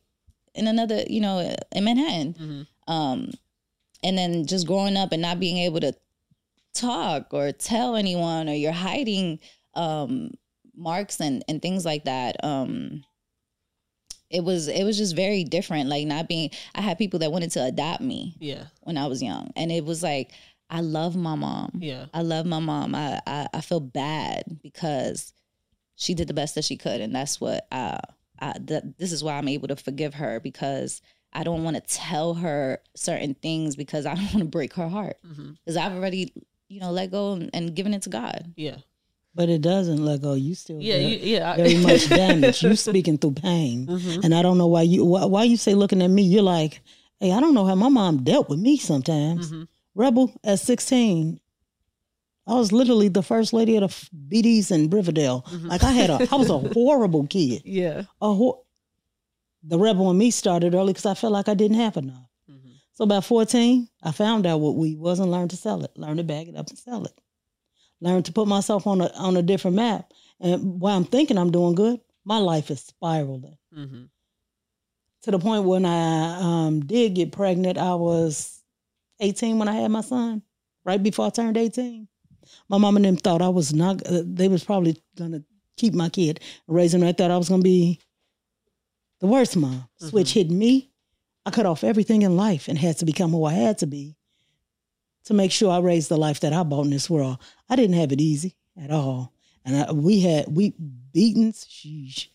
in 0.54 0.68
another, 0.68 1.04
you 1.08 1.22
know, 1.22 1.56
in 1.72 1.84
Manhattan. 1.84 2.34
hmm 2.34 2.92
Um, 2.92 3.32
and 4.04 4.18
then 4.18 4.46
just 4.46 4.68
growing 4.68 4.98
up 4.98 5.12
and 5.12 5.22
not 5.22 5.40
being 5.40 5.58
able 5.60 5.80
to 5.82 5.94
talk 6.74 7.34
or 7.34 7.52
tell 7.52 7.96
anyone, 7.96 8.50
or 8.50 8.54
you're 8.54 8.72
hiding 8.72 9.40
um, 9.76 10.32
marks 10.76 11.20
and 11.22 11.44
and 11.48 11.62
things 11.62 11.86
like 11.86 12.04
that. 12.06 12.36
Um, 12.44 13.04
it 14.30 14.44
was 14.44 14.68
it 14.68 14.84
was 14.84 14.98
just 14.98 15.16
very 15.16 15.44
different. 15.44 15.90
Like 15.90 16.06
not 16.08 16.28
being, 16.28 16.50
I 16.74 16.82
had 16.82 16.98
people 16.98 17.20
that 17.20 17.32
wanted 17.32 17.52
to 17.52 17.64
adopt 17.64 18.02
me 18.02 18.36
Yeah. 18.40 18.66
when 18.82 18.98
I 18.98 19.08
was 19.08 19.22
young, 19.22 19.52
and 19.56 19.72
it 19.72 19.86
was 19.86 20.02
like 20.04 20.32
I 20.70 20.82
love 20.82 21.16
my 21.16 21.36
mom. 21.36 21.72
Yeah. 21.80 22.06
I 22.14 22.22
love 22.22 22.46
my 22.46 22.60
mom. 22.60 22.96
I, 22.96 23.22
I 23.28 23.48
I 23.54 23.62
feel 23.62 23.80
bad 23.80 24.44
because 24.64 25.32
she 25.96 26.14
did 26.14 26.28
the 26.28 26.34
best 26.34 26.56
that 26.56 26.66
she 26.66 26.76
could, 26.78 27.02
and 27.02 27.16
that's 27.16 27.40
what 27.40 27.68
I. 27.72 28.00
I 28.38 28.52
th- 28.54 28.84
this 28.98 29.14
is 29.14 29.24
why 29.24 29.38
I'm 29.38 29.48
able 29.48 29.70
to 29.70 29.78
forgive 29.78 30.16
her 30.16 30.42
because 30.42 31.02
I 31.32 31.44
don't 31.46 31.64
want 31.64 31.78
to 31.78 31.82
tell 31.82 32.34
her 32.34 32.80
certain 32.94 33.34
things 33.36 33.78
because 33.78 34.06
I 34.06 34.14
don't 34.16 34.26
want 34.34 34.40
to 34.40 34.46
break 34.46 34.74
her 34.74 34.90
heart 34.90 35.18
because 35.64 35.78
I've 35.78 35.94
already 35.94 36.34
you 36.68 36.82
know 36.82 36.92
let 36.92 37.12
go 37.12 37.32
and, 37.34 37.50
and 37.54 37.74
given 37.74 37.94
it 37.94 38.02
to 38.02 38.10
God. 38.10 38.52
Yeah. 38.58 38.78
But 39.34 39.48
it 39.50 39.62
doesn't 39.62 40.04
let 40.04 40.22
go. 40.22 40.34
You 40.34 40.54
still 40.56 40.82
Yeah. 40.82 40.98
very, 40.98 41.06
You, 41.24 41.36
yeah. 41.38 41.52
I- 41.52 41.56
very 41.58 41.78
much 41.84 42.10
damage. 42.10 42.62
You 42.64 42.76
speaking 42.76 43.18
through 43.18 43.34
pain, 43.36 43.88
Mhm. 43.88 44.24
and 44.26 44.36
I 44.36 44.42
don't 44.42 44.58
know 44.58 44.68
why 44.68 44.82
you 44.82 45.06
why, 45.06 45.24
why 45.26 45.44
you 45.46 45.56
say 45.56 45.76
looking 45.76 46.02
at 46.02 46.10
me. 46.10 46.24
You're 46.24 46.42
like, 46.44 46.82
hey, 47.22 47.32
I 47.32 47.40
don't 47.40 47.54
know 47.54 47.66
how 47.66 47.76
my 47.76 47.90
mom 47.90 48.24
dealt 48.26 48.50
with 48.50 48.60
me 48.60 48.76
sometimes. 48.78 49.50
Mhm. 49.52 49.68
Rebel 49.96 50.34
at 50.44 50.60
16. 50.60 51.40
I 52.48 52.54
was 52.54 52.72
literally 52.72 53.08
the 53.08 53.24
first 53.24 53.54
lady 53.54 53.76
at 53.78 53.82
a 53.82 53.86
f- 53.88 54.10
BD's 54.30 54.70
in 54.70 54.90
Riverdale. 54.90 55.44
Mhm. 55.50 55.68
Like 55.70 55.84
I 55.84 55.92
had 55.92 56.10
a, 56.12 56.28
I 56.32 56.36
was 56.36 56.50
a 56.50 56.60
horrible 56.74 57.26
kid. 57.28 57.64
Yeah. 57.66 58.04
A 58.22 58.34
hor- 58.34 58.62
the 59.64 59.80
rebel 59.80 60.12
in 60.12 60.18
me 60.20 60.30
started 60.30 60.76
early 60.76 60.94
because 60.94 61.08
I 61.08 61.16
felt 61.16 61.34
like 61.34 61.50
I 61.50 61.56
didn't 61.56 61.78
have 61.78 61.98
enough. 61.98 62.30
Mhm. 62.48 62.74
So 62.94 63.04
about 63.04 63.26
14, 63.26 63.88
I 64.04 64.12
found 64.12 64.46
out 64.46 64.60
what 64.60 64.76
weed 64.76 65.00
was 65.00 65.20
and 65.20 65.32
learned 65.32 65.50
to 65.52 65.58
sell 65.58 65.84
it. 65.84 65.98
Learned 65.98 66.18
to 66.20 66.24
bag 66.24 66.48
it 66.50 66.56
up 66.56 66.70
and 66.70 66.78
sell 66.78 67.04
it. 67.06 67.20
Learned 68.00 68.26
to 68.26 68.32
put 68.34 68.48
myself 68.48 68.86
on 68.86 69.02
a 69.02 69.08
on 69.16 69.38
a 69.38 69.42
different 69.42 69.78
map. 69.78 70.12
And 70.40 70.80
while 70.80 70.96
I'm 70.98 71.06
thinking 71.06 71.38
I'm 71.40 71.52
doing 71.52 71.74
good, 71.74 72.00
my 72.26 72.38
life 72.38 72.70
is 72.70 72.82
spiraling 72.82 73.58
Mhm. 73.76 74.10
to 75.24 75.32
the 75.32 75.40
point 75.40 75.64
when 75.64 75.86
I 75.86 76.40
um, 76.68 76.82
did 76.82 77.16
get 77.16 77.32
pregnant, 77.32 77.78
I 77.80 77.96
was 77.96 78.55
18 79.20 79.58
when 79.60 79.68
I 79.68 79.74
had 79.74 79.92
my 79.92 80.02
son, 80.02 80.42
right 80.84 81.02
before 81.02 81.28
I 81.28 81.30
turned 81.30 81.58
18. 81.58 82.08
My 82.70 82.78
mom 82.78 82.96
and 82.98 83.06
them 83.06 83.18
thought 83.18 83.42
I 83.42 83.50
was 83.50 83.74
not, 83.74 84.06
uh, 84.08 84.22
they 84.24 84.48
was 84.48 84.64
probably 84.64 85.02
to 85.18 85.44
keep 85.78 85.94
my 85.94 86.10
kid, 86.10 86.40
raise 86.68 86.94
him. 86.94 87.04
I 87.04 87.12
thought 87.12 87.32
I 87.32 87.38
was 87.38 87.50
going 87.50 87.62
to 87.62 87.64
be 87.64 88.00
the 89.20 89.28
worst 89.28 89.56
mom. 89.58 89.88
Switch 89.98 90.34
hit 90.34 90.50
me. 90.52 90.92
I 91.46 91.52
cut 91.52 91.66
off 91.66 91.84
everything 91.84 92.22
in 92.24 92.36
life 92.38 92.68
and 92.68 92.78
had 92.78 92.98
to 93.00 93.06
become 93.06 93.32
who 93.32 93.46
I 93.46 93.54
had 93.54 93.78
to 93.80 93.88
be 93.88 94.16
to 95.26 95.34
make 95.34 95.52
sure 95.52 95.72
I 95.72 95.80
raised 95.80 96.10
the 96.10 96.18
life 96.18 96.40
that 96.42 96.54
I 96.54 96.64
bought 96.64 96.86
in 96.86 96.92
this 96.92 97.10
world. 97.10 97.38
I 97.70 97.76
didn't 97.76 97.96
have 97.98 98.12
it 98.12 98.22
easy 98.22 98.56
at 98.82 98.92
all. 98.92 99.34
And 99.64 99.76
I, 99.78 99.92
we 99.92 100.20
had, 100.22 100.46
we 100.48 100.74
beatings, 101.12 101.66
sheesh 101.66 102.28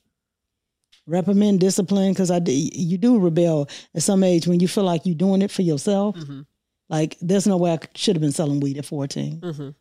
reprimand, 1.07 1.61
discipline, 1.61 2.12
because 2.12 2.31
I 2.31 2.41
you 2.47 2.99
do 2.99 3.18
rebel 3.18 3.68
at 3.95 4.03
some 4.03 4.22
age 4.22 4.47
when 4.47 4.61
you 4.61 4.68
feel 4.68 4.85
like 4.85 5.07
you're 5.07 5.14
doing 5.14 5.43
it 5.43 5.51
for 5.51 5.62
yourself. 5.62 6.16
Mhm. 6.16 6.47
Like 6.91 7.16
there's 7.22 7.47
no 7.47 7.57
way 7.57 7.72
I 7.72 7.78
should 7.95 8.16
have 8.16 8.20
been 8.20 8.32
selling 8.32 8.61
weed 8.61 8.76
at 8.76 8.84
14, 8.84 9.41
Mhm. 9.41 9.74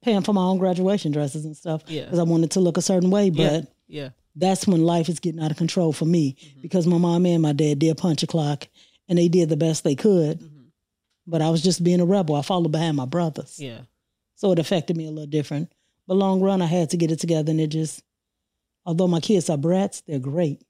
paying 0.00 0.22
for 0.22 0.32
my 0.32 0.42
own 0.42 0.58
graduation 0.58 1.12
dresses 1.12 1.44
and 1.44 1.56
stuff 1.56 1.82
Yeah. 1.86 2.04
because 2.04 2.18
I 2.18 2.24
wanted 2.24 2.50
to 2.52 2.60
look 2.60 2.76
a 2.76 2.82
certain 2.82 3.10
way. 3.10 3.30
But 3.30 3.38
Yeah. 3.38 3.62
Yeah. 3.88 4.08
that's 4.34 4.66
when 4.66 4.84
life 4.84 5.08
is 5.08 5.20
getting 5.20 5.40
out 5.40 5.50
of 5.50 5.56
control 5.56 5.92
for 5.92 6.06
me 6.06 6.36
because 6.60 6.86
my 6.86 6.98
mom 6.98 7.26
and 7.26 7.42
my 7.42 7.52
dad 7.52 7.78
did 7.78 7.96
punch 7.98 8.22
a 8.22 8.26
clock 8.26 8.68
and 9.08 9.18
they 9.18 9.28
did 9.28 9.48
the 9.48 9.56
best 9.56 9.84
they 9.84 9.94
could. 9.94 10.40
Mhm. 10.40 10.48
But 11.26 11.42
I 11.42 11.50
was 11.50 11.62
just 11.62 11.84
being 11.84 12.00
a 12.00 12.04
rebel. 12.06 12.34
I 12.34 12.42
followed 12.42 12.72
behind 12.72 12.96
my 12.96 13.04
brothers. 13.04 13.60
Yeah. 13.60 13.82
So 14.34 14.50
it 14.50 14.58
affected 14.58 14.96
me 14.96 15.04
a 15.06 15.10
little 15.10 15.26
different. 15.30 15.70
But 16.08 16.14
long 16.16 16.40
run, 16.40 16.62
I 16.62 16.66
had 16.66 16.90
to 16.90 16.96
get 16.96 17.12
it 17.12 17.20
together 17.20 17.50
and 17.52 17.60
it 17.60 17.68
just, 17.68 18.02
although 18.84 19.06
my 19.06 19.20
kids 19.20 19.48
are 19.50 19.56
brats, 19.58 20.00
they're 20.00 20.18
great. 20.18 20.62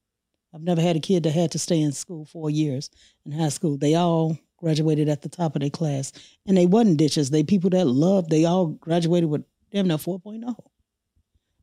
I've 0.53 0.63
never 0.63 0.83
had 0.83 0.97
a 0.97 1.01
kid 1.01 1.23
that 1.23 1.31
had 1.31 1.53
to 1.53 1.59
stay 1.59 1.81
in 1.81 1.93
school 1.93 2.27
four 2.27 2.51
years 2.51 2.91
in 3.25 3.33
high 3.33 3.49
school. 3.49 3.79
They 3.79 3.95
all 3.95 4.37
graduated 4.63 5.09
at 5.09 5.23
the 5.23 5.29
top 5.29 5.57
of 5.57 5.61
their 5.61 5.71
class. 5.71 6.13
And 6.47 6.57
they 6.57 6.67
wasn't 6.67 6.97
ditches. 6.99 7.31
They 7.31 7.43
people 7.43 7.71
that 7.71 7.87
loved, 7.87 8.31
they 8.31 8.45
all 8.45 8.67
graduated 8.67 9.29
with 9.29 9.45
damn 9.73 9.89
near 9.89 9.97
4.0. 9.99 10.55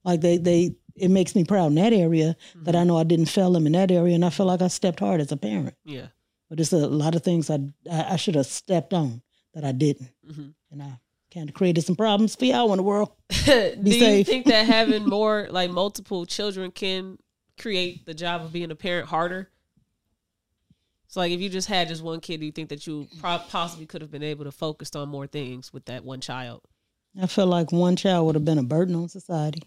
Like 0.03 0.21
they 0.21 0.37
they 0.37 0.75
it 0.95 1.09
makes 1.09 1.33
me 1.35 1.43
proud 1.45 1.67
in 1.67 1.75
that 1.75 1.93
area 1.93 2.35
that 2.63 2.75
I 2.75 2.83
know 2.83 2.97
I 2.97 3.03
didn't 3.03 3.27
fail 3.27 3.51
them 3.53 3.65
in 3.65 3.71
that 3.73 3.89
area 3.91 4.15
and 4.15 4.25
I 4.25 4.29
feel 4.29 4.45
like 4.45 4.61
I 4.61 4.67
stepped 4.67 4.99
hard 4.99 5.21
as 5.21 5.31
a 5.31 5.37
parent. 5.37 5.75
Yeah. 5.85 6.07
But 6.49 6.59
it's 6.59 6.73
a 6.73 6.87
lot 6.87 7.15
of 7.15 7.23
things 7.23 7.49
I 7.49 7.59
I, 7.89 8.13
I 8.13 8.15
should 8.17 8.35
have 8.35 8.47
stepped 8.47 8.93
on 8.93 9.21
that 9.53 9.63
I 9.63 9.71
didn't. 9.71 10.09
Mhm. 10.29 10.53
And 10.71 10.83
I 10.83 10.99
kind 11.33 11.47
of 11.49 11.55
created 11.55 11.83
some 11.83 11.95
problems 11.95 12.35
for 12.35 12.45
y'all 12.45 12.71
in 12.73 12.77
the 12.77 12.83
world. 12.83 13.11
Do 13.45 13.73
you 13.83 13.99
safe. 13.99 14.27
think 14.27 14.45
that 14.47 14.65
having 14.65 15.05
more 15.07 15.47
like 15.51 15.69
multiple 15.71 16.25
children 16.25 16.71
can 16.71 17.17
create 17.59 18.05
the 18.05 18.13
job 18.13 18.41
of 18.41 18.51
being 18.53 18.71
a 18.71 18.75
parent 18.75 19.09
harder? 19.09 19.49
So 21.11 21.19
like 21.21 21.31
if 21.31 21.41
you 21.41 21.49
just 21.49 21.67
had 21.67 21.87
just 21.87 22.03
one 22.03 22.19
kid, 22.21 22.39
do 22.39 22.45
you 22.45 22.51
think 22.51 22.69
that 22.69 22.85
you 22.85 23.07
pro- 23.19 23.39
possibly 23.39 23.87
could 23.87 24.01
have 24.01 24.11
been 24.11 24.21
able 24.23 24.45
to 24.45 24.51
focus 24.51 24.95
on 24.95 25.09
more 25.09 25.25
things 25.25 25.73
with 25.73 25.85
that 25.85 26.05
one 26.05 26.21
child? 26.21 26.61
I 27.19 27.25
feel 27.25 27.47
like 27.47 27.71
one 27.71 27.95
child 27.95 28.27
would 28.27 28.35
have 28.35 28.45
been 28.45 28.59
a 28.59 28.63
burden 28.63 28.95
on 28.95 29.09
society. 29.09 29.63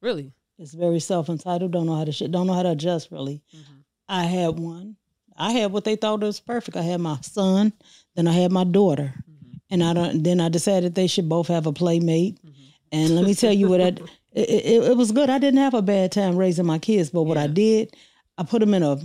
Really? 0.00 0.32
It's 0.58 0.74
very 0.74 0.98
self 1.00 1.28
entitled. 1.28 1.70
Don't 1.70 1.86
know 1.86 1.94
how 1.94 2.04
to 2.04 2.10
shit. 2.12 2.32
Don't 2.32 2.48
know 2.48 2.52
how 2.54 2.64
to 2.64 2.72
adjust. 2.72 3.10
Really. 3.12 3.42
Mhm. 3.54 3.84
I 4.08 4.24
had 4.24 4.58
one. 4.58 4.96
I 5.36 5.52
had 5.52 5.72
what 5.72 5.84
they 5.84 5.94
thought 5.96 6.20
was 6.20 6.40
perfect. 6.40 6.76
I 6.76 6.82
had 6.82 7.00
my 7.00 7.18
son, 7.22 7.72
then 8.16 8.26
I 8.26 8.32
had 8.32 8.50
my 8.50 8.64
daughter, 8.64 9.14
Mhm. 9.30 9.60
and 9.70 9.82
I 9.84 9.92
don't. 9.94 10.22
Then 10.24 10.40
I 10.40 10.48
decided 10.48 10.94
they 10.96 11.06
should 11.06 11.28
both 11.28 11.46
have 11.48 11.66
a 11.66 11.72
playmate. 11.72 12.42
Mhm. 12.44 12.52
And 12.92 13.14
let 13.14 13.24
me 13.24 13.34
tell 13.34 13.52
you 13.52 13.68
what 13.68 13.80
I, 13.80 13.86
it, 14.32 14.50
it, 14.50 14.82
it 14.90 14.96
was 14.96 15.12
good. 15.12 15.30
I 15.30 15.38
didn't 15.38 15.60
have 15.60 15.74
a 15.74 15.80
bad 15.82 16.10
time 16.12 16.36
raising 16.36 16.66
my 16.66 16.78
kids, 16.80 17.08
but 17.10 17.22
what 17.22 17.38
I 17.38 17.46
did, 17.46 17.94
I 18.36 18.42
put 18.42 18.58
them 18.58 18.74
in 18.74 18.82
a 18.82 18.98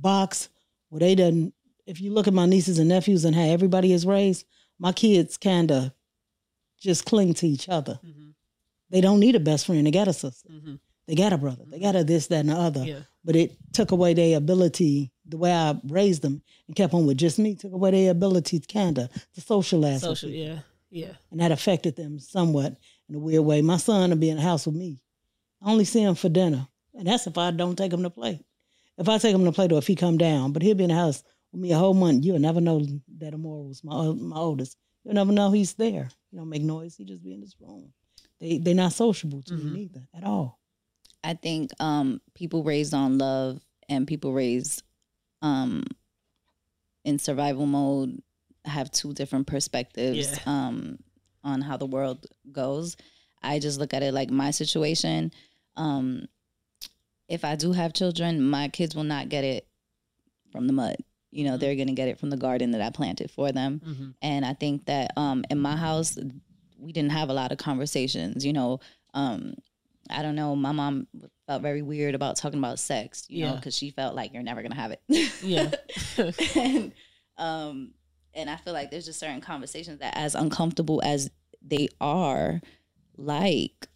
box 0.00 0.48
where 0.88 1.00
they 1.00 1.14
didn't. 1.14 1.54
If 1.86 2.00
you 2.00 2.12
look 2.12 2.26
at 2.26 2.34
my 2.34 2.46
nieces 2.46 2.78
and 2.78 2.88
nephews 2.88 3.24
and 3.24 3.34
how 3.34 3.42
everybody 3.44 3.92
is 3.92 4.06
raised, 4.06 4.44
my 4.78 4.92
kids 4.92 5.36
kind 5.36 5.70
of 5.70 5.92
just 6.78 7.04
cling 7.04 7.34
to 7.34 7.46
each 7.46 7.68
other. 7.68 7.98
Mhm. 8.04 8.34
They 8.90 9.00
don't 9.00 9.20
need 9.20 9.34
a 9.34 9.40
best 9.40 9.66
friend. 9.66 9.86
They 9.86 9.90
got 9.90 10.08
a 10.08 10.12
sister. 10.12 10.48
Mhm. 10.48 10.78
They 11.06 11.14
got 11.14 11.32
a 11.32 11.38
brother. 11.38 11.64
They 11.70 11.78
got 11.78 11.94
a 11.96 12.02
this, 12.04 12.26
that, 12.28 12.40
and 12.40 12.48
the 12.48 12.56
other. 12.56 12.84
Yeah. 12.84 13.00
But 13.24 13.36
it 13.36 13.56
took 13.72 13.92
away 13.92 14.14
their 14.14 14.36
ability, 14.36 15.12
the 15.24 15.36
way 15.36 15.52
I 15.52 15.78
raised 15.84 16.22
them 16.22 16.42
and 16.66 16.76
kept 16.76 16.92
on 16.94 17.06
with 17.06 17.16
just 17.18 17.38
me, 17.38 17.54
took 17.54 17.72
away 17.72 17.92
their 17.92 18.10
ability 18.10 18.60
kind 18.60 18.98
of 18.98 19.10
to 19.34 19.40
socialize. 19.40 20.00
Social. 20.02 20.30
Yeah. 20.30 20.60
Yeah. 20.90 21.12
And 21.30 21.40
that 21.40 21.52
affected 21.52 21.96
them 21.96 22.18
somewhat 22.18 22.76
in 23.08 23.14
a 23.14 23.18
weird 23.18 23.44
way. 23.44 23.62
My 23.62 23.76
son 23.76 24.10
will 24.10 24.16
be 24.16 24.30
in 24.30 24.36
the 24.36 24.42
house 24.42 24.66
with 24.66 24.74
me. 24.76 25.00
I 25.62 25.70
only 25.70 25.84
see 25.84 26.02
him 26.02 26.14
for 26.16 26.28
dinner. 26.28 26.68
And 26.94 27.06
that's 27.06 27.26
if 27.26 27.38
I 27.38 27.50
don't 27.52 27.76
take 27.76 27.92
him 27.92 28.02
to 28.02 28.10
play. 28.10 28.44
If 28.98 29.08
I 29.08 29.18
take 29.18 29.34
him 29.34 29.44
to 29.44 29.52
play, 29.52 29.68
or 29.70 29.78
if 29.78 29.86
he 29.86 29.94
come 29.94 30.16
down, 30.18 30.52
but 30.52 30.62
he'll 30.62 30.74
be 30.74 30.84
in 30.84 30.90
the 30.90 30.96
house 30.96 31.22
with 31.52 31.60
me 31.60 31.72
a 31.72 31.78
whole 31.78 31.94
month. 31.94 32.24
You'll 32.24 32.38
never 32.38 32.60
know 32.60 32.80
that 33.18 33.34
Amora 33.34 33.68
was 33.68 33.84
my 33.84 33.94
my 34.12 34.36
oldest. 34.36 34.76
You'll 35.04 35.14
never 35.14 35.32
know 35.32 35.50
he's 35.50 35.74
there. 35.74 36.08
He 36.30 36.36
don't 36.36 36.48
make 36.48 36.62
noise. 36.62 36.96
He 36.96 37.04
just 37.04 37.22
be 37.22 37.34
in 37.34 37.40
his 37.42 37.54
room. 37.60 37.92
They 38.40 38.58
they're 38.58 38.74
not 38.74 38.92
sociable 38.92 39.42
to 39.42 39.54
Mhm. 39.54 39.58
me 39.64 39.70
neither 39.72 40.08
at 40.14 40.24
all. 40.24 40.58
I 41.22 41.34
think 41.34 41.70
um, 41.80 42.20
people 42.34 42.62
raised 42.62 42.94
on 42.94 43.18
love 43.18 43.60
and 43.88 44.06
people 44.06 44.32
raised 44.32 44.82
um, 45.42 45.84
in 47.04 47.18
survival 47.18 47.66
mode 47.66 48.22
have 48.64 48.90
two 48.90 49.12
different 49.12 49.46
perspectives 49.46 50.28
Yeah. 50.30 50.38
um, 50.46 50.98
on 51.44 51.60
how 51.60 51.76
the 51.76 51.86
world 51.86 52.26
goes. 52.50 52.96
I 53.42 53.58
just 53.58 53.78
look 53.78 53.94
at 53.94 54.02
it 54.02 54.12
like 54.12 54.30
my 54.30 54.50
situation. 54.50 55.32
Um, 55.76 56.26
if 57.28 57.44
I 57.44 57.56
do 57.56 57.72
have 57.72 57.92
children, 57.92 58.42
my 58.42 58.68
kids 58.68 58.94
will 58.94 59.04
not 59.04 59.28
get 59.28 59.44
it 59.44 59.66
from 60.52 60.66
the 60.66 60.72
mud. 60.72 60.96
You 61.30 61.44
know, 61.44 61.56
they're 61.56 61.74
going 61.74 61.88
to 61.88 61.94
get 61.94 62.08
it 62.08 62.18
from 62.18 62.30
the 62.30 62.36
garden 62.36 62.70
that 62.70 62.80
I 62.80 62.90
planted 62.90 63.30
for 63.30 63.52
them. 63.52 63.80
Mm-hmm. 63.84 64.10
And 64.22 64.44
I 64.44 64.54
think 64.54 64.86
that 64.86 65.12
um, 65.16 65.44
in 65.50 65.58
my 65.58 65.76
house, 65.76 66.16
we 66.78 66.92
didn't 66.92 67.12
have 67.12 67.28
a 67.28 67.34
lot 67.34 67.52
of 67.52 67.58
conversations. 67.58 68.46
You 68.46 68.52
know, 68.52 68.80
um, 69.12 69.54
I 70.08 70.22
don't 70.22 70.36
know. 70.36 70.56
My 70.56 70.72
mom 70.72 71.08
felt 71.46 71.62
very 71.62 71.82
weird 71.82 72.14
about 72.14 72.36
talking 72.36 72.58
about 72.58 72.78
sex. 72.78 73.26
You 73.28 73.46
know, 73.46 73.56
because 73.56 73.76
she 73.76 73.90
felt 73.90 74.14
like 74.14 74.32
you're 74.32 74.42
never 74.42 74.62
gonna 74.62 74.76
have 74.76 74.92
it. 74.92 75.02
Yeah. 75.42 75.70
and 76.56 76.92
um, 77.36 77.90
and 78.34 78.48
I 78.48 78.56
feel 78.56 78.72
like 78.72 78.90
there's 78.90 79.06
just 79.06 79.20
certain 79.20 79.40
conversations 79.40 80.00
that, 80.00 80.16
as 80.16 80.34
uncomfortable 80.34 81.02
as 81.04 81.30
they 81.60 81.88
are, 82.00 82.60
like 83.16 83.88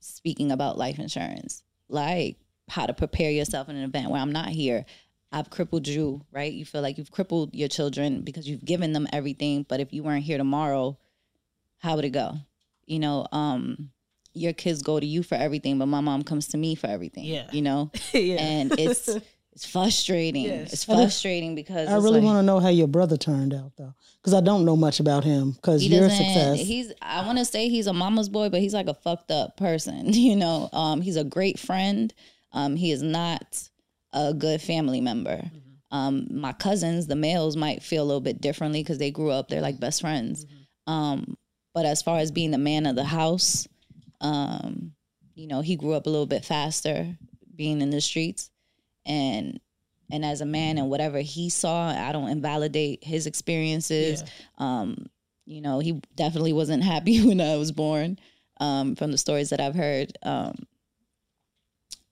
speaking 0.00 0.52
about 0.52 0.76
life 0.76 0.98
insurance, 0.98 1.62
like 1.88 2.36
how 2.68 2.86
to 2.86 2.94
prepare 2.94 3.30
yourself 3.30 3.68
in 3.68 3.76
an 3.76 3.84
event 3.84 4.10
where 4.10 4.20
I'm 4.20 4.32
not 4.32 4.48
here. 4.48 4.84
I've 5.32 5.50
crippled 5.50 5.88
you, 5.88 6.24
right? 6.30 6.52
You 6.52 6.64
feel 6.64 6.80
like 6.80 6.96
you've 6.96 7.10
crippled 7.10 7.54
your 7.54 7.68
children 7.68 8.22
because 8.22 8.48
you've 8.48 8.64
given 8.64 8.92
them 8.92 9.08
everything. 9.12 9.66
But 9.68 9.80
if 9.80 9.92
you 9.92 10.02
weren't 10.02 10.24
here 10.24 10.38
tomorrow, 10.38 10.96
how 11.78 11.96
would 11.96 12.04
it 12.04 12.10
go? 12.10 12.34
You 12.86 13.00
know, 13.00 13.26
um, 13.32 13.90
your 14.32 14.52
kids 14.52 14.82
go 14.82 15.00
to 15.00 15.06
you 15.06 15.22
for 15.22 15.34
everything, 15.34 15.78
but 15.78 15.86
my 15.86 16.00
mom 16.00 16.22
comes 16.22 16.48
to 16.48 16.56
me 16.56 16.74
for 16.74 16.86
everything. 16.86 17.24
Yeah. 17.24 17.48
You 17.50 17.62
know? 17.62 17.90
yeah. 18.12 18.36
And 18.36 18.78
it's 18.78 19.08
it's 19.54 19.64
frustrating. 19.64 20.44
Yes. 20.44 20.72
It's 20.72 20.84
frustrating 20.84 21.54
because 21.54 21.88
I 21.88 21.96
really 21.96 22.20
like, 22.20 22.24
want 22.24 22.38
to 22.38 22.42
know 22.42 22.58
how 22.58 22.68
your 22.68 22.88
brother 22.88 23.16
turned 23.16 23.54
out 23.54 23.72
though, 23.76 23.94
because 24.20 24.34
I 24.34 24.40
don't 24.40 24.64
know 24.64 24.76
much 24.76 24.98
about 25.00 25.24
him. 25.24 25.52
Because 25.52 25.80
he 25.80 25.88
your 25.88 26.08
doesn't 26.08 26.16
success, 26.16 26.58
he's 26.58 26.92
i 27.00 27.24
want 27.24 27.38
to 27.38 27.44
say 27.44 27.68
he's 27.68 27.86
a 27.86 27.92
mama's 27.92 28.28
boy 28.28 28.48
but 28.48 28.60
he's 28.60 28.74
like 28.74 28.88
a 28.88 28.94
fucked 28.94 29.30
up 29.30 29.56
person 29.56 30.06
you 30.12 30.34
know 30.34 30.68
um 30.72 31.00
he's 31.00 31.16
a 31.16 31.24
great 31.24 31.58
friend 31.58 32.12
um 32.54 32.76
he 32.76 32.90
is 32.90 33.02
not 33.02 33.68
a 34.14 34.32
good 34.32 34.62
family 34.62 35.00
member. 35.02 35.42
Um 35.90 36.26
my 36.30 36.52
cousins 36.52 37.06
the 37.06 37.16
males 37.16 37.56
might 37.56 37.82
feel 37.82 38.02
a 38.02 38.06
little 38.06 38.20
bit 38.22 38.40
differently 38.40 38.82
because 38.82 38.98
they 38.98 39.10
grew 39.10 39.30
up 39.30 39.48
they're 39.48 39.60
like 39.60 39.78
best 39.78 40.00
friends. 40.00 40.46
Um 40.86 41.36
but 41.74 41.84
as 41.84 42.00
far 42.00 42.18
as 42.20 42.30
being 42.30 42.50
the 42.52 42.58
man 42.58 42.86
of 42.86 42.96
the 42.96 43.04
house 43.04 43.68
um 44.20 44.92
you 45.34 45.46
know 45.46 45.60
he 45.60 45.76
grew 45.76 45.92
up 45.92 46.06
a 46.06 46.10
little 46.10 46.26
bit 46.26 46.44
faster 46.44 47.16
being 47.54 47.82
in 47.82 47.90
the 47.90 48.00
streets. 48.00 48.50
And 49.04 49.60
and 50.10 50.24
as 50.24 50.40
a 50.40 50.46
man 50.46 50.78
and 50.78 50.90
whatever 50.90 51.18
he 51.20 51.48
saw 51.48 51.88
i 51.88 52.12
don't 52.12 52.28
invalidate 52.28 53.02
his 53.02 53.26
experiences. 53.26 54.22
Yeah. 54.22 54.28
um 54.58 55.06
you 55.46 55.60
know 55.60 55.78
he 55.80 56.00
definitely 56.14 56.52
wasn't 56.52 56.82
happy 56.92 57.20
when 57.26 57.40
i 57.40 57.56
was 57.56 57.72
born 57.72 58.18
um 58.60 58.94
from 58.96 59.10
the 59.12 59.18
stories 59.18 59.50
that 59.50 59.60
i've 59.60 59.74
heard. 59.74 60.16
Um 60.22 60.54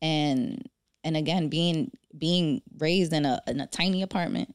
and 0.02 0.68
and 1.04 1.16
again 1.16 1.48
being 1.48 1.90
being 2.18 2.60
raised 2.78 3.12
in 3.14 3.24
a 3.24 3.40
in 3.46 3.60
a 3.60 3.66
tiny 3.66 4.02
apartment 4.02 4.54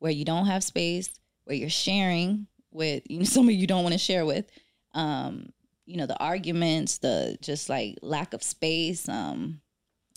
where 0.00 0.10
you 0.10 0.24
don't 0.24 0.46
have 0.46 0.64
space 0.64 1.20
where 1.44 1.56
you're 1.56 1.70
sharing 1.70 2.46
with 2.72 3.02
you 3.08 3.18
know 3.18 3.24
somebody 3.36 3.56
you 3.56 3.66
don't 3.66 3.84
want 3.84 3.92
to 3.92 3.98
share 3.98 4.26
with 4.26 4.50
um 4.94 5.52
you 5.86 5.96
know 5.96 6.06
the 6.06 6.18
arguments 6.18 6.98
the 6.98 7.38
just 7.40 7.68
like 7.68 7.98
lack 8.02 8.32
of 8.34 8.42
space 8.42 9.08
um 9.08 9.60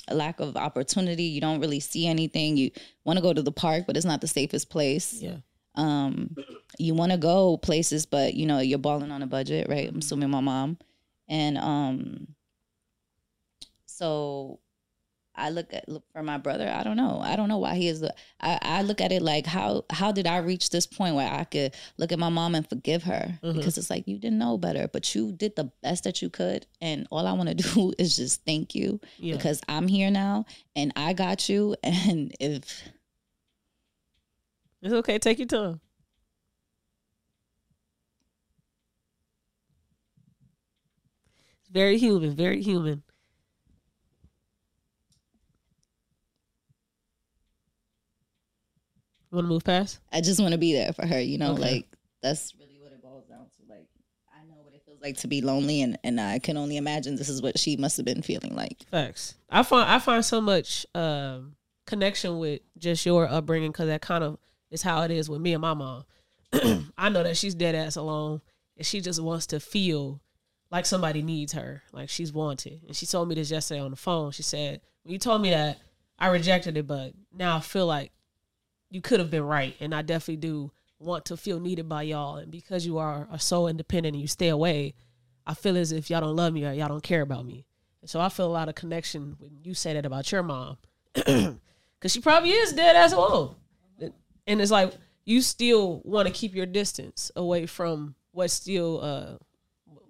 a 0.09 0.15
lack 0.15 0.39
of 0.39 0.57
opportunity 0.57 1.23
you 1.23 1.39
don't 1.39 1.61
really 1.61 1.79
see 1.79 2.07
anything 2.07 2.57
you 2.57 2.71
want 3.05 3.17
to 3.17 3.23
go 3.23 3.33
to 3.33 3.41
the 3.41 3.51
park 3.51 3.85
but 3.85 3.95
it's 3.95 4.05
not 4.05 4.21
the 4.21 4.27
safest 4.27 4.69
place. 4.69 5.21
Yeah. 5.21 5.37
um 5.75 6.35
you 6.77 6.93
want 6.93 7.11
to 7.11 7.17
go 7.17 7.57
places 7.57 8.05
but 8.05 8.33
you 8.33 8.45
know 8.45 8.59
you're 8.59 8.79
balling 8.79 9.11
on 9.11 9.21
a 9.21 9.27
budget 9.27 9.67
right? 9.69 9.87
I'm 9.89 9.99
assuming 9.99 10.29
my 10.29 10.41
mom. 10.41 10.77
And 11.29 11.57
um 11.57 12.27
so 13.97 14.59
i 15.35 15.49
look 15.49 15.73
at 15.73 15.87
look 15.89 16.03
for 16.13 16.21
my 16.21 16.37
brother 16.37 16.67
i 16.69 16.83
don't 16.83 16.97
know 16.97 17.19
i 17.23 17.35
don't 17.35 17.49
know 17.49 17.57
why 17.57 17.73
he 17.75 17.87
is 17.87 17.99
the 18.01 18.13
i, 18.39 18.59
I 18.61 18.81
look 18.83 19.01
at 19.01 19.11
it 19.11 19.21
like 19.21 19.45
how 19.47 19.83
how 19.89 20.11
did 20.11 20.27
i 20.27 20.37
reach 20.37 20.69
this 20.69 20.85
point 20.85 21.15
where 21.15 21.31
i 21.31 21.43
could 21.43 21.73
look 21.97 22.11
at 22.11 22.19
my 22.19 22.29
mom 22.29 22.53
and 22.55 22.67
forgive 22.67 23.03
her 23.03 23.39
Mhm. 23.43 23.55
because 23.55 23.77
it's 23.77 23.89
like 23.89 24.07
you 24.07 24.19
didn't 24.19 24.37
know 24.37 24.57
better 24.57 24.87
but 24.87 25.13
you 25.15 25.31
did 25.31 25.55
the 25.55 25.71
best 25.81 26.03
that 26.03 26.21
you 26.21 26.29
could 26.29 26.67
and 26.81 27.07
all 27.11 27.25
i 27.27 27.33
want 27.33 27.49
to 27.49 27.55
do 27.73 27.93
is 27.97 28.15
just 28.15 28.45
thank 28.45 28.75
you 28.75 28.99
Yeah. 29.17 29.35
because 29.35 29.61
i'm 29.67 29.87
here 29.87 30.11
now 30.11 30.45
and 30.75 30.93
i 30.95 31.13
got 31.13 31.49
you 31.49 31.75
and 31.83 32.33
if 32.39 32.83
It's 34.85 34.93
okay. 34.93 35.17
Take 35.17 35.39
your 35.39 35.47
time. 35.47 35.79
It's 41.61 41.69
Very 41.71 41.97
human. 41.97 42.35
Very 42.35 42.61
human. 42.61 43.03
Want 49.33 49.45
to 49.45 49.49
move 49.49 49.63
past? 49.63 49.99
I 50.11 50.21
just 50.21 50.39
want 50.39 50.51
to 50.51 50.57
be 50.59 50.73
there 50.73 50.93
for 50.93 51.05
her, 51.07 51.19
you 51.19 51.37
know, 51.39 51.53
Okay. 51.53 51.61
like 51.61 51.87
that's 52.21 52.53
really 52.59 52.77
what 52.79 52.91
it 52.91 53.01
boils 53.01 53.25
down 53.25 53.39
to. 53.47 53.67
Like 53.67 53.87
I 54.31 54.45
know 54.45 54.61
what 54.63 54.73
it 54.75 54.83
feels 54.85 55.01
like 55.01 55.17
to 55.17 55.27
be 55.27 55.41
lonely 55.41 55.81
and 55.81 55.97
and 56.03 56.21
I 56.21 56.37
can 56.39 56.55
only 56.55 56.77
imagine 56.77 57.15
this 57.15 57.29
is 57.29 57.41
what 57.41 57.57
she 57.57 57.75
must 57.75 57.97
have 57.97 58.05
been 58.05 58.21
feeling 58.21 58.55
like. 58.55 58.83
Facts. 58.91 59.33
I 59.49 59.63
find 59.63 59.89
I 59.89 59.97
find 59.99 60.23
so 60.23 60.39
much 60.39 60.85
um, 60.93 61.55
connection 61.87 62.37
with 62.37 62.61
just 62.77 63.05
your 63.05 63.27
upbringing 63.27 63.71
because 63.71 63.87
that 63.87 64.01
kind 64.01 64.23
of 64.23 64.37
is 64.69 64.83
how 64.83 65.01
it 65.01 65.09
is 65.11 65.29
with 65.29 65.41
me 65.41 65.53
and 65.53 65.61
my 65.61 65.73
mom. 65.73 66.03
I 66.97 67.09
know 67.09 67.23
that 67.23 67.35
she's 67.35 67.55
dead 67.55 67.73
ass 67.73 67.95
alone, 67.95 68.39
and 68.77 68.85
she 68.85 69.01
just 69.01 69.19
wants 69.21 69.47
to 69.47 69.59
feel 69.59 70.21
like 70.69 70.85
somebody 70.85 71.23
needs 71.23 71.53
her, 71.53 71.81
like 71.91 72.09
she's 72.09 72.31
wanted. 72.31 72.81
And 72.85 72.95
she 72.95 73.07
told 73.07 73.27
me 73.29 73.35
this 73.35 73.49
yesterday 73.49 73.79
on 73.81 73.89
the 73.91 73.97
phone. 73.97 74.29
She 74.31 74.43
said, 74.43 74.81
"When 75.01 75.13
you 75.13 75.17
told 75.19 75.41
me 75.41 75.49
that, 75.49 75.79
I 76.19 76.27
rejected 76.27 76.77
it, 76.77 76.85
but 76.85 77.13
now 77.35 77.57
I 77.57 77.59
feel 77.61 77.87
like 77.87 78.11
you 78.93 79.01
could 79.01 79.19
have 79.19 79.31
been 79.31 79.43
right, 79.43 79.75
and 79.79 79.93
I 79.93 80.03
definitely 80.03 80.37
do 80.37 80.71
want 80.99 81.25
to 81.25 81.35
feel 81.35 81.59
needed 81.59 81.89
by 81.89 82.03
y'all. 82.03 82.35
And 82.35 82.51
because 82.51 82.85
you 82.85 82.99
are, 82.99 83.27
are 83.31 83.39
so 83.39 83.67
independent 83.67 84.13
and 84.13 84.21
you 84.21 84.27
stay 84.27 84.49
away, 84.49 84.93
I 85.47 85.55
feel 85.55 85.77
as 85.77 85.91
if 85.91 86.11
y'all 86.11 86.21
don't 86.21 86.35
love 86.35 86.53
me 86.53 86.63
or 86.63 86.71
y'all 86.71 86.89
don't 86.89 87.01
care 87.01 87.23
about 87.23 87.43
me. 87.43 87.65
And 88.01 88.09
so 88.09 88.21
I 88.21 88.29
feel 88.29 88.45
a 88.45 88.53
lot 88.53 88.69
of 88.69 88.75
connection 88.75 89.35
when 89.39 89.57
you 89.63 89.73
say 89.73 89.93
that 89.93 90.05
about 90.05 90.31
your 90.31 90.43
mom, 90.43 90.77
because 91.13 91.57
she 92.05 92.21
probably 92.21 92.51
is 92.51 92.73
dead 92.73 92.95
as 92.95 93.15
well. 93.15 93.57
And 94.45 94.61
it's 94.61 94.71
like 94.71 94.93
you 95.25 95.41
still 95.41 96.01
want 96.03 96.27
to 96.27 96.33
keep 96.33 96.53
your 96.53 96.67
distance 96.67 97.31
away 97.35 97.65
from 97.65 98.13
what 98.31 98.51
still 98.51 98.99
uh 99.01 99.37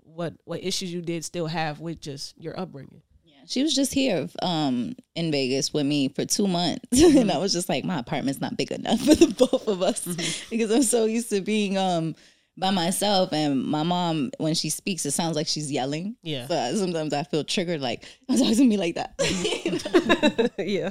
what 0.04 0.34
what 0.44 0.64
issues 0.64 0.92
you 0.94 1.02
did 1.02 1.24
still 1.24 1.48
have 1.48 1.80
with 1.80 2.02
just 2.02 2.38
your 2.38 2.60
upbringing. 2.60 3.02
She 3.48 3.64
was 3.64 3.74
just 3.76 3.94
here 3.94 4.28
um 4.42 4.96
in 5.16 5.32
Vegas 5.32 5.74
with 5.74 5.86
me 5.86 6.10
for 6.10 6.26
two 6.26 6.48
months. 6.48 6.86
Mm-hmm. 6.92 7.18
and 7.22 7.32
I 7.32 7.38
was 7.38 7.54
just 7.54 7.70
like, 7.70 7.84
my 7.84 8.00
apartment's 8.00 8.42
not 8.42 8.58
big 8.58 8.72
enough 8.72 9.00
for 9.06 9.16
the 9.16 9.28
both 9.28 9.68
of 9.68 9.82
us 9.82 10.06
Mm-hmm. 10.06 10.50
because 10.50 10.72
I'm 10.72 10.84
so 10.84 11.06
used 11.06 11.30
to 11.30 11.42
being 11.42 11.78
um 11.78 12.16
by 12.56 12.70
myself 12.70 13.34
and 13.34 13.64
my 13.64 13.82
mom 13.82 14.30
when 14.38 14.54
she 14.54 14.70
speaks 14.70 15.06
it 15.08 15.12
sounds 15.12 15.36
like 15.36 15.48
she's 15.48 15.72
yelling. 15.72 16.16
Yeah. 16.22 16.48
So 16.48 16.76
sometimes 16.76 17.14
I 17.14 17.24
feel 17.24 17.44
triggered 17.44 17.82
like 17.82 18.06
don't 18.28 18.38
talk 18.38 18.56
to 18.56 18.66
me 18.66 18.78
like 18.78 18.96
that. 18.96 20.52
yeah. 20.58 20.90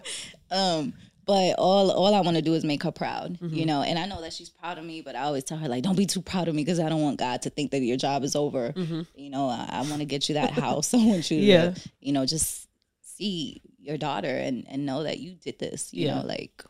um 0.50 0.92
but 1.24 1.54
all 1.58 1.90
all 1.90 2.14
I 2.14 2.20
want 2.20 2.36
to 2.36 2.42
do 2.42 2.54
is 2.54 2.64
make 2.64 2.82
her 2.82 2.90
proud, 2.92 3.38
Mm-hmm. 3.40 3.54
you 3.54 3.66
know. 3.66 3.82
And 3.82 3.98
I 3.98 4.06
know 4.06 4.20
that 4.22 4.32
she's 4.32 4.48
proud 4.50 4.78
of 4.78 4.84
me, 4.84 5.02
but 5.02 5.14
I 5.16 5.22
always 5.22 5.44
tell 5.44 5.58
her 5.58 5.68
like, 5.68 5.82
don't 5.82 5.96
be 5.96 6.06
too 6.06 6.20
proud 6.22 6.48
of 6.48 6.54
me 6.54 6.64
because 6.64 6.80
I 6.80 6.88
don't 6.88 7.02
want 7.02 7.18
God 7.18 7.42
to 7.42 7.50
think 7.50 7.70
that 7.70 7.80
your 7.80 7.96
job 7.96 8.24
is 8.24 8.34
over. 8.36 8.72
You 9.14 9.30
know, 9.30 9.48
I, 9.48 9.68
I 9.70 9.80
want 9.82 9.98
to 9.98 10.04
get 10.04 10.28
you 10.28 10.34
that 10.34 10.50
house. 10.64 10.92
I 10.94 10.98
want 10.98 11.30
you 11.30 11.38
Mm-hmm. 11.38 11.48
Yeah. 11.48 11.70
to, 11.72 11.80
you 12.00 12.12
know, 12.12 12.26
just 12.26 12.68
see 13.02 13.62
your 13.78 13.96
daughter 13.98 14.28
and 14.46 14.66
and 14.68 14.84
know 14.86 15.02
that 15.04 15.18
you 15.18 15.34
did 15.34 15.58
this. 15.58 15.92
You 15.94 16.06
Yeah. 16.06 16.20
know, 16.20 16.26
like 16.26 16.64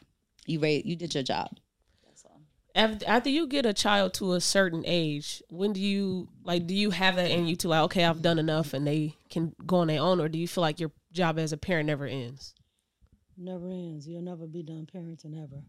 you 0.46 0.58
ra- 0.60 0.68
you 0.84 0.96
did 0.96 1.14
your 1.14 1.22
job. 1.24 1.48
After, 2.74 3.06
after 3.06 3.28
you 3.28 3.46
get 3.48 3.66
a 3.66 3.74
child 3.74 4.14
to 4.14 4.32
a 4.32 4.40
certain 4.40 4.82
age, 4.86 5.42
when 5.50 5.74
do 5.74 5.80
you 5.80 6.28
like? 6.42 6.66
Do 6.66 6.74
you 6.74 6.88
have 6.90 7.16
that 7.16 7.30
in 7.30 7.46
you 7.46 7.54
to 7.56 7.68
like, 7.68 7.82
okay, 7.82 8.02
I've 8.06 8.22
done 8.22 8.38
enough, 8.38 8.72
and 8.72 8.86
they 8.86 9.14
can 9.28 9.54
go 9.66 9.76
on 9.76 9.88
their 9.88 10.00
own, 10.00 10.20
or 10.22 10.28
do 10.30 10.38
you 10.38 10.48
feel 10.48 10.62
like 10.62 10.80
your 10.80 10.90
job 11.12 11.38
as 11.38 11.52
a 11.52 11.58
parent 11.58 11.86
never 11.86 12.06
ends? 12.06 12.54
Never 13.36 13.68
ends. 13.68 14.06
You'll 14.06 14.22
never 14.22 14.46
be 14.46 14.62
done 14.62 14.86
parenting 14.92 15.42
ever. 15.42 15.62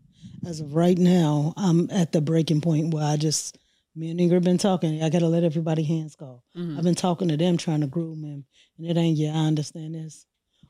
As 0.46 0.60
of 0.60 0.74
right 0.76 0.98
now, 0.98 1.54
I'm 1.58 1.90
at 1.92 2.12
the 2.12 2.22
breaking 2.22 2.62
point 2.62 2.94
where 2.94 3.04
I 3.06 3.18
just 3.18 3.58
me 3.96 4.10
and 4.10 4.20
Ingrid 4.20 4.44
been 4.44 4.58
talking. 4.58 5.04
I 5.04 5.10
gotta 5.10 5.28
let 5.28 5.44
everybody 5.44 5.84
hands 5.84 6.16
go. 6.16 6.42
Mhm. 6.56 6.78
I've 6.78 6.84
been 6.84 6.96
talking 6.96 7.28
to 7.28 7.38
them, 7.38 7.58
trying 7.58 7.82
to 7.82 7.88
groom 7.88 8.24
him, 8.24 8.46
and 8.78 8.88
it 8.88 8.98
ain't. 8.98 9.18
Yeah, 9.18 9.34
I 9.40 9.46
understand 9.46 9.94
this. 9.96 10.26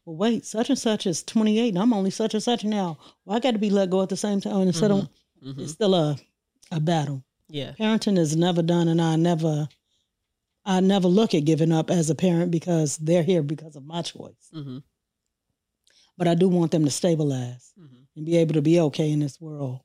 Well, 0.05 0.17
wait, 0.17 0.45
such 0.45 0.69
and 0.69 0.77
such 0.77 1.07
is 1.07 1.23
28, 1.23 1.69
and 1.69 1.79
I'm 1.79 1.93
only 1.93 2.11
such 2.11 2.33
and 2.33 2.43
such 2.43 2.65
now. 2.65 2.97
Well, 3.23 3.37
I 3.37 3.39
got 3.39 3.51
to 3.51 3.59
be 3.59 3.69
let 3.69 3.89
go 3.89 4.01
at 4.01 4.09
the 4.09 4.17
same 4.17 4.41
time. 4.41 4.57
And 4.57 4.67
instead 4.67 4.91
of, 4.91 5.07
Mhm. 5.45 5.59
it's 5.59 5.71
still 5.73 5.93
a 5.95 6.17
a 6.71 6.79
battle. 6.79 7.23
Yeah. 7.49 7.73
Parenting 7.79 8.17
is 8.17 8.35
never 8.35 8.61
done, 8.61 8.87
and 8.89 9.01
I 9.01 9.15
never, 9.15 9.69
I 10.65 10.79
never 10.79 11.07
look 11.07 11.33
at 11.33 11.45
giving 11.45 11.71
up 11.71 11.89
as 11.91 12.09
a 12.09 12.15
parent 12.15 12.51
because 12.51 12.97
they're 12.97 13.23
here 13.23 13.43
because 13.43 13.75
of 13.75 13.85
my 13.85 14.01
choice. 14.01 14.51
Mm-hmm. 16.13 16.23
but 16.23 16.27
I 16.27 16.35
do 16.35 16.47
want 16.49 16.71
them 16.71 16.85
to 16.85 16.91
stabilize 16.91 17.73
Mhm. 17.79 18.05
and 18.15 18.25
be 18.25 18.37
able 18.37 18.53
to 18.53 18.61
be 18.61 18.79
okay 18.79 19.11
in 19.11 19.19
this 19.19 19.39
world 19.41 19.81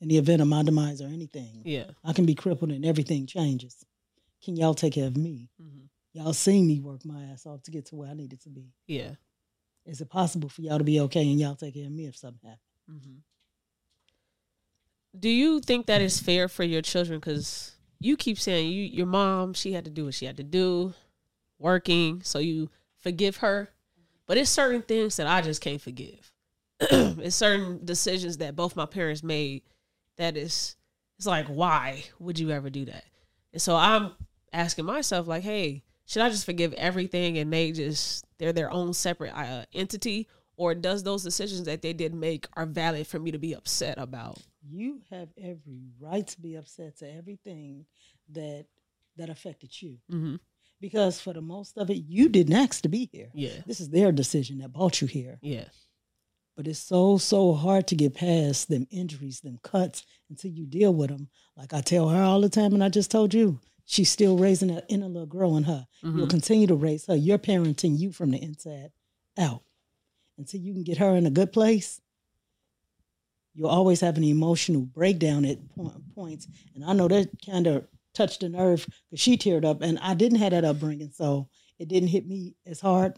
in 0.00 0.08
the 0.08 0.16
event 0.18 0.40
of 0.42 0.48
my 0.48 0.62
demise 0.62 1.00
or 1.02 1.06
anything. 1.08 1.62
Yeah. 1.64 1.90
I 2.04 2.12
can 2.12 2.24
be 2.26 2.34
crippled 2.34 2.70
and 2.72 2.84
everything 2.84 3.26
changes. 3.26 3.84
Can 4.42 4.56
y'all 4.56 4.74
take 4.74 4.94
care 4.94 5.06
of 5.06 5.16
me? 5.16 5.50
hmm 5.58 5.86
Y'all 6.14 6.32
seen 6.32 6.66
me 6.66 6.80
work 6.80 7.04
my 7.04 7.22
ass 7.26 7.44
off 7.46 7.62
to 7.62 7.70
get 7.70 7.84
to 7.86 7.94
where 7.96 8.08
I 8.08 8.14
needed 8.14 8.40
to 8.40 8.48
be. 8.48 8.72
Yeah. 8.86 9.16
Is 9.84 10.00
it 10.00 10.08
possible 10.08 10.48
for 10.48 10.62
y'all 10.62 10.78
to 10.78 10.84
be 10.84 11.00
okay 11.00 11.28
and 11.30 11.38
y'all 11.38 11.54
take 11.54 11.74
care 11.74 11.86
of 11.86 11.92
me 11.92 12.06
if 12.06 12.16
something 12.16 12.48
happens? 12.48 12.62
hmm 13.04 13.18
Do 15.18 15.28
you 15.28 15.60
think 15.60 15.86
that 15.86 16.00
is 16.00 16.20
fair 16.20 16.48
for 16.48 16.64
your 16.64 16.82
children? 16.82 17.18
Because 17.20 17.72
you 18.00 18.16
keep 18.16 18.38
saying 18.38 18.70
you, 18.72 18.84
your 18.84 19.06
mom, 19.06 19.52
she 19.54 19.72
had 19.72 19.84
to 19.84 19.90
do 19.90 20.04
what 20.06 20.14
she 20.14 20.26
had 20.26 20.36
to 20.38 20.42
do, 20.44 20.94
working, 21.58 22.22
so 22.22 22.38
you 22.38 22.70
forgive 22.96 23.38
her. 23.38 23.70
But 24.28 24.36
it's 24.36 24.50
certain 24.50 24.82
things 24.82 25.16
that 25.16 25.26
I 25.26 25.40
just 25.40 25.60
can't 25.60 25.80
forgive. 25.80 26.32
it's 26.80 27.34
certain 27.34 27.84
decisions 27.84 28.36
that 28.36 28.54
both 28.54 28.76
my 28.76 28.86
parents 28.86 29.24
made 29.24 29.62
that 30.16 30.36
is, 30.36 30.76
it's 31.16 31.26
like, 31.26 31.46
why 31.46 32.04
would 32.20 32.38
you 32.38 32.50
ever 32.50 32.70
do 32.70 32.84
that? 32.84 33.04
And 33.52 33.60
so 33.60 33.74
I'm 33.74 34.12
asking 34.52 34.84
myself, 34.84 35.26
like, 35.26 35.42
hey, 35.42 35.82
should 36.04 36.22
I 36.22 36.28
just 36.28 36.44
forgive 36.44 36.72
everything 36.74 37.38
and 37.38 37.52
they 37.52 37.72
just 37.72 38.24
they're 38.38 38.52
their 38.52 38.70
own 38.70 38.92
separate 38.92 39.36
uh, 39.36 39.64
entity, 39.74 40.28
or 40.56 40.74
does 40.74 41.02
those 41.02 41.22
decisions 41.22 41.64
that 41.64 41.82
they 41.82 41.92
did 41.92 42.14
make 42.14 42.46
are 42.54 42.66
valid 42.66 43.06
for 43.06 43.18
me 43.18 43.30
to 43.30 43.38
be 43.38 43.54
upset 43.54 43.98
about? 43.98 44.38
You 44.68 45.00
have 45.10 45.28
every 45.36 45.82
right 46.00 46.26
to 46.26 46.40
be 46.40 46.54
upset 46.54 46.98
to 46.98 47.12
everything 47.12 47.86
that 48.30 48.66
that 49.16 49.30
affected 49.30 49.82
you. 49.82 49.98
Mm-hmm. 50.10 50.36
Because 50.80 51.20
for 51.20 51.32
the 51.32 51.40
most 51.40 51.76
of 51.76 51.90
it, 51.90 52.04
you 52.06 52.28
didn't 52.28 52.54
ask 52.54 52.82
to 52.82 52.88
be 52.88 53.08
here. 53.12 53.30
Yeah, 53.34 53.62
This 53.66 53.80
is 53.80 53.90
their 53.90 54.12
decision 54.12 54.58
that 54.58 54.72
brought 54.72 55.00
you 55.00 55.08
here. 55.08 55.38
yeah, 55.42 55.64
But 56.56 56.68
it's 56.68 56.78
so, 56.78 57.18
so 57.18 57.52
hard 57.54 57.86
to 57.88 57.96
get 57.96 58.14
past 58.14 58.68
them 58.68 58.86
injuries, 58.90 59.40
them 59.40 59.58
cuts 59.62 60.04
until 60.30 60.50
you 60.52 60.66
deal 60.66 60.94
with 60.94 61.10
them. 61.10 61.28
Like 61.56 61.72
I 61.74 61.80
tell 61.80 62.08
her 62.08 62.22
all 62.22 62.40
the 62.40 62.48
time, 62.48 62.74
and 62.74 62.84
I 62.84 62.88
just 62.90 63.10
told 63.10 63.34
you, 63.34 63.60
she's 63.86 64.10
still 64.10 64.38
raising 64.38 64.68
that 64.68 64.84
inner 64.88 65.08
little 65.08 65.26
girl 65.26 65.56
in 65.56 65.64
her. 65.64 65.86
You'll 66.02 66.26
Mhm. 66.26 66.30
continue 66.30 66.66
to 66.68 66.74
raise 66.76 67.06
her. 67.06 67.16
You're 67.16 67.38
parenting 67.38 67.98
you 67.98 68.12
from 68.12 68.30
the 68.30 68.38
inside 68.42 68.92
out. 69.36 69.62
Until 70.36 70.60
you 70.60 70.72
can 70.74 70.84
get 70.84 70.98
her 70.98 71.16
in 71.16 71.26
a 71.26 71.30
good 71.30 71.52
place, 71.52 72.00
you'll 73.54 73.68
always 73.68 74.00
have 74.00 74.16
an 74.16 74.22
emotional 74.24 74.82
breakdown 74.82 75.44
at 75.44 75.58
po- 75.74 76.00
points. 76.14 76.46
And 76.76 76.84
I 76.84 76.92
know 76.92 77.08
that 77.08 77.30
kind 77.44 77.66
of 77.66 77.88
touched 78.18 78.40
the 78.40 78.48
nerve 78.48 78.80
because 79.10 79.20
she 79.24 79.36
teared 79.36 79.64
up, 79.64 79.82
and 79.82 79.98
I 80.10 80.14
didn't 80.14 80.38
have 80.38 80.52
that 80.52 80.64
upbringing, 80.64 81.12
so 81.14 81.48
it 81.78 81.88
didn't 81.88 82.08
hit 82.16 82.26
me 82.26 82.54
as 82.66 82.80
hard. 82.80 83.12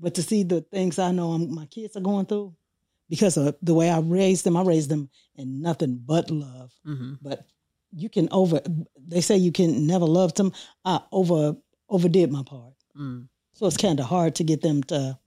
But 0.00 0.14
to 0.14 0.22
see 0.22 0.42
the 0.44 0.60
things 0.60 0.98
I 0.98 1.10
know 1.12 1.32
I'm, 1.32 1.54
my 1.54 1.66
kids 1.66 1.96
are 1.96 2.00
going 2.10 2.26
through, 2.26 2.54
because 3.08 3.36
of 3.36 3.56
the 3.62 3.74
way 3.74 3.90
I 3.90 4.00
raised 4.00 4.44
them, 4.44 4.56
I 4.56 4.62
raised 4.62 4.90
them 4.90 5.10
in 5.36 5.60
nothing 5.60 6.00
but 6.04 6.30
love. 6.30 6.72
mm-hmm. 6.86 7.14
But 7.20 7.46
you 7.92 8.08
can 8.08 8.28
over. 8.30 8.60
They 9.12 9.20
say 9.20 9.36
you 9.36 9.52
can 9.52 9.86
never 9.86 10.04
love 10.04 10.34
them. 10.34 10.52
I 10.84 11.00
over 11.10 11.56
overdid 11.88 12.30
my 12.30 12.42
part. 12.42 12.74
mm 12.96 13.26
So 13.54 13.66
it's 13.66 13.76
kind 13.86 13.98
of 14.00 14.06
hard 14.06 14.34
to 14.36 14.44
get 14.44 14.60
them 14.60 14.82
to 14.84 15.18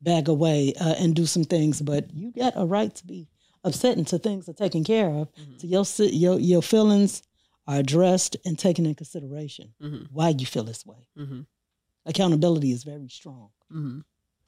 bag 0.00 0.28
away 0.28 0.74
uh, 0.80 0.94
and 0.98 1.14
do 1.14 1.26
some 1.26 1.44
things. 1.44 1.80
But 1.80 2.12
you 2.12 2.32
got 2.32 2.54
a 2.56 2.66
right 2.66 2.92
to 2.94 3.06
be 3.06 3.28
upset 3.64 3.96
until 3.96 4.18
things 4.18 4.48
are 4.48 4.58
taken 4.64 4.84
care 4.84 5.08
of. 5.20 5.28
Mhm. 5.34 5.60
So 5.60 5.66
your 5.74 5.84
your 6.24 6.36
your 6.40 6.62
feelings 6.62 7.22
are 7.66 7.76
addressed 7.78 8.36
and 8.44 8.58
taken 8.58 8.86
in 8.86 8.94
consideration. 8.94 9.74
Mm-hmm. 9.82 10.04
Why 10.12 10.30
you 10.30 10.46
feel 10.46 10.64
this 10.64 10.84
way. 10.86 11.06
Mm-hmm. 11.18 11.40
Accountability 12.06 12.72
is 12.72 12.84
very 12.84 13.08
strong. 13.08 13.50
Mm-hmm. 13.72 14.00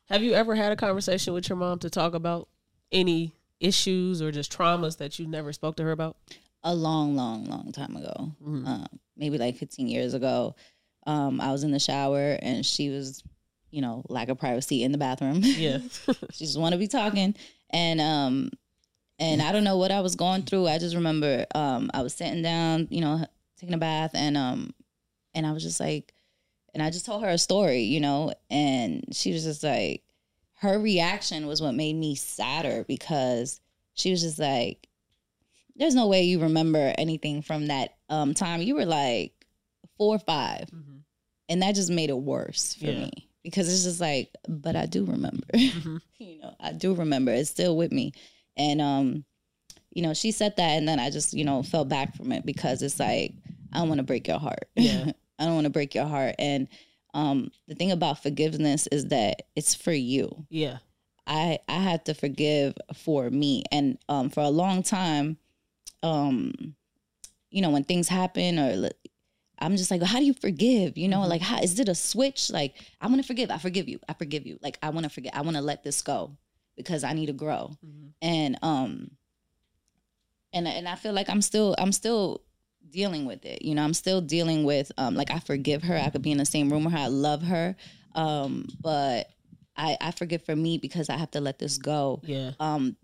Have 0.09 0.23
you 0.23 0.35
ever 0.35 0.55
had 0.55 0.73
a 0.73 0.77
conversation 0.77 1.33
with 1.35 1.49
your 1.49 1.57
mom 1.57 1.79
to 1.81 1.91
talk 1.91 2.15
about 2.15 2.49
any 2.91 3.33
issues 3.61 4.21
or 4.21 4.33
just 4.33 4.53
traumas 4.53 4.99
that 4.99 5.19
you 5.19 5.27
never 5.27 5.53
spoke 5.53 5.77
to 5.77 5.83
her 5.85 5.93
about? 5.93 6.17
a 6.65 6.73
long, 6.73 7.17
long, 7.17 7.45
long 7.47 7.73
time 7.73 7.97
ago, 7.97 8.31
Mhm. 8.41 8.65
um, 8.69 8.87
maybe 9.17 9.37
like 9.37 9.57
15 9.57 9.89
years 9.89 10.15
ago. 10.15 10.55
Um, 11.09 11.41
I 11.41 11.51
was 11.51 11.65
in 11.65 11.73
the 11.73 11.81
shower 11.81 12.39
and 12.41 12.65
she 12.65 12.89
was, 12.89 13.21
you 13.73 13.81
know, 13.81 14.05
lack 14.09 14.29
of 14.29 14.39
privacy 14.39 14.85
in 14.85 14.93
the 14.93 14.99
bathroom. 14.99 15.41
Yeah. 15.43 15.79
she 16.31 16.45
just 16.45 16.57
want 16.61 16.71
to 16.75 16.79
be 16.79 16.87
talking, 16.87 17.35
and 17.71 18.01
um, 18.01 18.51
and 19.23 19.40
I 19.40 19.53
don't 19.53 19.65
know 19.65 19.77
what 19.77 19.93
I 19.93 20.01
was 20.01 20.16
going 20.16 20.43
through. 20.43 20.66
I 20.66 20.78
just 20.78 20.97
remember 20.97 21.47
um, 21.55 21.90
I 21.94 22.03
was 22.03 22.12
sitting 22.12 22.43
down, 22.43 22.89
you 22.90 23.01
know, 23.01 23.24
taking 23.59 23.74
a 23.74 23.78
bath, 23.78 24.11
and 24.15 24.36
um, 24.36 24.74
and 25.35 25.47
I 25.47 25.53
was 25.53 25.62
just 25.62 25.78
like, 25.78 26.12
and 26.74 26.82
I 26.82 26.90
just 26.90 27.07
told 27.07 27.23
her 27.23 27.28
a 27.28 27.39
story, 27.39 27.82
you 27.82 28.01
know, 28.01 28.32
and 28.51 29.05
she 29.12 29.32
was 29.32 29.44
just 29.44 29.62
like, 29.62 30.03
her 30.55 30.78
reaction 30.78 31.47
was 31.47 31.62
what 31.62 31.74
made 31.74 31.94
me 31.94 32.15
sadder 32.16 32.85
because 32.89 33.61
she 33.94 34.11
was 34.11 34.23
just 34.23 34.39
like, 34.39 34.89
there's 35.77 35.94
no 35.94 36.09
way 36.09 36.24
you 36.24 36.40
remember 36.40 36.93
anything 36.99 37.43
from 37.43 37.66
that 37.69 37.94
um 38.09 38.35
time. 38.35 38.61
You 38.61 38.74
were 38.74 38.86
like 38.86 39.32
four 39.99 40.16
or 40.16 40.19
five, 40.19 40.66
mm-hmm. 40.66 40.99
and 41.49 41.62
that 41.62 41.77
just 41.77 41.90
made 41.90 42.11
it 42.11 42.19
worse 42.19 42.74
for 42.74 42.86
Yeah. 42.86 43.05
me 43.05 43.28
because 43.44 43.73
it's 43.73 43.85
just 43.85 44.01
like, 44.01 44.31
but 44.49 44.74
I 44.74 44.86
do 44.86 45.05
remember. 45.05 45.47
Mm-hmm. 45.55 45.97
you 46.19 46.40
know, 46.40 46.55
I 46.61 46.73
do 46.73 46.94
remember. 46.94 47.32
It's 47.32 47.51
still 47.51 47.77
with 47.77 47.93
me. 47.93 48.12
And 48.57 48.81
um, 48.81 49.24
you 49.93 50.03
know, 50.03 50.15
she 50.15 50.31
said 50.31 50.57
that 50.57 50.70
and 50.79 50.87
then 50.89 50.99
I 50.99 51.11
just, 51.11 51.35
you 51.35 51.45
know, 51.45 51.62
fell 51.62 51.85
back 51.85 52.15
from 52.16 52.33
it 52.33 52.47
because 52.47 52.83
it's 52.83 52.99
like, 53.01 53.35
I 53.73 53.79
don't 53.79 53.89
want 53.89 53.99
to 53.99 54.05
break 54.05 54.27
your 54.29 54.39
heart. 54.39 54.69
Yeah. 54.77 55.12
I 55.39 55.45
don't 55.45 55.55
want 55.55 55.65
to 55.65 55.70
break 55.70 55.95
your 55.95 56.07
heart. 56.07 56.35
And 56.39 56.69
um 57.15 57.51
the 57.69 57.74
thing 57.74 57.91
about 57.93 58.23
forgiveness 58.23 58.87
is 58.89 59.07
that 59.07 59.43
it's 59.57 59.74
for 59.74 59.93
you. 59.93 60.47
Yeah. 60.51 60.79
I 61.27 61.59
I 61.69 61.74
had 61.79 62.05
to 62.07 62.15
forgive 62.15 62.74
for 62.95 63.29
me. 63.31 63.65
And 63.73 63.99
um 64.09 64.31
for 64.31 64.41
a 64.41 64.49
long 64.49 64.83
time, 64.83 65.37
um, 66.03 66.74
you 67.51 67.61
know, 67.62 67.70
when 67.70 67.85
things 67.85 68.09
happen 68.09 68.59
or 68.59 68.91
I'm 69.59 69.77
just 69.77 69.91
like, 69.91 70.03
how 70.03 70.19
do 70.19 70.24
you 70.24 70.35
forgive? 70.35 70.99
You 70.99 71.07
know, 71.09 71.19
Mhm. 71.20 71.29
like, 71.29 71.41
how 71.43 71.61
is 71.61 71.79
it 71.79 71.89
a 71.89 71.95
switch? 71.95 72.51
Like, 72.51 72.74
I 73.01 73.07
want 73.07 73.20
to 73.20 73.27
forgive. 73.27 73.51
I 73.51 73.59
forgive 73.59 73.89
you. 73.89 74.01
I 74.09 74.15
forgive 74.15 74.45
you. 74.47 74.59
Like, 74.61 74.77
I 74.83 74.91
want 74.91 75.05
to 75.05 75.11
forget. 75.11 75.37
I 75.37 75.43
want 75.43 75.57
to 75.57 75.62
let 75.62 75.85
this 75.85 76.03
go 76.03 76.37
because 76.77 77.05
I 77.05 77.12
need 77.12 77.27
to 77.27 77.32
grow. 77.32 77.77
Mm-hmm. 77.85 78.09
And 78.23 78.59
um, 78.62 79.11
and 80.53 80.66
and 80.69 80.89
I 80.89 80.94
feel 80.97 81.12
like 81.12 81.28
I'm 81.31 81.43
still 81.43 81.74
I'm 81.78 81.93
still 81.93 82.43
dealing 82.90 83.27
with 83.27 83.44
it. 83.44 83.62
You 83.62 83.74
know, 83.74 83.82
I'm 83.85 83.94
still 83.94 84.20
dealing 84.20 84.65
with 84.65 84.93
um, 84.99 85.15
like 85.15 85.31
I 85.31 85.39
forgive 85.39 85.82
her. 85.85 85.97
I 85.97 86.11
could 86.11 86.23
be 86.23 86.32
in 86.32 86.39
the 86.39 86.44
same 86.44 86.70
room 86.70 86.85
with 86.85 86.93
her. 86.93 86.99
I 87.01 87.07
love 87.07 87.43
her. 87.43 87.77
Um, 88.15 88.66
but 88.81 89.28
I 89.77 89.97
I 90.01 90.11
forgive 90.12 90.44
for 90.44 90.55
me 90.55 90.78
because 90.78 91.09
I 91.09 91.16
have 91.16 91.31
to 91.32 91.40
let 91.40 91.59
this 91.59 91.78
go 91.78 92.20
Yeah. 92.24 92.53
um 92.61 92.97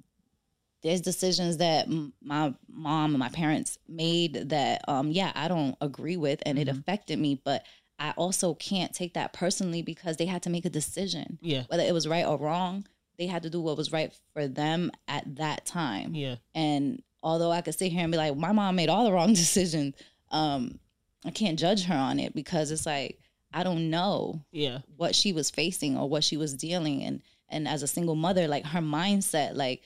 there's 0.83 1.01
decisions 1.01 1.57
that 1.57 1.87
m- 1.89 2.13
my 2.23 2.55
mom 2.69 3.11
and 3.11 3.19
my 3.19 3.31
parents 3.31 3.79
made 3.89 4.51
that 4.51 4.83
um 4.87 5.11
yeah 5.11 5.33
i 5.35 5.49
don't 5.49 5.75
agree 5.81 6.17
with 6.17 6.41
and 6.47 6.57
it 6.59 6.69
Mhm. 6.69 6.79
affected 6.79 7.19
me 7.19 7.41
but 7.43 7.65
i 7.99 8.11
also 8.13 8.55
can't 8.55 8.93
take 8.95 9.15
that 9.15 9.33
personally 9.33 9.83
because 9.83 10.19
they 10.19 10.27
had 10.27 10.43
to 10.43 10.51
make 10.51 10.65
a 10.67 10.71
decision 10.71 11.39
Yeah. 11.43 11.65
whether 11.69 11.83
it 11.83 11.93
was 11.95 12.07
right 12.07 12.25
or 12.27 12.37
wrong 12.37 12.87
they 13.19 13.27
had 13.27 13.43
to 13.43 13.51
do 13.51 13.61
what 13.61 13.77
was 13.77 13.93
right 13.93 14.13
for 14.33 14.47
them 14.49 14.91
at 15.09 15.37
that 15.37 15.67
time 15.67 16.15
Yeah. 16.15 16.37
and 16.55 17.03
although 17.23 17.51
i 17.51 17.61
could 17.61 17.79
sit 17.79 17.91
here 17.93 18.03
and 18.03 18.13
be 18.13 18.19
like 18.19 18.37
my 18.37 18.53
mom 18.53 18.77
made 18.77 18.89
all 18.89 19.05
the 19.05 19.13
wrong 19.13 19.33
decisions 19.45 19.95
um 20.31 20.79
i 21.25 21.31
can't 21.31 21.59
judge 21.59 21.85
her 21.85 21.95
on 21.97 22.19
it 22.21 22.35
because 22.35 22.71
it's 22.71 22.87
like 22.87 23.19
i 23.53 23.63
don't 23.63 23.91
know 23.91 24.45
Yeah. 24.53 24.79
what 24.97 25.15
she 25.15 25.33
was 25.33 25.51
facing 25.51 25.97
or 25.99 26.09
what 26.09 26.25
she 26.25 26.37
was 26.37 26.55
dealing 26.55 27.03
and 27.03 27.23
and 27.49 27.67
as 27.67 27.83
a 27.83 27.89
single 27.89 28.15
mother 28.15 28.47
like 28.47 28.65
her 28.67 28.81
mindset 28.81 29.55
like 29.57 29.83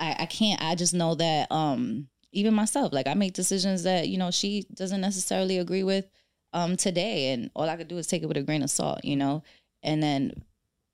i 0.00 0.14
i 0.20 0.26
can't 0.26 0.62
i 0.62 0.74
just 0.74 0.94
know 0.94 1.14
that 1.14 1.50
um 1.50 2.08
even 2.32 2.52
myself 2.54 2.92
like 2.92 3.06
i 3.06 3.14
make 3.14 3.32
decisions 3.32 3.84
that 3.84 4.08
you 4.08 4.18
know 4.18 4.30
she 4.30 4.66
doesn't 4.74 5.00
necessarily 5.00 5.58
agree 5.58 5.82
with 5.82 6.08
um 6.52 6.76
today 6.76 7.32
and 7.32 7.50
all 7.54 7.68
i 7.68 7.76
could 7.76 7.88
do 7.88 7.96
is 7.98 8.06
take 8.06 8.22
it 8.22 8.26
with 8.26 8.36
a 8.36 8.42
grain 8.42 8.62
of 8.62 8.70
salt 8.70 9.04
you 9.04 9.16
know 9.16 9.42
and 9.82 10.02
then 10.02 10.32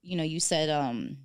you 0.02 0.16
know 0.16 0.23
you 0.23 0.39
said 0.40 0.69
um 0.70 1.16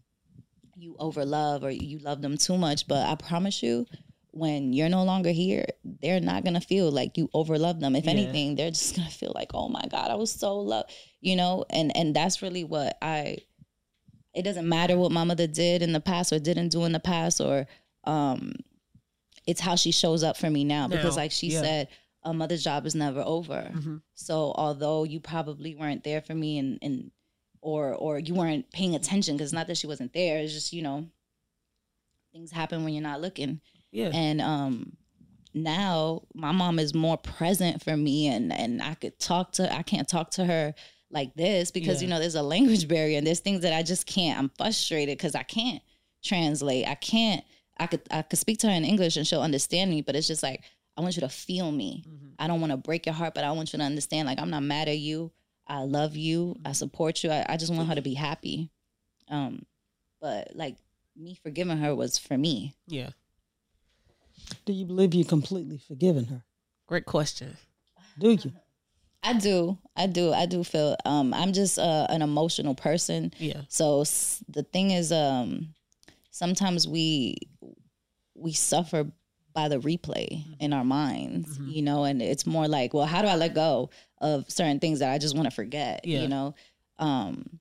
you 0.79 0.95
overlove 0.99 1.63
or 1.63 1.69
you 1.69 1.99
love 1.99 2.21
them 2.21 2.37
too 2.37 2.57
much 2.57 2.87
but 2.87 3.05
i 3.07 3.15
promise 3.15 3.61
you 3.61 3.85
when 4.31 4.71
you're 4.73 4.89
no 4.89 5.03
longer 5.03 5.31
here 5.31 5.65
they're 6.01 6.19
not 6.21 6.43
gonna 6.45 6.61
feel 6.61 6.89
like 6.91 7.17
you 7.17 7.27
overlove 7.33 7.79
them 7.79 7.95
if 7.95 8.05
Yeah. 8.05 8.11
anything 8.11 8.55
they're 8.55 8.69
just 8.71 8.95
gonna 8.95 9.09
feel 9.09 9.31
like 9.35 9.51
oh 9.53 9.67
my 9.69 9.83
god 9.91 10.09
i 10.11 10.15
was 10.15 10.31
so 10.31 10.57
loved 10.57 10.91
you 11.21 11.35
know 11.35 11.65
and 11.69 11.95
and 11.97 12.15
that's 12.15 12.41
really 12.41 12.63
what 12.63 12.97
i 13.01 13.37
it 14.33 14.43
doesn't 14.43 14.69
matter 14.69 14.95
what 14.97 15.11
my 15.11 15.23
mother 15.23 15.47
did 15.47 15.81
in 15.81 15.91
the 15.91 15.99
past 15.99 16.31
or 16.31 16.39
didn't 16.39 16.69
do 16.69 16.85
in 16.85 16.91
the 16.91 16.99
past 16.99 17.41
or 17.41 17.65
um 18.05 18.53
it's 19.47 19.59
how 19.61 19.75
she 19.75 19.91
shows 19.91 20.23
up 20.23 20.37
for 20.37 20.49
me 20.49 20.63
now 20.63 20.87
because 20.87 21.17
like 21.17 21.31
she 21.31 21.47
yeah. 21.47 21.61
said 21.61 21.87
a 22.23 22.33
mother's 22.33 22.63
job 22.63 22.85
is 22.85 22.95
never 22.95 23.21
over 23.25 23.71
Mm-hmm. 23.75 23.97
so 24.13 24.53
although 24.55 25.03
you 25.05 25.19
probably 25.19 25.73
weren't 25.75 26.03
there 26.03 26.21
for 26.21 26.35
me 26.35 26.59
and 26.59 26.77
and 26.81 27.11
or 27.61 27.93
or 27.93 28.19
you 28.19 28.33
weren't 28.33 28.71
paying 28.71 28.95
attention 28.95 29.35
because 29.37 29.51
not 29.53 29.67
that 29.67 29.77
she 29.77 29.87
wasn't 29.87 30.13
there 30.13 30.37
it's 30.39 30.53
just 30.53 30.71
you 30.73 30.81
know 30.81 31.05
things 32.31 32.51
happen 32.51 32.83
when 32.83 32.93
you're 32.93 33.03
not 33.03 33.21
looking 33.21 33.59
Yeah. 33.91 34.11
and 34.13 34.39
um 34.41 34.95
now 35.53 36.21
my 36.33 36.51
mom 36.51 36.77
is 36.79 36.93
more 36.93 37.17
present 37.17 37.83
for 37.83 37.97
me 37.97 38.27
and 38.27 38.53
and 38.53 38.81
I 38.81 38.93
could 38.93 39.17
talk 39.19 39.53
to 39.53 39.73
I 39.73 39.81
can't 39.81 40.07
talk 40.07 40.31
to 40.31 40.45
her 40.45 40.73
like 41.11 41.33
this 41.33 41.71
because 41.71 42.01
Yeah. 42.01 42.05
you 42.05 42.09
know 42.13 42.19
there's 42.19 42.35
a 42.35 42.43
language 42.43 42.87
barrier 42.87 43.17
and 43.17 43.25
there's 43.25 43.39
things 43.39 43.61
that 43.61 43.73
I 43.73 43.81
just 43.81 44.05
can't. 44.05 44.37
I'm 44.37 44.49
frustrated 44.57 45.17
because 45.17 45.33
I 45.33 45.41
can't 45.43 45.81
translate. 46.23 46.87
I 46.87 46.93
can't. 46.95 47.43
I 47.79 47.87
could 47.87 48.01
I 48.11 48.21
could 48.21 48.37
speak 48.37 48.59
to 48.59 48.67
her 48.67 48.73
in 48.73 48.85
English 48.85 49.17
and 49.17 49.25
she'll 49.25 49.41
understand 49.41 49.89
me, 49.89 50.03
but 50.03 50.15
it's 50.15 50.27
just 50.27 50.43
like 50.43 50.61
I 50.95 51.01
want 51.01 51.15
you 51.15 51.21
to 51.21 51.29
feel 51.29 51.71
me. 51.71 52.03
Mhm. 52.07 52.33
I 52.37 52.45
don't 52.47 52.61
want 52.61 52.71
to 52.71 52.77
break 52.77 53.07
your 53.07 53.15
heart, 53.15 53.33
but 53.33 53.43
I 53.43 53.51
want 53.53 53.73
you 53.73 53.79
to 53.79 53.85
understand. 53.85 54.27
Like 54.27 54.39
I'm 54.39 54.51
not 54.51 54.61
mad 54.63 54.87
at 54.87 54.99
you. 54.99 55.31
I 55.69 55.83
love 55.83 56.15
you. 56.15 56.55
I 56.65 56.71
support 56.73 57.23
you. 57.23 57.29
I, 57.29 57.45
I 57.47 57.57
just 57.57 57.71
want 57.73 57.87
her 57.89 57.95
to 57.95 58.01
be 58.01 58.15
happy. 58.15 58.71
Um, 59.29 59.65
but 60.19 60.55
like 60.55 60.75
me 61.15 61.37
forgiving 61.43 61.77
her 61.77 61.95
was 61.95 62.17
for 62.17 62.37
me. 62.37 62.73
Yeah. 62.87 63.09
Do 64.65 64.73
you 64.73 64.85
believe 64.85 65.13
you 65.13 65.25
completely 65.25 65.77
forgiven 65.77 66.25
her? 66.25 66.43
Great 66.87 67.05
question. 67.05 67.55
Do 68.17 68.31
you? 68.31 68.51
I 69.23 69.33
do. 69.33 69.77
I 69.95 70.07
do. 70.07 70.31
I 70.33 70.45
do 70.45 70.63
feel. 70.63 70.95
Um, 71.05 71.33
I'm 71.33 71.53
just 71.53 71.77
uh, 71.77 72.07
an 72.09 72.21
emotional 72.21 72.73
person. 72.73 73.31
Yeah. 73.37 73.61
So 73.67 74.01
s- 74.01 74.43
the 74.47 74.63
thing 74.63 74.91
is, 74.91 75.11
um, 75.11 75.73
sometimes 76.31 76.87
we 76.87 77.35
we 78.33 78.53
suffer 78.53 79.11
by 79.53 79.67
the 79.67 79.77
replay 79.79 80.43
in 80.59 80.73
our 80.73 80.83
minds, 80.83 81.57
Mhm. 81.57 81.73
you 81.73 81.81
know, 81.81 82.03
and 82.03 82.21
it's 82.21 82.45
more 82.45 82.67
like, 82.67 82.93
well, 82.93 83.05
how 83.05 83.21
do 83.21 83.27
I 83.27 83.35
let 83.35 83.53
go 83.53 83.89
of 84.21 84.49
certain 84.49 84.79
things 84.79 84.99
that 84.99 85.11
I 85.11 85.17
just 85.17 85.35
want 85.35 85.45
to 85.45 85.51
forget, 85.55 86.05
Yeah. 86.05 86.21
you 86.21 86.27
know? 86.27 86.55
Um, 86.97 87.59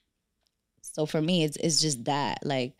so 0.82 1.06
for 1.06 1.20
me, 1.22 1.44
it's 1.44 1.56
it's 1.56 1.80
just 1.80 2.04
that, 2.04 2.44
like, 2.44 2.74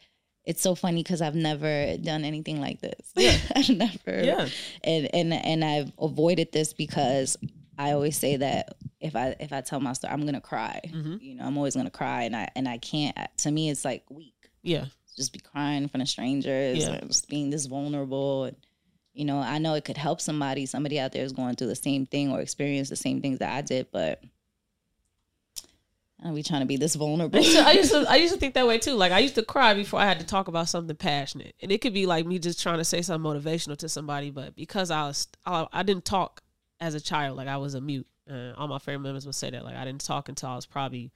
it's 0.44 0.60
so 0.62 0.74
funny 0.74 1.02
because 1.02 1.20
I've 1.22 1.34
never 1.34 1.96
done 1.98 2.24
anything 2.24 2.60
like 2.60 2.80
this. 2.80 3.12
Yeah. 3.16 3.36
I've 3.54 3.68
never, 3.68 4.24
Yeah. 4.24 4.48
and 4.84 5.14
and 5.14 5.32
and 5.32 5.64
I've 5.64 5.92
avoided 5.98 6.52
this 6.52 6.72
because 6.72 7.36
I 7.78 7.92
always 7.92 8.16
say 8.16 8.36
that 8.36 8.76
if 9.00 9.14
I 9.14 9.36
if 9.40 9.52
I 9.52 9.60
tell 9.60 9.78
my 9.80 9.92
story, 9.92 10.12
I'm 10.12 10.24
gonna 10.24 10.40
cry. 10.40 10.80
Mhm. 10.86 11.22
You 11.22 11.34
know, 11.36 11.44
I'm 11.44 11.56
always 11.56 11.76
gonna 11.76 11.90
cry, 11.90 12.24
and 12.24 12.34
I 12.34 12.48
and 12.56 12.68
I 12.68 12.78
can't. 12.78 13.16
To 13.38 13.50
me, 13.50 13.70
it's 13.70 13.84
like 13.84 14.04
weak. 14.10 14.34
Yeah. 14.62 14.86
Just 15.16 15.32
be 15.32 15.38
crying 15.40 15.82
in 15.84 15.88
front 15.88 16.02
of 16.02 16.08
strangers, 16.08 16.78
Yeah. 16.78 17.00
just 17.06 17.28
being 17.28 17.50
this 17.50 17.66
vulnerable. 17.66 18.44
And 18.44 18.56
you 19.18 19.24
know, 19.24 19.38
I 19.38 19.58
know 19.58 19.74
it 19.74 19.84
could 19.84 19.96
help 19.96 20.20
somebody. 20.20 20.64
Somebody 20.64 21.00
out 21.00 21.12
there 21.12 21.24
is 21.24 21.32
going 21.32 21.56
through 21.56 21.66
the 21.66 21.74
same 21.74 22.06
thing 22.06 22.30
or 22.30 22.40
experience 22.40 22.88
the 22.88 22.96
same 22.96 23.20
things 23.20 23.40
that 23.40 23.52
I 23.52 23.62
did, 23.62 23.88
but. 23.90 24.22
Are 26.24 26.32
we 26.32 26.42
trying 26.42 26.60
to 26.62 26.66
be 26.66 26.76
this 26.76 26.96
I 26.96 26.98
vulnerable? 26.98 27.38
used, 27.38 27.52
to, 27.56 27.66
I 27.66 27.72
used 27.72 27.90
to 27.92 28.06
I 28.08 28.16
used 28.16 28.34
to 28.34 28.40
think 28.40 28.54
that 28.54 28.66
way 28.66 28.78
too. 28.78 28.94
Like 28.94 29.12
I 29.12 29.18
used 29.18 29.34
to 29.34 29.44
cry 29.44 29.74
before 29.74 30.00
I 30.00 30.06
had 30.06 30.20
to 30.20 30.26
talk 30.26 30.46
about 30.48 30.68
something 30.68 30.96
passionate, 30.96 31.54
and 31.60 31.72
it 31.72 31.80
could 31.80 31.92
be 31.92 32.06
like 32.06 32.26
me 32.26 32.38
just 32.38 32.62
trying 32.62 32.78
to 32.78 32.84
say 32.84 33.02
something 33.02 33.28
motivational 33.28 33.76
to 33.78 33.88
somebody. 33.88 34.30
But 34.30 34.54
because 34.54 34.90
I 34.90 35.02
was 35.02 35.26
I, 35.46 35.66
I 35.72 35.82
didn't 35.82 36.04
talk 36.04 36.42
as 36.80 36.94
a 36.94 37.00
child, 37.00 37.36
like 37.36 37.48
I 37.48 37.56
was 37.56 37.74
a 37.74 37.80
mute. 37.80 38.06
Uh, 38.30 38.52
all 38.56 38.68
my 38.68 38.78
family 38.78 39.04
members 39.04 39.26
would 39.26 39.34
say 39.34 39.50
that. 39.50 39.64
Like 39.64 39.76
I 39.76 39.84
didn't 39.84 40.04
talk 40.04 40.28
until 40.28 40.50
I 40.50 40.56
was 40.56 40.66
probably 40.66 41.10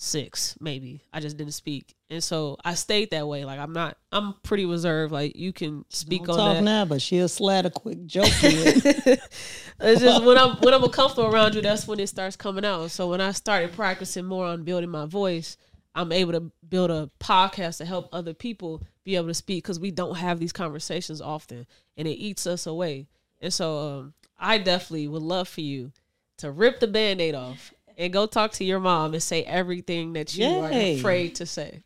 six, 0.00 0.56
maybe. 0.60 1.02
I 1.12 1.18
just 1.18 1.36
didn't 1.36 1.54
speak, 1.54 1.94
and 2.08 2.22
so 2.22 2.56
I 2.64 2.74
stayed 2.74 3.10
that 3.10 3.26
way. 3.26 3.44
Like 3.44 3.58
I'm 3.58 3.72
not. 3.72 3.98
I'm 4.12 4.34
pretty 4.44 4.64
reserved. 4.64 5.12
Like 5.12 5.36
you 5.36 5.52
can 5.52 5.84
speak 5.90 6.24
Don't 6.24 6.30
on 6.30 6.36
talk 6.38 6.56
that. 6.56 6.62
now, 6.62 6.84
but 6.84 7.02
she'll 7.02 7.28
slat 7.28 7.66
a 7.66 7.70
quick 7.70 8.06
joke 8.06 8.26
it. 8.42 9.20
it's 9.80 10.00
just 10.00 10.24
when 10.24 10.38
I'm 10.38 10.56
when 10.58 10.72
I'm 10.72 10.88
comfortable 10.88 11.34
around 11.34 11.54
you, 11.54 11.60
that's 11.60 11.86
when 11.86 12.00
it 12.00 12.06
starts 12.08 12.36
coming 12.36 12.64
out. 12.64 12.92
So 12.92 13.08
when 13.08 13.20
I 13.20 13.32
started 13.32 13.72
practicing 13.72 14.24
more 14.24 14.46
on 14.46 14.62
building 14.62 14.90
my 14.90 15.04
voice, 15.04 15.56
I'm 15.94 16.12
able 16.12 16.32
to 16.32 16.52
build 16.68 16.90
a 16.90 17.10
podcast 17.18 17.78
to 17.78 17.84
help 17.84 18.08
other 18.12 18.34
people 18.34 18.82
be 19.04 19.16
able 19.16 19.28
to 19.28 19.34
speak 19.34 19.64
because 19.64 19.80
we 19.80 19.90
don't 19.90 20.16
have 20.16 20.38
these 20.38 20.52
conversations 20.52 21.20
often, 21.20 21.66
and 21.96 22.06
it 22.06 22.12
eats 22.12 22.46
us 22.46 22.66
away. 22.66 23.08
And 23.40 23.52
so 23.52 23.78
um, 23.78 24.14
I 24.38 24.58
definitely 24.58 25.08
would 25.08 25.22
love 25.22 25.48
for 25.48 25.60
you 25.60 25.92
to 26.38 26.52
rip 26.52 26.78
the 26.78 26.86
band-aid 26.86 27.34
off 27.34 27.72
and 27.98 28.12
go 28.12 28.26
talk 28.26 28.52
to 28.52 28.64
your 28.64 28.80
mom 28.80 29.12
and 29.12 29.22
say 29.22 29.42
everything 29.42 30.14
that 30.14 30.34
you 30.34 30.46
are 30.60 30.70
afraid 30.70 31.34
to 31.36 31.46
say. 31.46 31.82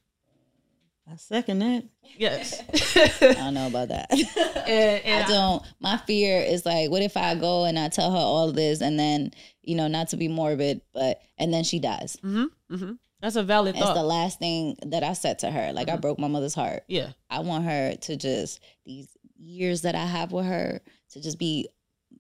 I 1.11 1.17
second 1.17 1.59
that. 1.61 1.85
Yes. 2.17 2.63
I 3.23 3.33
don't 3.35 3.55
know 3.55 3.67
about 3.67 3.89
that. 3.89 4.07
and, 4.69 5.05
and 5.05 5.25
I 5.25 5.29
don't. 5.29 5.63
My 5.81 5.97
fear 5.97 6.39
is 6.41 6.65
like, 6.65 6.91
what 6.91 7.03
if 7.03 7.17
I 7.17 7.35
go 7.35 7.65
and 7.65 7.77
I 7.79 7.89
tell 7.89 8.13
her 8.13 8.17
all 8.17 8.49
of 8.49 8.55
this, 8.55 8.81
and 8.81 8.99
then 8.99 9.33
you 9.63 9.75
know, 9.75 9.89
not 9.89 10.09
to 10.11 10.17
be 10.17 10.29
morbid, 10.29 10.81
but 10.95 11.21
and 11.39 11.53
then 11.53 11.65
she 11.65 11.81
dies. 11.81 12.17
hmm 12.23 12.45
hmm 12.71 12.93
That's 13.21 13.37
a 13.37 13.43
valid 13.43 13.75
That's 13.75 13.87
thought. 13.87 13.95
the 13.95 14.03
last 14.05 14.39
thing 14.39 14.77
that 14.87 15.03
I 15.03 15.15
said 15.15 15.41
to 15.41 15.51
her. 15.51 15.73
Like 15.73 15.89
I 15.89 15.97
broke 15.97 16.19
my 16.21 16.29
mother's 16.29 16.55
heart. 16.55 16.85
yeah. 16.87 17.11
I 17.31 17.41
want 17.41 17.65
her 17.65 17.95
to 17.97 18.17
just 18.17 18.61
these 18.87 19.09
years 19.37 19.83
that 19.83 19.95
I 19.97 20.05
have 20.07 20.31
with 20.31 20.47
her 20.47 20.81
to 21.13 21.21
just 21.21 21.39
be 21.39 21.69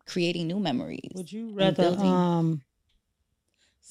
creating 0.06 0.48
new 0.48 0.59
memories. 0.59 1.12
Would 1.14 1.31
you 1.31 1.48
and 1.48 1.56
rather 1.56 1.82
building. 1.90 2.10
um 2.12 2.62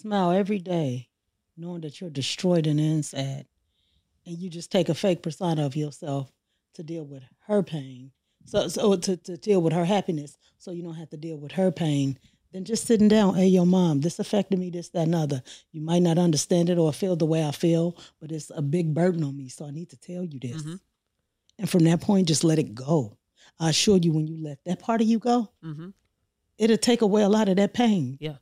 smile 0.02 0.32
every 0.32 0.60
day, 0.60 1.07
knowing 1.56 1.82
that 1.82 2.02
you're 2.02 2.10
destroyed 2.10 2.68
and 2.68 2.80
inside, 2.80 3.45
and 4.26 4.38
you 4.38 4.49
just 4.49 4.72
take 4.72 4.90
a 4.90 4.94
fake 4.95 5.22
persona 5.22 5.65
of 5.65 5.76
yourself 5.76 6.32
to 6.73 6.84
deal 6.84 7.03
with 7.06 7.23
her 7.48 7.61
pain, 7.64 8.11
so 8.45 8.68
so 8.68 8.95
to, 8.95 9.18
to 9.18 9.38
deal 9.38 9.61
with 9.61 9.73
her 9.73 9.86
happiness, 9.86 10.38
so 10.57 10.72
you 10.72 10.84
don't 10.84 10.95
have 10.95 11.10
to 11.10 11.18
deal 11.18 11.38
with 11.38 11.52
her 11.53 11.72
pain. 11.72 12.18
Then 12.52 12.65
just 12.65 12.86
sitting 12.86 13.07
down, 13.07 13.36
hey, 13.36 13.48
your 13.48 13.65
mom, 13.65 14.02
this 14.02 14.19
affected 14.19 14.60
me, 14.60 14.69
this, 14.69 14.90
that, 14.90 15.03
and 15.03 15.15
other. 15.15 15.41
You 15.72 15.80
might 15.82 16.02
not 16.02 16.18
understand 16.18 16.69
it 16.69 16.78
or 16.78 16.91
feel 16.91 17.15
the 17.15 17.26
way 17.26 17.45
I 17.48 17.52
feel, 17.52 17.95
but 18.19 18.30
it's 18.32 18.52
a 18.53 18.61
big 18.61 18.94
burden 18.94 19.23
on 19.23 19.38
me, 19.38 19.48
so 19.48 19.65
I 19.65 19.72
need 19.72 19.90
to 19.91 19.98
tell 19.98 20.23
you 20.26 20.38
this. 20.40 20.64
Mhm. 20.64 20.80
And 21.60 21.69
from 21.69 21.84
that 21.86 22.02
point, 22.02 22.28
just 22.28 22.44
let 22.44 22.60
it 22.60 22.73
go. 22.76 23.18
I 23.60 23.69
assure 23.69 23.98
you, 23.98 24.11
when 24.11 24.28
you 24.28 24.38
let 24.38 24.64
that 24.65 24.80
part 24.80 24.99
of 25.02 25.07
you 25.07 25.19
go, 25.19 25.49
hmm 25.61 25.90
it'll 26.57 26.78
take 26.78 27.02
away 27.02 27.23
a 27.23 27.30
lot 27.30 27.49
of 27.49 27.56
that 27.56 27.73
pain. 27.73 28.18
Yeah. 28.22 28.38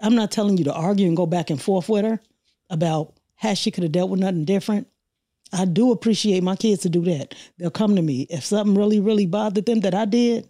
I'm 0.00 0.14
not 0.14 0.30
telling 0.30 0.56
you 0.58 0.64
to 0.64 0.72
argue 0.74 1.06
and 1.06 1.16
go 1.16 1.26
back 1.26 1.50
and 1.50 1.60
forth 1.60 1.88
with 1.88 2.04
her 2.04 2.20
about 2.70 3.14
how 3.36 3.54
she 3.54 3.70
could 3.70 3.82
have 3.82 3.92
dealt 3.92 4.10
with 4.10 4.20
nothing 4.20 4.44
different. 4.44 4.86
I 5.52 5.64
do 5.64 5.92
appreciate 5.92 6.42
my 6.42 6.56
kids 6.56 6.82
to 6.82 6.88
do 6.88 7.02
that. 7.06 7.34
They'll 7.58 7.70
come 7.70 7.96
to 7.96 8.02
me. 8.02 8.26
If 8.30 8.44
something 8.44 8.76
really, 8.76 9.00
really 9.00 9.26
bothered 9.26 9.64
them 9.66 9.80
that 9.80 9.94
I 9.94 10.04
did, 10.04 10.48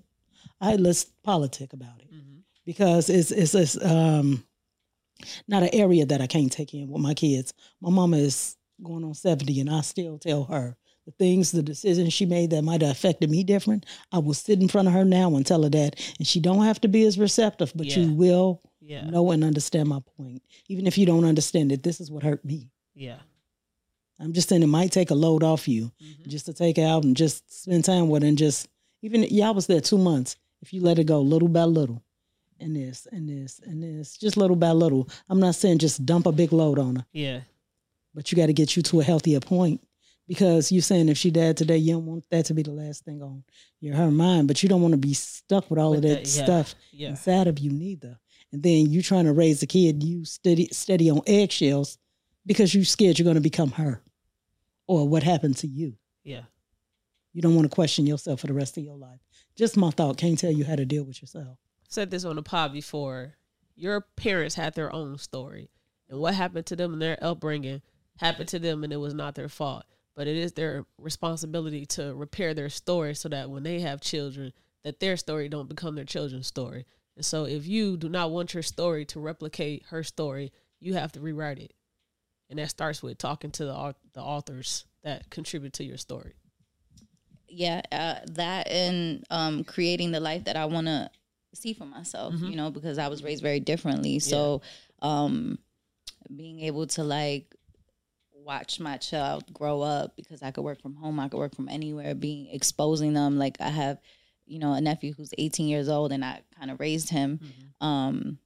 I 0.61 0.75
let's 0.77 1.05
politic 1.05 1.73
about 1.73 2.01
it. 2.01 2.09
hmm 2.11 2.41
Because 2.67 3.09
it's 3.09 3.31
it's, 3.31 3.55
it's 3.55 3.83
um 3.85 4.45
not 5.47 5.63
an 5.63 5.71
area 5.73 6.07
that 6.07 6.21
I 6.21 6.27
can't 6.27 6.51
take 6.53 6.75
in 6.75 6.89
with 6.89 7.03
my 7.03 7.15
kids. 7.15 7.53
My 7.81 7.91
mama 7.91 8.17
is 8.19 8.57
going 8.83 9.05
on 9.05 9.15
70 9.15 9.61
and 9.61 9.71
I 9.71 9.81
still 9.81 10.19
tell 10.19 10.45
her 10.45 10.77
the 11.07 11.13
things, 11.13 11.51
the 11.53 11.63
decisions 11.63 12.13
she 12.13 12.27
made 12.27 12.51
that 12.51 12.63
might 12.63 12.83
have 12.83 12.91
affected 12.91 13.31
me 13.31 13.43
different. 13.43 13.87
I 14.13 14.19
will 14.19 14.35
sit 14.35 14.61
in 14.61 14.69
front 14.69 14.89
of 14.89 14.95
her 14.95 15.05
now 15.05 15.35
and 15.35 15.45
tell 15.47 15.63
her 15.63 15.71
that. 15.71 15.99
And 16.19 16.27
she 16.27 16.39
don't 16.41 16.65
have 16.65 16.81
to 16.83 16.89
be 16.89 17.05
as 17.05 17.19
receptive, 17.19 17.73
but 17.75 17.87
Yeah. 17.87 18.01
you 18.01 18.15
will 18.15 18.63
Yeah. 18.89 19.05
know 19.05 19.31
and 19.33 19.45
understand 19.45 19.89
my 19.89 20.01
point. 20.17 20.43
Even 20.69 20.87
if 20.87 20.97
you 20.97 21.05
don't 21.07 21.25
understand 21.27 21.73
it, 21.73 21.83
this 21.83 22.01
is 22.01 22.11
what 22.11 22.23
hurt 22.23 22.45
me. 22.45 22.71
Yeah. 22.95 23.19
I'm 24.19 24.33
just 24.33 24.49
saying 24.49 24.63
it 24.63 24.67
might 24.69 24.91
take 24.93 25.11
a 25.11 25.15
load 25.15 25.43
off 25.45 25.69
you 25.69 25.93
Mhm. 26.03 26.27
just 26.27 26.47
to 26.47 26.53
take 26.55 26.79
it 26.79 26.83
out 26.83 27.05
and 27.05 27.17
just 27.17 27.63
spend 27.63 27.85
time 27.85 28.09
with 28.09 28.23
her 28.23 28.29
and 28.29 28.39
just 28.39 28.67
even 29.03 29.23
y'all 29.25 29.55
was 29.55 29.67
there 29.67 29.81
two 29.81 29.99
months. 29.99 30.37
If 30.63 30.73
you 30.73 30.81
let 30.81 30.99
it 30.99 31.05
go 31.05 31.21
little 31.21 31.49
by 31.49 31.65
little, 31.65 32.03
and 32.59 32.75
this 32.75 33.07
and 33.13 33.29
this 33.29 33.61
and 33.65 33.81
this, 33.83 34.17
just 34.17 34.37
little 34.37 34.57
by 34.57 34.73
little. 34.73 35.09
I'm 35.29 35.39
not 35.39 35.55
saying 35.55 35.79
just 35.79 36.05
dump 36.05 36.27
a 36.27 36.33
big 36.33 36.53
load 36.53 36.79
on 36.81 36.97
her, 36.97 37.07
Yeah. 37.13 37.43
but 38.15 38.33
you 38.33 38.37
got 38.37 38.47
to 38.47 38.53
get 38.53 38.75
you 38.77 38.83
to 38.85 38.99
a 39.01 39.05
healthier 39.05 39.39
point 39.39 39.81
because 40.27 40.73
you're 40.73 40.83
saying 40.83 41.09
if 41.09 41.17
she 41.17 41.31
died 41.31 41.57
today, 41.57 41.77
you 41.79 41.93
don't 41.93 42.07
want 42.07 42.29
that 42.31 42.47
to 42.47 42.55
be 42.55 42.63
the 42.65 42.73
last 42.73 43.05
thing 43.05 43.23
on 43.23 43.45
your 43.81 43.95
her 43.95 44.11
mind, 44.11 44.49
but 44.49 44.61
you 44.65 44.69
don't 44.69 44.83
want 44.83 44.93
to 44.93 44.99
be 44.99 45.15
stuck 45.15 45.71
with 45.71 45.79
all 45.79 45.91
With 45.91 45.99
of 46.05 46.11
that, 46.11 46.25
that, 46.25 46.37
yeah. 46.37 46.45
stuff 46.45 46.75
Yeah. 46.93 47.11
inside 47.11 47.47
of 47.47 47.61
you 47.61 47.71
neither. 47.71 48.19
And 48.53 48.63
then 48.63 48.91
you 48.91 49.03
trying 49.03 49.27
to 49.27 49.33
raise 49.33 49.63
a 49.63 49.67
kid, 49.67 50.03
you 50.03 50.25
steady 50.25 50.69
steady 50.73 51.11
on 51.11 51.23
eggshells 51.27 51.99
because 52.47 52.75
you're 52.75 52.85
scared 52.85 53.19
you're 53.19 53.25
going 53.25 53.35
to 53.35 53.41
become 53.41 53.73
her 53.73 54.03
or 54.87 55.07
what 55.07 55.23
happened 55.23 55.57
to 55.59 55.67
you. 55.67 55.95
Yeah. 56.25 56.43
You 57.33 57.43
don't 57.43 57.55
want 57.55 57.71
to 57.71 57.75
question 57.75 58.07
yourself 58.07 58.41
for 58.41 58.47
the 58.47 58.55
rest 58.55 58.77
of 58.79 58.85
your 58.85 58.97
life. 58.97 59.21
Just 59.55 59.77
my 59.77 59.91
thought. 59.91 60.17
Can't 60.17 60.39
tell 60.39 60.51
you 60.51 60.65
how 60.65 60.77
to 60.77 60.85
deal 60.85 61.05
with 61.05 61.21
yourself. 61.23 61.59
said 61.89 62.11
this 62.11 62.25
on 62.25 62.37
the 62.37 62.43
pod 62.43 62.73
before. 62.73 63.35
Your 63.77 64.01
parents 64.17 64.57
had 64.57 64.75
their 64.75 64.93
own 64.93 65.19
story, 65.19 65.71
and 66.09 66.19
what 66.19 66.35
happened 66.35 66.67
to 66.67 66.75
them 66.75 66.95
and 66.95 67.01
their 67.01 67.17
upbringing 67.23 67.81
happened 68.17 68.49
to 68.49 68.59
them, 68.59 68.83
and 68.83 68.93
it 68.93 68.97
was 68.97 69.15
not 69.15 69.37
their 69.37 69.49
fault. 69.49 69.85
But 70.17 70.27
it 70.27 70.37
is 70.37 70.55
their 70.55 70.85
responsibility 70.99 71.87
to 71.87 72.13
repair 72.13 72.55
their 72.55 72.71
story 72.71 73.15
so 73.15 73.29
that 73.29 73.51
when 73.51 73.63
they 73.63 73.81
have 73.81 74.01
children, 74.01 74.53
that 74.83 74.99
their 74.99 75.17
story 75.17 75.49
don't 75.49 75.69
become 75.69 75.95
their 75.95 76.05
children's 76.05 76.49
story. 76.49 76.87
And 77.19 77.25
so, 77.27 77.47
if 77.47 77.67
you 77.67 77.97
do 77.97 78.09
not 78.09 78.31
want 78.31 78.55
your 78.55 78.63
story 78.63 79.05
to 79.07 79.19
replicate 79.19 79.83
her 79.91 80.05
story, 80.05 80.53
you 80.79 80.95
have 80.95 81.11
to 81.13 81.21
rewrite 81.21 81.59
it, 81.59 81.75
and 82.49 82.61
that 82.61 82.71
starts 82.71 83.03
with 83.03 83.19
talking 83.19 83.51
to 83.51 83.65
the 83.65 83.95
the 84.15 84.21
authors 84.23 84.85
that 85.03 85.29
contribute 85.29 85.73
to 85.75 85.85
your 85.85 85.99
story. 85.99 86.35
yeah 87.49 87.81
uh, 87.91 88.15
that 88.33 88.69
and 88.69 89.25
um 89.31 89.65
creating 89.65 90.13
the 90.13 90.21
life 90.21 90.45
that 90.45 90.55
i 90.57 90.67
want 90.67 90.87
to 90.87 91.11
see 91.55 91.73
for 91.73 91.87
myself 91.87 92.35
Mhm. 92.35 92.51
you 92.51 92.57
know 92.57 92.71
because 92.71 92.99
i 92.99 93.09
was 93.09 93.23
raised 93.25 93.43
very 93.43 93.59
differently 93.59 94.19
so 94.19 94.61
um 95.01 95.59
being 96.37 96.61
able 96.61 96.87
to 96.89 97.03
like 97.03 97.55
watch 98.35 98.79
my 98.81 98.97
child 98.99 99.51
grow 99.53 99.81
up 99.81 100.15
because 100.15 100.43
i 100.43 100.51
could 100.51 100.63
work 100.63 100.81
from 100.83 100.95
home 100.95 101.19
i 101.19 101.29
could 101.29 101.39
work 101.39 101.55
from 101.55 101.69
anywhere 101.71 102.15
being 102.15 102.49
exposing 102.53 103.15
them 103.15 103.39
like 103.39 103.57
i 103.61 103.69
have 103.71 103.99
you 104.49 104.59
know 104.59 104.73
a 104.73 104.81
nephew 104.81 105.13
who's 105.15 105.33
18 105.39 105.69
years 105.69 105.89
old 105.89 106.11
and 106.13 106.25
i 106.25 106.41
kind 106.59 106.71
of 106.71 106.81
raised 106.81 107.11
him 107.11 107.39
um 107.81 108.39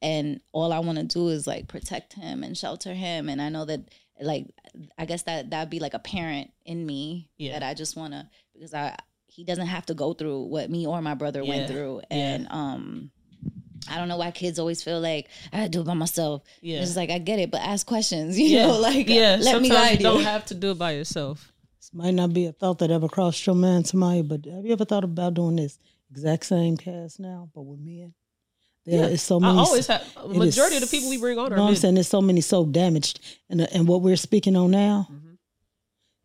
and 0.00 0.40
all 0.52 0.72
I 0.72 0.78
want 0.78 0.98
to 0.98 1.04
do 1.04 1.28
is 1.28 1.46
like 1.46 1.66
protect 1.66 2.12
him 2.12 2.44
and 2.44 2.56
shelter 2.56 2.94
him. 2.94 3.28
And 3.28 3.42
I 3.42 3.48
know 3.48 3.64
that 3.64 3.80
like 4.20 4.46
I 4.96 5.06
guess 5.06 5.22
that 5.22 5.50
that'd 5.50 5.70
be 5.70 5.80
like 5.80 5.94
a 5.94 5.98
parent 5.98 6.52
in 6.64 6.86
me 6.86 7.28
Yeah. 7.36 7.54
that 7.58 7.64
I 7.68 7.74
just 7.74 7.96
want 7.96 8.12
to 8.12 8.28
because 8.54 8.74
I 8.74 8.94
he 9.26 9.42
doesn't 9.42 9.66
have 9.66 9.86
to 9.86 9.94
go 9.94 10.12
through 10.12 10.42
what 10.42 10.70
me 10.70 10.86
or 10.86 11.02
my 11.02 11.14
brother 11.14 11.42
Yeah. 11.42 11.48
went 11.48 11.68
through, 11.70 12.02
and 12.10 12.46
um. 12.50 13.10
I 13.90 13.96
don't 13.96 14.08
know 14.08 14.18
why 14.18 14.32
kids 14.32 14.58
always 14.58 14.82
feel 14.82 15.00
like 15.00 15.28
I 15.52 15.56
gotta 15.58 15.68
do 15.70 15.80
it 15.80 15.86
by 15.86 15.94
myself. 15.94 16.42
Yeah. 16.60 16.82
It's 16.82 16.94
like 16.94 17.08
I 17.10 17.18
get 17.18 17.38
it, 17.38 17.50
but 17.50 17.60
ask 17.62 17.86
questions. 17.86 18.38
You 18.38 18.46
yeah. 18.48 18.66
know, 18.66 18.78
like 18.80 19.08
yeah. 19.08 19.36
let 19.40 19.44
Sometimes 19.44 19.62
me 19.62 19.68
guide 19.70 19.98
you 19.98 20.04
don't 20.04 20.18
you. 20.18 20.24
have 20.26 20.44
to 20.46 20.54
do 20.54 20.72
it 20.72 20.78
by 20.78 20.92
yourself. 20.92 21.50
Might 21.92 22.14
not 22.14 22.32
be 22.34 22.46
a 22.46 22.52
thought 22.52 22.78
that 22.78 22.90
ever 22.90 23.08
crossed 23.08 23.46
your 23.46 23.54
mind, 23.56 23.84
Tamaya, 23.86 24.26
but 24.26 24.44
have 24.46 24.64
you 24.64 24.72
ever 24.72 24.84
thought 24.84 25.04
about 25.04 25.34
doing 25.34 25.56
this 25.56 25.78
exact 26.10 26.44
same 26.46 26.76
cast 26.76 27.18
now, 27.18 27.48
but 27.54 27.62
with 27.62 27.80
men? 27.80 28.14
There 28.84 29.00
Yeah. 29.04 29.08
is 29.08 29.22
so 29.22 29.36
I 29.38 29.40
many. 29.40 29.58
always 29.58 29.86
have 29.86 30.02
majority 30.26 30.76
is- 30.76 30.82
of 30.82 30.88
the 30.90 30.96
people 30.96 31.10
we 31.10 31.18
bring 31.18 31.38
on 31.38 31.50
You 31.50 31.56
know 31.56 31.66
I'm 31.68 31.76
saying? 31.76 31.94
There's 31.94 32.08
so 32.08 32.20
many 32.22 32.40
so 32.40 32.64
damaged, 32.66 33.20
and 33.50 33.60
and 33.62 33.86
what 33.88 34.02
we're 34.02 34.16
speaking 34.16 34.56
on 34.56 34.70
now, 34.70 35.08
Mhm. 35.10 35.38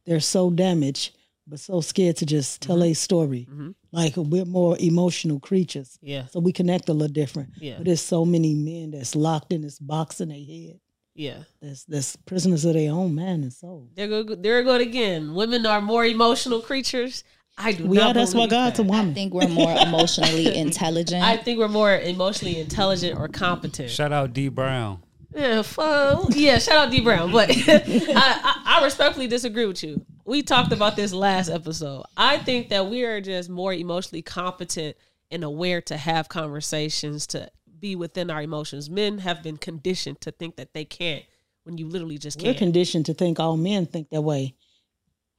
they're 0.05 0.19
so 0.19 0.49
damaged, 0.49 1.11
but 1.47 1.59
so 1.59 1.81
scared 1.81 2.17
to 2.17 2.25
just 2.25 2.61
tell 2.61 2.77
Mm-hmm. 2.77 2.91
a 2.91 2.95
story. 2.95 3.47
Mhm. 3.51 3.75
Like 3.91 4.15
we're 4.17 4.45
more 4.45 4.77
emotional 4.79 5.39
creatures, 5.39 5.97
Yeah. 6.01 6.27
so 6.27 6.39
we 6.39 6.51
connect 6.53 6.87
a 6.89 6.93
little 6.93 7.13
different. 7.13 7.49
Yeah. 7.59 7.77
But 7.77 7.85
there's 7.85 8.01
so 8.01 8.23
many 8.25 8.53
men 8.53 8.91
that's 8.91 9.15
locked 9.15 9.51
in 9.53 9.61
this 9.61 9.79
box 9.79 10.19
in 10.21 10.29
their 10.29 10.43
head. 10.43 10.79
Yeah. 11.15 11.43
That's 11.61 11.83
that's 11.85 12.15
prisoners 12.15 12.65
of 12.65 12.73
their 12.73 12.91
own 12.91 13.15
mind 13.15 13.43
and 13.43 13.53
soul. 13.53 13.89
There 13.95 14.07
go 14.07 14.35
there 14.35 14.59
it 14.59 14.63
go 14.63 14.75
again. 14.75 15.33
Women 15.33 15.65
are 15.65 15.81
more 15.81 16.05
emotional 16.05 16.59
creatures. 16.59 17.23
I 17.57 17.73
do 17.73 17.85
We 17.85 17.97
not 17.97 18.11
are. 18.11 18.13
That's 18.13 18.33
why 18.33 18.47
believe 18.47 18.49
God's 18.49 18.79
a 18.79 18.83
woman. 18.83 19.11
I 19.11 19.13
think 19.13 19.33
we're 19.33 19.47
more 19.47 19.71
emotionally 19.71 20.55
intelligent. 20.57 21.23
I 21.23 21.37
think 21.37 21.59
we're 21.59 21.67
more 21.67 21.95
emotionally 21.95 22.59
intelligent 22.59 23.19
or 23.19 23.27
competent. 23.27 23.91
Shout 23.91 24.11
out 24.11 24.33
D 24.33 24.47
Brown. 24.49 25.03
Yeah, 25.35 25.61
fun. 25.63 26.27
yeah. 26.31 26.57
Shout 26.57 26.77
out 26.77 26.91
D 26.91 27.01
Brown, 27.01 27.31
but 27.31 27.49
I, 27.67 27.81
I, 28.15 28.79
I 28.79 28.83
respectfully 28.83 29.27
disagree 29.27 29.65
with 29.65 29.83
you. 29.83 30.03
We 30.25 30.41
talked 30.41 30.71
about 30.71 30.95
this 30.95 31.13
last 31.13 31.49
episode. 31.49 32.05
I 32.17 32.37
think 32.39 32.69
that 32.69 32.87
we 32.87 33.03
are 33.03 33.21
just 33.21 33.49
more 33.49 33.73
emotionally 33.73 34.21
competent 34.21 34.95
and 35.29 35.43
aware 35.43 35.81
to 35.81 35.97
have 35.97 36.29
conversations, 36.29 37.27
to 37.27 37.49
be 37.83 37.95
within 37.97 38.31
our 38.31 38.41
emotions. 38.41 38.89
Men 38.89 39.17
have 39.19 39.43
been 39.43 39.57
conditioned 39.57 40.21
to 40.21 40.31
think 40.31 40.55
that 40.55 40.73
they 40.73 40.85
can't 40.85 41.23
when 41.65 41.77
you 41.77 41.87
literally 41.87 42.17
just 42.17 42.39
We're 42.39 42.45
can't. 42.53 42.57
conditioned 42.57 43.05
to 43.07 43.13
think 43.13 43.39
all 43.41 43.57
men 43.57 43.85
think 43.85 44.09
that 44.09 44.21
way. 44.21 44.55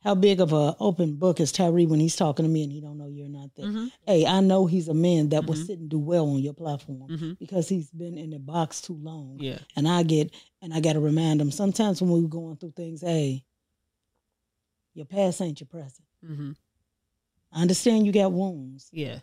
How 0.02 0.14
big 0.14 0.42
of 0.42 0.52
a 0.52 0.76
open 0.78 1.14
book 1.16 1.40
is 1.40 1.50
Tyree 1.50 1.86
when 1.86 1.98
he's 2.00 2.14
talking 2.16 2.44
to 2.44 2.50
me 2.50 2.62
and 2.62 2.70
he 2.70 2.82
don't 2.82 2.98
know 2.98 3.06
you're 3.08 3.30
not 3.30 3.48
there? 3.56 3.64
Mhm. 3.66 3.90
Hey, 4.06 4.26
I 4.26 4.40
know 4.40 4.66
he's 4.66 4.88
a 4.88 4.94
man 4.94 5.30
that 5.30 5.46
will 5.46 5.54
Mhm. 5.54 5.66
sit 5.66 5.78
and 5.78 5.88
do 5.88 5.98
well 5.98 6.28
on 6.28 6.40
your 6.42 6.52
platform 6.52 7.08
Mhm. 7.08 7.38
because 7.38 7.70
he's 7.70 7.90
been 7.90 8.18
in 8.18 8.28
the 8.28 8.38
box 8.38 8.82
too 8.82 8.98
long. 8.98 9.38
Yeah. 9.40 9.60
And 9.74 9.88
I 9.88 10.02
get 10.02 10.30
and 10.60 10.74
I 10.74 10.80
got 10.80 10.92
to 10.92 11.00
remind 11.00 11.40
him 11.40 11.50
sometimes 11.50 12.02
when 12.02 12.10
we're 12.10 12.28
going 12.28 12.58
through 12.58 12.72
things. 12.72 13.00
Hey, 13.00 13.46
your 14.92 15.06
past 15.06 15.40
ain't 15.40 15.60
your 15.60 15.66
present. 15.68 16.06
hmm 16.20 16.52
I 17.52 17.62
understand 17.62 18.04
you 18.04 18.12
got 18.12 18.32
wounds. 18.32 18.90
Yeah. 18.92 19.20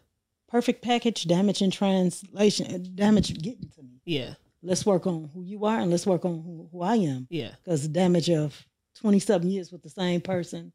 Perfect 0.52 0.82
package, 0.84 1.26
damage 1.26 1.62
in 1.62 1.72
translation, 1.72 2.74
uh, 2.76 2.78
damage 2.96 3.34
getting 3.42 3.70
to 3.76 3.84
me. 3.84 4.02
Yeah. 4.06 4.34
Let's 4.62 4.86
work 4.86 5.08
on 5.08 5.30
who 5.34 5.42
you 5.44 5.66
are 5.66 5.80
and 5.80 5.90
let's 5.90 6.06
work 6.06 6.24
on 6.26 6.44
who, 6.44 6.68
who 6.72 6.82
I 6.84 6.96
am. 6.98 7.26
Yeah. 7.30 7.52
because 7.64 7.84
the 7.84 7.88
damage 7.90 8.30
of 8.30 8.66
27 9.00 9.50
years 9.50 9.72
with 9.72 9.82
the 9.82 9.90
same 9.90 10.22
person 10.22 10.72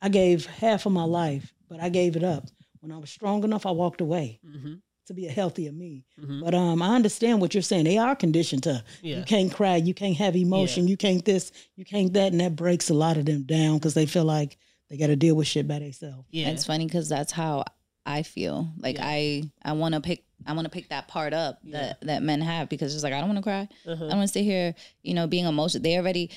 i 0.00 0.08
gave 0.08 0.46
half 0.46 0.86
of 0.86 0.92
my 0.92 1.02
life 1.04 1.52
but 1.68 1.80
i 1.80 1.88
gave 1.90 2.16
it 2.16 2.22
up 2.24 2.44
when 2.80 2.90
i 2.92 2.96
was 2.96 3.10
strong 3.10 3.42
enough 3.44 3.66
i 3.66 3.70
walked 3.70 4.00
away 4.00 4.38
hmm 4.42 4.74
to 5.06 5.12
be 5.12 5.26
a 5.26 5.30
healthier 5.30 5.70
me 5.72 6.04
hmm 6.18 6.40
but 6.42 6.54
um 6.54 6.80
i 6.80 6.94
understand 6.94 7.40
what 7.40 7.52
you're 7.52 7.62
saying 7.62 7.84
they 7.84 7.98
are 7.98 8.16
conditioned 8.16 8.62
to 8.62 8.82
Yeah. 9.02 9.18
you 9.18 9.24
can't 9.24 9.52
cry 9.52 9.76
you 9.76 9.92
can't 9.92 10.16
have 10.16 10.36
emotion 10.36 10.88
you 10.88 10.96
can't 10.96 11.22
this 11.24 11.52
you 11.76 11.84
can't 11.84 12.12
that 12.14 12.32
and 12.32 12.40
that 12.40 12.56
breaks 12.56 12.88
a 12.88 12.94
lot 12.94 13.16
of 13.18 13.26
them 13.26 13.42
down 13.42 13.76
because 13.78 13.92
they 13.94 14.06
feel 14.06 14.24
like 14.24 14.56
they 14.88 14.96
got 14.96 15.08
to 15.08 15.16
deal 15.16 15.34
with 15.34 15.46
shit 15.48 15.68
by 15.68 15.80
themselves 15.80 16.26
Yeah. 16.30 16.48
It's 16.48 16.64
funny 16.64 16.86
because 16.86 17.08
that's 17.10 17.32
how 17.32 17.64
I 18.06 18.22
feel. 18.22 18.68
Like 18.78 18.96
Yeah. 18.96 19.06
I, 19.06 19.42
I 19.64 19.72
want 19.72 19.94
to 19.94 20.00
pick, 20.00 20.24
I 20.46 20.52
want 20.52 20.66
to 20.66 20.70
pick 20.70 20.90
that 20.90 21.08
part 21.08 21.32
up 21.32 21.58
that 21.64 22.00
that 22.02 22.22
men 22.22 22.40
have 22.42 22.68
because 22.68 22.94
it's 22.94 23.02
like 23.02 23.12
I 23.14 23.18
don't 23.20 23.28
want 23.28 23.38
to 23.38 23.42
cry. 23.42 23.68
Uh-huh. 23.86 23.92
I 24.04 24.08
don't 24.08 24.18
want 24.18 24.28
to 24.28 24.32
sit 24.32 24.44
here, 24.44 24.74
you 25.02 25.14
know, 25.14 25.26
being 25.26 25.46
emotional. 25.46 25.82
They 25.82 25.96
already, 25.96 26.30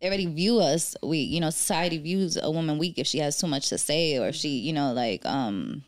they 0.00 0.06
already 0.08 0.26
view 0.26 0.60
us. 0.60 0.94
We, 1.02 1.18
you 1.18 1.40
know, 1.40 1.50
society 1.50 1.98
views 1.98 2.36
a 2.40 2.50
woman 2.50 2.78
weak 2.78 2.98
if 2.98 3.06
she 3.06 3.18
has 3.18 3.36
too 3.38 3.46
much 3.48 3.68
to 3.70 3.78
say 3.78 4.18
or 4.18 4.28
if 4.28 4.36
she, 4.36 4.50
you 4.58 4.72
know, 4.72 4.92
like, 4.92 5.24
um. 5.26 5.82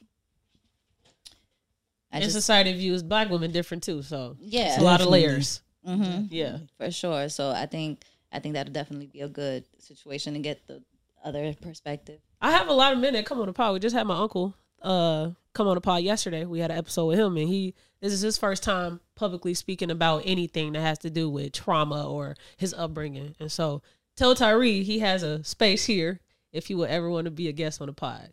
I 2.12 2.18
and 2.18 2.24
just, 2.24 2.34
society 2.34 2.72
views 2.72 3.02
black 3.02 3.28
women 3.30 3.50
different 3.50 3.82
too. 3.82 4.02
So 4.02 4.36
yeah, 4.40 4.66
it's 4.74 4.78
a 4.78 4.82
lot 4.84 5.00
of 5.00 5.08
layers. 5.08 5.62
hmm 5.84 6.26
Yeah. 6.30 6.58
for 6.76 6.90
sure. 6.90 7.28
So 7.28 7.50
I 7.50 7.66
think, 7.66 8.02
I 8.32 8.38
think 8.40 8.54
that'll 8.54 8.72
definitely 8.72 9.06
be 9.06 9.20
a 9.20 9.28
good 9.28 9.64
situation 9.78 10.34
to 10.34 10.40
get 10.40 10.66
the 10.66 10.82
other 11.24 11.54
perspective. 11.54 12.20
I 12.40 12.50
have 12.52 12.68
a 12.68 12.72
lot 12.72 12.92
of 12.92 12.98
men 12.98 13.14
that 13.14 13.26
come 13.26 13.40
on 13.40 13.46
the 13.46 13.52
pod. 13.52 13.72
We 13.72 13.78
just 13.80 13.94
had 13.96 14.06
my 14.06 14.16
uncle 14.18 14.54
uh 14.84 15.30
come 15.54 15.66
on 15.68 15.74
the 15.76 15.80
pod 15.80 16.02
yesterday. 16.02 16.44
We 16.44 16.60
had 16.60 16.70
an 16.70 16.78
episode 16.78 17.06
with 17.06 17.18
him 17.18 17.36
and 17.36 17.48
he 17.48 17.74
this 18.00 18.12
is 18.12 18.20
his 18.20 18.36
first 18.38 18.62
time 18.62 19.00
publicly 19.14 19.54
speaking 19.54 19.90
about 19.90 20.22
anything 20.24 20.72
that 20.74 20.80
has 20.82 20.98
to 21.00 21.10
do 21.10 21.28
with 21.30 21.52
trauma 21.52 22.06
or 22.08 22.36
his 22.56 22.74
upbringing. 22.74 23.34
And 23.40 23.50
so 23.50 23.80
tell 24.16 24.34
Tyree 24.34 24.82
he 24.84 24.98
has 25.00 25.22
a 25.22 25.42
space 25.42 25.84
here 25.86 26.20
if 26.52 26.66
he 26.66 26.74
would 26.74 26.90
ever 26.90 27.08
want 27.10 27.24
to 27.24 27.30
be 27.30 27.48
a 27.48 27.52
guest 27.52 27.80
on 27.80 27.86
the 27.88 27.92
pod. 27.92 28.30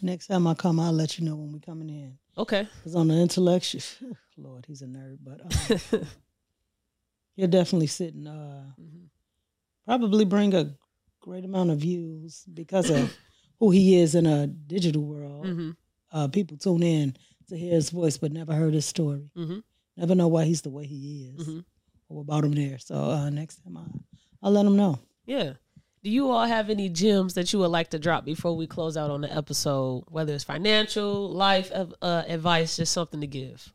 next 0.00 0.26
time 0.28 0.46
i 0.46 0.54
come 0.54 0.78
i'll 0.80 0.92
let 0.92 1.18
you 1.18 1.24
know 1.24 1.34
when 1.36 1.52
we 1.52 1.58
coming 1.60 1.88
in 1.90 2.16
Okay. 2.38 2.66
because 2.78 2.94
on 2.94 3.08
the 3.08 3.14
intellectual 3.14 3.82
lord 4.36 4.64
he's 4.66 4.80
a 4.82 4.86
nerd 4.86 5.18
but 5.22 5.40
um, 5.42 6.00
he'll 7.36 7.48
definitely 7.48 7.86
sitting. 7.88 8.26
uh 8.26 8.64
Mhm. 8.80 9.08
probably 9.84 10.24
bring 10.24 10.54
a 10.54 10.74
great 11.20 11.44
amount 11.44 11.70
of 11.70 11.78
views 11.78 12.44
because 12.52 12.90
of 12.90 13.14
who 13.62 13.70
he 13.70 13.96
is 14.02 14.16
in 14.16 14.26
a 14.26 14.46
digital 14.48 15.02
world. 15.02 15.46
hmm 15.46 15.70
Uh, 16.10 16.26
people 16.28 16.56
tune 16.58 16.82
in 16.82 17.14
to 17.48 17.56
hear 17.56 17.74
his 17.74 17.90
voice, 17.90 18.18
but 18.18 18.32
never 18.32 18.52
heard 18.54 18.74
his 18.74 18.84
story. 18.84 19.30
hmm 19.36 19.60
Never 19.96 20.14
know 20.16 20.26
why 20.28 20.44
he's 20.46 20.62
the 20.62 20.70
way 20.70 20.84
he 20.86 21.30
is 21.36 21.46
Mhm. 21.46 21.64
or 22.08 22.16
what 22.16 22.26
brought 22.26 22.44
him 22.44 22.52
there. 22.62 22.78
So 22.78 22.94
uh, 22.96 23.30
next 23.30 23.56
time 23.62 23.76
I, 23.76 23.84
I'll 24.42 24.50
let 24.58 24.66
him 24.66 24.76
know. 24.76 24.98
Yeah. 25.26 25.52
Do 26.02 26.10
you 26.10 26.28
all 26.32 26.46
have 26.56 26.70
any 26.70 26.88
gems 26.88 27.34
that 27.34 27.52
you 27.52 27.60
would 27.60 27.70
like 27.78 27.90
to 27.90 27.98
drop 28.00 28.24
before 28.24 28.56
we 28.56 28.66
close 28.66 28.96
out 28.96 29.10
on 29.12 29.20
the 29.20 29.32
episode? 29.32 30.02
Whether 30.08 30.34
it's 30.34 30.42
financial, 30.44 31.30
life 31.30 31.70
uh, 31.72 32.24
advice, 32.26 32.76
just 32.78 32.92
something 32.92 33.20
to 33.20 33.28
give. 33.28 33.72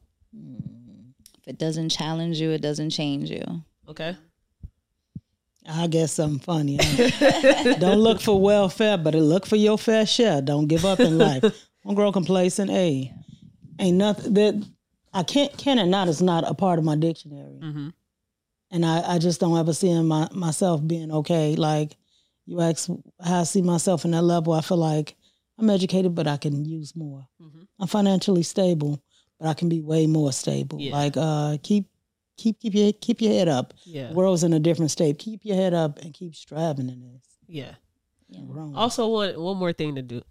If 1.40 1.48
it 1.48 1.58
doesn't 1.58 1.90
challenge 1.90 2.40
you, 2.42 2.52
it 2.52 2.62
doesn't 2.62 2.90
change 2.90 3.30
you. 3.32 3.44
Okay. 3.88 4.18
I'll 5.68 5.88
get 5.88 6.08
something 6.10 6.40
funny. 6.40 6.78
huh? 6.82 7.76
Don't 7.80 8.00
look 8.00 8.22
for 8.22 8.40
welfare, 8.40 8.98
but 8.98 9.14
look 9.16 9.46
for 9.46 9.56
your 9.58 9.78
fair 9.78 10.06
share. 10.06 10.42
Don't 10.42 10.68
give 10.68 10.86
up 10.86 11.00
in 11.00 11.18
life. 11.18 11.44
Don't 11.86 11.96
grow 11.96 12.12
complacent. 12.12 12.70
Hey, 12.72 13.14
ain't 13.80 13.98
nothing 13.98 14.34
that 14.36 14.68
I 15.14 15.24
can't 15.24 15.56
can 15.58 15.80
and 15.80 15.92
not 15.92 16.08
is 16.08 16.22
not 16.22 16.44
a 16.50 16.54
part 16.54 16.80
of 16.80 16.86
my 16.86 16.96
dictionary. 16.96 17.60
hmm 17.60 17.90
and 18.70 18.86
I, 18.86 19.14
I 19.16 19.18
just 19.18 19.40
don't 19.40 19.58
ever 19.58 19.72
see 19.74 19.90
in 19.90 20.06
my, 20.08 20.28
myself 20.34 20.86
being 20.86 21.10
okay. 21.10 21.56
Like 21.56 21.96
you 22.46 22.60
ask 22.60 22.90
how 23.24 23.40
I 23.40 23.44
see 23.44 23.62
myself 23.62 24.04
in 24.04 24.12
that 24.12 24.24
level, 24.24 24.52
I 24.52 24.60
feel 24.60 24.76
like 24.78 25.16
I'm 25.58 25.70
educated, 25.70 26.14
but 26.16 26.28
I 26.28 26.36
can 26.38 26.66
use 26.66 26.94
more. 26.96 27.28
hmm 27.42 27.62
I'm 27.80 27.88
financially 27.88 28.44
stable, 28.44 29.02
but 29.40 29.48
I 29.48 29.54
can 29.54 29.70
be 29.70 29.80
way 29.80 30.06
more 30.08 30.34
stable. 30.34 30.80
Yeah. 30.82 30.92
Like 30.92 31.14
uh, 31.16 31.58
keep 31.64 31.86
keep 32.38 32.60
keep 32.60 32.74
your 32.74 32.94
keep 32.94 33.22
your 33.22 33.34
head 33.34 33.48
up. 33.48 33.74
Yeah. 33.84 34.08
The 34.10 34.14
world's 34.14 34.44
in 34.44 34.54
a 34.54 34.60
different 34.60 34.92
state. 34.92 35.20
Keep 35.20 35.42
your 35.44 35.56
head 35.56 35.74
up 35.74 36.00
and 36.00 36.14
keep 36.14 36.36
striving 36.36 36.90
in 36.90 37.02
this. 37.02 37.22
Yeah. 37.48 37.74
Wrong. 38.44 38.76
Also, 38.76 39.08
one 39.08 39.40
one 39.40 39.58
more 39.58 39.74
thing 39.74 39.96
to 39.96 40.02
do. 40.02 40.22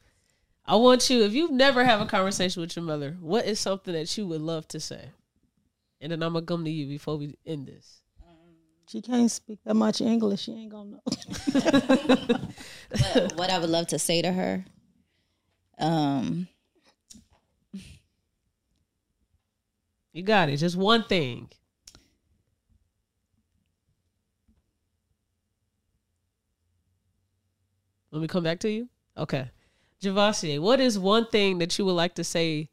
I 0.65 0.77
want 0.77 1.09
you, 1.11 1.23
if 1.23 1.33
you've 1.33 1.53
never 1.53 1.85
have 1.85 2.01
a 2.01 2.07
conversation 2.07 2.61
with 2.61 2.75
your 2.75 2.85
mother, 2.85 3.17
what 3.21 3.47
is 3.47 3.61
something 3.61 3.95
that 3.95 4.17
you 4.19 4.27
would 4.27 4.41
love 4.41 4.67
to 4.69 4.81
say? 4.81 5.11
And 6.01 6.11
then 6.11 6.23
I'm 6.23 6.33
gonna 6.33 6.45
come 6.45 6.65
to 6.65 6.71
you 6.71 6.87
before 6.89 7.17
we 7.17 7.37
end 7.47 7.67
this. 7.67 8.03
She 8.89 9.01
can't 9.03 9.31
speak 9.31 9.59
that 9.65 9.75
much 9.75 10.01
English. 10.01 10.43
She 10.43 10.53
ain't 10.53 10.71
gonna 10.71 10.91
know. 10.91 11.03
what, 12.91 13.33
what 13.37 13.51
I 13.51 13.59
would 13.59 13.71
love 13.71 13.89
to 13.89 13.99
say 13.99 14.23
to 14.23 14.31
her. 14.33 14.65
Um, 15.79 16.47
You 20.17 20.23
got 20.23 20.49
it. 20.49 20.57
Just 20.57 20.77
one 20.77 21.05
thing. 21.05 21.51
Let 28.17 28.23
me 28.23 28.29
come 28.29 28.45
back 28.45 28.61
to 28.61 28.71
you. 28.71 28.89
Okay. 29.19 29.51
Javassier, 30.03 30.59
what 30.59 30.81
is 30.81 30.99
one 30.99 31.27
thing 31.27 31.59
that 31.59 31.79
you 31.79 31.85
would 31.85 31.93
like 31.93 32.15
to 32.15 32.25
say 32.25 32.71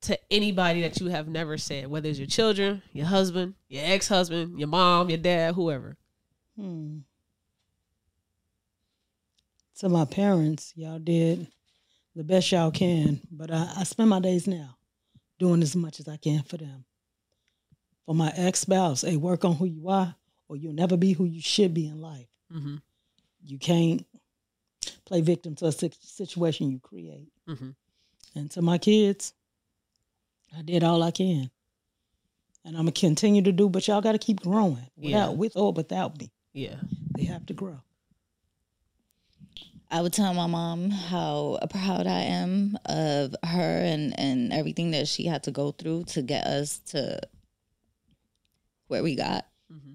to 0.00 0.18
anybody 0.28 0.80
that 0.82 0.98
you 0.98 1.06
have 1.06 1.28
never 1.28 1.56
said, 1.56 1.86
whether 1.86 2.08
it's 2.08 2.18
your 2.18 2.26
children, 2.26 2.82
your 2.92 3.06
husband, 3.06 3.54
your 3.68 3.84
ex 3.84 4.08
husband, 4.08 4.58
your 4.58 4.66
mom, 4.66 5.08
your 5.08 5.18
dad, 5.18 5.54
whoever? 5.54 5.96
Hmm. 6.56 6.98
To 9.78 9.88
my 9.88 10.04
parents, 10.04 10.72
y'all 10.74 10.98
did 10.98 11.46
the 12.16 12.24
best 12.24 12.50
y'all 12.50 12.72
can, 12.72 13.20
but 13.30 13.52
I, 13.52 13.72
I 13.78 13.84
spend 13.84 14.10
my 14.10 14.18
days 14.18 14.48
now 14.48 14.76
doing 15.38 15.62
as 15.62 15.76
much 15.76 16.00
as 16.00 16.08
I 16.08 16.16
can 16.16 16.42
for 16.42 16.56
them. 16.56 16.84
for 18.04 18.14
my 18.16 18.32
ex 18.36 18.60
spouse, 18.60 19.02
hey, 19.02 19.16
work 19.16 19.44
on 19.44 19.54
who 19.54 19.64
you 19.64 19.88
are, 19.88 20.14
or 20.48 20.56
you'll 20.56 20.72
never 20.72 20.96
be 20.96 21.12
who 21.12 21.24
you 21.24 21.40
should 21.40 21.72
be 21.72 21.86
in 21.86 22.00
life. 22.00 22.26
Mm-hmm. 22.52 22.76
You 23.44 23.58
can't 23.58 24.04
play 25.04 25.20
victim 25.20 25.54
to 25.56 25.66
a 25.66 25.72
situation 25.72 26.70
you 26.70 26.78
create. 26.78 27.28
Mm-hmm. 27.48 27.70
And 28.34 28.50
to 28.52 28.62
my 28.62 28.78
kids, 28.78 29.32
I 30.56 30.62
did 30.62 30.82
all 30.84 31.02
I 31.02 31.10
can. 31.10 31.50
And 32.64 32.76
I'm 32.76 32.82
gonna 32.82 32.92
continue 32.92 33.42
to 33.42 33.52
do, 33.52 33.68
but 33.68 33.86
y'all 33.88 34.00
gotta 34.00 34.18
keep 34.18 34.40
growing 34.40 34.86
without 34.96 35.30
Yeah. 35.30 35.36
with 35.36 35.56
or 35.56 35.72
without 35.72 36.18
me. 36.18 36.30
Yeah. 36.52 36.76
They 37.16 37.24
have 37.24 37.44
to 37.46 37.54
grow. 37.54 37.80
I 39.90 40.00
would 40.00 40.12
tell 40.14 40.32
my 40.32 40.46
mom 40.46 40.90
how 40.90 41.58
proud 41.68 42.06
I 42.06 42.20
am 42.22 42.78
of 42.86 43.34
her 43.44 43.78
and, 43.84 44.18
and 44.18 44.50
everything 44.52 44.92
that 44.92 45.06
she 45.06 45.26
had 45.26 45.42
to 45.42 45.50
go 45.50 45.72
through 45.72 46.04
to 46.04 46.22
get 46.22 46.46
us 46.46 46.78
to 46.90 47.20
where 48.86 49.02
we 49.02 49.16
got. 49.16 49.46
Mm-hmm. 49.70 49.92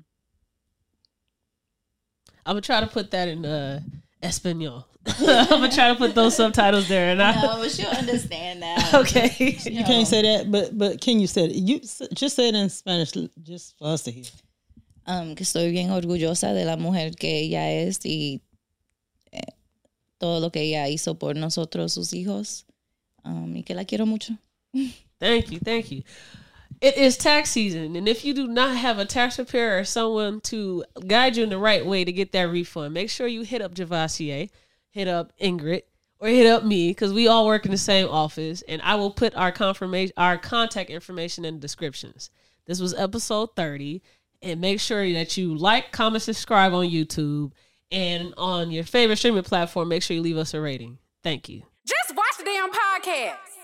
I'm 2.45 2.53
gonna 2.53 2.61
try 2.61 2.79
to 2.81 2.87
put 2.87 3.11
that 3.11 3.27
in 3.27 3.45
uh, 3.45 3.79
Espanol. 4.21 4.87
I'm 5.19 5.47
gonna 5.47 5.71
try 5.71 5.89
to 5.89 5.95
put 5.95 6.13
those 6.15 6.35
subtitles 6.35 6.87
there, 6.87 7.11
and 7.11 7.21
I. 7.21 7.41
No, 7.41 7.57
but 7.61 7.71
she'll 7.71 7.87
understand 7.87 8.61
that. 8.61 8.93
Okay. 8.93 9.57
You 9.69 9.83
can't 9.83 10.07
say 10.07 10.21
that, 10.21 10.51
but 10.51 10.77
but 10.77 10.99
can 11.01 11.19
you 11.19 11.27
say 11.27 11.45
it? 11.45 11.55
You 11.55 11.77
s- 11.83 12.01
just 12.13 12.35
say 12.35 12.49
it 12.49 12.55
in 12.55 12.69
Spanish, 12.69 13.11
just 13.41 13.77
for 13.77 13.87
us 13.87 14.03
to 14.03 14.11
hear. 14.11 14.25
Um, 15.05 15.35
que 15.35 15.43
estoy 15.45 15.71
bien 15.71 15.91
orgullosa 15.91 16.53
de 16.53 16.65
la 16.65 16.75
mujer 16.75 17.11
que 17.17 17.39
ella 17.39 17.71
es 17.71 17.99
y 18.05 18.41
eh, 19.31 19.39
todo 20.19 20.39
lo 20.41 20.49
que 20.51 20.61
ella 20.61 20.87
hizo 20.89 21.15
por 21.17 21.35
nosotros, 21.35 21.93
sus 21.93 22.11
hijos. 22.13 22.65
Um, 23.23 23.55
y 23.55 23.63
que 23.63 23.73
la 23.75 23.85
quiero 23.85 24.05
mucho. 24.05 24.33
Thank 25.19 25.51
you, 25.51 25.59
thank 25.59 25.89
you. 25.91 26.03
It 26.79 26.95
is 26.95 27.17
tax 27.17 27.49
season, 27.49 27.95
and 27.95 28.07
if 28.07 28.23
you 28.23 28.35
do 28.35 28.47
not 28.47 28.77
have 28.77 28.99
a 28.99 29.05
tax 29.05 29.37
preparer 29.37 29.79
or 29.79 29.83
someone 29.83 30.41
to 30.41 30.85
guide 31.07 31.35
you 31.35 31.43
in 31.43 31.49
the 31.49 31.57
right 31.57 31.83
way 31.83 32.05
to 32.05 32.11
get 32.11 32.33
that 32.33 32.51
refund, 32.51 32.93
make 32.93 33.09
sure 33.09 33.25
you 33.25 33.41
hit 33.41 33.63
up 33.63 33.73
Javassier, 33.73 34.51
hit 34.91 35.07
up 35.07 35.33
Ingrid, 35.41 35.81
or 36.19 36.27
hit 36.27 36.45
up 36.45 36.63
me 36.63 36.91
because 36.91 37.13
we 37.13 37.27
all 37.27 37.47
work 37.47 37.65
in 37.65 37.71
the 37.71 37.77
same 37.77 38.07
office, 38.07 38.61
and 38.67 38.79
I 38.83 38.93
will 38.93 39.09
put 39.09 39.35
our 39.35 39.51
confirmation, 39.51 40.13
our 40.17 40.37
contact 40.37 40.91
information 40.91 41.45
in 41.45 41.55
the 41.55 41.59
descriptions. 41.59 42.29
This 42.67 42.79
was 42.79 42.93
episode 42.93 43.55
thirty, 43.55 44.03
and 44.43 44.61
make 44.61 44.79
sure 44.79 45.11
that 45.13 45.35
you 45.35 45.55
like, 45.55 45.91
comment, 45.91 46.21
subscribe 46.21 46.73
on 46.73 46.85
YouTube, 46.85 47.53
and 47.91 48.35
on 48.37 48.69
your 48.69 48.83
favorite 48.83 49.17
streaming 49.17 49.41
platform. 49.41 49.89
Make 49.89 50.03
sure 50.03 50.15
you 50.15 50.21
leave 50.21 50.37
us 50.37 50.53
a 50.53 50.61
rating. 50.61 50.99
Thank 51.23 51.49
you. 51.49 51.63
Just 51.87 52.15
watch 52.15 52.37
the 52.37 52.43
damn 52.43 52.69
podcast. 52.69 53.56